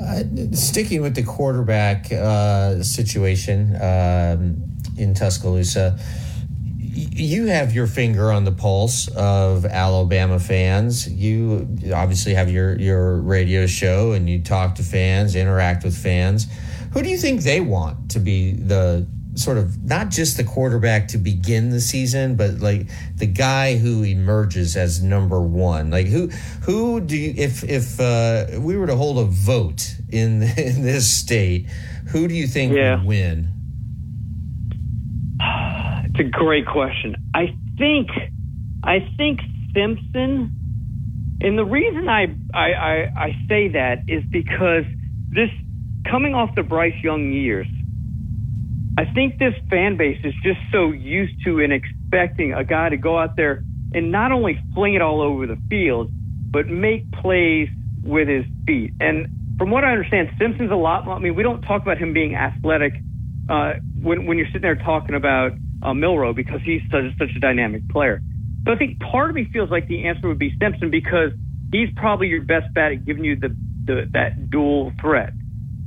Uh, 0.02 0.24
sticking 0.54 1.02
with 1.02 1.16
the 1.16 1.24
quarterback 1.24 2.12
uh, 2.12 2.82
situation 2.84 3.76
um, 3.82 4.62
in 4.98 5.14
Tuscaloosa, 5.14 5.98
you 6.96 7.48
have 7.48 7.74
your 7.74 7.88
finger 7.88 8.32
on 8.32 8.44
the 8.46 8.52
pulse 8.52 9.08
of 9.10 9.66
Alabama 9.66 10.40
fans. 10.40 11.10
You 11.12 11.68
obviously 11.94 12.34
have 12.34 12.50
your 12.50 12.78
your 12.80 13.18
radio 13.22 13.68
show, 13.68 14.14
and 14.14 14.30
you 14.30 14.42
talk 14.42 14.76
to 14.76 14.84
fans, 14.84 15.36
interact 15.36 15.84
with 15.84 15.98
fans. 15.98 16.48
Who 16.94 17.02
do 17.04 17.10
you 17.10 17.18
think 17.18 17.42
they 17.42 17.60
want 17.60 18.12
to 18.12 18.20
be 18.20 18.54
the 18.54 19.06
sort 19.36 19.58
of 19.58 19.84
not 19.84 20.10
just 20.10 20.38
the 20.38 20.44
quarterback 20.46 21.10
to 21.10 21.18
begin 21.18 21.70
the 21.70 21.82
season, 21.82 22.36
but 22.38 22.60
like 22.60 22.88
the 23.16 23.26
guy 23.26 23.76
who 23.78 24.04
emerges 24.04 24.78
as 24.78 25.04
number 25.04 25.42
one. 25.42 25.92
Like 25.92 26.08
who 26.08 26.28
who 26.64 27.02
do 27.02 27.18
you 27.18 27.34
if 27.36 27.64
if 27.64 28.00
uh, 28.00 28.46
we 28.60 28.78
were 28.78 28.88
to 28.88 28.96
hold 28.96 29.20
a 29.20 29.26
vote 29.26 29.94
in 30.10 30.42
in 30.58 30.82
this 30.84 31.10
state, 31.10 31.68
who 32.08 32.28
do 32.30 32.34
you 32.34 32.48
think 32.48 32.74
Yeah. 32.74 32.96
would 32.98 33.06
win? 33.06 33.50
It's 36.18 36.28
a 36.30 36.32
great 36.32 36.66
question. 36.66 37.18
I 37.34 37.54
think, 37.78 38.08
I 38.82 39.00
think 39.18 39.42
Simpson, 39.74 40.50
and 41.42 41.58
the 41.58 41.66
reason 41.66 42.08
I, 42.08 42.28
I, 42.54 42.74
I, 42.74 43.12
I 43.18 43.36
say 43.50 43.68
that 43.70 44.04
is 44.08 44.24
because 44.32 44.86
this 45.30 45.50
coming 46.10 46.34
off 46.34 46.56
the 46.56 46.64
Bryce 46.64 46.96
Young 47.04 47.34
years, 47.34 47.68
I 48.98 49.04
think 49.14 49.40
this 49.40 49.56
fan 49.70 49.98
base 49.98 50.20
is 50.24 50.34
just 50.42 50.60
so 50.72 50.92
used 50.92 51.34
to 51.44 51.60
and 51.60 51.74
expecting 51.74 52.54
a 52.54 52.64
guy 52.64 52.88
to 52.88 52.98
go 52.98 53.20
out 53.20 53.36
there 53.36 53.62
and 53.94 54.10
not 54.10 54.32
only 54.32 54.58
fling 54.74 54.94
it 54.94 55.02
all 55.02 55.22
over 55.22 55.46
the 55.46 55.58
field, 55.70 56.08
but 56.50 56.70
make 56.70 57.12
plays 57.12 57.68
with 58.04 58.30
his 58.30 58.46
feet. 58.66 58.94
And 59.02 59.28
from 59.58 59.70
what 59.70 59.84
I 59.84 59.92
understand, 59.92 60.30
Simpson's 60.40 60.72
a 60.72 60.76
lot. 60.76 61.06
I 61.10 61.20
mean, 61.20 61.36
we 61.36 61.44
don't 61.44 61.62
talk 61.64 61.82
about 61.82 61.98
him 61.98 62.14
being 62.14 62.36
athletic 62.36 63.02
uh, 63.50 63.74
when 64.02 64.26
when 64.26 64.38
you're 64.38 64.48
sitting 64.48 64.62
there 64.62 64.78
talking 64.78 65.16
about 65.16 65.52
uh, 65.82 65.94
Milroe 65.94 66.34
because 66.34 66.62
he's 66.64 66.82
such 66.92 67.18
such 67.18 67.36
a 67.36 67.40
dynamic 67.40 67.88
player. 67.90 68.22
So 68.66 68.74
I 68.74 68.78
think 68.78 69.00
part 69.00 69.30
of 69.30 69.36
me 69.36 69.48
feels 69.52 69.70
like 69.70 69.88
the 69.88 70.06
answer 70.06 70.28
would 70.28 70.40
be 70.40 70.56
Simpson 70.60 70.90
because 70.90 71.32
he's 71.72 71.90
probably 71.96 72.28
your 72.28 72.42
best 72.42 72.74
bet 72.74 72.92
at 72.92 73.06
giving 73.06 73.24
you 73.24 73.36
the, 73.36 73.56
the 73.86 74.10
that 74.14 74.50
dual 74.50 74.92
threat. 75.00 75.34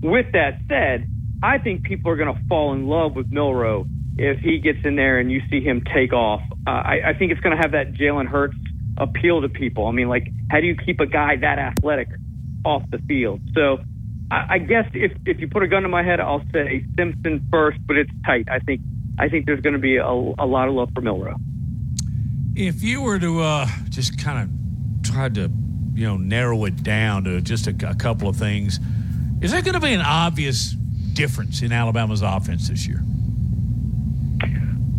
With 0.03 0.27
that 0.33 0.61
said, 0.69 1.09
I 1.43 1.59
think 1.59 1.83
people 1.83 2.13
are 2.13 2.17
going 2.17 2.35
to 2.35 2.41
fall 2.49 2.73
in 2.73 2.87
love 2.87 3.15
with 3.17 3.31
Milroe 3.31 3.87
if 4.17 4.41
he 4.41 4.59
gets 4.59 4.79
in 4.85 4.97
there 4.97 5.19
and 5.19 5.31
you 5.31 5.41
see 5.51 5.61
him 5.61 5.83
take 5.95 6.13
off. 6.13 6.41
Uh, 6.67 6.71
I, 6.71 6.99
I 7.09 7.15
think 7.15 7.33
it's 7.33 7.41
going 7.41 7.57
to 7.57 7.63
have 7.63 7.73
that 7.73 7.95
Jalen 7.95 8.27
Hurts 8.27 8.57
appeal 8.97 9.43
to 9.43 9.49
people. 9.49 9.87
I 9.87 9.93
mean, 9.93 10.09
like, 10.09 10.33
how 10.51 10.61
do 10.61 10.67
you 10.67 10.77
keep 10.77 11.01
a 11.01 11.07
guy 11.07 11.37
that 11.37 11.59
athletic 11.59 12.09
off 12.65 12.83
the 12.91 12.99
field? 12.99 13.41
So 13.55 13.79
I, 14.31 14.45
I 14.51 14.59
guess 14.59 14.87
if 14.93 15.13
if 15.25 15.41
you 15.41 15.49
put 15.49 15.63
a 15.63 15.69
gun 15.69 15.83
to 15.83 15.89
my 15.89 16.03
head, 16.03 16.21
I'll 16.21 16.45
say 16.53 16.85
Simpson 16.97 17.47
first, 17.51 17.79
but 17.87 17.97
it's 17.97 18.11
tight. 18.27 18.49
I 18.51 18.59
think 18.59 18.81
I 19.19 19.29
think 19.29 19.47
there's 19.47 19.61
going 19.61 19.75
to 19.75 19.79
be 19.79 19.97
a, 19.97 20.07
a 20.07 20.47
lot 20.47 20.69
of 20.69 20.75
love 20.75 20.91
for 20.95 21.01
Milroe. 21.01 21.37
If 22.55 22.83
you 22.83 23.03
were 23.03 23.19
to 23.19 23.41
uh, 23.41 23.69
just 23.89 24.23
kind 24.23 24.43
of 24.43 25.11
try 25.11 25.29
to, 25.29 25.51
you 25.95 26.07
know, 26.07 26.17
narrow 26.17 26.65
it 26.65 26.83
down 26.83 27.25
to 27.25 27.41
just 27.41 27.67
a, 27.67 27.89
a 27.89 27.95
couple 27.95 28.29
of 28.29 28.37
things, 28.37 28.79
is 29.41 29.53
there 29.53 29.63
going 29.63 29.75
to 29.75 29.81
be 29.81 29.93
an 29.93 30.01
obvious 30.01 30.71
difference 31.13 31.63
in 31.63 31.73
Alabama's 31.73 32.23
offense 32.23 32.69
this 32.69 32.87
year? 32.87 33.03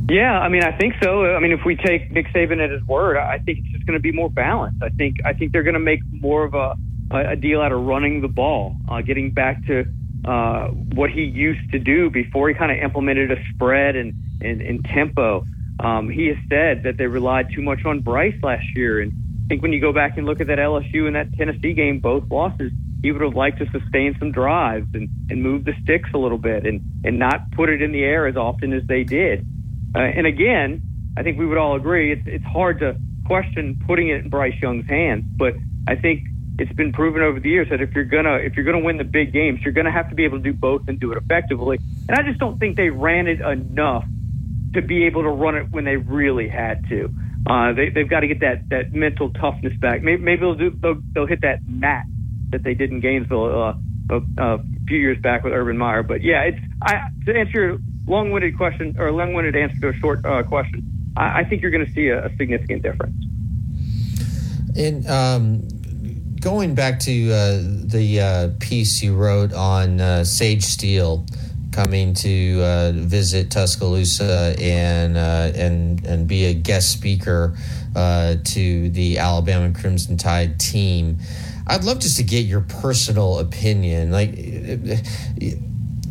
Yeah, 0.10 0.40
I 0.40 0.50
mean, 0.50 0.64
I 0.64 0.76
think 0.76 0.96
so. 1.04 1.26
I 1.26 1.40
mean, 1.40 1.52
if 1.52 1.64
we 1.66 1.76
take 1.76 2.12
Nick 2.12 2.28
Saban 2.28 2.64
at 2.64 2.72
his 2.72 2.84
word, 2.88 3.18
I 3.18 3.38
think 3.38 3.60
it's 3.60 3.68
just 3.70 3.86
going 3.86 3.98
to 3.98 4.02
be 4.02 4.12
more 4.12 4.30
balanced. 4.30 4.82
I 4.82 4.90
think 4.90 5.18
I 5.24 5.34
think 5.34 5.52
they're 5.52 5.64
going 5.64 5.76
to 5.76 5.80
make 5.80 6.00
more 6.12 6.44
of 6.44 6.56
a 6.56 6.76
a 7.12 7.36
deal 7.36 7.62
out 7.62 7.72
of 7.72 7.82
running 7.86 8.22
the 8.22 8.28
ball, 8.28 8.76
uh, 8.88 9.02
getting 9.02 9.32
back 9.32 9.66
to 9.66 9.86
uh, 10.26 10.68
what 10.68 11.10
he 11.10 11.24
used 11.24 11.72
to 11.72 11.80
do 11.80 12.10
before 12.10 12.50
he 12.50 12.56
kind 12.56 12.72
of 12.72 12.78
implemented 12.78 13.32
a 13.32 13.38
spread 13.54 13.96
and 13.96 14.14
and, 14.42 14.62
and 14.62 14.86
tempo. 14.86 15.46
Um, 15.80 16.10
he 16.10 16.28
has 16.28 16.38
said 16.50 16.84
that 16.84 16.98
they 16.98 17.08
relied 17.08 17.54
too 17.54 17.62
much 17.62 17.86
on 17.86 18.02
Bryce 18.02 18.36
last 18.44 18.66
year, 18.76 19.00
and 19.00 19.14
I 19.46 19.48
think 19.48 19.62
when 19.62 19.74
you 19.74 19.80
go 19.80 19.94
back 19.94 20.18
and 20.18 20.26
look 20.26 20.42
at 20.42 20.48
that 20.48 20.60
LSU 20.60 21.08
and 21.08 21.16
that 21.16 21.34
Tennessee 21.34 21.74
game, 21.74 22.00
both 22.00 22.30
losses, 22.30 22.72
he 23.02 23.12
would 23.12 23.22
have 23.22 23.36
liked 23.36 23.60
to 23.60 23.70
sustain 23.72 24.16
some 24.20 24.32
drives 24.32 24.88
and, 24.94 25.10
and 25.30 25.42
move 25.42 25.64
the 25.64 25.74
sticks 25.84 26.10
a 26.14 26.18
little 26.18 26.38
bit 26.38 26.66
and, 26.66 26.82
and 27.06 27.18
not 27.18 27.52
put 27.52 27.70
it 27.70 27.82
in 27.82 27.92
the 27.92 28.04
air 28.04 28.28
as 28.28 28.36
often 28.36 28.74
as 28.74 28.86
they 28.88 29.04
did. 29.04 29.46
Uh, 29.96 30.00
and 30.00 30.28
again, 30.28 30.82
I 31.18 31.24
think 31.24 31.40
we 31.40 31.46
would 31.46 31.58
all 31.58 31.76
agree 31.76 32.12
it's, 32.12 32.24
it's 32.26 32.46
hard 32.46 32.80
to 32.80 32.98
question 33.26 33.82
putting 33.88 34.10
it 34.10 34.24
in 34.24 34.30
Bryce 34.30 34.60
Young's 34.62 34.88
hands, 34.88 35.24
but 35.38 35.54
I 35.88 35.96
think 35.96 36.28
it's 36.60 36.74
been 36.74 36.92
proven 36.92 37.22
over 37.22 37.40
the 37.40 37.50
years 37.50 37.70
that 37.70 37.82
if 37.82 37.94
you're 37.94 38.06
gonna 38.06 38.36
if 38.36 38.56
you're 38.56 38.66
gonna 38.66 38.84
win 38.84 38.98
the 38.98 39.04
big 39.04 39.32
games, 39.34 39.62
you're 39.64 39.74
gonna 39.74 39.92
have 39.92 40.10
to 40.10 40.16
be 40.16 40.26
able 40.26 40.38
to 40.38 40.44
do 40.44 40.54
both 40.54 40.88
and 40.88 41.00
do 41.00 41.12
it 41.12 41.18
effectively. 41.18 41.80
And 42.08 42.18
I 42.18 42.24
just 42.24 42.40
don't 42.40 42.60
think 42.60 42.78
they 42.78 42.90
ran 42.90 43.28
it 43.28 43.42
enough 43.42 44.06
to 44.74 44.82
be 44.82 45.06
able 45.06 45.24
to 45.24 45.30
run 45.30 45.56
it 45.56 45.72
when 45.72 45.86
they 45.86 45.98
really 45.98 46.48
had 46.48 46.88
to. 46.90 47.14
Uh, 47.48 47.74
they, 47.74 47.90
they've 47.90 48.10
got 48.10 48.20
to 48.20 48.28
get 48.28 48.42
that, 48.42 48.70
that 48.70 48.94
mental 48.94 49.32
toughness 49.32 49.74
back. 49.80 50.04
Maybe, 50.04 50.22
maybe 50.22 50.42
they'll, 50.42 50.56
do, 50.56 50.70
they'll 50.72 51.02
they'll 51.14 51.26
hit 51.26 51.42
that 51.42 51.60
mat 51.68 52.06
that 52.50 52.64
they 52.64 52.74
did 52.74 52.92
in 52.92 53.00
Gainesville 53.00 53.46
uh, 53.46 53.74
a, 54.10 54.22
a 54.38 54.60
few 54.88 54.98
years 54.98 55.18
back 55.22 55.44
with 55.44 55.54
Urban 55.54 55.78
Meyer. 55.78 56.04
But 56.04 56.22
yeah, 56.22 56.44
it's 56.44 56.60
I, 56.82 57.10
to 57.26 57.36
answer 57.36 57.60
your 57.60 57.78
long-winded 58.08 58.58
question 58.58 58.96
or 59.00 59.08
a 59.08 59.12
long-winded 59.12 59.56
answer 59.56 59.80
to 59.82 59.90
a 59.90 59.94
short 60.00 60.26
uh, 60.26 60.44
question. 60.44 60.84
I, 61.16 61.40
I 61.40 61.44
think 61.46 61.62
you're 61.62 61.72
going 61.72 61.86
to 61.86 61.92
see 61.92 62.08
a, 62.08 62.26
a 62.26 62.36
significant 62.36 62.84
difference. 62.84 63.16
And 64.76 65.08
um, 65.08 65.68
going 66.42 66.74
back 66.74 67.00
to 67.00 67.32
uh, 67.32 67.60
the 67.62 68.20
uh, 68.22 68.50
piece 68.60 69.04
you 69.04 69.16
wrote 69.16 69.54
on 69.54 70.00
uh, 70.00 70.24
Sage 70.24 70.64
Steele 70.64 71.26
coming 71.72 72.14
to 72.14 72.62
uh, 72.64 72.92
visit 72.94 73.52
Tuscaloosa 73.52 74.56
and 74.60 75.18
uh, 75.18 75.52
and 75.56 76.06
and 76.06 76.28
be 76.28 76.46
a 76.46 76.54
guest 76.54 76.92
speaker 76.92 77.56
uh, 77.96 78.36
to 78.44 78.90
the 78.90 79.18
Alabama 79.18 79.74
Crimson 79.74 80.18
Tide 80.18 80.60
team. 80.60 81.18
I'd 81.68 81.84
love 81.84 82.00
just 82.00 82.18
to 82.18 82.24
get 82.24 82.46
your 82.46 82.62
personal 82.62 83.40
opinion. 83.40 84.12
Like 84.12 84.32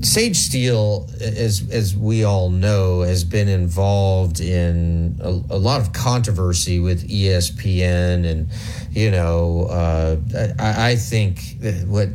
Sage 0.01 0.37
Steele, 0.37 1.09
as 1.21 1.69
as 1.71 1.97
we 1.97 2.23
all 2.25 2.51
know, 2.51 3.01
has 3.03 3.25
been 3.25 3.49
involved 3.49 4.41
in 4.41 5.19
a, 5.21 5.29
a 5.29 5.59
lot 5.59 5.81
of 5.81 5.93
controversy 5.93 6.79
with 6.79 7.09
ESPN, 7.09 8.25
and 8.25 8.49
you 8.93 9.11
know, 9.11 9.67
uh, 9.71 10.17
I, 10.59 10.91
I 10.91 10.97
think 10.97 11.57
what 11.87 12.09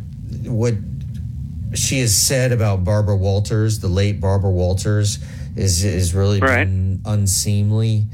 what 0.45 0.75
she 1.73 1.99
has 1.99 2.15
said 2.15 2.51
about 2.51 2.83
Barbara 2.83 3.15
Walters, 3.17 3.79
the 3.79 3.87
late 3.89 4.21
Barbara 4.21 4.51
Walters, 4.51 5.19
is 5.55 5.83
is 5.83 6.13
really 6.13 6.39
Right. 6.39 6.67
unseemly. 7.05 8.05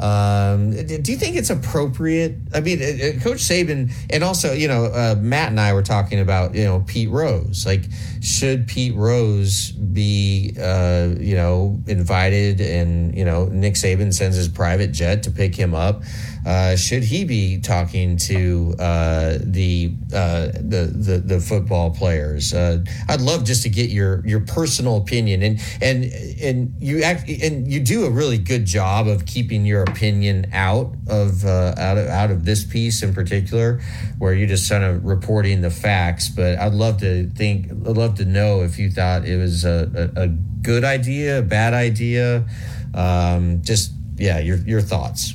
Um, 0.00 0.70
do 0.70 1.10
you 1.12 1.18
think 1.18 1.36
it's 1.36 1.50
appropriate? 1.50 2.36
I 2.54 2.60
mean, 2.60 2.80
uh, 2.80 2.84
uh, 2.84 3.20
Coach 3.20 3.38
Saban, 3.38 3.92
and 4.10 4.22
also, 4.22 4.52
you 4.52 4.68
know, 4.68 4.84
uh, 4.84 5.16
Matt 5.18 5.50
and 5.50 5.58
I 5.58 5.72
were 5.72 5.82
talking 5.82 6.20
about, 6.20 6.54
you 6.54 6.64
know, 6.64 6.84
Pete 6.86 7.10
Rose. 7.10 7.66
Like, 7.66 7.82
should 8.20 8.68
Pete 8.68 8.94
Rose 8.94 9.72
be, 9.72 10.54
uh, 10.60 11.14
you 11.18 11.34
know, 11.34 11.80
invited 11.86 12.60
and, 12.60 13.16
you 13.16 13.24
know, 13.24 13.46
Nick 13.46 13.74
Saban 13.74 14.14
sends 14.14 14.36
his 14.36 14.48
private 14.48 14.92
jet 14.92 15.24
to 15.24 15.30
pick 15.30 15.54
him 15.54 15.74
up? 15.74 16.02
Uh, 16.48 16.74
should 16.76 17.02
he 17.02 17.26
be 17.26 17.60
talking 17.60 18.16
to 18.16 18.74
uh, 18.78 19.36
the, 19.42 19.92
uh, 20.14 20.46
the 20.54 20.90
the 20.96 21.22
the 21.22 21.40
football 21.40 21.90
players? 21.90 22.54
Uh, 22.54 22.82
I'd 23.06 23.20
love 23.20 23.44
just 23.44 23.64
to 23.64 23.68
get 23.68 23.90
your 23.90 24.26
your 24.26 24.40
personal 24.40 24.96
opinion, 24.96 25.42
and 25.42 25.60
and 25.82 26.04
and 26.40 26.74
you 26.78 27.02
act 27.02 27.28
and 27.28 27.70
you 27.70 27.80
do 27.80 28.06
a 28.06 28.10
really 28.10 28.38
good 28.38 28.64
job 28.64 29.08
of 29.08 29.26
keeping 29.26 29.66
your 29.66 29.82
opinion 29.82 30.46
out 30.54 30.94
of 31.06 31.44
uh, 31.44 31.74
out 31.76 31.98
of 31.98 32.06
out 32.06 32.30
of 32.30 32.46
this 32.46 32.64
piece 32.64 33.02
in 33.02 33.12
particular, 33.12 33.82
where 34.16 34.32
you're 34.32 34.48
just 34.48 34.70
kind 34.70 34.84
of 34.84 35.04
reporting 35.04 35.60
the 35.60 35.70
facts. 35.70 36.30
But 36.30 36.58
I'd 36.58 36.72
love 36.72 36.98
to 37.00 37.28
think, 37.28 37.70
I'd 37.70 37.98
love 37.98 38.14
to 38.14 38.24
know 38.24 38.62
if 38.62 38.78
you 38.78 38.90
thought 38.90 39.26
it 39.26 39.36
was 39.36 39.66
a, 39.66 40.10
a, 40.16 40.22
a 40.22 40.28
good 40.28 40.84
idea, 40.84 41.40
a 41.40 41.42
bad 41.42 41.74
idea. 41.74 42.46
Um, 42.94 43.60
just 43.60 43.92
yeah, 44.16 44.38
your 44.38 44.56
your 44.56 44.80
thoughts. 44.80 45.34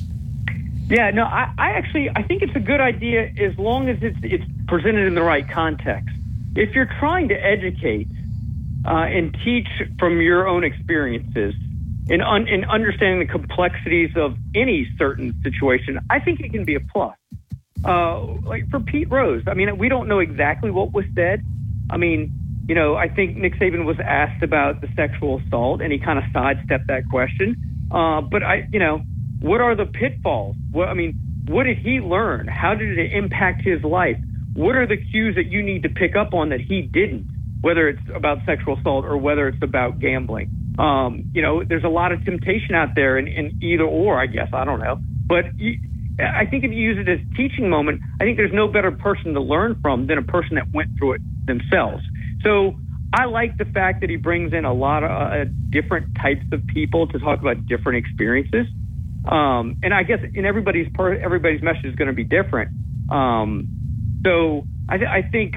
Yeah, 0.88 1.10
no, 1.10 1.24
I, 1.24 1.48
I 1.56 1.70
actually 1.72 2.10
I 2.14 2.22
think 2.22 2.42
it's 2.42 2.54
a 2.54 2.60
good 2.60 2.80
idea 2.80 3.22
as 3.40 3.56
long 3.58 3.88
as 3.88 3.98
it's 4.02 4.18
it's 4.22 4.44
presented 4.68 5.06
in 5.06 5.14
the 5.14 5.22
right 5.22 5.48
context. 5.48 6.14
If 6.56 6.74
you're 6.74 6.90
trying 7.00 7.28
to 7.28 7.34
educate 7.34 8.08
uh, 8.86 9.06
and 9.08 9.36
teach 9.44 9.66
from 9.98 10.20
your 10.20 10.46
own 10.46 10.62
experiences 10.62 11.54
and 12.10 12.22
un, 12.22 12.46
in 12.48 12.64
understanding 12.66 13.20
the 13.20 13.32
complexities 13.32 14.10
of 14.14 14.36
any 14.54 14.86
certain 14.98 15.34
situation, 15.42 15.98
I 16.10 16.20
think 16.20 16.40
it 16.40 16.52
can 16.52 16.64
be 16.64 16.74
a 16.74 16.80
plus. 16.80 17.16
Uh, 17.82 18.20
like 18.44 18.68
for 18.70 18.80
Pete 18.80 19.10
Rose, 19.10 19.42
I 19.46 19.54
mean, 19.54 19.76
we 19.78 19.88
don't 19.88 20.08
know 20.08 20.18
exactly 20.18 20.70
what 20.70 20.92
was 20.92 21.06
said. 21.14 21.42
I 21.90 21.96
mean, 21.96 22.32
you 22.68 22.74
know, 22.74 22.96
I 22.96 23.08
think 23.08 23.36
Nick 23.36 23.58
Saban 23.58 23.84
was 23.84 23.98
asked 24.00 24.42
about 24.42 24.80
the 24.80 24.88
sexual 24.96 25.40
assault, 25.40 25.80
and 25.80 25.92
he 25.92 25.98
kind 25.98 26.18
of 26.18 26.24
sidestepped 26.32 26.86
that 26.88 27.08
question. 27.10 27.56
Uh, 27.90 28.20
but 28.20 28.42
I, 28.42 28.68
you 28.72 28.78
know, 28.78 29.02
what 29.44 29.60
are 29.60 29.76
the 29.76 29.84
pitfalls? 29.84 30.56
What 30.72 30.88
I 30.88 30.94
mean, 30.94 31.20
what 31.46 31.64
did 31.64 31.76
he 31.76 32.00
learn? 32.00 32.48
How 32.48 32.74
did 32.74 32.98
it 32.98 33.12
impact 33.12 33.62
his 33.62 33.84
life? 33.84 34.16
What 34.54 34.74
are 34.74 34.86
the 34.86 34.96
cues 34.96 35.34
that 35.36 35.46
you 35.46 35.62
need 35.62 35.82
to 35.82 35.90
pick 35.90 36.16
up 36.16 36.32
on 36.32 36.48
that 36.48 36.60
he 36.62 36.80
didn't? 36.80 37.28
Whether 37.60 37.88
it's 37.90 38.00
about 38.14 38.38
sexual 38.46 38.78
assault 38.78 39.04
or 39.04 39.18
whether 39.18 39.46
it's 39.48 39.62
about 39.62 39.98
gambling. 39.98 40.48
Um, 40.78 41.30
you 41.34 41.42
know, 41.42 41.62
there's 41.62 41.84
a 41.84 41.88
lot 41.88 42.12
of 42.12 42.24
temptation 42.24 42.74
out 42.74 42.94
there 42.96 43.18
in, 43.18 43.28
in 43.28 43.58
either 43.62 43.84
or. 43.84 44.18
I 44.18 44.26
guess 44.26 44.48
I 44.52 44.64
don't 44.64 44.80
know, 44.80 44.96
but. 45.26 45.44
You, 45.58 45.78
I 46.16 46.46
think 46.46 46.62
if 46.62 46.70
you 46.70 46.78
use 46.78 47.04
it 47.04 47.10
as 47.10 47.18
a 47.18 47.34
teaching 47.34 47.68
moment, 47.68 48.00
I 48.20 48.24
think 48.24 48.36
there's 48.36 48.52
no 48.52 48.68
better 48.68 48.92
person 48.92 49.34
to 49.34 49.40
learn 49.40 49.76
from 49.82 50.06
than 50.06 50.16
a 50.16 50.22
person 50.22 50.54
that 50.54 50.72
went 50.72 50.96
through 50.96 51.14
it 51.14 51.20
themselves. 51.44 52.04
So 52.44 52.74
I 53.12 53.24
like 53.24 53.58
the 53.58 53.64
fact 53.64 54.00
that 54.02 54.10
he 54.10 54.14
brings 54.14 54.52
in 54.52 54.64
a 54.64 54.72
lot 54.72 55.02
of 55.02 55.10
uh, 55.10 55.50
different 55.70 56.14
types 56.22 56.44
of 56.52 56.64
people 56.68 57.08
to 57.08 57.18
talk 57.18 57.40
about 57.40 57.66
different 57.66 57.98
experiences. 57.98 58.68
Um, 59.24 59.76
and 59.82 59.94
I 59.94 60.02
guess 60.02 60.20
in 60.34 60.44
everybody's 60.44 60.88
per, 60.92 61.14
everybody's 61.14 61.62
message 61.62 61.84
is 61.84 61.94
going 61.94 62.08
to 62.08 62.14
be 62.14 62.24
different. 62.24 62.70
Um, 63.10 63.66
so 64.24 64.66
I, 64.88 64.98
th- 64.98 65.10
I 65.10 65.22
think 65.22 65.56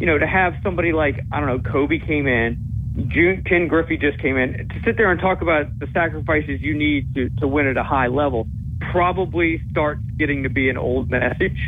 you 0.00 0.06
know 0.06 0.18
to 0.18 0.26
have 0.26 0.54
somebody 0.62 0.92
like 0.92 1.24
I 1.32 1.40
don't 1.40 1.48
know 1.48 1.70
Kobe 1.70 1.98
came 1.98 2.26
in, 2.26 3.08
June, 3.08 3.42
Ken 3.46 3.68
Griffey 3.68 3.96
just 3.96 4.18
came 4.18 4.36
in 4.36 4.68
to 4.68 4.80
sit 4.84 4.96
there 4.96 5.10
and 5.10 5.20
talk 5.20 5.40
about 5.40 5.78
the 5.78 5.88
sacrifices 5.92 6.60
you 6.60 6.76
need 6.76 7.14
to 7.14 7.30
to 7.40 7.48
win 7.48 7.66
at 7.66 7.76
a 7.76 7.82
high 7.82 8.08
level 8.08 8.46
probably 8.92 9.62
starts 9.70 10.02
getting 10.18 10.42
to 10.44 10.50
be 10.50 10.68
an 10.68 10.76
old 10.76 11.10
message. 11.10 11.58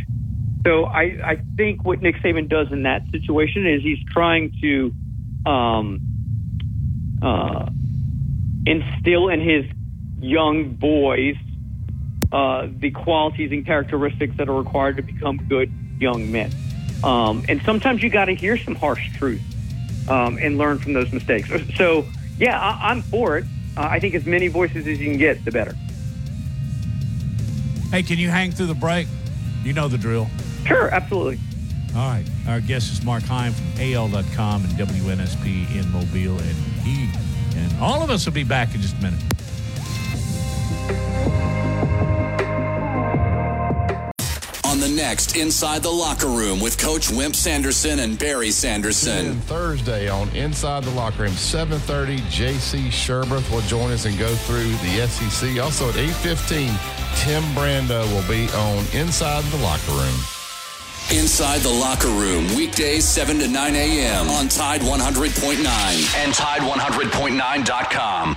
So 0.66 0.84
I, 0.84 1.16
I 1.24 1.40
think 1.56 1.84
what 1.84 2.02
Nick 2.02 2.16
Saban 2.22 2.48
does 2.48 2.66
in 2.70 2.82
that 2.82 3.02
situation 3.10 3.66
is 3.66 3.82
he's 3.82 4.02
trying 4.12 4.52
to 4.60 4.92
um, 5.50 6.00
uh, 7.22 7.66
instill 8.66 9.28
in 9.28 9.40
his 9.40 9.64
young 10.20 10.74
boys 10.74 11.36
uh, 12.32 12.68
the 12.78 12.90
qualities 12.90 13.50
and 13.50 13.66
characteristics 13.66 14.36
that 14.36 14.48
are 14.48 14.56
required 14.56 14.96
to 14.96 15.02
become 15.02 15.36
good 15.48 15.72
young 15.98 16.30
men. 16.30 16.52
Um, 17.02 17.44
and 17.48 17.60
sometimes 17.62 18.02
you 18.02 18.10
got 18.10 18.26
to 18.26 18.34
hear 18.34 18.56
some 18.56 18.74
harsh 18.74 19.10
truth 19.16 19.42
um, 20.08 20.38
and 20.38 20.56
learn 20.56 20.78
from 20.78 20.92
those 20.92 21.12
mistakes. 21.12 21.50
So, 21.76 22.06
yeah, 22.38 22.58
I, 22.58 22.90
I'm 22.90 23.02
for 23.02 23.36
it. 23.36 23.44
Uh, 23.76 23.82
I 23.82 23.98
think 23.98 24.14
as 24.14 24.26
many 24.26 24.48
voices 24.48 24.86
as 24.86 25.00
you 25.00 25.10
can 25.10 25.18
get, 25.18 25.44
the 25.44 25.50
better. 25.50 25.74
Hey, 27.90 28.02
can 28.02 28.18
you 28.18 28.28
hang 28.28 28.52
through 28.52 28.66
the 28.66 28.74
break? 28.74 29.08
You 29.64 29.72
know 29.72 29.88
the 29.88 29.98
drill. 29.98 30.28
Sure, 30.66 30.88
absolutely. 30.88 31.38
All 31.96 32.08
right. 32.08 32.24
Our 32.46 32.60
guest 32.60 32.92
is 32.92 33.02
Mark 33.02 33.24
Heim 33.24 33.52
from 33.52 33.66
AL.com 33.80 34.64
and 34.64 34.72
WNSP 34.74 35.74
in 35.74 35.90
Mobile, 35.90 36.38
and 36.38 36.56
he 36.84 37.10
and 37.58 37.80
all 37.80 38.02
of 38.02 38.10
us 38.10 38.24
will 38.24 38.32
be 38.32 38.44
back 38.44 38.74
in 38.74 38.80
just 38.80 38.96
a 38.98 39.02
minute. 39.02 39.20
On 44.90 44.96
next 44.96 45.36
Inside 45.36 45.82
the 45.82 45.90
Locker 45.90 46.26
Room 46.26 46.58
with 46.58 46.76
Coach 46.76 47.10
Wimp 47.10 47.36
Sanderson 47.36 48.00
and 48.00 48.18
Barry 48.18 48.50
Sanderson. 48.50 49.26
And 49.26 49.44
Thursday 49.44 50.08
on 50.08 50.28
Inside 50.30 50.82
the 50.82 50.90
Locker 50.90 51.22
Room, 51.22 51.32
7.30, 51.32 52.28
J.C. 52.28 52.88
Shurburtt 52.88 53.48
will 53.52 53.60
join 53.62 53.92
us 53.92 54.06
and 54.06 54.18
go 54.18 54.34
through 54.34 54.68
the 54.68 55.06
SEC. 55.06 55.62
Also 55.62 55.88
at 55.90 55.94
8.15, 55.94 57.22
Tim 57.22 57.42
Brando 57.54 58.04
will 58.12 58.28
be 58.28 58.52
on 58.54 58.84
Inside 58.92 59.44
the 59.44 59.58
Locker 59.58 59.92
Room. 59.92 60.18
Inside 61.12 61.60
the 61.60 61.70
Locker 61.70 62.08
Room, 62.08 62.46
weekdays 62.56 63.04
7 63.04 63.38
to 63.38 63.48
9 63.48 63.74
a.m. 63.76 64.28
on 64.28 64.48
Tide 64.48 64.80
100.9 64.80 66.16
and 66.16 66.32
Tide100.9.com. 66.32 68.36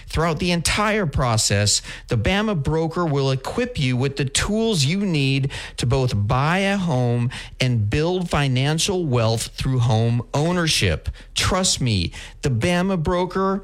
Throughout 0.11 0.39
the 0.39 0.51
entire 0.51 1.05
process, 1.05 1.81
the 2.09 2.17
Bama 2.17 2.61
broker 2.61 3.05
will 3.05 3.31
equip 3.31 3.79
you 3.79 3.95
with 3.95 4.17
the 4.17 4.25
tools 4.25 4.83
you 4.83 5.05
need 5.05 5.51
to 5.77 5.85
both 5.85 6.27
buy 6.27 6.57
a 6.57 6.75
home 6.75 7.29
and 7.61 7.89
build 7.89 8.29
financial 8.29 9.05
wealth 9.05 9.47
through 9.55 9.79
home 9.79 10.27
ownership. 10.33 11.07
Trust 11.33 11.79
me, 11.79 12.11
the 12.41 12.49
Bama 12.49 13.01
broker 13.01 13.63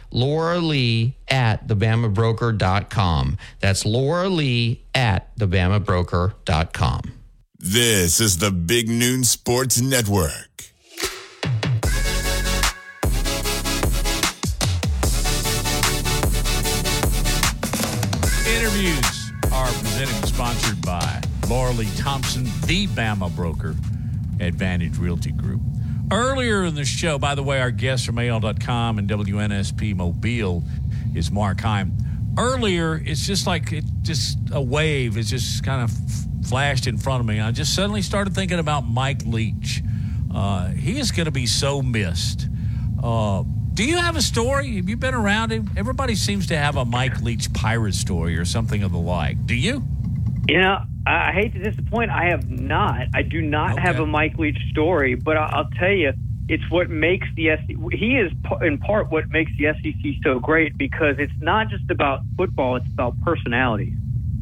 Laura 0.11 0.59
Lee 0.59 1.15
at 1.27 1.67
thebamabroker.com. 1.67 3.37
That's 3.59 3.85
Laura 3.85 4.29
Lee 4.29 4.83
at 4.93 5.35
thebamabroker.com. 5.37 7.01
This 7.57 8.19
is 8.19 8.39
the 8.39 8.51
Big 8.51 8.89
Noon 8.89 9.23
Sports 9.23 9.79
Network. 9.79 10.63
Interviews 18.47 19.31
are 19.53 19.67
presented 19.67 20.15
and 20.15 20.27
sponsored 20.27 20.81
by 20.81 21.21
Laura 21.47 21.71
Lee 21.71 21.89
Thompson, 21.97 22.45
the 22.65 22.87
Bama 22.87 23.33
broker, 23.35 23.75
Advantage 24.39 24.97
Realty 24.97 25.31
Group. 25.31 25.61
Earlier 26.11 26.65
in 26.65 26.75
the 26.75 26.83
show, 26.83 27.17
by 27.17 27.35
the 27.35 27.43
way, 27.43 27.61
our 27.61 27.71
guest 27.71 28.05
from 28.05 28.19
AL.com 28.19 28.99
and 28.99 29.09
WNSP 29.09 29.95
Mobile 29.95 30.61
is 31.15 31.31
Mark 31.31 31.61
Heim. 31.61 31.93
Earlier, 32.37 33.01
it's 33.05 33.25
just 33.25 33.47
like 33.47 33.71
it 33.71 33.85
just 34.01 34.37
a 34.51 34.61
wave. 34.61 35.17
It 35.17 35.23
just 35.23 35.63
kind 35.63 35.81
of 35.81 35.91
f- 35.91 36.49
flashed 36.49 36.87
in 36.87 36.97
front 36.97 37.21
of 37.21 37.25
me. 37.27 37.39
I 37.39 37.51
just 37.51 37.73
suddenly 37.73 38.01
started 38.01 38.35
thinking 38.35 38.59
about 38.59 38.81
Mike 38.81 39.25
Leach. 39.25 39.81
Uh, 40.33 40.67
he 40.71 40.99
is 40.99 41.11
going 41.11 41.25
to 41.25 41.31
be 41.31 41.47
so 41.47 41.81
missed. 41.81 42.47
Uh, 43.01 43.43
do 43.73 43.85
you 43.85 43.97
have 43.97 44.17
a 44.17 44.21
story? 44.21 44.75
Have 44.75 44.89
you 44.89 44.97
been 44.97 45.13
around 45.13 45.51
him? 45.51 45.69
Everybody 45.77 46.15
seems 46.15 46.47
to 46.47 46.57
have 46.57 46.75
a 46.75 46.83
Mike 46.83 47.21
Leach 47.21 47.51
pirate 47.53 47.95
story 47.95 48.37
or 48.37 48.43
something 48.43 48.83
of 48.83 48.91
the 48.91 48.97
like. 48.97 49.45
Do 49.45 49.55
you? 49.55 49.81
You 50.49 50.59
know, 50.59 50.83
I 51.05 51.31
hate 51.31 51.53
to 51.53 51.59
disappoint. 51.59 52.11
I 52.11 52.29
have 52.29 52.49
not. 52.49 53.07
I 53.13 53.23
do 53.23 53.41
not 53.41 53.79
have 53.79 53.99
a 53.99 54.05
Mike 54.05 54.37
Leach 54.37 54.59
story, 54.69 55.15
but 55.15 55.35
I- 55.35 55.49
I'll 55.51 55.69
tell 55.71 55.91
you, 55.91 56.13
it's 56.47 56.69
what 56.69 56.89
makes 56.89 57.27
the 57.35 57.51
SEC. 57.51 57.75
He 57.93 58.17
is 58.17 58.31
in 58.61 58.77
part 58.77 59.11
what 59.11 59.31
makes 59.31 59.51
the 59.57 59.67
SEC 59.67 60.19
so 60.23 60.39
great 60.39 60.77
because 60.77 61.15
it's 61.17 61.33
not 61.41 61.69
just 61.69 61.89
about 61.89 62.21
football; 62.37 62.75
it's 62.75 62.87
about 62.93 63.19
personalities. 63.21 63.93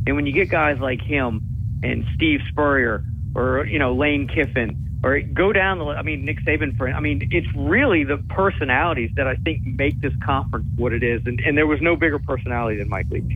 And 0.07 0.15
when 0.15 0.25
you 0.25 0.33
get 0.33 0.49
guys 0.49 0.79
like 0.79 1.01
him 1.01 1.41
and 1.83 2.05
Steve 2.15 2.41
Spurrier 2.49 3.03
or 3.35 3.65
you 3.65 3.79
know 3.79 3.93
Lane 3.95 4.27
Kiffin 4.27 4.99
or 5.03 5.21
go 5.21 5.53
down 5.53 5.77
the, 5.77 5.85
I 5.85 6.01
mean 6.01 6.25
Nick 6.25 6.43
Saban 6.43 6.75
for, 6.77 6.89
I 6.89 6.99
mean 6.99 7.27
it's 7.31 7.47
really 7.55 8.03
the 8.03 8.17
personalities 8.17 9.11
that 9.15 9.27
I 9.27 9.35
think 9.35 9.65
make 9.65 10.01
this 10.01 10.13
conference 10.25 10.65
what 10.75 10.93
it 10.93 11.03
is. 11.03 11.21
And, 11.25 11.39
and 11.45 11.57
there 11.57 11.67
was 11.67 11.79
no 11.81 11.95
bigger 11.95 12.19
personality 12.19 12.77
than 12.77 12.89
Mike 12.89 13.07
Leach. 13.11 13.31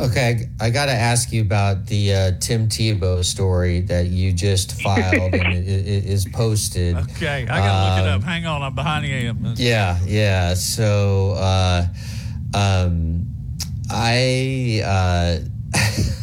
Okay, 0.00 0.48
I 0.60 0.70
got 0.70 0.86
to 0.86 0.92
ask 0.92 1.32
you 1.32 1.42
about 1.42 1.86
the 1.86 2.14
uh, 2.14 2.30
Tim 2.40 2.68
Tebow 2.68 3.24
story 3.24 3.82
that 3.82 4.06
you 4.08 4.32
just 4.32 4.80
filed 4.82 5.34
and 5.34 5.42
i- 5.46 5.50
i- 5.50 6.04
is 6.12 6.24
posted. 6.32 6.96
Okay, 6.96 7.42
I 7.42 7.58
gotta 7.58 7.96
look 7.96 8.06
it 8.06 8.10
Um, 8.10 8.20
up. 8.20 8.24
Hang 8.26 8.46
on, 8.46 8.62
I'm 8.62 8.74
behind 8.74 9.06
you. 9.06 9.34
Yeah, 9.56 9.98
yeah. 10.06 10.54
So, 10.54 11.32
uh, 11.32 11.86
um, 12.54 13.26
I, 13.90 14.82
uh, 14.84 15.38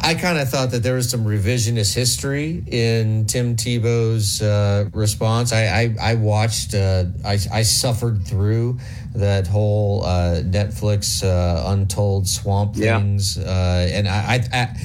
I 0.00 0.14
kind 0.14 0.38
of 0.38 0.48
thought 0.48 0.70
that 0.72 0.82
there 0.82 0.94
was 0.94 1.10
some 1.10 1.24
revisionist 1.24 1.94
history 1.94 2.62
in 2.66 3.26
Tim 3.26 3.56
Tebow's 3.56 4.42
uh, 4.42 4.88
response. 4.92 5.52
I, 5.52 5.64
I, 5.66 5.96
I 6.12 6.14
watched, 6.16 6.74
uh, 6.74 7.04
I, 7.24 7.38
I 7.52 7.62
suffered 7.62 8.26
through 8.26 8.78
that 9.14 9.46
whole 9.46 10.04
uh, 10.04 10.42
Netflix 10.44 11.24
uh, 11.24 11.70
Untold 11.70 12.28
Swamp 12.28 12.74
Yeah. 12.76 12.98
Kings, 12.98 13.38
uh, 13.38 13.88
and 13.92 14.08
I, 14.08 14.34
I, 14.52 14.58
I 14.60 14.76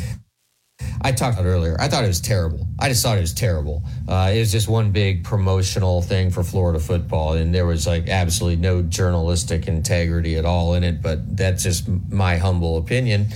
I 1.01 1.11
talked 1.13 1.37
about 1.37 1.45
it 1.45 1.49
earlier. 1.49 1.77
I 1.79 1.87
thought 1.87 2.03
it 2.03 2.07
was 2.07 2.19
terrible. 2.21 2.67
I 2.77 2.89
just 2.89 3.03
thought 3.03 3.17
it 3.17 3.21
was 3.21 3.33
terrible. 3.33 3.83
Uh, 4.07 4.31
it 4.33 4.39
was 4.39 4.51
just 4.51 4.67
one 4.67 4.91
big 4.91 5.23
promotional 5.23 6.01
thing 6.01 6.29
for 6.29 6.43
Florida 6.43 6.79
football, 6.79 7.33
and 7.33 7.55
there 7.55 7.65
was 7.65 7.87
like 7.87 8.09
absolutely 8.09 8.57
no 8.61 8.81
journalistic 8.81 9.67
integrity 9.67 10.35
at 10.35 10.45
all 10.45 10.73
in 10.73 10.83
it. 10.83 11.01
But 11.01 11.37
that's 11.37 11.63
just 11.63 11.87
my 11.87 12.37
humble 12.37 12.77
opinion. 12.77 13.27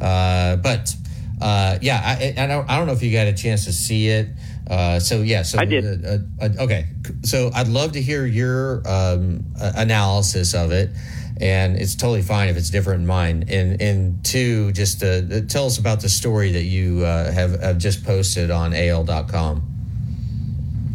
Uh, 0.00 0.56
but 0.56 0.94
uh, 1.40 1.78
yeah, 1.82 2.00
I, 2.02 2.34
I 2.36 2.46
don't. 2.46 2.68
I 2.70 2.78
don't 2.78 2.86
know 2.86 2.92
if 2.92 3.02
you 3.02 3.12
got 3.12 3.26
a 3.26 3.32
chance 3.32 3.64
to 3.64 3.72
see 3.72 4.08
it. 4.08 4.28
Uh, 4.68 4.98
so 4.98 5.20
yeah, 5.20 5.42
so 5.42 5.58
I 5.58 5.64
did. 5.64 6.04
Uh, 6.04 6.18
uh, 6.40 6.48
okay, 6.60 6.86
so 7.22 7.50
I'd 7.54 7.68
love 7.68 7.92
to 7.92 8.02
hear 8.02 8.24
your 8.24 8.82
um, 8.86 9.44
uh, 9.60 9.72
analysis 9.76 10.54
of 10.54 10.72
it, 10.72 10.90
and 11.40 11.76
it's 11.76 11.96
totally 11.96 12.22
fine 12.22 12.48
if 12.48 12.56
it's 12.56 12.70
different 12.70 13.00
in 13.00 13.06
mine. 13.06 13.44
And 13.48 13.80
and 13.82 14.24
two, 14.24 14.72
just 14.72 15.02
uh, 15.02 15.42
tell 15.42 15.66
us 15.66 15.78
about 15.78 16.00
the 16.00 16.08
story 16.08 16.52
that 16.52 16.64
you 16.64 17.04
uh, 17.04 17.30
have, 17.30 17.60
have 17.60 17.78
just 17.78 18.04
posted 18.04 18.50
on 18.50 18.72
AL.com. 18.72 19.70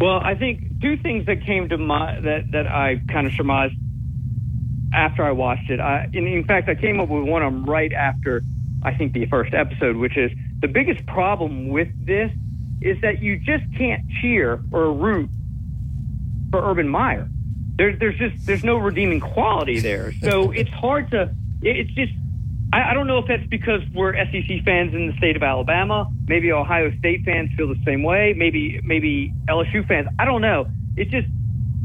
Well, 0.01 0.19
I 0.23 0.33
think 0.33 0.81
two 0.81 0.97
things 0.97 1.25
that 1.27 1.45
came 1.45 1.69
to 1.69 1.77
my 1.77 2.19
that 2.21 2.51
that 2.51 2.65
I 2.65 3.01
kind 3.07 3.27
of 3.27 3.33
surmised 3.33 3.75
after 4.93 5.23
I 5.23 5.31
watched 5.31 5.69
it. 5.69 5.79
I, 5.79 6.09
in, 6.11 6.25
in 6.25 6.45
fact, 6.45 6.69
I 6.69 6.75
came 6.75 6.99
up 6.99 7.09
with 7.09 7.25
one 7.25 7.43
of 7.43 7.53
them 7.53 7.65
right 7.65 7.93
after 7.93 8.41
I 8.83 8.93
think 8.93 9.13
the 9.13 9.25
first 9.25 9.53
episode, 9.53 9.95
which 9.97 10.17
is 10.17 10.31
the 10.61 10.67
biggest 10.67 11.05
problem 11.05 11.69
with 11.69 11.89
this 12.05 12.31
is 12.81 12.99
that 13.01 13.21
you 13.21 13.37
just 13.37 13.63
can't 13.77 14.03
cheer 14.21 14.61
or 14.71 14.93
root 14.93 15.29
for 16.51 16.69
Urban 16.69 16.87
Meyer. 16.87 17.27
There's 17.75 17.99
there's 17.99 18.17
just 18.17 18.45
there's 18.45 18.63
no 18.63 18.77
redeeming 18.77 19.19
quality 19.19 19.79
there. 19.79 20.13
So 20.21 20.51
it's 20.55 20.69
hard 20.71 21.11
to. 21.11 21.33
It's 21.61 21.91
just 21.91 22.13
I, 22.71 22.91
I 22.91 22.93
don't 22.93 23.07
know 23.07 23.19
if 23.19 23.27
that's 23.27 23.47
because 23.47 23.81
we're 23.93 24.13
SEC 24.13 24.63
fans 24.63 24.93
in 24.93 25.07
the 25.07 25.17
state 25.17 25.35
of 25.35 25.43
Alabama. 25.43 26.09
Maybe 26.27 26.51
Ohio 26.51 26.91
State 26.99 27.23
fans 27.25 27.49
feel 27.57 27.67
the 27.67 27.81
same 27.85 28.03
way. 28.03 28.33
Maybe 28.35 28.81
maybe 28.83 29.33
LSU 29.47 29.87
fans. 29.87 30.07
I 30.19 30.25
don't 30.25 30.41
know. 30.41 30.67
It's 30.95 31.11
just 31.11 31.27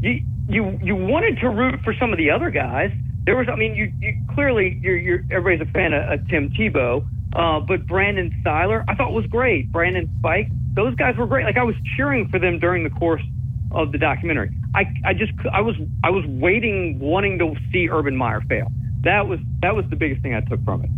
you 0.01 0.21
you 0.47 0.79
you 0.83 0.95
wanted 0.95 1.39
to 1.39 1.49
root 1.49 1.81
for 1.83 1.93
some 1.93 2.11
of 2.11 2.17
the 2.17 2.31
other 2.31 2.51
guys. 2.51 2.91
There 3.25 3.35
was 3.35 3.47
I 3.51 3.55
mean 3.55 3.75
you, 3.75 3.91
you 3.99 4.21
clearly 4.33 4.79
you're, 4.81 4.97
you're 4.97 5.19
everybody's 5.31 5.67
a 5.67 5.71
fan 5.71 5.93
of, 5.93 6.19
of 6.19 6.27
Tim 6.29 6.49
Tebow. 6.49 7.05
Uh, 7.35 7.59
but 7.59 7.85
Brandon 7.85 8.31
Siler, 8.45 8.85
I 8.87 8.95
thought 8.95 9.11
was 9.11 9.25
great. 9.25 9.69
Brandon 9.69 10.09
Spike, 10.19 10.47
those 10.73 10.95
guys 10.95 11.17
were 11.17 11.27
great. 11.27 11.45
Like 11.45 11.57
I 11.57 11.63
was 11.63 11.75
cheering 11.97 12.29
for 12.29 12.39
them 12.39 12.59
during 12.59 12.83
the 12.83 12.89
course 12.89 13.23
of 13.71 13.91
the 13.91 13.97
documentary. 13.97 14.55
I, 14.73 14.85
I 15.03 15.13
just 15.13 15.33
I 15.51 15.61
was 15.61 15.75
I 16.03 16.09
was 16.09 16.23
waiting, 16.25 16.99
wanting 16.99 17.37
to 17.39 17.55
see 17.71 17.89
Urban 17.89 18.15
Meyer 18.15 18.41
fail. 18.41 18.71
That 19.01 19.27
was 19.27 19.39
that 19.61 19.75
was 19.75 19.85
the 19.89 19.95
biggest 19.95 20.21
thing 20.21 20.33
I 20.33 20.41
took 20.41 20.63
from 20.63 20.83
it. 20.83 20.89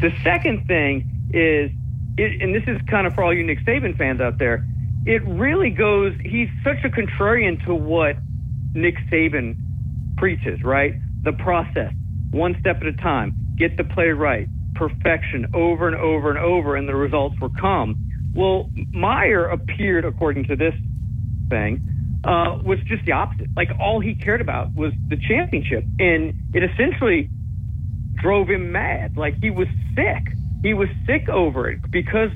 The 0.00 0.12
second 0.22 0.66
thing 0.66 1.28
is, 1.32 1.70
it, 2.16 2.42
and 2.42 2.54
this 2.54 2.64
is 2.66 2.80
kind 2.88 3.06
of 3.06 3.14
for 3.14 3.22
all 3.22 3.34
you 3.34 3.44
Nick 3.44 3.64
Saban 3.64 3.96
fans 3.96 4.20
out 4.20 4.38
there, 4.38 4.66
it 5.06 5.24
really 5.26 5.70
goes. 5.70 6.14
He's 6.24 6.48
such 6.64 6.84
a 6.84 6.88
contrarian 6.88 7.64
to 7.66 7.74
what 7.74 8.16
Nick 8.74 8.96
Saban 9.10 9.56
preaches, 10.16 10.62
right? 10.62 10.94
The 11.24 11.32
process, 11.32 11.92
one 12.30 12.56
step 12.60 12.78
at 12.80 12.86
a 12.86 12.92
time, 12.92 13.32
get 13.58 13.76
the 13.76 13.84
play 13.84 14.08
right, 14.08 14.48
perfection 14.74 15.46
over 15.52 15.88
and 15.88 15.96
over 15.96 16.30
and 16.30 16.38
over, 16.38 16.76
and 16.76 16.88
the 16.88 16.94
results 16.94 17.36
will 17.40 17.50
come. 17.50 17.96
Well, 18.34 18.70
Meyer 18.92 19.46
appeared, 19.46 20.04
according 20.04 20.44
to 20.44 20.56
this 20.56 20.74
thing, 21.50 21.80
uh, 22.24 22.58
was 22.64 22.78
just 22.86 23.04
the 23.04 23.12
opposite. 23.12 23.48
Like 23.56 23.70
all 23.80 24.00
he 24.00 24.14
cared 24.14 24.40
about 24.40 24.76
was 24.76 24.92
the 25.08 25.16
championship, 25.16 25.88
and 25.98 26.32
it 26.52 26.62
essentially 26.62 27.30
drove 28.14 28.48
him 28.48 28.72
mad. 28.72 29.12
Like 29.16 29.38
he 29.40 29.50
was 29.50 29.68
sick. 29.94 30.36
He 30.62 30.74
was 30.74 30.88
sick 31.06 31.28
over 31.28 31.70
it 31.70 31.80
because 31.92 32.30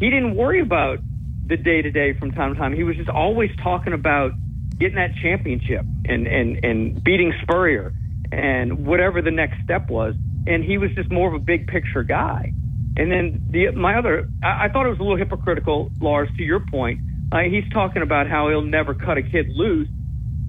he 0.00 0.10
didn't 0.10 0.36
worry 0.36 0.60
about 0.60 0.98
the 1.46 1.56
day 1.56 1.82
to 1.82 1.90
day 1.90 2.12
from 2.12 2.30
time 2.32 2.54
to 2.54 2.58
time. 2.58 2.74
He 2.74 2.82
was 2.82 2.96
just 2.96 3.08
always 3.08 3.50
talking 3.62 3.92
about 3.92 4.32
getting 4.78 4.96
that 4.96 5.12
championship 5.22 5.86
and 6.04 6.26
and 6.26 6.58
and 6.62 7.02
beating 7.02 7.32
Spurrier 7.42 7.92
and 8.32 8.86
whatever 8.86 9.22
the 9.22 9.30
next 9.30 9.56
step 9.64 9.90
was. 9.90 10.14
And 10.46 10.64
he 10.64 10.78
was 10.78 10.90
just 10.94 11.10
more 11.10 11.28
of 11.28 11.34
a 11.34 11.44
big 11.44 11.66
picture 11.66 12.02
guy. 12.02 12.52
And 12.96 13.12
then 13.12 13.40
the 13.50 13.70
my 13.72 13.96
other, 13.96 14.28
I, 14.42 14.64
I 14.64 14.68
thought 14.68 14.86
it 14.86 14.90
was 14.90 14.98
a 14.98 15.02
little 15.02 15.16
hypocritical, 15.16 15.90
Lars, 16.00 16.28
to 16.36 16.42
your 16.42 16.60
point. 16.60 17.00
Uh, 17.30 17.40
he's 17.40 17.68
talking 17.72 18.02
about 18.02 18.28
how 18.28 18.48
he'll 18.48 18.62
never 18.62 18.94
cut 18.94 19.18
a 19.18 19.22
kid 19.22 19.46
loose, 19.50 19.88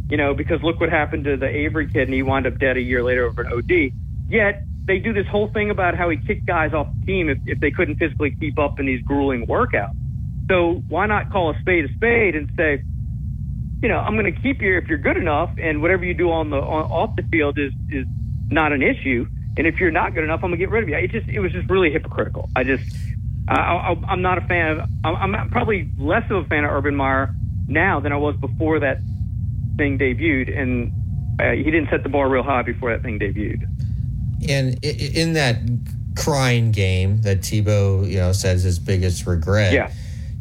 you 0.09 0.17
know, 0.17 0.33
because 0.33 0.59
look 0.63 0.79
what 0.79 0.89
happened 0.89 1.25
to 1.25 1.37
the 1.37 1.47
Avery 1.47 1.87
kid, 1.87 2.03
and 2.03 2.13
he 2.13 2.23
wound 2.23 2.47
up 2.47 2.57
dead 2.57 2.77
a 2.77 2.81
year 2.81 3.03
later 3.03 3.25
over 3.25 3.41
an 3.41 3.51
OD. 3.53 3.91
Yet 4.29 4.63
they 4.87 4.97
do 4.97 5.13
this 5.13 5.27
whole 5.31 5.49
thing 5.49 5.69
about 5.69 5.95
how 5.95 6.09
he 6.09 6.17
kicked 6.17 6.47
guys 6.47 6.73
off 6.73 6.87
the 6.99 7.05
team 7.05 7.29
if, 7.29 7.37
if 7.45 7.59
they 7.59 7.69
couldn't 7.69 7.97
physically 7.97 8.35
keep 8.39 8.57
up 8.57 8.79
in 8.79 8.85
these 8.85 9.03
grueling 9.03 9.45
workouts. 9.45 9.93
So 10.49 10.81
why 10.87 11.05
not 11.05 11.29
call 11.29 11.51
a 11.51 11.59
spade 11.59 11.85
a 11.85 11.93
spade 11.93 12.35
and 12.35 12.49
say, 12.57 12.81
you 13.81 13.87
know, 13.87 13.97
I'm 13.97 14.17
going 14.17 14.33
to 14.33 14.41
keep 14.41 14.61
you 14.61 14.77
if 14.77 14.87
you're 14.87 14.97
good 14.97 15.17
enough, 15.17 15.51
and 15.57 15.81
whatever 15.81 16.03
you 16.03 16.13
do 16.13 16.31
on 16.31 16.49
the 16.49 16.57
on, 16.57 16.91
off 16.91 17.15
the 17.15 17.23
field 17.23 17.57
is 17.57 17.73
is 17.89 18.05
not 18.49 18.71
an 18.71 18.81
issue. 18.81 19.25
And 19.57 19.67
if 19.67 19.79
you're 19.79 19.91
not 19.91 20.13
good 20.13 20.23
enough, 20.23 20.41
I'm 20.43 20.51
going 20.51 20.59
to 20.59 20.65
get 20.65 20.69
rid 20.69 20.83
of 20.83 20.89
you. 20.89 20.95
It 20.95 21.11
just 21.11 21.27
it 21.27 21.39
was 21.39 21.51
just 21.51 21.69
really 21.69 21.91
hypocritical. 21.91 22.49
I 22.55 22.63
just 22.63 22.83
I, 23.47 23.55
I, 23.55 23.95
I'm 24.07 24.21
not 24.21 24.37
a 24.37 24.41
fan 24.41 24.79
of. 24.79 24.89
I'm, 25.03 25.35
I'm 25.35 25.49
probably 25.49 25.89
less 25.97 26.29
of 26.29 26.45
a 26.45 26.47
fan 26.47 26.65
of 26.65 26.71
Urban 26.71 26.95
Meyer 26.95 27.33
now 27.67 27.99
than 27.99 28.11
I 28.11 28.17
was 28.17 28.35
before 28.35 28.79
that 28.79 28.99
thing 29.77 29.97
debuted, 29.97 30.57
and 30.57 30.91
uh, 31.39 31.51
he 31.51 31.63
didn't 31.63 31.89
set 31.89 32.03
the 32.03 32.09
bar 32.09 32.29
real 32.29 32.43
high 32.43 32.63
before 32.63 32.91
that 32.91 33.01
thing 33.01 33.19
debuted. 33.19 33.63
And 34.47 34.83
in 34.83 35.33
that 35.33 35.57
crying 36.17 36.71
game 36.71 37.21
that 37.21 37.39
Tebow, 37.39 38.09
you 38.09 38.17
know, 38.17 38.33
says 38.33 38.63
his 38.63 38.79
biggest 38.79 39.25
regret. 39.25 39.73
Yeah. 39.73 39.91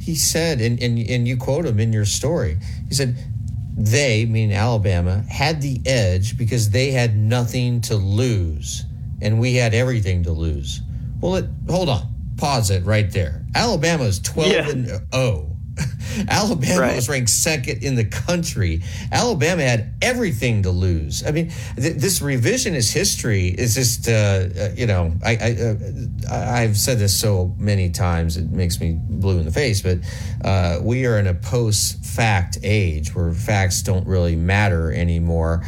He 0.09 0.14
said, 0.14 0.62
and, 0.62 0.82
and 0.82 0.98
and 0.98 1.28
you 1.28 1.36
quote 1.36 1.66
him 1.66 1.78
in 1.78 1.93
your 1.93 2.06
story. 2.06 2.56
He 2.89 2.94
said, 2.94 3.14
"They, 3.76 4.24
meaning 4.24 4.56
Alabama, 4.56 5.22
had 5.28 5.60
the 5.60 5.82
edge 5.85 6.39
because 6.39 6.70
they 6.70 6.93
had 6.93 7.14
nothing 7.14 7.82
to 7.82 7.97
lose, 7.97 8.86
and 9.20 9.39
we 9.39 9.56
had 9.56 9.74
everything 9.74 10.22
to 10.22 10.32
lose." 10.32 10.80
Well, 11.20 11.36
it, 11.36 11.44
hold 11.68 11.90
on, 11.90 12.09
pause 12.39 12.70
it 12.70 12.86
right 12.86 13.10
there. 13.12 13.44
Alabama 13.55 14.05
is 14.05 14.18
twelve 14.18 14.51
Yeah. 14.51 14.70
and 14.70 14.86
zero. 14.86 15.57
Alabama 16.28 16.80
Right. 16.80 16.96
was 16.96 17.09
ranked 17.09 17.30
second 17.30 17.82
in 17.82 17.94
the 17.94 18.05
country. 18.05 18.82
Alabama 19.12 19.62
had 19.62 19.94
everything 20.02 20.62
to 20.62 20.70
lose. 20.70 21.24
I 21.26 21.30
mean, 21.30 21.50
th- 21.76 21.96
this 21.96 22.20
revisionist 22.20 22.92
history 22.92 23.48
is 23.48 23.74
just, 23.74 24.09
uh, 24.09 24.12
uh, 24.12 24.68
you 24.74 24.86
know, 24.86 25.12
I, 25.24 25.30
I, 25.36 25.56
uh, 25.62 25.74
I- 26.30 26.62
I've 26.62 26.76
said 26.76 26.98
this 26.98 27.18
so 27.18 27.55
many 27.59 27.90
times, 27.90 28.36
it 28.36 28.50
makes 28.50 28.80
me 28.80 28.98
blue 28.98 29.38
in 29.38 29.44
the 29.44 29.52
face, 29.52 29.82
but 29.82 29.98
uh, 30.44 30.80
we 30.82 31.06
are 31.06 31.18
in 31.18 31.26
a 31.26 31.34
post 31.34 32.05
fact 32.05 32.59
age 32.62 33.14
where 33.14 33.32
facts 33.32 33.82
don't 33.82 34.06
really 34.06 34.34
matter 34.36 34.92
anymore. 34.92 35.62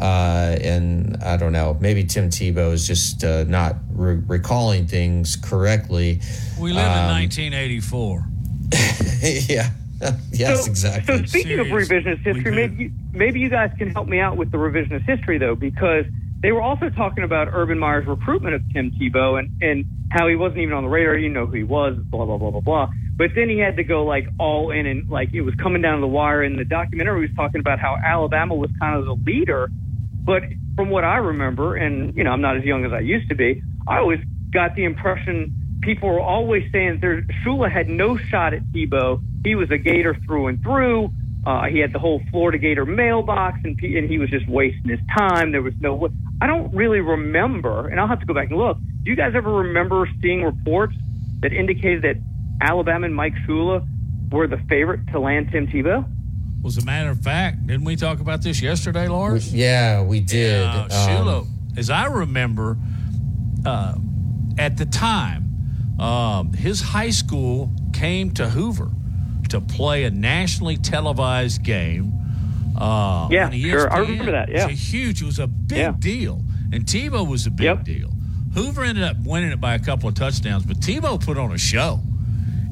Uh, 0.00 0.56
and 0.62 1.16
I 1.22 1.36
don't 1.36 1.52
know, 1.52 1.76
maybe 1.80 2.04
Tim 2.04 2.28
Tebow 2.28 2.72
is 2.72 2.86
just 2.86 3.24
uh, 3.24 3.44
not 3.44 3.76
re- 3.90 4.20
recalling 4.26 4.86
things 4.86 5.36
correctly. 5.36 6.20
We 6.60 6.72
live 6.72 6.84
in 6.86 6.92
Um, 6.92 7.08
1984. 7.22 8.28
yeah. 9.48 9.70
yes, 10.30 10.64
so, 10.64 10.70
exactly. 10.70 11.18
So 11.18 11.24
speaking 11.24 11.58
of 11.58 11.68
revisionist 11.68 12.20
history, 12.22 12.52
maybe 12.52 12.84
you, 12.84 12.92
maybe 13.12 13.40
you 13.40 13.48
guys 13.48 13.70
can 13.78 13.90
help 13.90 14.08
me 14.08 14.20
out 14.20 14.36
with 14.36 14.50
the 14.50 14.58
revisionist 14.58 15.04
history 15.06 15.38
though, 15.38 15.54
because 15.54 16.04
they 16.40 16.52
were 16.52 16.60
also 16.60 16.90
talking 16.90 17.24
about 17.24 17.48
Urban 17.52 17.78
Meyer's 17.78 18.06
recruitment 18.06 18.54
of 18.54 18.62
Tim 18.72 18.90
Tebow 18.92 19.38
and 19.38 19.50
and 19.62 19.84
how 20.10 20.28
he 20.28 20.36
wasn't 20.36 20.60
even 20.60 20.74
on 20.74 20.84
the 20.84 20.90
radar. 20.90 21.14
You 21.14 21.22
didn't 21.22 21.34
know 21.34 21.46
who 21.46 21.56
he 21.56 21.64
was, 21.64 21.96
blah 21.96 22.26
blah 22.26 22.36
blah 22.36 22.50
blah 22.50 22.60
blah. 22.60 22.88
But 23.16 23.30
then 23.34 23.48
he 23.48 23.58
had 23.58 23.76
to 23.76 23.84
go 23.84 24.04
like 24.04 24.28
all 24.38 24.70
in 24.70 24.84
and 24.84 25.08
like 25.08 25.32
it 25.32 25.40
was 25.40 25.54
coming 25.54 25.80
down 25.80 25.96
to 25.96 26.00
the 26.02 26.06
wire. 26.06 26.42
And 26.42 26.58
the 26.58 26.66
documentary 26.66 27.22
He 27.22 27.28
was 27.28 27.36
talking 27.36 27.60
about 27.60 27.78
how 27.78 27.96
Alabama 27.96 28.54
was 28.54 28.70
kind 28.78 28.98
of 28.98 29.06
the 29.06 29.30
leader. 29.30 29.70
But 30.24 30.42
from 30.76 30.90
what 30.90 31.04
I 31.04 31.16
remember, 31.16 31.76
and 31.76 32.14
you 32.14 32.22
know 32.22 32.30
I'm 32.30 32.42
not 32.42 32.58
as 32.58 32.64
young 32.64 32.84
as 32.84 32.92
I 32.92 33.00
used 33.00 33.30
to 33.30 33.34
be, 33.34 33.62
I 33.88 33.96
always 33.98 34.20
got 34.50 34.74
the 34.76 34.84
impression 34.84 35.52
people 35.86 36.10
were 36.10 36.20
always 36.20 36.70
saying 36.72 36.98
there 37.00 37.22
Shula 37.44 37.70
had 37.72 37.88
no 37.88 38.18
shot 38.18 38.52
at 38.52 38.62
Tebow. 38.72 39.22
He 39.44 39.54
was 39.54 39.70
a 39.70 39.78
Gator 39.78 40.14
through 40.26 40.48
and 40.48 40.62
through. 40.62 41.10
Uh, 41.46 41.66
he 41.66 41.78
had 41.78 41.92
the 41.92 41.98
whole 41.98 42.20
Florida 42.32 42.58
Gator 42.58 42.84
mailbox, 42.84 43.60
and, 43.64 43.80
and 43.80 44.10
he 44.10 44.18
was 44.18 44.28
just 44.28 44.48
wasting 44.48 44.90
his 44.90 44.98
time. 45.16 45.52
There 45.52 45.62
was 45.62 45.74
no. 45.80 46.08
I 46.42 46.46
don't 46.48 46.74
really 46.74 47.00
remember, 47.00 47.88
and 47.88 48.00
I'll 48.00 48.08
have 48.08 48.20
to 48.20 48.26
go 48.26 48.34
back 48.34 48.50
and 48.50 48.58
look. 48.58 48.76
Do 49.04 49.10
you 49.10 49.16
guys 49.16 49.32
ever 49.36 49.50
remember 49.52 50.08
seeing 50.20 50.42
reports 50.42 50.94
that 51.40 51.52
indicated 51.52 52.02
that 52.02 52.16
Alabama 52.60 53.06
and 53.06 53.14
Mike 53.14 53.34
Shula 53.46 53.86
were 54.32 54.48
the 54.48 54.58
favorite 54.68 55.06
to 55.12 55.20
land 55.20 55.50
Tim 55.52 55.68
Tebow? 55.68 56.04
Was 56.62 56.78
a 56.78 56.84
matter 56.84 57.10
of 57.10 57.20
fact, 57.20 57.64
didn't 57.68 57.84
we 57.84 57.94
talk 57.94 58.18
about 58.18 58.42
this 58.42 58.60
yesterday, 58.60 59.06
Lars? 59.06 59.54
Yeah, 59.54 60.02
we 60.02 60.18
did. 60.18 60.64
Uh, 60.64 60.82
Um, 60.82 60.88
Shula, 60.90 61.46
as 61.76 61.90
I 61.90 62.06
remember, 62.06 62.76
uh, 63.64 63.94
at 64.58 64.76
the 64.76 64.86
time, 64.86 65.45
um, 65.98 66.52
his 66.52 66.80
high 66.80 67.10
school 67.10 67.70
came 67.92 68.30
to 68.32 68.48
Hoover 68.50 68.90
to 69.48 69.60
play 69.60 70.04
a 70.04 70.10
nationally 70.10 70.76
televised 70.76 71.62
game. 71.62 72.12
Uh, 72.78 73.28
Yeah, 73.30 73.50
sure. 73.50 73.92
I 73.92 73.98
remember 73.98 74.32
that, 74.32 74.48
yeah. 74.50 74.64
it 74.64 74.70
was 74.70 74.72
a 74.72 74.76
huge. 74.76 75.22
It 75.22 75.24
was 75.26 75.38
a 75.38 75.46
big 75.46 75.78
Yeah. 75.78 75.92
deal, 75.98 76.44
and 76.72 76.84
Tebow 76.84 77.26
was 77.26 77.46
a 77.46 77.50
big 77.50 77.84
deal. 77.84 78.10
Hoover 78.54 78.84
ended 78.84 79.04
up 79.04 79.16
winning 79.24 79.50
it 79.52 79.60
by 79.60 79.74
a 79.74 79.78
couple 79.78 80.08
of 80.08 80.14
touchdowns, 80.14 80.64
but 80.64 80.80
Tebow 80.80 81.22
put 81.22 81.38
on 81.38 81.52
a 81.52 81.58
show. 81.58 82.00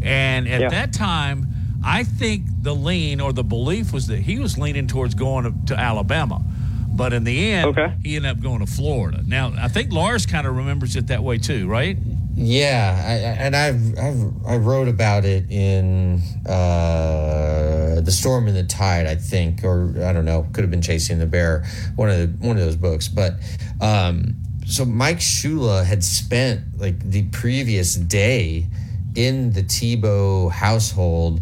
And 0.02 0.46
at 0.48 0.60
Yeah. 0.62 0.68
that 0.70 0.92
time, 0.92 1.48
I 1.82 2.02
think 2.04 2.46
the 2.62 2.74
lean 2.74 3.20
or 3.20 3.32
the 3.32 3.44
belief 3.44 3.92
was 3.92 4.06
that 4.08 4.20
he 4.20 4.38
was 4.38 4.58
leaning 4.58 4.86
towards 4.86 5.14
going 5.14 5.44
to, 5.44 5.74
to 5.74 5.78
Alabama. 5.80 6.42
But 6.88 7.12
in 7.12 7.24
the 7.24 7.52
end, 7.52 7.76
he 8.02 8.16
ended 8.16 8.30
up 8.30 8.40
going 8.40 8.60
to 8.60 8.66
Florida. 8.66 9.22
Now, 9.26 9.52
I 9.58 9.68
think 9.68 9.92
Lars 9.92 10.26
kind 10.26 10.46
of 10.46 10.56
remembers 10.56 10.96
it 10.96 11.08
that 11.08 11.22
way 11.24 11.38
too, 11.38 11.66
right? 11.66 11.98
Yeah, 12.36 13.00
I, 13.06 13.12
I- 13.12 13.44
and 13.46 13.54
I've, 13.56 13.98
I've 13.98 14.46
I 14.46 14.56
wrote 14.56 14.88
about 14.88 15.24
it 15.24 15.50
in 15.50 16.20
uh, 16.46 18.00
the 18.00 18.10
Storm 18.12 18.48
and 18.48 18.56
the 18.56 18.64
Tide, 18.64 19.06
I 19.06 19.14
think, 19.16 19.62
or 19.64 19.94
I 20.04 20.12
don't 20.12 20.24
know, 20.24 20.46
could 20.52 20.62
have 20.64 20.70
been 20.70 20.82
Chasing 20.82 21.18
the 21.18 21.26
Bear, 21.26 21.64
one 21.96 22.10
of 22.10 22.16
the, 22.18 22.46
one 22.46 22.56
of 22.56 22.64
those 22.64 22.76
books. 22.76 23.08
But 23.08 23.34
um, 23.80 24.34
so 24.66 24.84
Mike 24.84 25.18
Shula 25.18 25.84
had 25.84 26.02
spent 26.02 26.62
like 26.78 26.98
the 26.98 27.22
previous 27.30 27.94
day 27.94 28.66
in 29.14 29.52
the 29.52 29.62
Tebow 29.62 30.50
household, 30.50 31.40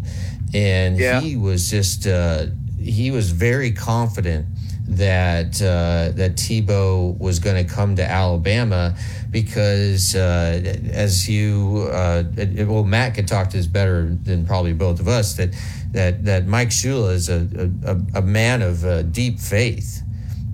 and 0.53 0.99
he 1.21 1.35
was 1.35 1.69
just 1.69 2.05
uh, 2.07 2.47
he 2.79 3.09
was 3.11 3.31
very 3.31 3.71
confident 3.71 4.45
that 4.87 5.61
uh, 5.61 6.11
that 6.15 6.35
Tebow 6.35 7.17
was 7.17 7.39
going 7.39 7.65
to 7.65 7.73
come 7.73 7.95
to 7.95 8.03
Alabama 8.03 8.95
because 9.33 10.15
uh, 10.15 10.61
as 10.93 11.27
you 11.27 11.89
uh, 11.91 12.23
it- 12.37 12.67
well 12.67 12.85
Matt 12.85 13.15
could 13.15 13.27
talk 13.27 13.49
to 13.49 13.57
this 13.57 13.67
better 13.67 14.07
than 14.23 14.45
probably 14.45 14.71
both 14.73 15.01
of 15.01 15.07
us 15.09 15.33
that 15.35 15.49
that 15.91 16.23
that 16.23 16.47
Mike 16.47 16.69
Shula 16.69 17.11
is 17.13 17.27
a 17.27 17.47
a, 17.85 18.19
a 18.19 18.21
man 18.21 18.61
of 18.61 18.85
uh, 18.85 19.01
deep 19.01 19.39
faith. 19.39 19.99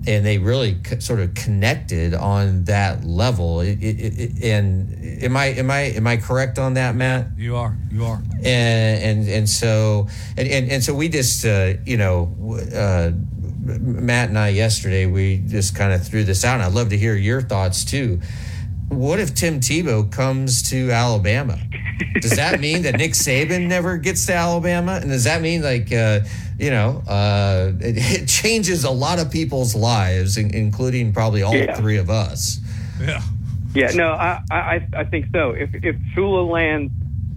And 0.06 0.24
they 0.24 0.38
really 0.38 0.76
co- 0.76 0.98
sort 0.98 1.20
of 1.20 1.34
connected 1.34 2.14
on 2.14 2.64
that 2.64 3.04
level. 3.04 3.60
It, 3.60 3.76
it, 3.82 4.42
and 4.42 5.22
am 5.22 5.36
I 5.36 5.46
am 5.48 5.70
I 5.70 5.80
am 5.92 6.06
I 6.06 6.16
correct 6.16 6.58
on 6.58 6.72
that, 6.74 6.94
Matt? 6.96 7.26
You 7.36 7.56
are. 7.56 7.76
You 7.92 8.06
are. 8.06 8.22
and 8.42 9.02
and 9.02 9.28
and 9.28 9.46
so 9.46 10.08
and 10.38 10.48
and, 10.48 10.70
and 10.72 10.82
so 10.82 10.94
we 10.94 11.10
just 11.10 11.44
uh, 11.44 11.74
you 11.84 11.98
know 11.98 12.34
uh, 12.74 13.10
Matt 13.62 14.30
and 14.30 14.38
I 14.38 14.48
yesterday 14.48 15.04
we 15.04 15.42
just 15.46 15.76
kind 15.76 15.92
of 15.92 16.02
threw 16.02 16.24
this 16.24 16.46
out. 16.46 16.54
and 16.54 16.62
I'd 16.62 16.72
love 16.72 16.88
to 16.90 16.96
hear 16.96 17.14
your 17.14 17.42
thoughts 17.42 17.84
too. 17.84 18.22
What 18.90 19.20
if 19.20 19.34
Tim 19.34 19.60
Tebow 19.60 20.10
comes 20.10 20.68
to 20.70 20.90
Alabama? 20.90 21.58
Does 22.20 22.36
that 22.36 22.60
mean 22.60 22.82
that 22.82 22.96
Nick 22.96 23.12
Saban 23.12 23.68
never 23.68 23.96
gets 23.96 24.26
to 24.26 24.34
Alabama? 24.34 24.98
And 25.00 25.10
does 25.10 25.24
that 25.24 25.40
mean 25.40 25.62
like 25.62 25.92
uh, 25.92 26.20
you 26.58 26.70
know 26.70 27.02
uh, 27.08 27.72
it, 27.80 28.22
it 28.22 28.26
changes 28.28 28.84
a 28.84 28.90
lot 28.90 29.18
of 29.18 29.30
people's 29.30 29.74
lives, 29.74 30.36
in- 30.36 30.52
including 30.54 31.12
probably 31.12 31.42
all 31.42 31.54
Yeah. 31.54 31.74
three 31.76 31.98
of 31.98 32.10
us? 32.10 32.58
Yeah. 33.00 33.22
Yeah, 33.72 33.92
no, 33.94 34.10
I, 34.10 34.42
I, 34.50 34.88
I 34.92 35.04
think 35.04 35.26
so. 35.32 35.52
If 35.52 35.70
if 35.84 35.94
Shula 36.16 36.50
lands 36.50 36.92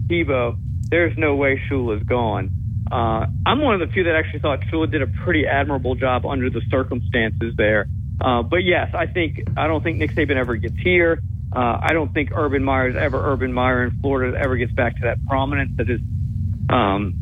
Tebow, 0.08 0.56
there's 0.90 1.16
no 1.16 1.36
way 1.36 1.62
Shula's 1.70 2.02
gone. 2.02 2.50
Uh, 2.90 3.26
I'm 3.46 3.60
one 3.62 3.80
of 3.80 3.86
the 3.86 3.92
few 3.94 4.02
that 4.04 4.16
actually 4.16 4.40
thought 4.40 4.60
Shula 4.62 4.90
did 4.90 5.00
a 5.02 5.06
pretty 5.06 5.46
admirable 5.46 5.94
job 5.94 6.26
under 6.26 6.50
the 6.50 6.60
circumstances 6.70 7.54
there. 7.56 7.86
Uh, 8.20 8.42
but 8.42 8.64
yes, 8.64 8.92
I 8.94 9.06
think 9.06 9.42
I 9.56 9.68
don't 9.68 9.82
think 9.84 9.98
Nick 9.98 10.10
Saban 10.16 10.34
ever 10.36 10.56
gets 10.56 10.76
here. 10.78 11.20
Uh, 11.54 11.78
I 11.82 11.92
don't 11.92 12.12
think 12.12 12.30
Urban 12.34 12.64
Meyer's 12.64 12.96
ever 12.96 13.32
Urban 13.32 13.52
Meyer 13.52 13.84
in 13.84 14.00
Florida 14.00 14.36
ever 14.38 14.56
gets 14.56 14.72
back 14.72 14.96
to 14.96 15.02
that 15.04 15.24
prominence 15.26 15.70
that 15.76 15.88
is 15.88 16.00
um, 16.68 17.14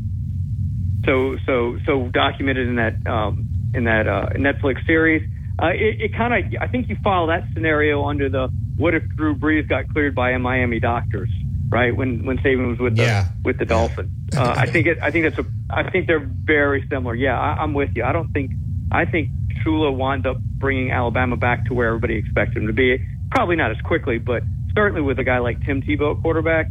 so 1.05 1.37
so 1.47 1.79
so 1.85 2.09
documented 2.09 2.69
in 2.69 2.77
that 2.77 3.07
um, 3.07 3.47
in 3.75 3.85
that 3.85 4.07
uh, 4.09 4.31
Netflix 4.37 4.85
series. 4.87 5.29
Uh, 5.63 5.67
it, 5.75 6.01
it 6.01 6.17
kind 6.17 6.33
of 6.33 6.53
I 6.63 6.67
think 6.69 6.89
you 6.89 6.97
follow 7.05 7.27
that 7.29 7.45
scenario 7.53 8.07
under 8.07 8.29
the 8.29 8.49
what 8.77 8.95
if 8.95 9.07
Drew 9.17 9.35
Brees 9.35 9.69
got 9.69 9.89
cleared 9.93 10.15
by 10.15 10.31
a 10.31 10.39
Miami 10.39 10.81
doctors, 10.81 11.29
right? 11.69 11.95
When 11.95 12.25
when 12.25 12.39
Saban 12.39 12.69
was 12.71 12.79
with 12.79 12.97
the 12.97 13.03
Yeah. 13.03 13.29
with 13.45 13.59
the 13.59 13.67
Dolphins. 13.67 14.11
Uh, 14.35 14.55
I 14.57 14.65
think 14.67 14.87
it 14.87 14.99
I 15.03 15.11
think 15.11 15.25
that's 15.27 15.47
a 15.47 15.51
I 15.69 15.91
think 15.91 16.07
they're 16.07 16.27
very 16.27 16.87
similar. 16.89 17.15
Yeah, 17.15 17.39
I, 17.39 17.63
I'm 17.63 17.75
with 17.75 17.91
you. 17.95 18.05
I 18.05 18.13
don't 18.13 18.33
think 18.33 18.53
I 18.91 19.05
think 19.05 19.29
Shula 19.65 19.95
winds 19.95 20.25
up 20.27 20.39
bringing 20.41 20.91
Alabama 20.91 21.37
back 21.37 21.67
to 21.67 21.75
where 21.75 21.89
everybody 21.89 22.17
expects 22.17 22.57
him 22.57 22.67
to 22.67 22.73
be. 22.73 23.05
Probably 23.35 23.57
not 23.57 23.71
as 23.71 23.81
quickly, 23.81 24.19
but 24.19 24.43
certainly 24.75 25.01
with 25.01 25.19
a 25.19 25.25
guy 25.25 25.39
like 25.39 25.65
Tim 25.65 25.83
Tebow 25.83 26.17
at 26.17 26.23
quarterback. 26.23 26.67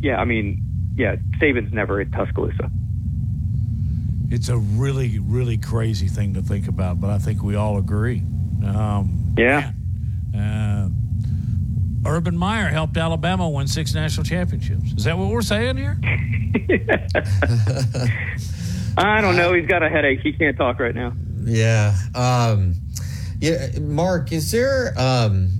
Yeah, 0.00 0.16
I 0.16 0.24
mean, 0.24 0.62
yeah, 0.96 1.16
Saban's 1.40 1.72
never 1.72 2.00
at 2.00 2.12
Tuscaloosa. 2.12 2.70
It's 4.28 4.48
a 4.48 4.56
really, 4.56 5.18
really 5.18 5.58
crazy 5.58 6.08
thing 6.08 6.34
to 6.34 6.42
think 6.42 6.68
about, 6.68 7.00
but 7.00 7.10
I 7.10 7.18
think 7.18 7.42
we 7.42 7.54
all 7.54 7.78
agree. 7.78 8.22
Um, 8.64 9.34
yeah. 9.38 9.72
Uh, 10.36 10.88
Urban 12.06 12.36
Meyer 12.36 12.68
helped 12.68 12.96
Alabama 12.96 13.48
win 13.48 13.66
six 13.66 13.94
national 13.94 14.24
championships. 14.24 14.92
Is 14.92 15.04
that 15.04 15.18
what 15.18 15.28
we're 15.30 15.42
saying 15.42 15.76
here? 15.76 15.98
I 18.98 19.20
don't 19.20 19.36
know. 19.36 19.52
He's 19.52 19.66
got 19.66 19.82
a 19.82 19.88
headache. 19.88 20.20
He 20.22 20.32
can't 20.32 20.56
talk 20.56 20.78
right 20.80 20.94
now. 20.94 21.12
Yeah. 21.44 21.96
Um, 22.14 22.74
yeah. 23.40 23.78
Mark, 23.80 24.32
is 24.32 24.50
there, 24.50 24.94
um, 24.96 25.50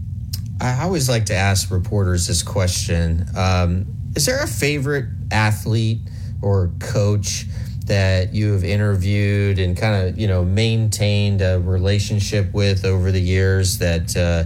I 0.60 0.82
always 0.82 1.08
like 1.08 1.26
to 1.26 1.34
ask 1.34 1.70
reporters 1.70 2.26
this 2.26 2.42
question. 2.42 3.26
Um, 3.36 3.86
is 4.14 4.24
there 4.24 4.42
a 4.42 4.46
favorite 4.46 5.06
athlete 5.30 6.00
or 6.40 6.70
coach 6.78 7.46
that 7.86 8.34
you 8.34 8.52
have 8.52 8.64
interviewed 8.64 9.58
and 9.58 9.76
kind 9.76 10.08
of 10.08 10.18
you 10.18 10.26
know 10.26 10.44
maintained 10.44 11.40
a 11.40 11.60
relationship 11.60 12.52
with 12.52 12.84
over 12.84 13.12
the 13.12 13.20
years 13.20 13.78
that 13.78 14.16
uh, 14.16 14.44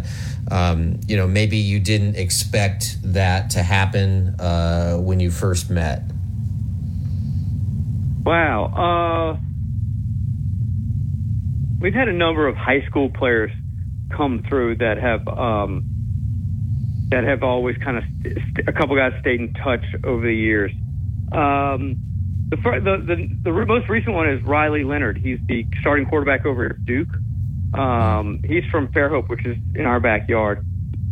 um, 0.55 1.01
you 1.07 1.16
know 1.16 1.27
maybe 1.27 1.57
you 1.57 1.78
didn't 1.81 2.16
expect 2.16 2.99
that 3.03 3.51
to 3.51 3.62
happen 3.62 4.35
uh, 4.41 4.97
when 4.97 5.20
you 5.20 5.31
first 5.31 5.70
met? 5.70 6.03
Wow. 8.24 9.37
Uh, 9.37 9.41
we've 11.81 11.95
had 11.95 12.09
a 12.09 12.12
number 12.12 12.47
of 12.47 12.57
high 12.57 12.85
school 12.87 13.11
players 13.11 13.51
come 14.15 14.45
through 14.49 14.77
that 14.77 14.99
have 14.99 15.27
um, 15.28 15.90
that 17.11 17.24
have 17.24 17.43
always 17.43 17.77
kind 17.78 17.99
of 17.99 18.05
st- 18.20 18.39
st- 18.39 18.69
a 18.69 18.73
couple 18.73 18.97
guys 18.97 19.12
stayed 19.20 19.41
in 19.41 19.53
touch 19.55 19.85
over 20.05 20.27
the 20.27 20.35
years. 20.35 20.73
Um, 21.32 21.97
the, 22.51 22.57
the 22.57 22.97
the 23.07 23.51
the 23.51 23.66
most 23.66 23.89
recent 23.89 24.15
one 24.15 24.28
is 24.28 24.43
Riley 24.45 24.85
Leonard. 24.85 25.19
He's 25.23 25.39
the 25.47 25.66
starting 25.81 26.07
quarterback 26.07 26.47
over 26.47 26.66
at 26.66 26.85
Duke. 26.85 27.15
Um, 27.74 28.41
he's 28.45 28.65
from 28.70 28.89
Fairhope, 28.89 29.28
which 29.28 29.47
is 29.47 29.57
in 29.74 29.87
our 29.87 30.01
backyard. 30.01 30.65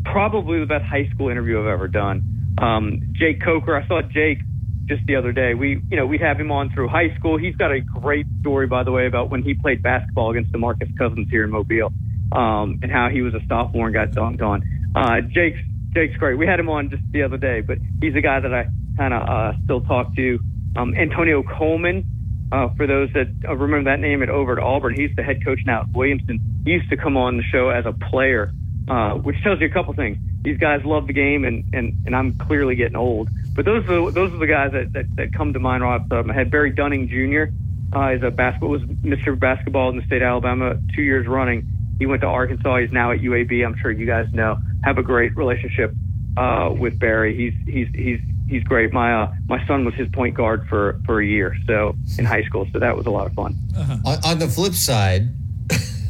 Probably 0.04 0.58
the 0.58 0.66
best 0.66 0.84
high 0.84 1.08
school 1.14 1.28
interview 1.28 1.60
I've 1.60 1.66
ever 1.66 1.86
done. 1.86 2.56
Um, 2.60 3.12
Jake 3.12 3.40
Coker. 3.40 3.76
I 3.76 3.86
saw 3.86 4.02
Jake 4.02 4.40
just 4.88 5.02
the 5.06 5.16
other 5.16 5.32
day. 5.32 5.54
We, 5.54 5.80
you 5.90 5.96
know, 5.96 6.06
we 6.06 6.18
have 6.18 6.40
him 6.40 6.50
on 6.50 6.70
through 6.70 6.88
high 6.88 7.14
school. 7.16 7.38
He's 7.38 7.54
got 7.54 7.70
a 7.70 7.80
great 7.80 8.26
story, 8.40 8.66
by 8.66 8.82
the 8.82 8.90
way, 8.90 9.06
about 9.06 9.30
when 9.30 9.42
he 9.42 9.54
played 9.54 9.82
basketball 9.82 10.30
against 10.30 10.50
DeMarcus 10.52 10.96
Cousins 10.96 11.28
here 11.30 11.44
in 11.44 11.50
Mobile, 11.50 11.92
um, 12.32 12.80
and 12.82 12.90
how 12.90 13.08
he 13.12 13.22
was 13.22 13.34
a 13.34 13.40
sophomore 13.48 13.86
and 13.86 13.94
got 13.94 14.10
dunked 14.10 14.42
on. 14.42 14.62
Uh, 14.96 15.20
Jake's 15.20 15.60
Jake's 15.98 16.16
great. 16.16 16.38
We 16.38 16.46
had 16.46 16.60
him 16.60 16.68
on 16.68 16.90
just 16.90 17.02
the 17.10 17.24
other 17.24 17.36
day, 17.36 17.60
but 17.60 17.78
he's 18.00 18.14
a 18.14 18.20
guy 18.20 18.38
that 18.38 18.54
I 18.54 18.68
kind 18.96 19.12
of 19.12 19.28
uh, 19.28 19.52
still 19.64 19.80
talk 19.80 20.14
to. 20.14 20.38
Um, 20.76 20.94
Antonio 20.94 21.42
Coleman, 21.42 22.06
uh, 22.52 22.68
for 22.76 22.86
those 22.86 23.08
that 23.14 23.26
uh, 23.48 23.56
remember 23.56 23.90
that 23.90 24.00
name 24.00 24.22
at 24.22 24.30
over 24.30 24.52
at 24.52 24.62
Auburn, 24.62 24.94
he's 24.94 25.10
the 25.16 25.24
head 25.24 25.44
coach 25.44 25.58
now 25.66 25.82
at 25.82 25.88
Williamson. 25.92 26.62
He 26.64 26.70
used 26.70 26.88
to 26.90 26.96
come 26.96 27.16
on 27.16 27.36
the 27.36 27.42
show 27.50 27.70
as 27.70 27.84
a 27.84 27.92
player, 28.10 28.52
uh, 28.88 29.14
which 29.14 29.42
tells 29.42 29.60
you 29.60 29.66
a 29.66 29.70
couple 29.70 29.92
things. 29.94 30.18
These 30.42 30.58
guys 30.58 30.82
love 30.84 31.08
the 31.08 31.12
game, 31.12 31.44
and, 31.44 31.64
and, 31.74 32.06
and 32.06 32.14
I'm 32.14 32.38
clearly 32.38 32.76
getting 32.76 32.96
old. 32.96 33.28
But 33.56 33.64
those 33.64 33.82
are 33.88 34.06
the, 34.06 34.12
those 34.12 34.32
are 34.32 34.38
the 34.38 34.46
guys 34.46 34.70
that, 34.70 34.92
that, 34.92 35.16
that 35.16 35.34
come 35.34 35.52
to 35.52 35.58
mind 35.58 35.82
right 35.82 35.96
off 35.96 36.02
the 36.04 36.14
top 36.14 36.20
of 36.20 36.26
my 36.26 36.34
head. 36.34 36.52
Barry 36.52 36.70
Dunning 36.70 37.08
Jr. 37.08 37.50
Uh, 37.90 38.14
is 38.14 38.22
a 38.22 38.30
basketball 38.30 38.70
was 38.70 38.82
Mr. 38.82 39.36
Basketball 39.38 39.90
in 39.90 39.96
the 39.96 40.04
state 40.04 40.22
of 40.22 40.28
Alabama 40.28 40.78
two 40.94 41.02
years 41.02 41.26
running. 41.26 41.66
He 41.98 42.06
went 42.06 42.22
to 42.22 42.28
Arkansas. 42.28 42.78
He's 42.78 42.92
now 42.92 43.12
at 43.12 43.18
UAB. 43.18 43.64
I'm 43.64 43.76
sure 43.78 43.90
you 43.90 44.06
guys 44.06 44.26
know. 44.32 44.56
Have 44.84 44.98
a 44.98 45.02
great 45.02 45.36
relationship 45.36 45.92
uh, 46.36 46.72
with 46.78 46.98
Barry. 46.98 47.36
He's 47.36 47.74
he's 47.74 47.88
he's 47.94 48.20
he's 48.48 48.62
great. 48.64 48.92
My 48.92 49.22
uh, 49.22 49.34
my 49.48 49.64
son 49.66 49.84
was 49.84 49.94
his 49.94 50.08
point 50.08 50.34
guard 50.34 50.66
for 50.68 51.00
for 51.04 51.20
a 51.20 51.26
year, 51.26 51.56
so 51.66 51.94
in 52.18 52.24
high 52.24 52.44
school. 52.44 52.66
So 52.72 52.78
that 52.78 52.96
was 52.96 53.06
a 53.06 53.10
lot 53.10 53.26
of 53.26 53.34
fun. 53.34 53.56
On, 54.04 54.18
on 54.24 54.38
the 54.38 54.48
flip 54.48 54.74
side, 54.74 55.34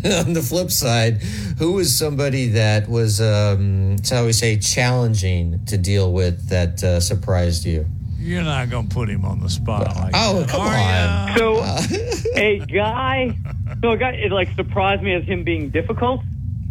on 0.05 0.33
the 0.33 0.43
flip 0.43 0.71
side, 0.71 1.23
who 1.59 1.73
was 1.73 1.97
somebody 1.97 2.49
that 2.49 2.89
was, 2.89 3.21
um, 3.21 4.03
shall 4.03 4.27
we 4.27 4.33
say, 4.33 4.57
challenging 4.59 5.65
to 5.67 5.77
deal 5.77 6.13
with 6.13 6.49
that 6.49 6.83
uh, 6.83 7.01
surprised 7.01 7.65
you? 7.65 7.87
You're 8.19 8.43
not 8.43 8.69
going 8.69 8.89
to 8.89 8.95
put 8.95 9.09
him 9.09 9.25
on 9.25 9.41
the 9.41 9.49
spot 9.49 9.95
like 9.97 10.13
Oh, 10.15 10.41
that, 10.41 10.49
come 10.49 10.61
are 10.63 10.75
on. 10.75 11.29
ya? 11.29 11.35
So 11.37 12.31
a 12.37 12.59
guy, 12.59 13.37
so 13.81 13.91
a 13.93 13.97
guy, 13.97 14.11
it 14.13 14.33
like 14.33 14.53
surprised 14.57 15.03
me 15.03 15.15
as 15.15 15.25
him 15.25 15.45
being 15.45 15.71
difficult. 15.71 16.23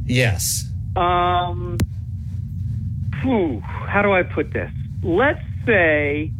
Yes. 0.05 0.69
Um, 0.95 1.77
phew, 3.21 3.59
how 3.61 4.01
do 4.01 4.11
I 4.11 4.23
put 4.23 4.51
this? 4.51 4.71
Let's 5.03 5.41
say, 5.65 6.31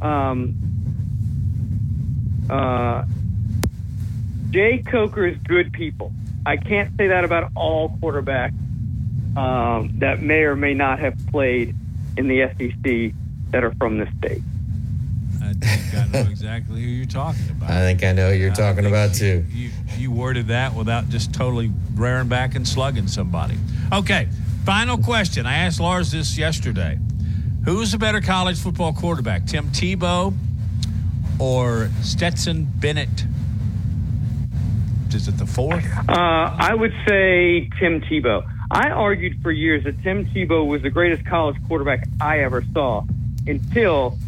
um, 0.00 0.54
uh, 2.48 3.04
Jake 4.50 4.86
Coker 4.86 5.26
is 5.26 5.36
good 5.46 5.72
people. 5.72 6.12
I 6.46 6.56
can't 6.56 6.96
say 6.96 7.08
that 7.08 7.24
about 7.24 7.50
all 7.54 7.98
quarterbacks 8.00 8.54
um, 9.36 9.98
that 9.98 10.22
may 10.22 10.42
or 10.44 10.56
may 10.56 10.72
not 10.74 10.98
have 11.00 11.14
played 11.28 11.74
in 12.16 12.28
the 12.28 12.48
SEC 12.56 13.12
that 13.50 13.64
are 13.64 13.74
from 13.74 13.98
the 13.98 14.08
state. 14.18 14.42
I 15.42 15.52
think 15.52 15.94
I 15.94 16.06
know 16.08 16.28
exactly 16.30 16.82
who 16.82 16.88
you're 16.88 17.06
talking 17.06 17.50
about. 17.50 17.70
I 17.70 17.80
think 17.80 18.02
I 18.02 18.12
know 18.12 18.30
who 18.30 18.36
you're 18.36 18.52
talking 18.52 18.86
about 18.86 19.14
too. 19.14 19.44
You, 19.50 19.70
you 19.96 20.10
worded 20.10 20.48
that 20.48 20.74
without 20.74 21.08
just 21.08 21.32
totally 21.32 21.70
rearing 21.94 22.28
back 22.28 22.54
and 22.54 22.66
slugging 22.66 23.06
somebody. 23.06 23.56
Okay, 23.92 24.28
final 24.64 24.98
question. 24.98 25.46
I 25.46 25.58
asked 25.58 25.78
Lars 25.78 26.10
this 26.10 26.36
yesterday. 26.36 26.98
Who's 27.64 27.92
the 27.92 27.98
better 27.98 28.20
college 28.20 28.58
football 28.60 28.92
quarterback, 28.92 29.46
Tim 29.46 29.68
Tebow 29.68 30.34
or 31.38 31.90
Stetson 32.02 32.64
Bennett? 32.64 33.26
Is 35.14 35.28
it 35.28 35.38
the 35.38 35.46
fourth? 35.46 35.84
Uh, 36.08 36.12
I 36.12 36.74
would 36.74 36.92
say 37.08 37.70
Tim 37.80 38.02
Tebow. 38.02 38.46
I 38.70 38.90
argued 38.90 39.40
for 39.42 39.50
years 39.50 39.84
that 39.84 40.02
Tim 40.02 40.26
Tebow 40.26 40.66
was 40.66 40.82
the 40.82 40.90
greatest 40.90 41.24
college 41.24 41.56
quarterback 41.68 42.06
I 42.20 42.40
ever 42.40 42.64
saw 42.74 43.06
until 43.46 44.18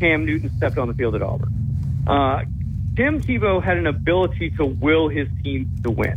Cam 0.00 0.24
Newton 0.24 0.50
stepped 0.56 0.78
on 0.78 0.88
the 0.88 0.94
field 0.94 1.14
at 1.14 1.22
Auburn. 1.22 1.52
Uh, 2.06 2.44
Tim 2.96 3.20
Tebow 3.20 3.62
had 3.62 3.76
an 3.76 3.86
ability 3.86 4.50
to 4.50 4.64
will 4.64 5.08
his 5.08 5.28
team 5.42 5.70
to 5.82 5.90
win. 5.90 6.14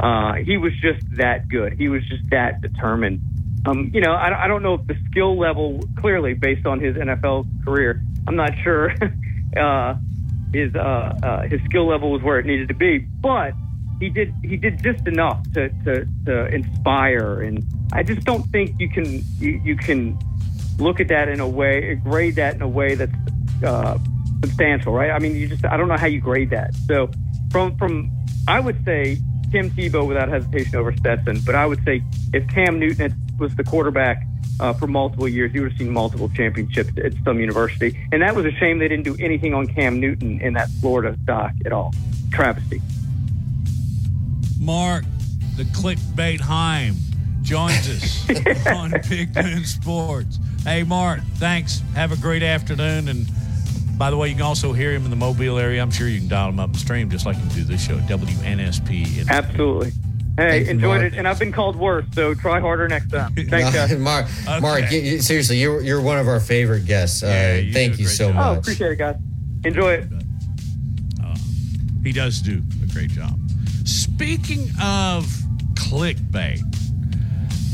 Uh, 0.00 0.34
he 0.34 0.56
was 0.56 0.72
just 0.80 1.04
that 1.16 1.48
good. 1.48 1.74
He 1.74 1.88
was 1.88 2.02
just 2.08 2.28
that 2.30 2.60
determined. 2.60 3.20
Um, 3.66 3.90
you 3.92 4.00
know, 4.00 4.12
I, 4.12 4.44
I 4.44 4.48
don't 4.48 4.62
know 4.62 4.74
if 4.74 4.86
the 4.86 4.96
skill 5.10 5.38
level, 5.38 5.80
clearly 5.98 6.34
based 6.34 6.66
on 6.66 6.80
his 6.80 6.96
NFL 6.96 7.64
career, 7.64 8.02
I'm 8.26 8.36
not 8.36 8.52
sure 8.62 8.92
uh, 9.56 9.96
his 10.52 10.74
uh, 10.74 10.78
uh, 11.22 11.42
his 11.48 11.60
skill 11.64 11.86
level 11.86 12.10
was 12.10 12.22
where 12.22 12.38
it 12.38 12.46
needed 12.46 12.68
to 12.68 12.74
be, 12.74 12.98
but 12.98 13.52
he 14.00 14.08
did 14.08 14.32
he 14.42 14.56
did 14.56 14.82
just 14.82 15.06
enough 15.06 15.42
to, 15.52 15.68
to, 15.84 16.06
to 16.26 16.46
inspire. 16.46 17.42
And 17.42 17.64
I 17.92 18.02
just 18.02 18.24
don't 18.24 18.42
think 18.50 18.80
you 18.80 18.88
can 18.88 19.22
you, 19.38 19.60
you 19.62 19.76
can 19.76 20.18
look 20.80 21.00
at 21.00 21.08
that 21.08 21.28
in 21.28 21.40
a 21.40 21.48
way, 21.48 21.94
grade 21.96 22.36
that 22.36 22.54
in 22.54 22.62
a 22.62 22.68
way 22.68 22.94
that's 22.94 23.12
uh, 23.64 23.98
substantial, 24.42 24.92
right? 24.92 25.10
I 25.10 25.18
mean, 25.18 25.36
you 25.36 25.48
just 25.48 25.64
I 25.64 25.76
don't 25.76 25.88
know 25.88 25.96
how 25.96 26.06
you 26.06 26.20
grade 26.20 26.50
that. 26.50 26.74
So 26.86 27.10
from 27.50 27.76
from 27.76 28.10
I 28.48 28.60
would 28.60 28.84
say 28.84 29.18
Tim 29.50 29.70
Tebow 29.70 30.06
without 30.06 30.28
hesitation 30.28 30.76
over 30.76 30.94
Stetson, 30.96 31.40
but 31.44 31.54
I 31.54 31.66
would 31.66 31.82
say 31.84 32.02
if 32.32 32.48
Cam 32.48 32.78
Newton 32.78 33.14
was 33.38 33.54
the 33.56 33.64
quarterback 33.64 34.24
uh, 34.60 34.72
for 34.72 34.86
multiple 34.86 35.28
years, 35.28 35.52
you 35.54 35.62
would 35.62 35.72
have 35.72 35.78
seen 35.78 35.90
multiple 35.90 36.28
championships 36.30 36.90
at 37.02 37.12
some 37.24 37.40
university, 37.40 37.98
and 38.12 38.22
that 38.22 38.34
was 38.34 38.46
a 38.46 38.52
shame 38.52 38.78
they 38.78 38.88
didn't 38.88 39.04
do 39.04 39.16
anything 39.18 39.54
on 39.54 39.66
Cam 39.66 40.00
Newton 40.00 40.40
in 40.40 40.54
that 40.54 40.68
Florida 40.80 41.16
doc 41.24 41.52
at 41.64 41.72
all. 41.72 41.92
Travesty. 42.30 42.80
Mark, 44.60 45.04
the 45.56 45.64
clickbait 45.64 46.40
Heim, 46.40 46.94
joins 47.42 47.88
us 47.88 48.66
on 48.66 48.92
Big 49.08 49.34
Noon 49.34 49.64
Sports. 49.64 50.38
Hey, 50.64 50.82
Mark, 50.82 51.20
thanks. 51.36 51.80
Have 51.94 52.12
a 52.12 52.16
great 52.16 52.42
afternoon. 52.42 53.08
And 53.08 53.26
by 53.98 54.10
the 54.10 54.16
way, 54.16 54.28
you 54.28 54.34
can 54.34 54.42
also 54.44 54.72
hear 54.72 54.92
him 54.92 55.04
in 55.04 55.10
the 55.10 55.16
Mobile 55.16 55.58
area. 55.58 55.80
I'm 55.82 55.90
sure 55.90 56.08
you 56.08 56.18
can 56.20 56.28
dial 56.28 56.48
him 56.50 56.60
up 56.60 56.70
and 56.70 56.78
stream 56.78 57.10
just 57.10 57.26
like 57.26 57.36
you 57.36 57.44
do 57.50 57.64
this 57.64 57.84
show 57.84 57.96
at 57.96 58.06
WNSP. 58.08 59.28
Absolutely. 59.28 59.92
Hey, 60.36 60.58
Thank 60.64 60.68
enjoyed 60.68 61.00
Mark. 61.00 61.12
it, 61.12 61.18
and 61.18 61.28
I've 61.28 61.38
been 61.38 61.52
called 61.52 61.76
worse, 61.76 62.06
so 62.14 62.32
try 62.34 62.60
harder 62.60 62.88
next 62.88 63.10
time. 63.10 63.34
Thanks, 63.48 63.72
guys. 63.74 63.94
Mark, 63.98 64.26
Mark, 64.62 64.90
you, 64.90 65.00
you- 65.00 65.20
seriously, 65.20 65.58
you're 65.58 65.82
you're 65.82 66.00
one 66.00 66.18
of 66.18 66.28
our 66.28 66.40
favorite 66.40 66.86
guests. 66.86 67.22
Uh, 67.22 67.64
thank 67.72 67.98
you 67.98 68.06
so 68.06 68.28
Oh, 68.28 68.32
much. 68.32 68.46
Oh, 68.56 68.58
appreciate 68.60 68.92
it, 68.92 68.96
guys. 68.96 69.16
Enjoy 69.64 69.92
it. 69.94 70.08
he 72.02 72.12
does 72.12 72.40
do 72.40 72.62
a 72.82 72.86
great 72.94 73.10
job. 73.10 73.38
Speaking 73.84 74.70
of 74.82 75.26
clickbait, 75.74 76.60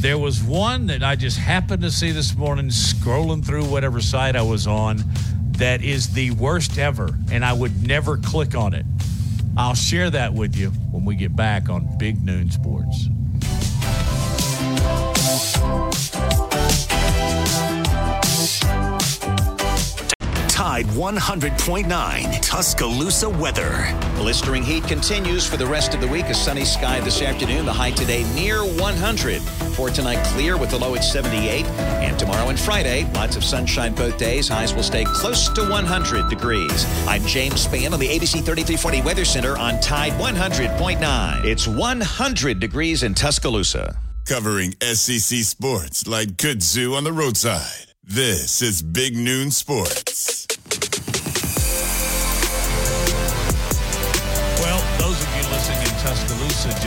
there 0.01 0.19
was 0.19 0.43
one 0.43 0.87
that 0.87 1.03
I 1.03 1.17
just 1.17 1.39
happened 1.39 1.83
to 1.83 1.91
see 1.91 2.11
this 2.11 2.37
morning 2.37 2.67
scrolling 2.67 3.45
through 3.45 3.65
whatever 3.65 4.01
site 4.01 4.37
I 4.37 4.43
was 4.43 4.67
on 4.67 5.03
that 5.53 5.83
is 5.83 6.13
the 6.13 6.33
worst 6.33 6.79
ever, 6.79 7.19
and 7.33 7.45
I 7.45 7.53
would 7.53 7.87
never 7.87 8.19
click 8.19 8.55
on 8.55 8.75
it. 8.75 8.85
I'll 9.57 9.75
share 9.75 10.11
that 10.11 10.35
with 10.35 10.55
you 10.55 10.71
when 10.91 11.05
we 11.07 11.17
get 11.17 11.35
back 11.35 11.71
on 11.71 11.97
Big 11.99 12.23
Noon 12.23 12.51
Sports. 12.51 13.09
Tide 20.77 20.85
100.9 20.89 22.43
Tuscaloosa 22.43 23.31
weather. 23.31 23.99
Blistering 24.17 24.63
heat 24.63 24.85
continues 24.85 25.47
for 25.47 25.57
the 25.57 25.65
rest 25.67 25.95
of 25.95 26.03
the 26.03 26.07
week. 26.07 26.27
A 26.27 26.35
sunny 26.35 26.67
sky 26.67 27.01
this 27.01 27.23
afternoon. 27.23 27.65
The 27.65 27.73
high 27.73 27.93
today 27.93 28.25
near 28.35 28.59
100. 28.59 29.41
For 29.75 29.89
tonight, 29.89 30.23
clear 30.27 30.59
with 30.59 30.69
the 30.69 30.79
low 30.79 30.95
at 30.95 31.03
78. 31.03 31.65
And 31.65 32.19
tomorrow 32.19 32.51
and 32.51 32.61
Friday, 32.61 33.11
lots 33.15 33.37
of 33.37 33.45
sunshine 33.45 33.95
both 33.95 34.19
days. 34.19 34.49
Highs 34.49 34.75
will 34.75 34.83
stay 34.83 35.05
close 35.07 35.49
to 35.49 35.67
100 35.67 36.29
degrees. 36.29 36.85
I'm 37.09 37.25
James 37.25 37.67
Spann 37.67 37.95
on 37.95 37.99
the 37.99 38.09
ABC 38.09 38.45
3340 38.45 39.01
Weather 39.01 39.25
Center 39.25 39.57
on 39.57 39.81
Tide 39.81 40.13
100.9. 40.21 41.45
It's 41.47 41.67
100 41.67 42.61
degrees 42.61 43.03
in 43.03 43.15
Tuscaloosa. 43.15 43.97
Covering 44.27 44.75
SEC 44.83 45.39
sports 45.39 46.07
like 46.07 46.37
kudzu 46.37 46.95
on 46.95 47.05
the 47.05 47.15
roadside. 47.15 47.95
This 48.05 48.61
is 48.61 48.83
Big 48.83 49.17
Noon 49.17 49.51
Sports. 49.51 50.46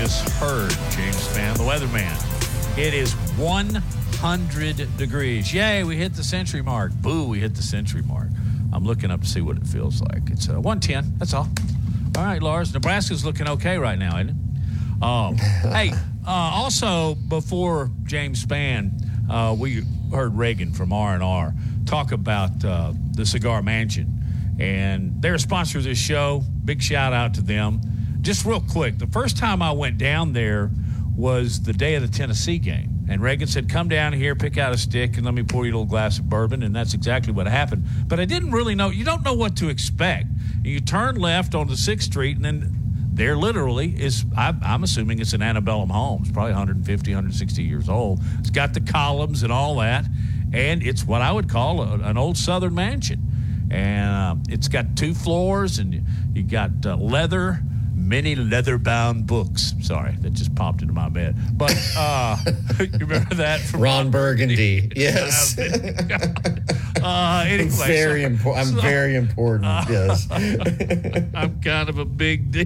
Just 0.01 0.30
heard 0.39 0.69
James 0.91 1.17
Spann, 1.17 1.57
the 1.57 1.63
weatherman. 1.63 2.77
It 2.77 2.93
is 2.93 3.11
100 3.38 4.95
degrees. 4.95 5.53
Yay, 5.53 5.84
we 5.84 5.97
hit 5.97 6.13
the 6.13 6.23
century 6.23 6.61
mark. 6.61 6.93
Boo, 6.93 7.27
we 7.27 7.41
hit 7.41 7.53
the 7.53 7.61
century 7.61 8.01
mark. 8.03 8.30
I'm 8.71 8.85
looking 8.85 9.11
up 9.11 9.19
to 9.19 9.27
see 9.27 9.41
what 9.41 9.57
it 9.57 9.67
feels 9.67 10.01
like. 10.01 10.30
It's 10.30 10.47
uh, 10.47 10.53
110. 10.53 11.17
That's 11.17 11.34
all. 11.34 11.49
All 12.15 12.23
right, 12.23 12.41
Lars. 12.41 12.73
Nebraska's 12.73 13.26
looking 13.26 13.49
okay 13.49 13.77
right 13.77 13.99
now, 13.99 14.17
isn't 14.19 14.30
it? 14.30 15.03
Um, 15.03 15.35
hey, 15.73 15.91
uh, 16.26 16.31
also 16.31 17.15
before 17.15 17.91
James 18.05 18.45
Spann, 18.45 19.03
uh, 19.30 19.53
we 19.53 19.84
heard 20.13 20.34
Reagan 20.34 20.71
from 20.71 20.93
R 20.93 21.13
and 21.13 21.23
R 21.23 21.53
talk 21.85 22.13
about 22.13 22.63
uh, 22.63 22.93
the 23.11 23.26
Cigar 23.26 23.61
Mansion, 23.61 24.55
and 24.61 25.21
they're 25.21 25.34
a 25.34 25.39
sponsor 25.39 25.80
of 25.80 25.84
this 25.84 25.97
show. 25.97 26.41
Big 26.63 26.81
shout 26.81 27.11
out 27.11 27.34
to 27.34 27.41
them. 27.41 27.81
Just 28.21 28.45
real 28.45 28.61
quick, 28.61 28.97
the 28.97 29.07
first 29.07 29.37
time 29.37 29.61
I 29.61 29.71
went 29.71 29.97
down 29.97 30.33
there 30.33 30.71
was 31.15 31.61
the 31.61 31.73
day 31.73 31.95
of 31.95 32.01
the 32.01 32.07
Tennessee 32.07 32.59
game. 32.59 32.99
And 33.09 33.21
Reagan 33.21 33.47
said, 33.47 33.69
Come 33.69 33.89
down 33.89 34.13
here, 34.13 34.35
pick 34.35 34.57
out 34.57 34.71
a 34.71 34.77
stick, 34.77 35.17
and 35.17 35.25
let 35.25 35.33
me 35.33 35.43
pour 35.43 35.65
you 35.65 35.71
a 35.71 35.73
little 35.73 35.85
glass 35.85 36.19
of 36.19 36.29
bourbon. 36.29 36.63
And 36.63 36.75
that's 36.75 36.93
exactly 36.93 37.33
what 37.33 37.47
happened. 37.47 37.85
But 38.07 38.19
I 38.19 38.25
didn't 38.25 38.51
really 38.51 38.75
know, 38.75 38.89
you 38.89 39.03
don't 39.03 39.23
know 39.23 39.33
what 39.33 39.55
to 39.57 39.69
expect. 39.69 40.27
You 40.63 40.79
turn 40.79 41.15
left 41.15 41.55
onto 41.55 41.73
6th 41.73 42.03
Street, 42.03 42.35
and 42.35 42.45
then 42.45 42.75
there 43.11 43.35
literally 43.35 44.01
is, 44.01 44.25
I, 44.37 44.53
I'm 44.61 44.83
assuming 44.83 45.19
it's 45.19 45.33
an 45.33 45.41
antebellum 45.41 45.89
home. 45.89 46.21
It's 46.21 46.31
probably 46.31 46.51
150, 46.51 47.11
160 47.11 47.63
years 47.63 47.89
old. 47.89 48.21
It's 48.39 48.49
got 48.51 48.73
the 48.73 48.81
columns 48.81 49.43
and 49.43 49.51
all 49.51 49.77
that. 49.77 50.05
And 50.53 50.83
it's 50.83 51.03
what 51.03 51.21
I 51.21 51.31
would 51.31 51.49
call 51.49 51.81
a, 51.81 51.99
an 51.99 52.17
old 52.17 52.37
Southern 52.37 52.75
mansion. 52.75 53.67
And 53.71 54.09
uh, 54.09 54.35
it's 54.49 54.67
got 54.67 54.95
two 54.95 55.13
floors, 55.13 55.79
and 55.79 55.93
you, 55.93 56.03
you 56.33 56.43
got 56.43 56.85
uh, 56.85 56.95
leather 56.95 57.61
many 58.10 58.36
leather 58.36 58.77
bound 58.80 59.27
books. 59.27 59.73
Sorry, 59.81 60.15
that 60.22 60.34
just 60.34 60.53
popped 60.56 60.81
into 60.81 60.94
my 60.94 61.10
head. 61.10 61.36
But 61.57 61.77
uh, 61.95 62.38
you 62.80 63.06
remember 63.06 63.36
that 63.36 63.61
from 63.61 63.81
Ron 63.81 64.11
Burgundy. 64.11 64.91
Yes. 64.99 65.57
uh, 67.02 67.44
anyway, 67.48 67.69
very 67.69 68.22
so- 68.22 68.27
important. 68.27 68.68
I'm 68.68 68.73
so- 68.76 68.81
very 68.81 69.15
important. 69.15 69.65
yes. 69.90 70.27
I'm 70.31 71.61
kind 71.61 71.88
of 71.90 71.99
a 71.99 72.06
big 72.06 72.52
deal. 72.52 72.65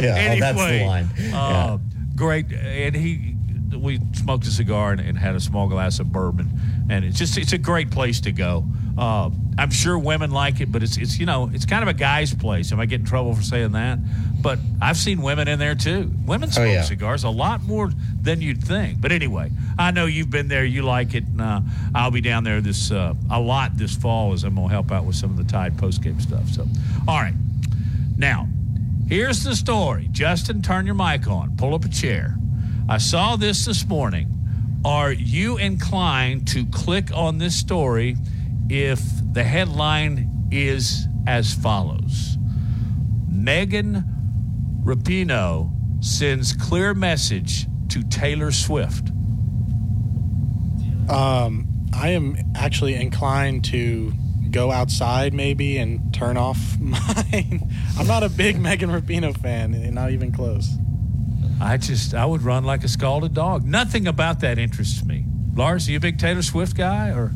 Yeah, 0.00 0.14
oh, 0.14 0.16
anyway, 0.16 0.40
that's 0.40 0.58
the 0.58 0.84
line. 0.84 1.08
Uh, 1.34 1.78
Great, 2.16 2.50
and 2.50 2.96
he. 2.96 3.35
We 3.74 4.00
smoked 4.12 4.46
a 4.46 4.50
cigar 4.50 4.92
and, 4.92 5.00
and 5.00 5.18
had 5.18 5.34
a 5.34 5.40
small 5.40 5.68
glass 5.68 5.98
of 6.00 6.12
bourbon, 6.12 6.50
and 6.90 7.04
it's 7.04 7.18
just 7.18 7.36
it's 7.38 7.52
a 7.52 7.58
great 7.58 7.90
place 7.90 8.20
to 8.22 8.32
go. 8.32 8.64
Uh, 8.98 9.30
I'm 9.58 9.70
sure 9.70 9.98
women 9.98 10.30
like 10.30 10.60
it, 10.60 10.72
but 10.72 10.82
it's 10.82 10.96
it's 10.96 11.18
you 11.18 11.26
know 11.26 11.50
it's 11.52 11.66
kind 11.66 11.82
of 11.82 11.88
a 11.88 11.94
guy's 11.94 12.32
place. 12.34 12.72
Am 12.72 12.80
I 12.80 12.86
getting 12.86 13.04
in 13.04 13.08
trouble 13.08 13.34
for 13.34 13.42
saying 13.42 13.72
that? 13.72 13.98
But 14.40 14.58
I've 14.80 14.96
seen 14.96 15.22
women 15.22 15.48
in 15.48 15.58
there 15.58 15.74
too. 15.74 16.12
Women 16.24 16.50
smoke 16.50 16.68
yeah. 16.68 16.82
cigars 16.82 17.24
a 17.24 17.30
lot 17.30 17.62
more 17.62 17.90
than 18.22 18.40
you'd 18.40 18.62
think. 18.62 19.00
But 19.00 19.12
anyway, 19.12 19.50
I 19.78 19.90
know 19.90 20.06
you've 20.06 20.30
been 20.30 20.48
there. 20.48 20.64
You 20.64 20.82
like 20.82 21.14
it. 21.14 21.24
And, 21.24 21.40
uh, 21.40 21.60
I'll 21.94 22.10
be 22.10 22.20
down 22.20 22.44
there 22.44 22.60
this 22.60 22.90
uh, 22.90 23.14
a 23.30 23.40
lot 23.40 23.76
this 23.76 23.94
fall 23.94 24.32
as 24.32 24.44
I'm 24.44 24.54
gonna 24.54 24.68
help 24.68 24.92
out 24.92 25.04
with 25.04 25.16
some 25.16 25.30
of 25.30 25.36
the 25.36 25.44
Tide 25.44 25.76
post 25.76 26.02
game 26.02 26.20
stuff. 26.20 26.48
So, 26.48 26.66
all 27.06 27.20
right. 27.20 27.34
Now, 28.16 28.48
here's 29.08 29.44
the 29.44 29.54
story. 29.54 30.08
Justin, 30.10 30.62
turn 30.62 30.86
your 30.86 30.94
mic 30.94 31.26
on. 31.28 31.56
Pull 31.56 31.74
up 31.74 31.84
a 31.84 31.88
chair. 31.88 32.36
I 32.88 32.98
saw 32.98 33.34
this 33.34 33.64
this 33.64 33.84
morning. 33.84 34.32
Are 34.84 35.10
you 35.10 35.56
inclined 35.56 36.46
to 36.48 36.64
click 36.66 37.10
on 37.12 37.38
this 37.38 37.56
story 37.56 38.16
if 38.68 39.00
the 39.32 39.42
headline 39.42 40.48
is 40.52 41.08
as 41.26 41.52
follows? 41.52 42.38
Megan 43.28 44.04
Rapinoe 44.84 45.72
sends 46.00 46.52
clear 46.52 46.94
message 46.94 47.66
to 47.88 48.04
Taylor 48.04 48.52
Swift. 48.52 49.08
Um, 51.08 51.66
I 51.92 52.10
am 52.10 52.36
actually 52.54 52.94
inclined 52.94 53.64
to 53.66 54.12
go 54.52 54.70
outside 54.70 55.34
maybe 55.34 55.78
and 55.78 56.14
turn 56.14 56.36
off 56.36 56.78
mine. 56.80 57.68
I'm 57.98 58.06
not 58.06 58.22
a 58.22 58.28
big 58.28 58.60
Megan 58.60 58.90
Rapinoe 58.90 59.36
fan, 59.36 59.92
not 59.92 60.12
even 60.12 60.30
close. 60.30 60.76
I 61.60 61.76
just, 61.76 62.14
I 62.14 62.26
would 62.26 62.42
run 62.42 62.64
like 62.64 62.84
a 62.84 62.88
scalded 62.88 63.34
dog. 63.34 63.64
Nothing 63.64 64.06
about 64.06 64.40
that 64.40 64.58
interests 64.58 65.04
me. 65.04 65.24
Lars, 65.54 65.88
are 65.88 65.92
you 65.92 65.96
a 65.96 66.00
big 66.00 66.18
Taylor 66.18 66.42
Swift 66.42 66.76
guy 66.76 67.10
or? 67.10 67.32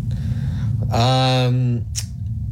Um, 0.93 1.87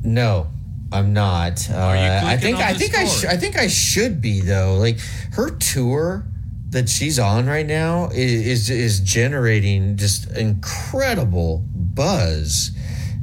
no, 0.03 0.49
I'm 0.90 1.12
not. 1.12 1.69
Uh, 1.70 1.77
I 1.77 2.36
think 2.39 2.57
I 2.59 2.73
think 2.73 2.95
I 2.95 3.05
sh- 3.07 3.24
I 3.27 3.36
think 3.36 3.59
I 3.59 3.66
should 3.66 4.23
be 4.23 4.40
though. 4.40 4.77
Like 4.78 4.99
her 5.32 5.51
tour 5.51 6.24
that 6.70 6.89
she's 6.89 7.19
on 7.19 7.47
right 7.47 7.66
now 7.66 8.09
is 8.12 8.69
is, 8.69 8.70
is 8.70 9.01
generating 9.01 9.97
just 9.97 10.31
incredible 10.36 11.65
buzz. 11.74 12.70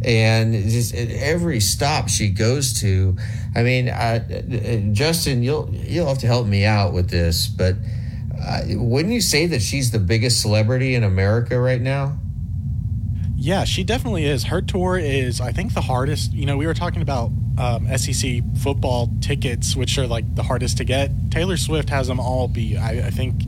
And 0.03 0.53
just 0.53 0.93
at 0.93 1.09
every 1.09 1.59
stop 1.59 2.09
she 2.09 2.29
goes 2.29 2.79
to, 2.81 3.17
I 3.55 3.63
mean, 3.63 3.89
I, 3.89 4.17
uh, 4.17 4.93
Justin, 4.93 5.41
you'll 5.41 5.73
you'll 5.73 6.07
have 6.07 6.19
to 6.19 6.27
help 6.27 6.45
me 6.45 6.65
out 6.65 6.93
with 6.93 7.09
this, 7.09 7.47
but 7.47 7.75
uh, 8.41 8.61
wouldn't 8.69 9.13
you 9.13 9.21
say 9.21 9.45
that 9.47 9.61
she's 9.61 9.91
the 9.91 9.99
biggest 9.99 10.41
celebrity 10.41 10.95
in 10.95 11.03
America 11.03 11.59
right 11.59 11.81
now? 11.81 12.17
Yeah, 13.37 13.63
she 13.63 13.83
definitely 13.83 14.25
is. 14.25 14.45
Her 14.45 14.61
tour 14.61 14.97
is, 14.97 15.39
I 15.39 15.51
think, 15.51 15.73
the 15.73 15.81
hardest. 15.81 16.33
You 16.33 16.45
know, 16.45 16.57
we 16.57 16.65
were 16.65 16.73
talking 16.73 17.01
about 17.03 17.31
um, 17.59 17.87
SEC 17.97 18.41
football 18.57 19.09
tickets, 19.21 19.75
which 19.75 19.97
are 19.99 20.07
like 20.07 20.33
the 20.35 20.41
hardest 20.43 20.77
to 20.77 20.83
get. 20.83 21.11
Taylor 21.31 21.55
Swift 21.57 21.89
has 21.89 22.07
them 22.07 22.19
all 22.19 22.47
be, 22.47 22.75
I, 22.77 23.07
I 23.07 23.09
think, 23.11 23.43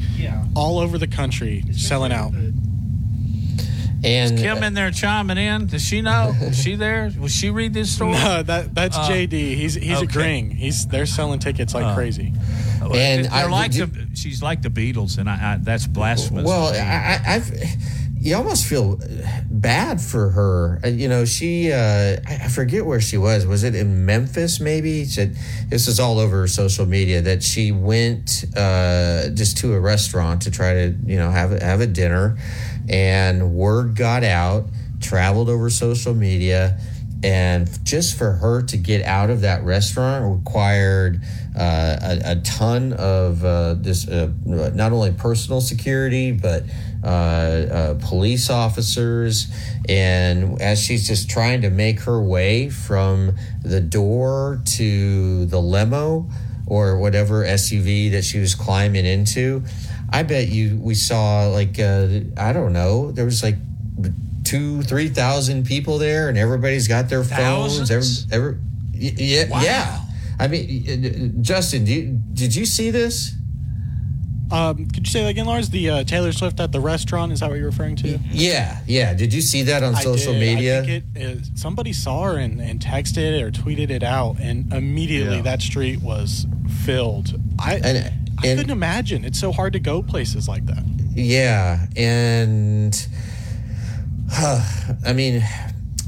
all 0.56 0.78
over 0.80 0.98
the 0.98 1.08
country 1.08 1.64
selling 1.72 2.12
out. 2.12 2.32
And 4.04 4.38
Kim 4.38 4.62
in 4.64 4.74
there 4.74 4.92
chiming 4.92 5.38
in. 5.38 5.68
Does 5.68 5.84
she 5.84 6.02
know? 6.02 6.34
Is 6.42 6.62
she 6.62 6.76
there? 6.76 7.12
Will 7.18 7.28
she 7.28 7.50
read 7.50 7.74
this 7.74 7.94
story? 7.94 8.12
No, 8.14 8.44
that 8.44 8.74
that's 8.76 8.98
Uh, 8.98 9.10
JD. 9.10 9.32
He's 9.56 9.74
he's 9.76 9.98
okay. 9.98 10.04
agreeing. 10.04 10.52
He's 10.52 10.86
they're 10.88 11.06
selling 11.08 11.40
tickets 11.40 11.74
like 11.74 11.86
Uh, 11.86 11.96
crazy. 11.96 12.34
And 12.82 13.26
they're 13.26 13.32
I- 13.32 13.46
like 13.46 13.72
did- 13.72 13.94
the, 13.94 14.16
she's 14.16 14.42
like 14.44 14.62
the 14.62 14.70
Beatles, 14.70 15.18
and 15.18 15.30
I, 15.30 15.54
I 15.54 15.58
that's 15.62 15.88
blasphemous. 15.88 16.46
Well. 16.46 16.68
I, 16.74 16.78
I, 16.78 17.36
I've 17.36 17.52
you 18.20 18.36
almost 18.36 18.66
feel 18.66 19.00
bad 19.50 20.02
for 20.02 20.30
her. 20.32 20.80
Uh, 20.84 20.88
You 20.90 21.08
know, 21.08 21.24
she 21.26 21.72
uh, 21.72 21.78
I 22.28 22.40
I 22.46 22.48
forget 22.50 22.86
where 22.86 23.00
she 23.02 23.18
was. 23.18 23.46
Was 23.46 23.64
it 23.64 23.76
in 23.76 24.06
Memphis? 24.06 24.60
Maybe 24.60 25.06
She 25.06 25.12
said 25.12 25.36
this 25.70 25.88
is 25.88 26.00
all 26.00 26.20
over 26.20 26.48
social 26.48 26.86
media 26.86 27.22
that 27.22 27.44
she 27.44 27.72
went 27.72 28.46
uh, 28.56 29.30
just 29.30 29.58
to 29.60 29.74
a 29.74 29.80
restaurant 29.80 30.42
to 30.44 30.52
try 30.52 30.74
to 30.74 30.96
you 31.06 31.18
know 31.18 31.30
have 31.32 31.52
a, 31.52 31.64
have 31.64 31.80
a 31.82 31.88
dinner, 31.88 32.38
and 32.90 33.54
word 33.54 33.96
got 33.96 34.24
out, 34.24 34.66
traveled 35.02 35.50
over 35.50 35.70
social 35.70 36.14
media. 36.14 36.80
And 37.24 37.68
just 37.84 38.16
for 38.16 38.34
her 38.34 38.62
to 38.64 38.78
get 38.78 39.04
out 39.04 39.32
of 39.32 39.42
that 39.42 39.64
restaurant 39.64 40.38
required 40.38 41.22
uh, 41.58 41.98
a, 42.00 42.32
a 42.34 42.36
ton 42.42 42.94
of 42.94 43.44
uh, 43.44 43.74
this, 43.74 44.08
uh, 44.08 44.32
not 44.46 44.92
only 44.92 45.12
personal 45.14 45.60
security, 45.60 46.32
but 46.32 46.64
uh, 47.04 47.08
uh, 47.08 47.94
police 47.96 48.52
officers. 48.52 49.48
And 49.90 50.62
as 50.62 50.80
she's 50.80 51.08
just 51.08 51.30
trying 51.30 51.62
to 51.62 51.72
make 51.72 52.02
her 52.02 52.22
way 52.22 52.70
from 52.70 53.36
the 53.64 53.82
door 53.82 54.62
to 54.78 55.46
the 55.48 55.60
limo 55.60 56.30
or 56.68 56.98
whatever 56.98 57.44
SUV 57.44 58.12
that 58.12 58.26
she 58.26 58.40
was 58.40 58.54
climbing 58.54 59.06
into, 59.06 59.64
I 60.10 60.24
bet 60.24 60.48
you 60.50 60.78
we 60.82 60.96
saw 60.96 61.48
like, 61.48 61.80
uh, 61.80 62.08
I 62.38 62.54
don't 62.54 62.74
know, 62.74 63.12
there 63.12 63.26
was 63.26 63.44
like 63.44 63.56
two, 64.44 64.82
three 64.84 65.10
thousand 65.10 65.66
people 65.66 65.98
there, 65.98 66.30
and 66.30 66.38
everybody's 66.38 66.88
got 66.88 67.10
their 67.10 67.24
phones. 67.24 67.80
Every, 67.92 68.04
Thousands? 68.04 68.28
every, 68.32 68.54
y- 68.94 69.14
yeah, 69.18 69.62
yeah. 69.62 70.02
I 70.40 70.48
mean, 70.48 71.44
Justin, 71.44 71.84
do 71.84 71.94
you, 71.94 72.20
did 72.34 72.56
you 72.56 72.66
see 72.66 72.92
this? 72.92 73.34
Um, 74.50 74.86
could 74.88 75.06
you 75.06 75.12
say 75.12 75.24
that 75.24 75.28
again, 75.30 75.46
Lars? 75.46 75.70
The 75.72 75.90
uh, 75.90 76.04
Taylor 76.06 76.32
Swift 76.32 76.62
at 76.62 76.72
the 76.72 76.80
restaurant 76.80 77.34
is 77.34 77.42
that 77.42 77.50
what 77.50 77.58
you're 77.58 77.66
referring 77.66 77.98
to? 77.98 78.18
Yeah, 78.32 78.80
yeah. 78.88 79.14
Did 79.14 79.34
you 79.34 79.42
see 79.42 79.64
that 79.64 79.84
on 79.84 79.94
I 79.94 80.02
social 80.02 80.32
did. 80.32 80.40
media? 80.40 80.82
I 80.82 80.86
think 80.86 81.04
it, 81.16 81.38
uh, 81.40 81.44
somebody 81.56 81.92
saw 81.92 82.24
her 82.24 82.38
and, 82.38 82.62
and 82.62 82.80
texted 82.80 83.18
it 83.18 83.44
or 83.44 83.52
tweeted 83.52 83.90
it 83.90 84.04
out, 84.04 84.38
and 84.40 84.72
immediately 84.74 85.36
Yeah. 85.38 85.42
that 85.42 85.62
street 85.62 86.02
was 86.02 86.46
filled. 86.86 87.38
I 87.60 87.76
And- 87.84 88.14
I 88.40 88.48
and- 88.48 88.60
couldn't 88.60 88.72
imagine. 88.72 89.26
It's 89.26 89.40
so 89.40 89.52
hard 89.52 89.74
to 89.74 89.80
go 89.80 90.02
places 90.02 90.48
like 90.48 90.66
that. 90.68 90.84
Yeah, 91.16 91.88
and 91.96 93.08
I 94.32 95.14
mean, 95.16 95.44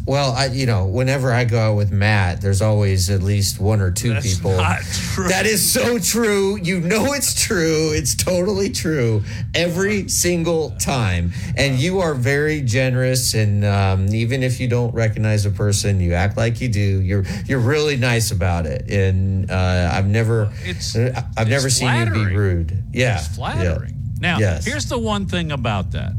Well, 0.09 0.31
I, 0.31 0.47
you 0.47 0.65
know, 0.65 0.87
whenever 0.87 1.31
I 1.31 1.45
go 1.45 1.59
out 1.59 1.75
with 1.75 1.91
Matt, 1.91 2.41
there's 2.41 2.63
always 2.63 3.11
at 3.11 3.21
least 3.21 3.59
one 3.59 3.79
or 3.79 3.91
two 3.91 4.13
That's 4.15 4.37
people. 4.37 4.57
That 4.57 5.43
is 5.45 5.71
so 5.71 5.99
true. 5.99 6.57
You 6.57 6.79
know 6.81 7.13
it's 7.13 7.39
true. 7.39 7.91
It's 7.93 8.15
totally 8.15 8.71
true 8.71 9.21
every 9.53 10.07
single 10.09 10.71
time. 10.79 11.31
And 11.55 11.77
you 11.77 11.99
are 11.99 12.15
very 12.15 12.61
generous. 12.61 13.35
And 13.35 13.63
um, 13.63 14.07
even 14.11 14.41
if 14.41 14.59
you 14.59 14.67
don't 14.67 14.91
recognize 14.95 15.45
a 15.45 15.51
person, 15.51 15.99
you 15.99 16.13
act 16.13 16.37
like 16.37 16.59
you 16.59 16.69
do. 16.69 17.01
You're 17.01 17.25
you're 17.45 17.59
really 17.59 17.95
nice 17.95 18.31
about 18.31 18.65
it. 18.65 18.89
And 18.89 19.51
uh, 19.51 19.91
I've 19.93 20.07
never 20.07 20.51
It's- 20.65 20.95
I've 21.37 21.49
never 21.49 21.67
it's 21.67 21.75
seen 21.75 22.07
you 22.07 22.11
be 22.11 22.35
rude. 22.35 22.83
Yeah, 22.93 23.19
It's 23.19 23.27
flattering. 23.35 23.91
Yeah. 23.91 24.19
Now, 24.21 24.39
Yes. 24.39 24.65
here's 24.65 24.89
the 24.89 24.97
one 24.97 25.27
thing 25.27 25.51
about 25.51 25.91
that. 25.91 26.13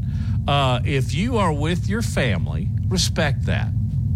Uh, 0.47 0.79
if 0.85 1.13
you 1.13 1.37
are 1.39 1.51
with 1.51 1.89
your 1.89 2.01
family, 2.01 2.69
respect 2.87 3.45
that. 3.47 3.67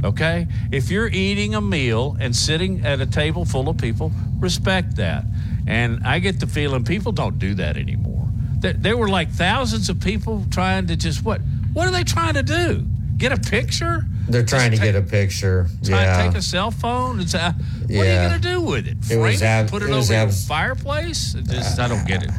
Okay? 0.06 0.48
If 0.72 0.90
you're 0.91 1.07
eating 1.07 1.56
a 1.56 1.61
meal 1.61 2.15
and 2.19 2.36
sitting 2.36 2.86
at 2.86 3.02
a 3.02 3.06
table 3.06 3.44
full 3.44 3.68
of 3.68 3.77
people, 3.77 4.11
respect 4.40 4.95
that. 4.98 5.26
And 5.68 6.03
I 6.06 6.19
get 6.19 6.40
the 6.40 6.48
feeling 6.48 6.84
people 6.84 7.11
don't 7.11 7.40
do 7.40 7.56
that 7.56 7.76
anymore. 7.76 8.27
There, 8.60 8.73
there 8.73 8.98
were 8.98 9.10
like 9.10 9.32
thousands 9.32 9.90
of 9.90 9.99
people 9.99 10.45
trying 10.52 10.88
to 10.88 10.95
just 10.95 11.26
what? 11.26 11.41
What 11.73 11.88
are 11.88 11.91
they 11.91 12.03
trying 12.03 12.36
to 12.36 12.44
do? 12.44 12.86
Get 13.18 13.32
a 13.32 13.38
picture? 13.38 14.06
They're 14.30 14.45
trying 14.45 14.72
to 14.72 14.77
Just 14.77 14.84
get 14.84 14.95
a 14.95 15.02
picture. 15.02 15.68
Yeah. 15.82 16.18
to 16.18 16.23
take 16.30 16.38
a 16.38 16.41
cell 16.41 16.72
phone 16.72 17.19
and 17.19 17.30
say, 17.30 17.40
uh, 17.40 17.52
what 17.53 17.90
are 17.90 17.95
you 17.95 18.30
going 18.30 18.41
to 18.41 18.48
do 18.48 18.61
with 18.61 18.88
it? 18.88 18.98
It 18.99 19.06
Frame 19.06 19.22
was 19.22 19.41
ab- 19.44 19.69
Put 19.69 19.84
it, 19.84 19.90
it 19.90 19.94
over 19.94 20.14
your 20.14 20.22
abs- 20.23 20.48
fireplace? 20.48 21.36
It 21.36 21.45
just, 21.45 21.80
I 21.80 21.88
don't 21.88 22.06
get 22.07 22.23
it. 22.23 22.32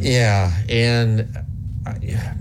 Yeah, 0.00 0.52
and 0.68 1.28
I, 1.86 2.34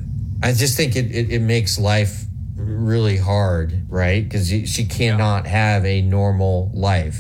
I 0.44 0.54
just 0.54 0.76
think 0.78 0.96
it, 0.96 1.06
it, 1.16 1.32
it 1.32 1.42
makes 1.42 1.80
life 1.80 2.24
really 2.72 3.18
hard, 3.18 3.86
right? 3.90 4.24
Because 4.24 4.50
she 4.50 4.86
cannot 4.86 5.48
have 5.48 5.86
a 5.86 6.02
normal 6.02 6.72
life, 6.74 7.20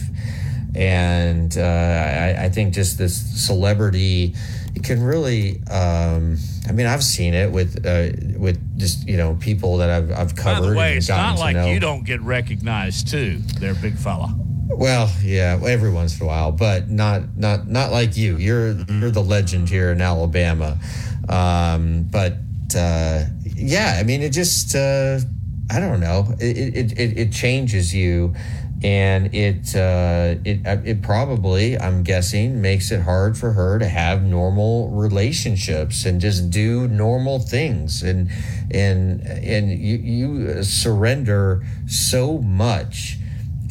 and 0.76 1.56
uh, 1.58 1.62
I, 1.62 2.46
I 2.46 2.50
think 2.50 2.74
just 2.74 2.98
this 2.98 3.46
celebrity, 3.46 4.36
it 4.76 4.84
can 4.84 5.02
really. 5.04 5.62
Um, 5.70 6.38
I 6.68 6.74
mean, 6.74 6.86
I've 6.86 7.04
seen 7.04 7.34
it 7.34 7.52
with 7.52 7.86
uh, 7.86 8.12
with 8.40 8.78
just 8.78 9.08
you 9.08 9.18
know 9.18 9.36
people 9.36 9.78
that 9.78 9.90
I've 9.90 10.12
I've 10.12 10.36
By 10.36 10.42
covered. 10.42 10.72
the 10.72 10.78
way, 10.78 10.98
it's 10.98 11.10
not 11.10 11.40
like 11.40 11.56
know. 11.56 11.68
you 11.68 11.80
don't 11.80 12.06
get 12.06 12.22
recognized 12.22 13.10
too. 13.10 13.38
They're 13.60 13.76
big 13.76 13.98
fella. 13.98 14.36
Well, 14.74 15.12
yeah, 15.22 15.60
every 15.66 15.92
once 15.92 16.18
in 16.18 16.26
a 16.26 16.28
while, 16.28 16.52
but 16.52 16.90
not 16.90 17.38
not 17.38 17.68
not 17.68 17.92
like 17.92 18.16
you. 18.16 18.38
You're 18.38 18.72
you're 18.72 19.12
the 19.12 19.24
legend 19.24 19.70
here 19.70 19.92
in 19.92 20.02
Alabama. 20.02 20.78
Um, 21.28 22.04
but 22.04 22.38
uh, 22.76 23.26
yeah, 23.44 23.98
I 24.00 24.04
mean, 24.04 24.22
it 24.22 24.32
just 24.32 24.76
uh, 24.76 25.20
I 25.72 25.80
don't 25.80 26.02
know. 26.02 26.36
It 26.40 26.76
it, 26.76 27.00
it 27.00 27.18
it 27.18 27.32
changes 27.32 27.96
you, 27.96 28.36
and 28.84 29.34
it 29.34 29.74
uh, 29.74 30.36
it 30.44 30.60
it 30.86 31.02
probably 31.02 31.80
I'm 31.80 32.04
guessing 32.04 32.62
makes 32.62 32.92
it 32.92 33.02
hard 33.02 33.38
for 33.38 33.54
her 33.54 33.80
to 33.80 33.88
have 33.88 34.22
normal 34.22 34.90
relationships 34.90 36.06
and 36.06 36.20
just 36.20 36.50
do 36.50 36.90
normal 36.90 37.40
things. 37.40 38.04
And 38.04 38.30
and 38.70 39.22
and 39.22 39.72
you 39.72 39.96
you 39.96 40.64
surrender 40.64 41.64
so 41.88 42.40
much. 42.40 43.18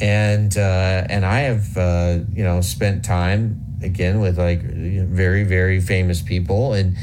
And 0.01 0.57
uh, 0.57 1.05
and 1.07 1.23
I 1.23 1.41
have 1.41 1.77
uh, 1.77 2.19
you 2.33 2.43
know 2.43 2.61
spent 2.61 3.05
time 3.05 3.63
again 3.83 4.19
with 4.21 4.39
like 4.39 4.63
very 4.63 5.43
very 5.43 5.79
famous 5.81 6.23
people. 6.23 6.73
And 6.73 6.97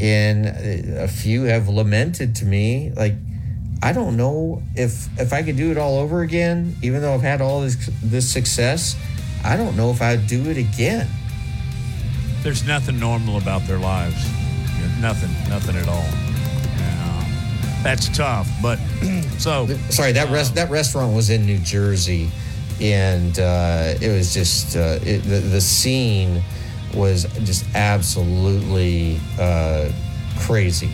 and 0.00 0.46
a 0.96 1.08
few 1.08 1.42
have 1.42 1.68
lamented 1.68 2.36
to 2.36 2.44
me 2.46 2.92
like 2.96 3.14
I 3.82 3.92
don't 3.92 4.16
know 4.16 4.62
if 4.74 5.08
if 5.20 5.32
I 5.32 5.42
could 5.42 5.56
do 5.56 5.70
it 5.70 5.78
all 5.78 5.98
over 5.98 6.22
again 6.22 6.74
even 6.82 7.00
though 7.00 7.14
I've 7.14 7.22
had 7.22 7.40
all 7.40 7.60
this 7.60 7.76
this 8.02 8.30
success 8.30 8.96
I 9.44 9.56
don't 9.56 9.76
know 9.76 9.90
if 9.90 10.02
I'd 10.02 10.26
do 10.26 10.50
it 10.50 10.56
again 10.56 11.08
There's 12.42 12.66
nothing 12.66 12.98
normal 12.98 13.36
about 13.38 13.66
their 13.66 13.78
lives. 13.78 14.16
Nothing, 15.00 15.30
nothing 15.48 15.76
at 15.76 15.88
all. 15.88 16.04
Yeah. 16.76 17.82
That's 17.84 18.08
tough. 18.16 18.48
But 18.60 18.78
so 19.38 19.66
sorry 19.90 20.12
that 20.12 20.28
rest 20.30 20.54
that 20.56 20.70
restaurant 20.70 21.14
was 21.14 21.30
in 21.30 21.46
New 21.46 21.58
Jersey 21.58 22.30
and 22.80 23.38
uh, 23.38 23.94
it 24.00 24.08
was 24.08 24.32
just 24.34 24.76
uh, 24.76 24.98
it, 25.02 25.18
the, 25.22 25.38
the 25.38 25.60
scene 25.60 26.42
was 26.94 27.24
just 27.44 27.64
absolutely 27.74 29.20
uh, 29.38 29.90
crazy 30.38 30.90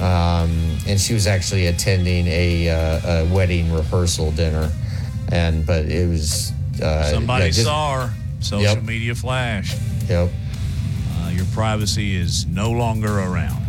um, 0.00 0.50
and 0.86 1.00
she 1.00 1.14
was 1.14 1.26
actually 1.26 1.66
attending 1.66 2.26
a, 2.28 2.68
uh, 2.68 3.22
a 3.24 3.34
wedding 3.34 3.72
rehearsal 3.72 4.30
dinner 4.32 4.70
and 5.32 5.66
but 5.66 5.84
it 5.86 6.08
was 6.08 6.52
uh, 6.82 7.04
somebody 7.12 7.44
yeah, 7.44 7.50
just- 7.50 7.64
saw 7.64 8.06
her. 8.06 8.14
Social 8.40 8.76
Yep. 8.76 8.82
media 8.84 9.14
flash. 9.16 9.74
Yep. 10.08 10.30
Uh, 11.12 11.30
your 11.30 11.44
privacy 11.46 12.14
is 12.14 12.46
no 12.46 12.70
longer 12.70 13.12
around. 13.18 13.60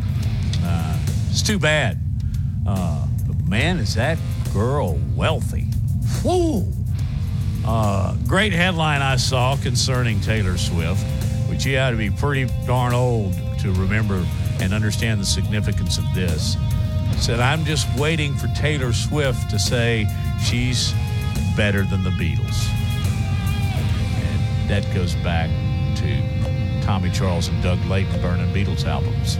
Uh, 0.64 0.96
it's 1.32 1.42
too 1.42 1.58
bad. 1.58 2.00
Uh, 2.68 3.08
but 3.28 3.36
man, 3.48 3.80
is 3.80 3.96
that 3.96 4.20
girl 4.54 5.00
wealthy? 5.16 5.66
Whoa! 6.24 6.68
Uh, 7.66 8.16
great 8.28 8.54
headline 8.54 9.02
I 9.02 9.16
saw 9.16 9.56
concerning 9.58 10.22
Taylor 10.22 10.58
Swift, 10.60 11.04
which 11.50 11.66
you 11.66 11.76
had 11.78 11.90
to 11.92 11.98
be 11.98 12.12
pretty 12.12 12.46
darn 12.68 12.94
old 12.94 13.34
to 13.62 13.72
remember 13.74 14.24
and 14.60 14.74
understand 14.74 15.20
the 15.20 15.26
significance 15.26 15.98
of 15.98 16.06
this. 16.14 16.58
Said, 17.18 17.40
I'm 17.40 17.66
just 17.66 17.88
waiting 18.00 18.36
for 18.36 18.48
Taylor 18.50 18.94
Swift 18.94 19.50
to 19.50 19.60
say 19.60 20.08
she's 20.42 20.94
better 21.56 21.84
than 21.84 22.04
the 22.04 22.12
Beatles. 22.12 22.70
And 24.16 24.70
that 24.70 24.86
goes 24.94 25.16
back 25.16 25.50
to 25.98 26.82
Tommy 26.82 27.10
Charles 27.12 27.48
and 27.50 27.62
Doug 27.62 27.84
Layton 27.86 28.22
burning 28.22 28.54
Beatles 28.54 28.86
albums. 28.86 29.38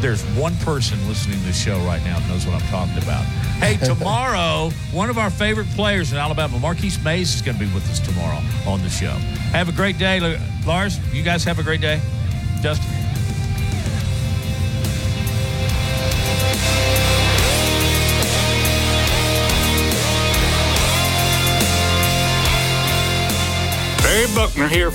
There's 0.00 0.22
one 0.36 0.56
person 0.56 0.98
listening 1.06 1.38
to 1.38 1.46
the 1.46 1.52
show 1.52 1.78
right 1.80 2.02
now 2.04 2.18
that 2.18 2.28
knows 2.28 2.46
what 2.46 2.60
I'm 2.60 2.68
talking 2.68 3.00
about. 3.02 3.24
Hey, 3.62 3.76
tomorrow, 3.84 4.70
one 4.92 5.10
of 5.10 5.18
our 5.18 5.30
favorite 5.30 5.68
players 5.70 6.12
in 6.12 6.18
Alabama, 6.18 6.58
Marquis 6.58 6.92
Maze, 7.04 7.34
is 7.34 7.42
going 7.42 7.56
to 7.56 7.64
be 7.64 7.72
with 7.72 7.88
us 7.90 8.00
tomorrow 8.00 8.40
on 8.66 8.82
the 8.82 8.90
show. 8.90 9.12
Have 9.52 9.68
a 9.68 9.72
great 9.72 9.98
day. 9.98 10.38
Lars, 10.66 10.98
you 11.14 11.22
guys 11.22 11.44
have 11.44 11.58
a 11.58 11.62
great 11.62 11.80
day. 11.80 12.00
Justin? 12.60 13.11
Buckner 24.34 24.66
here 24.68 24.88
for 24.88 24.90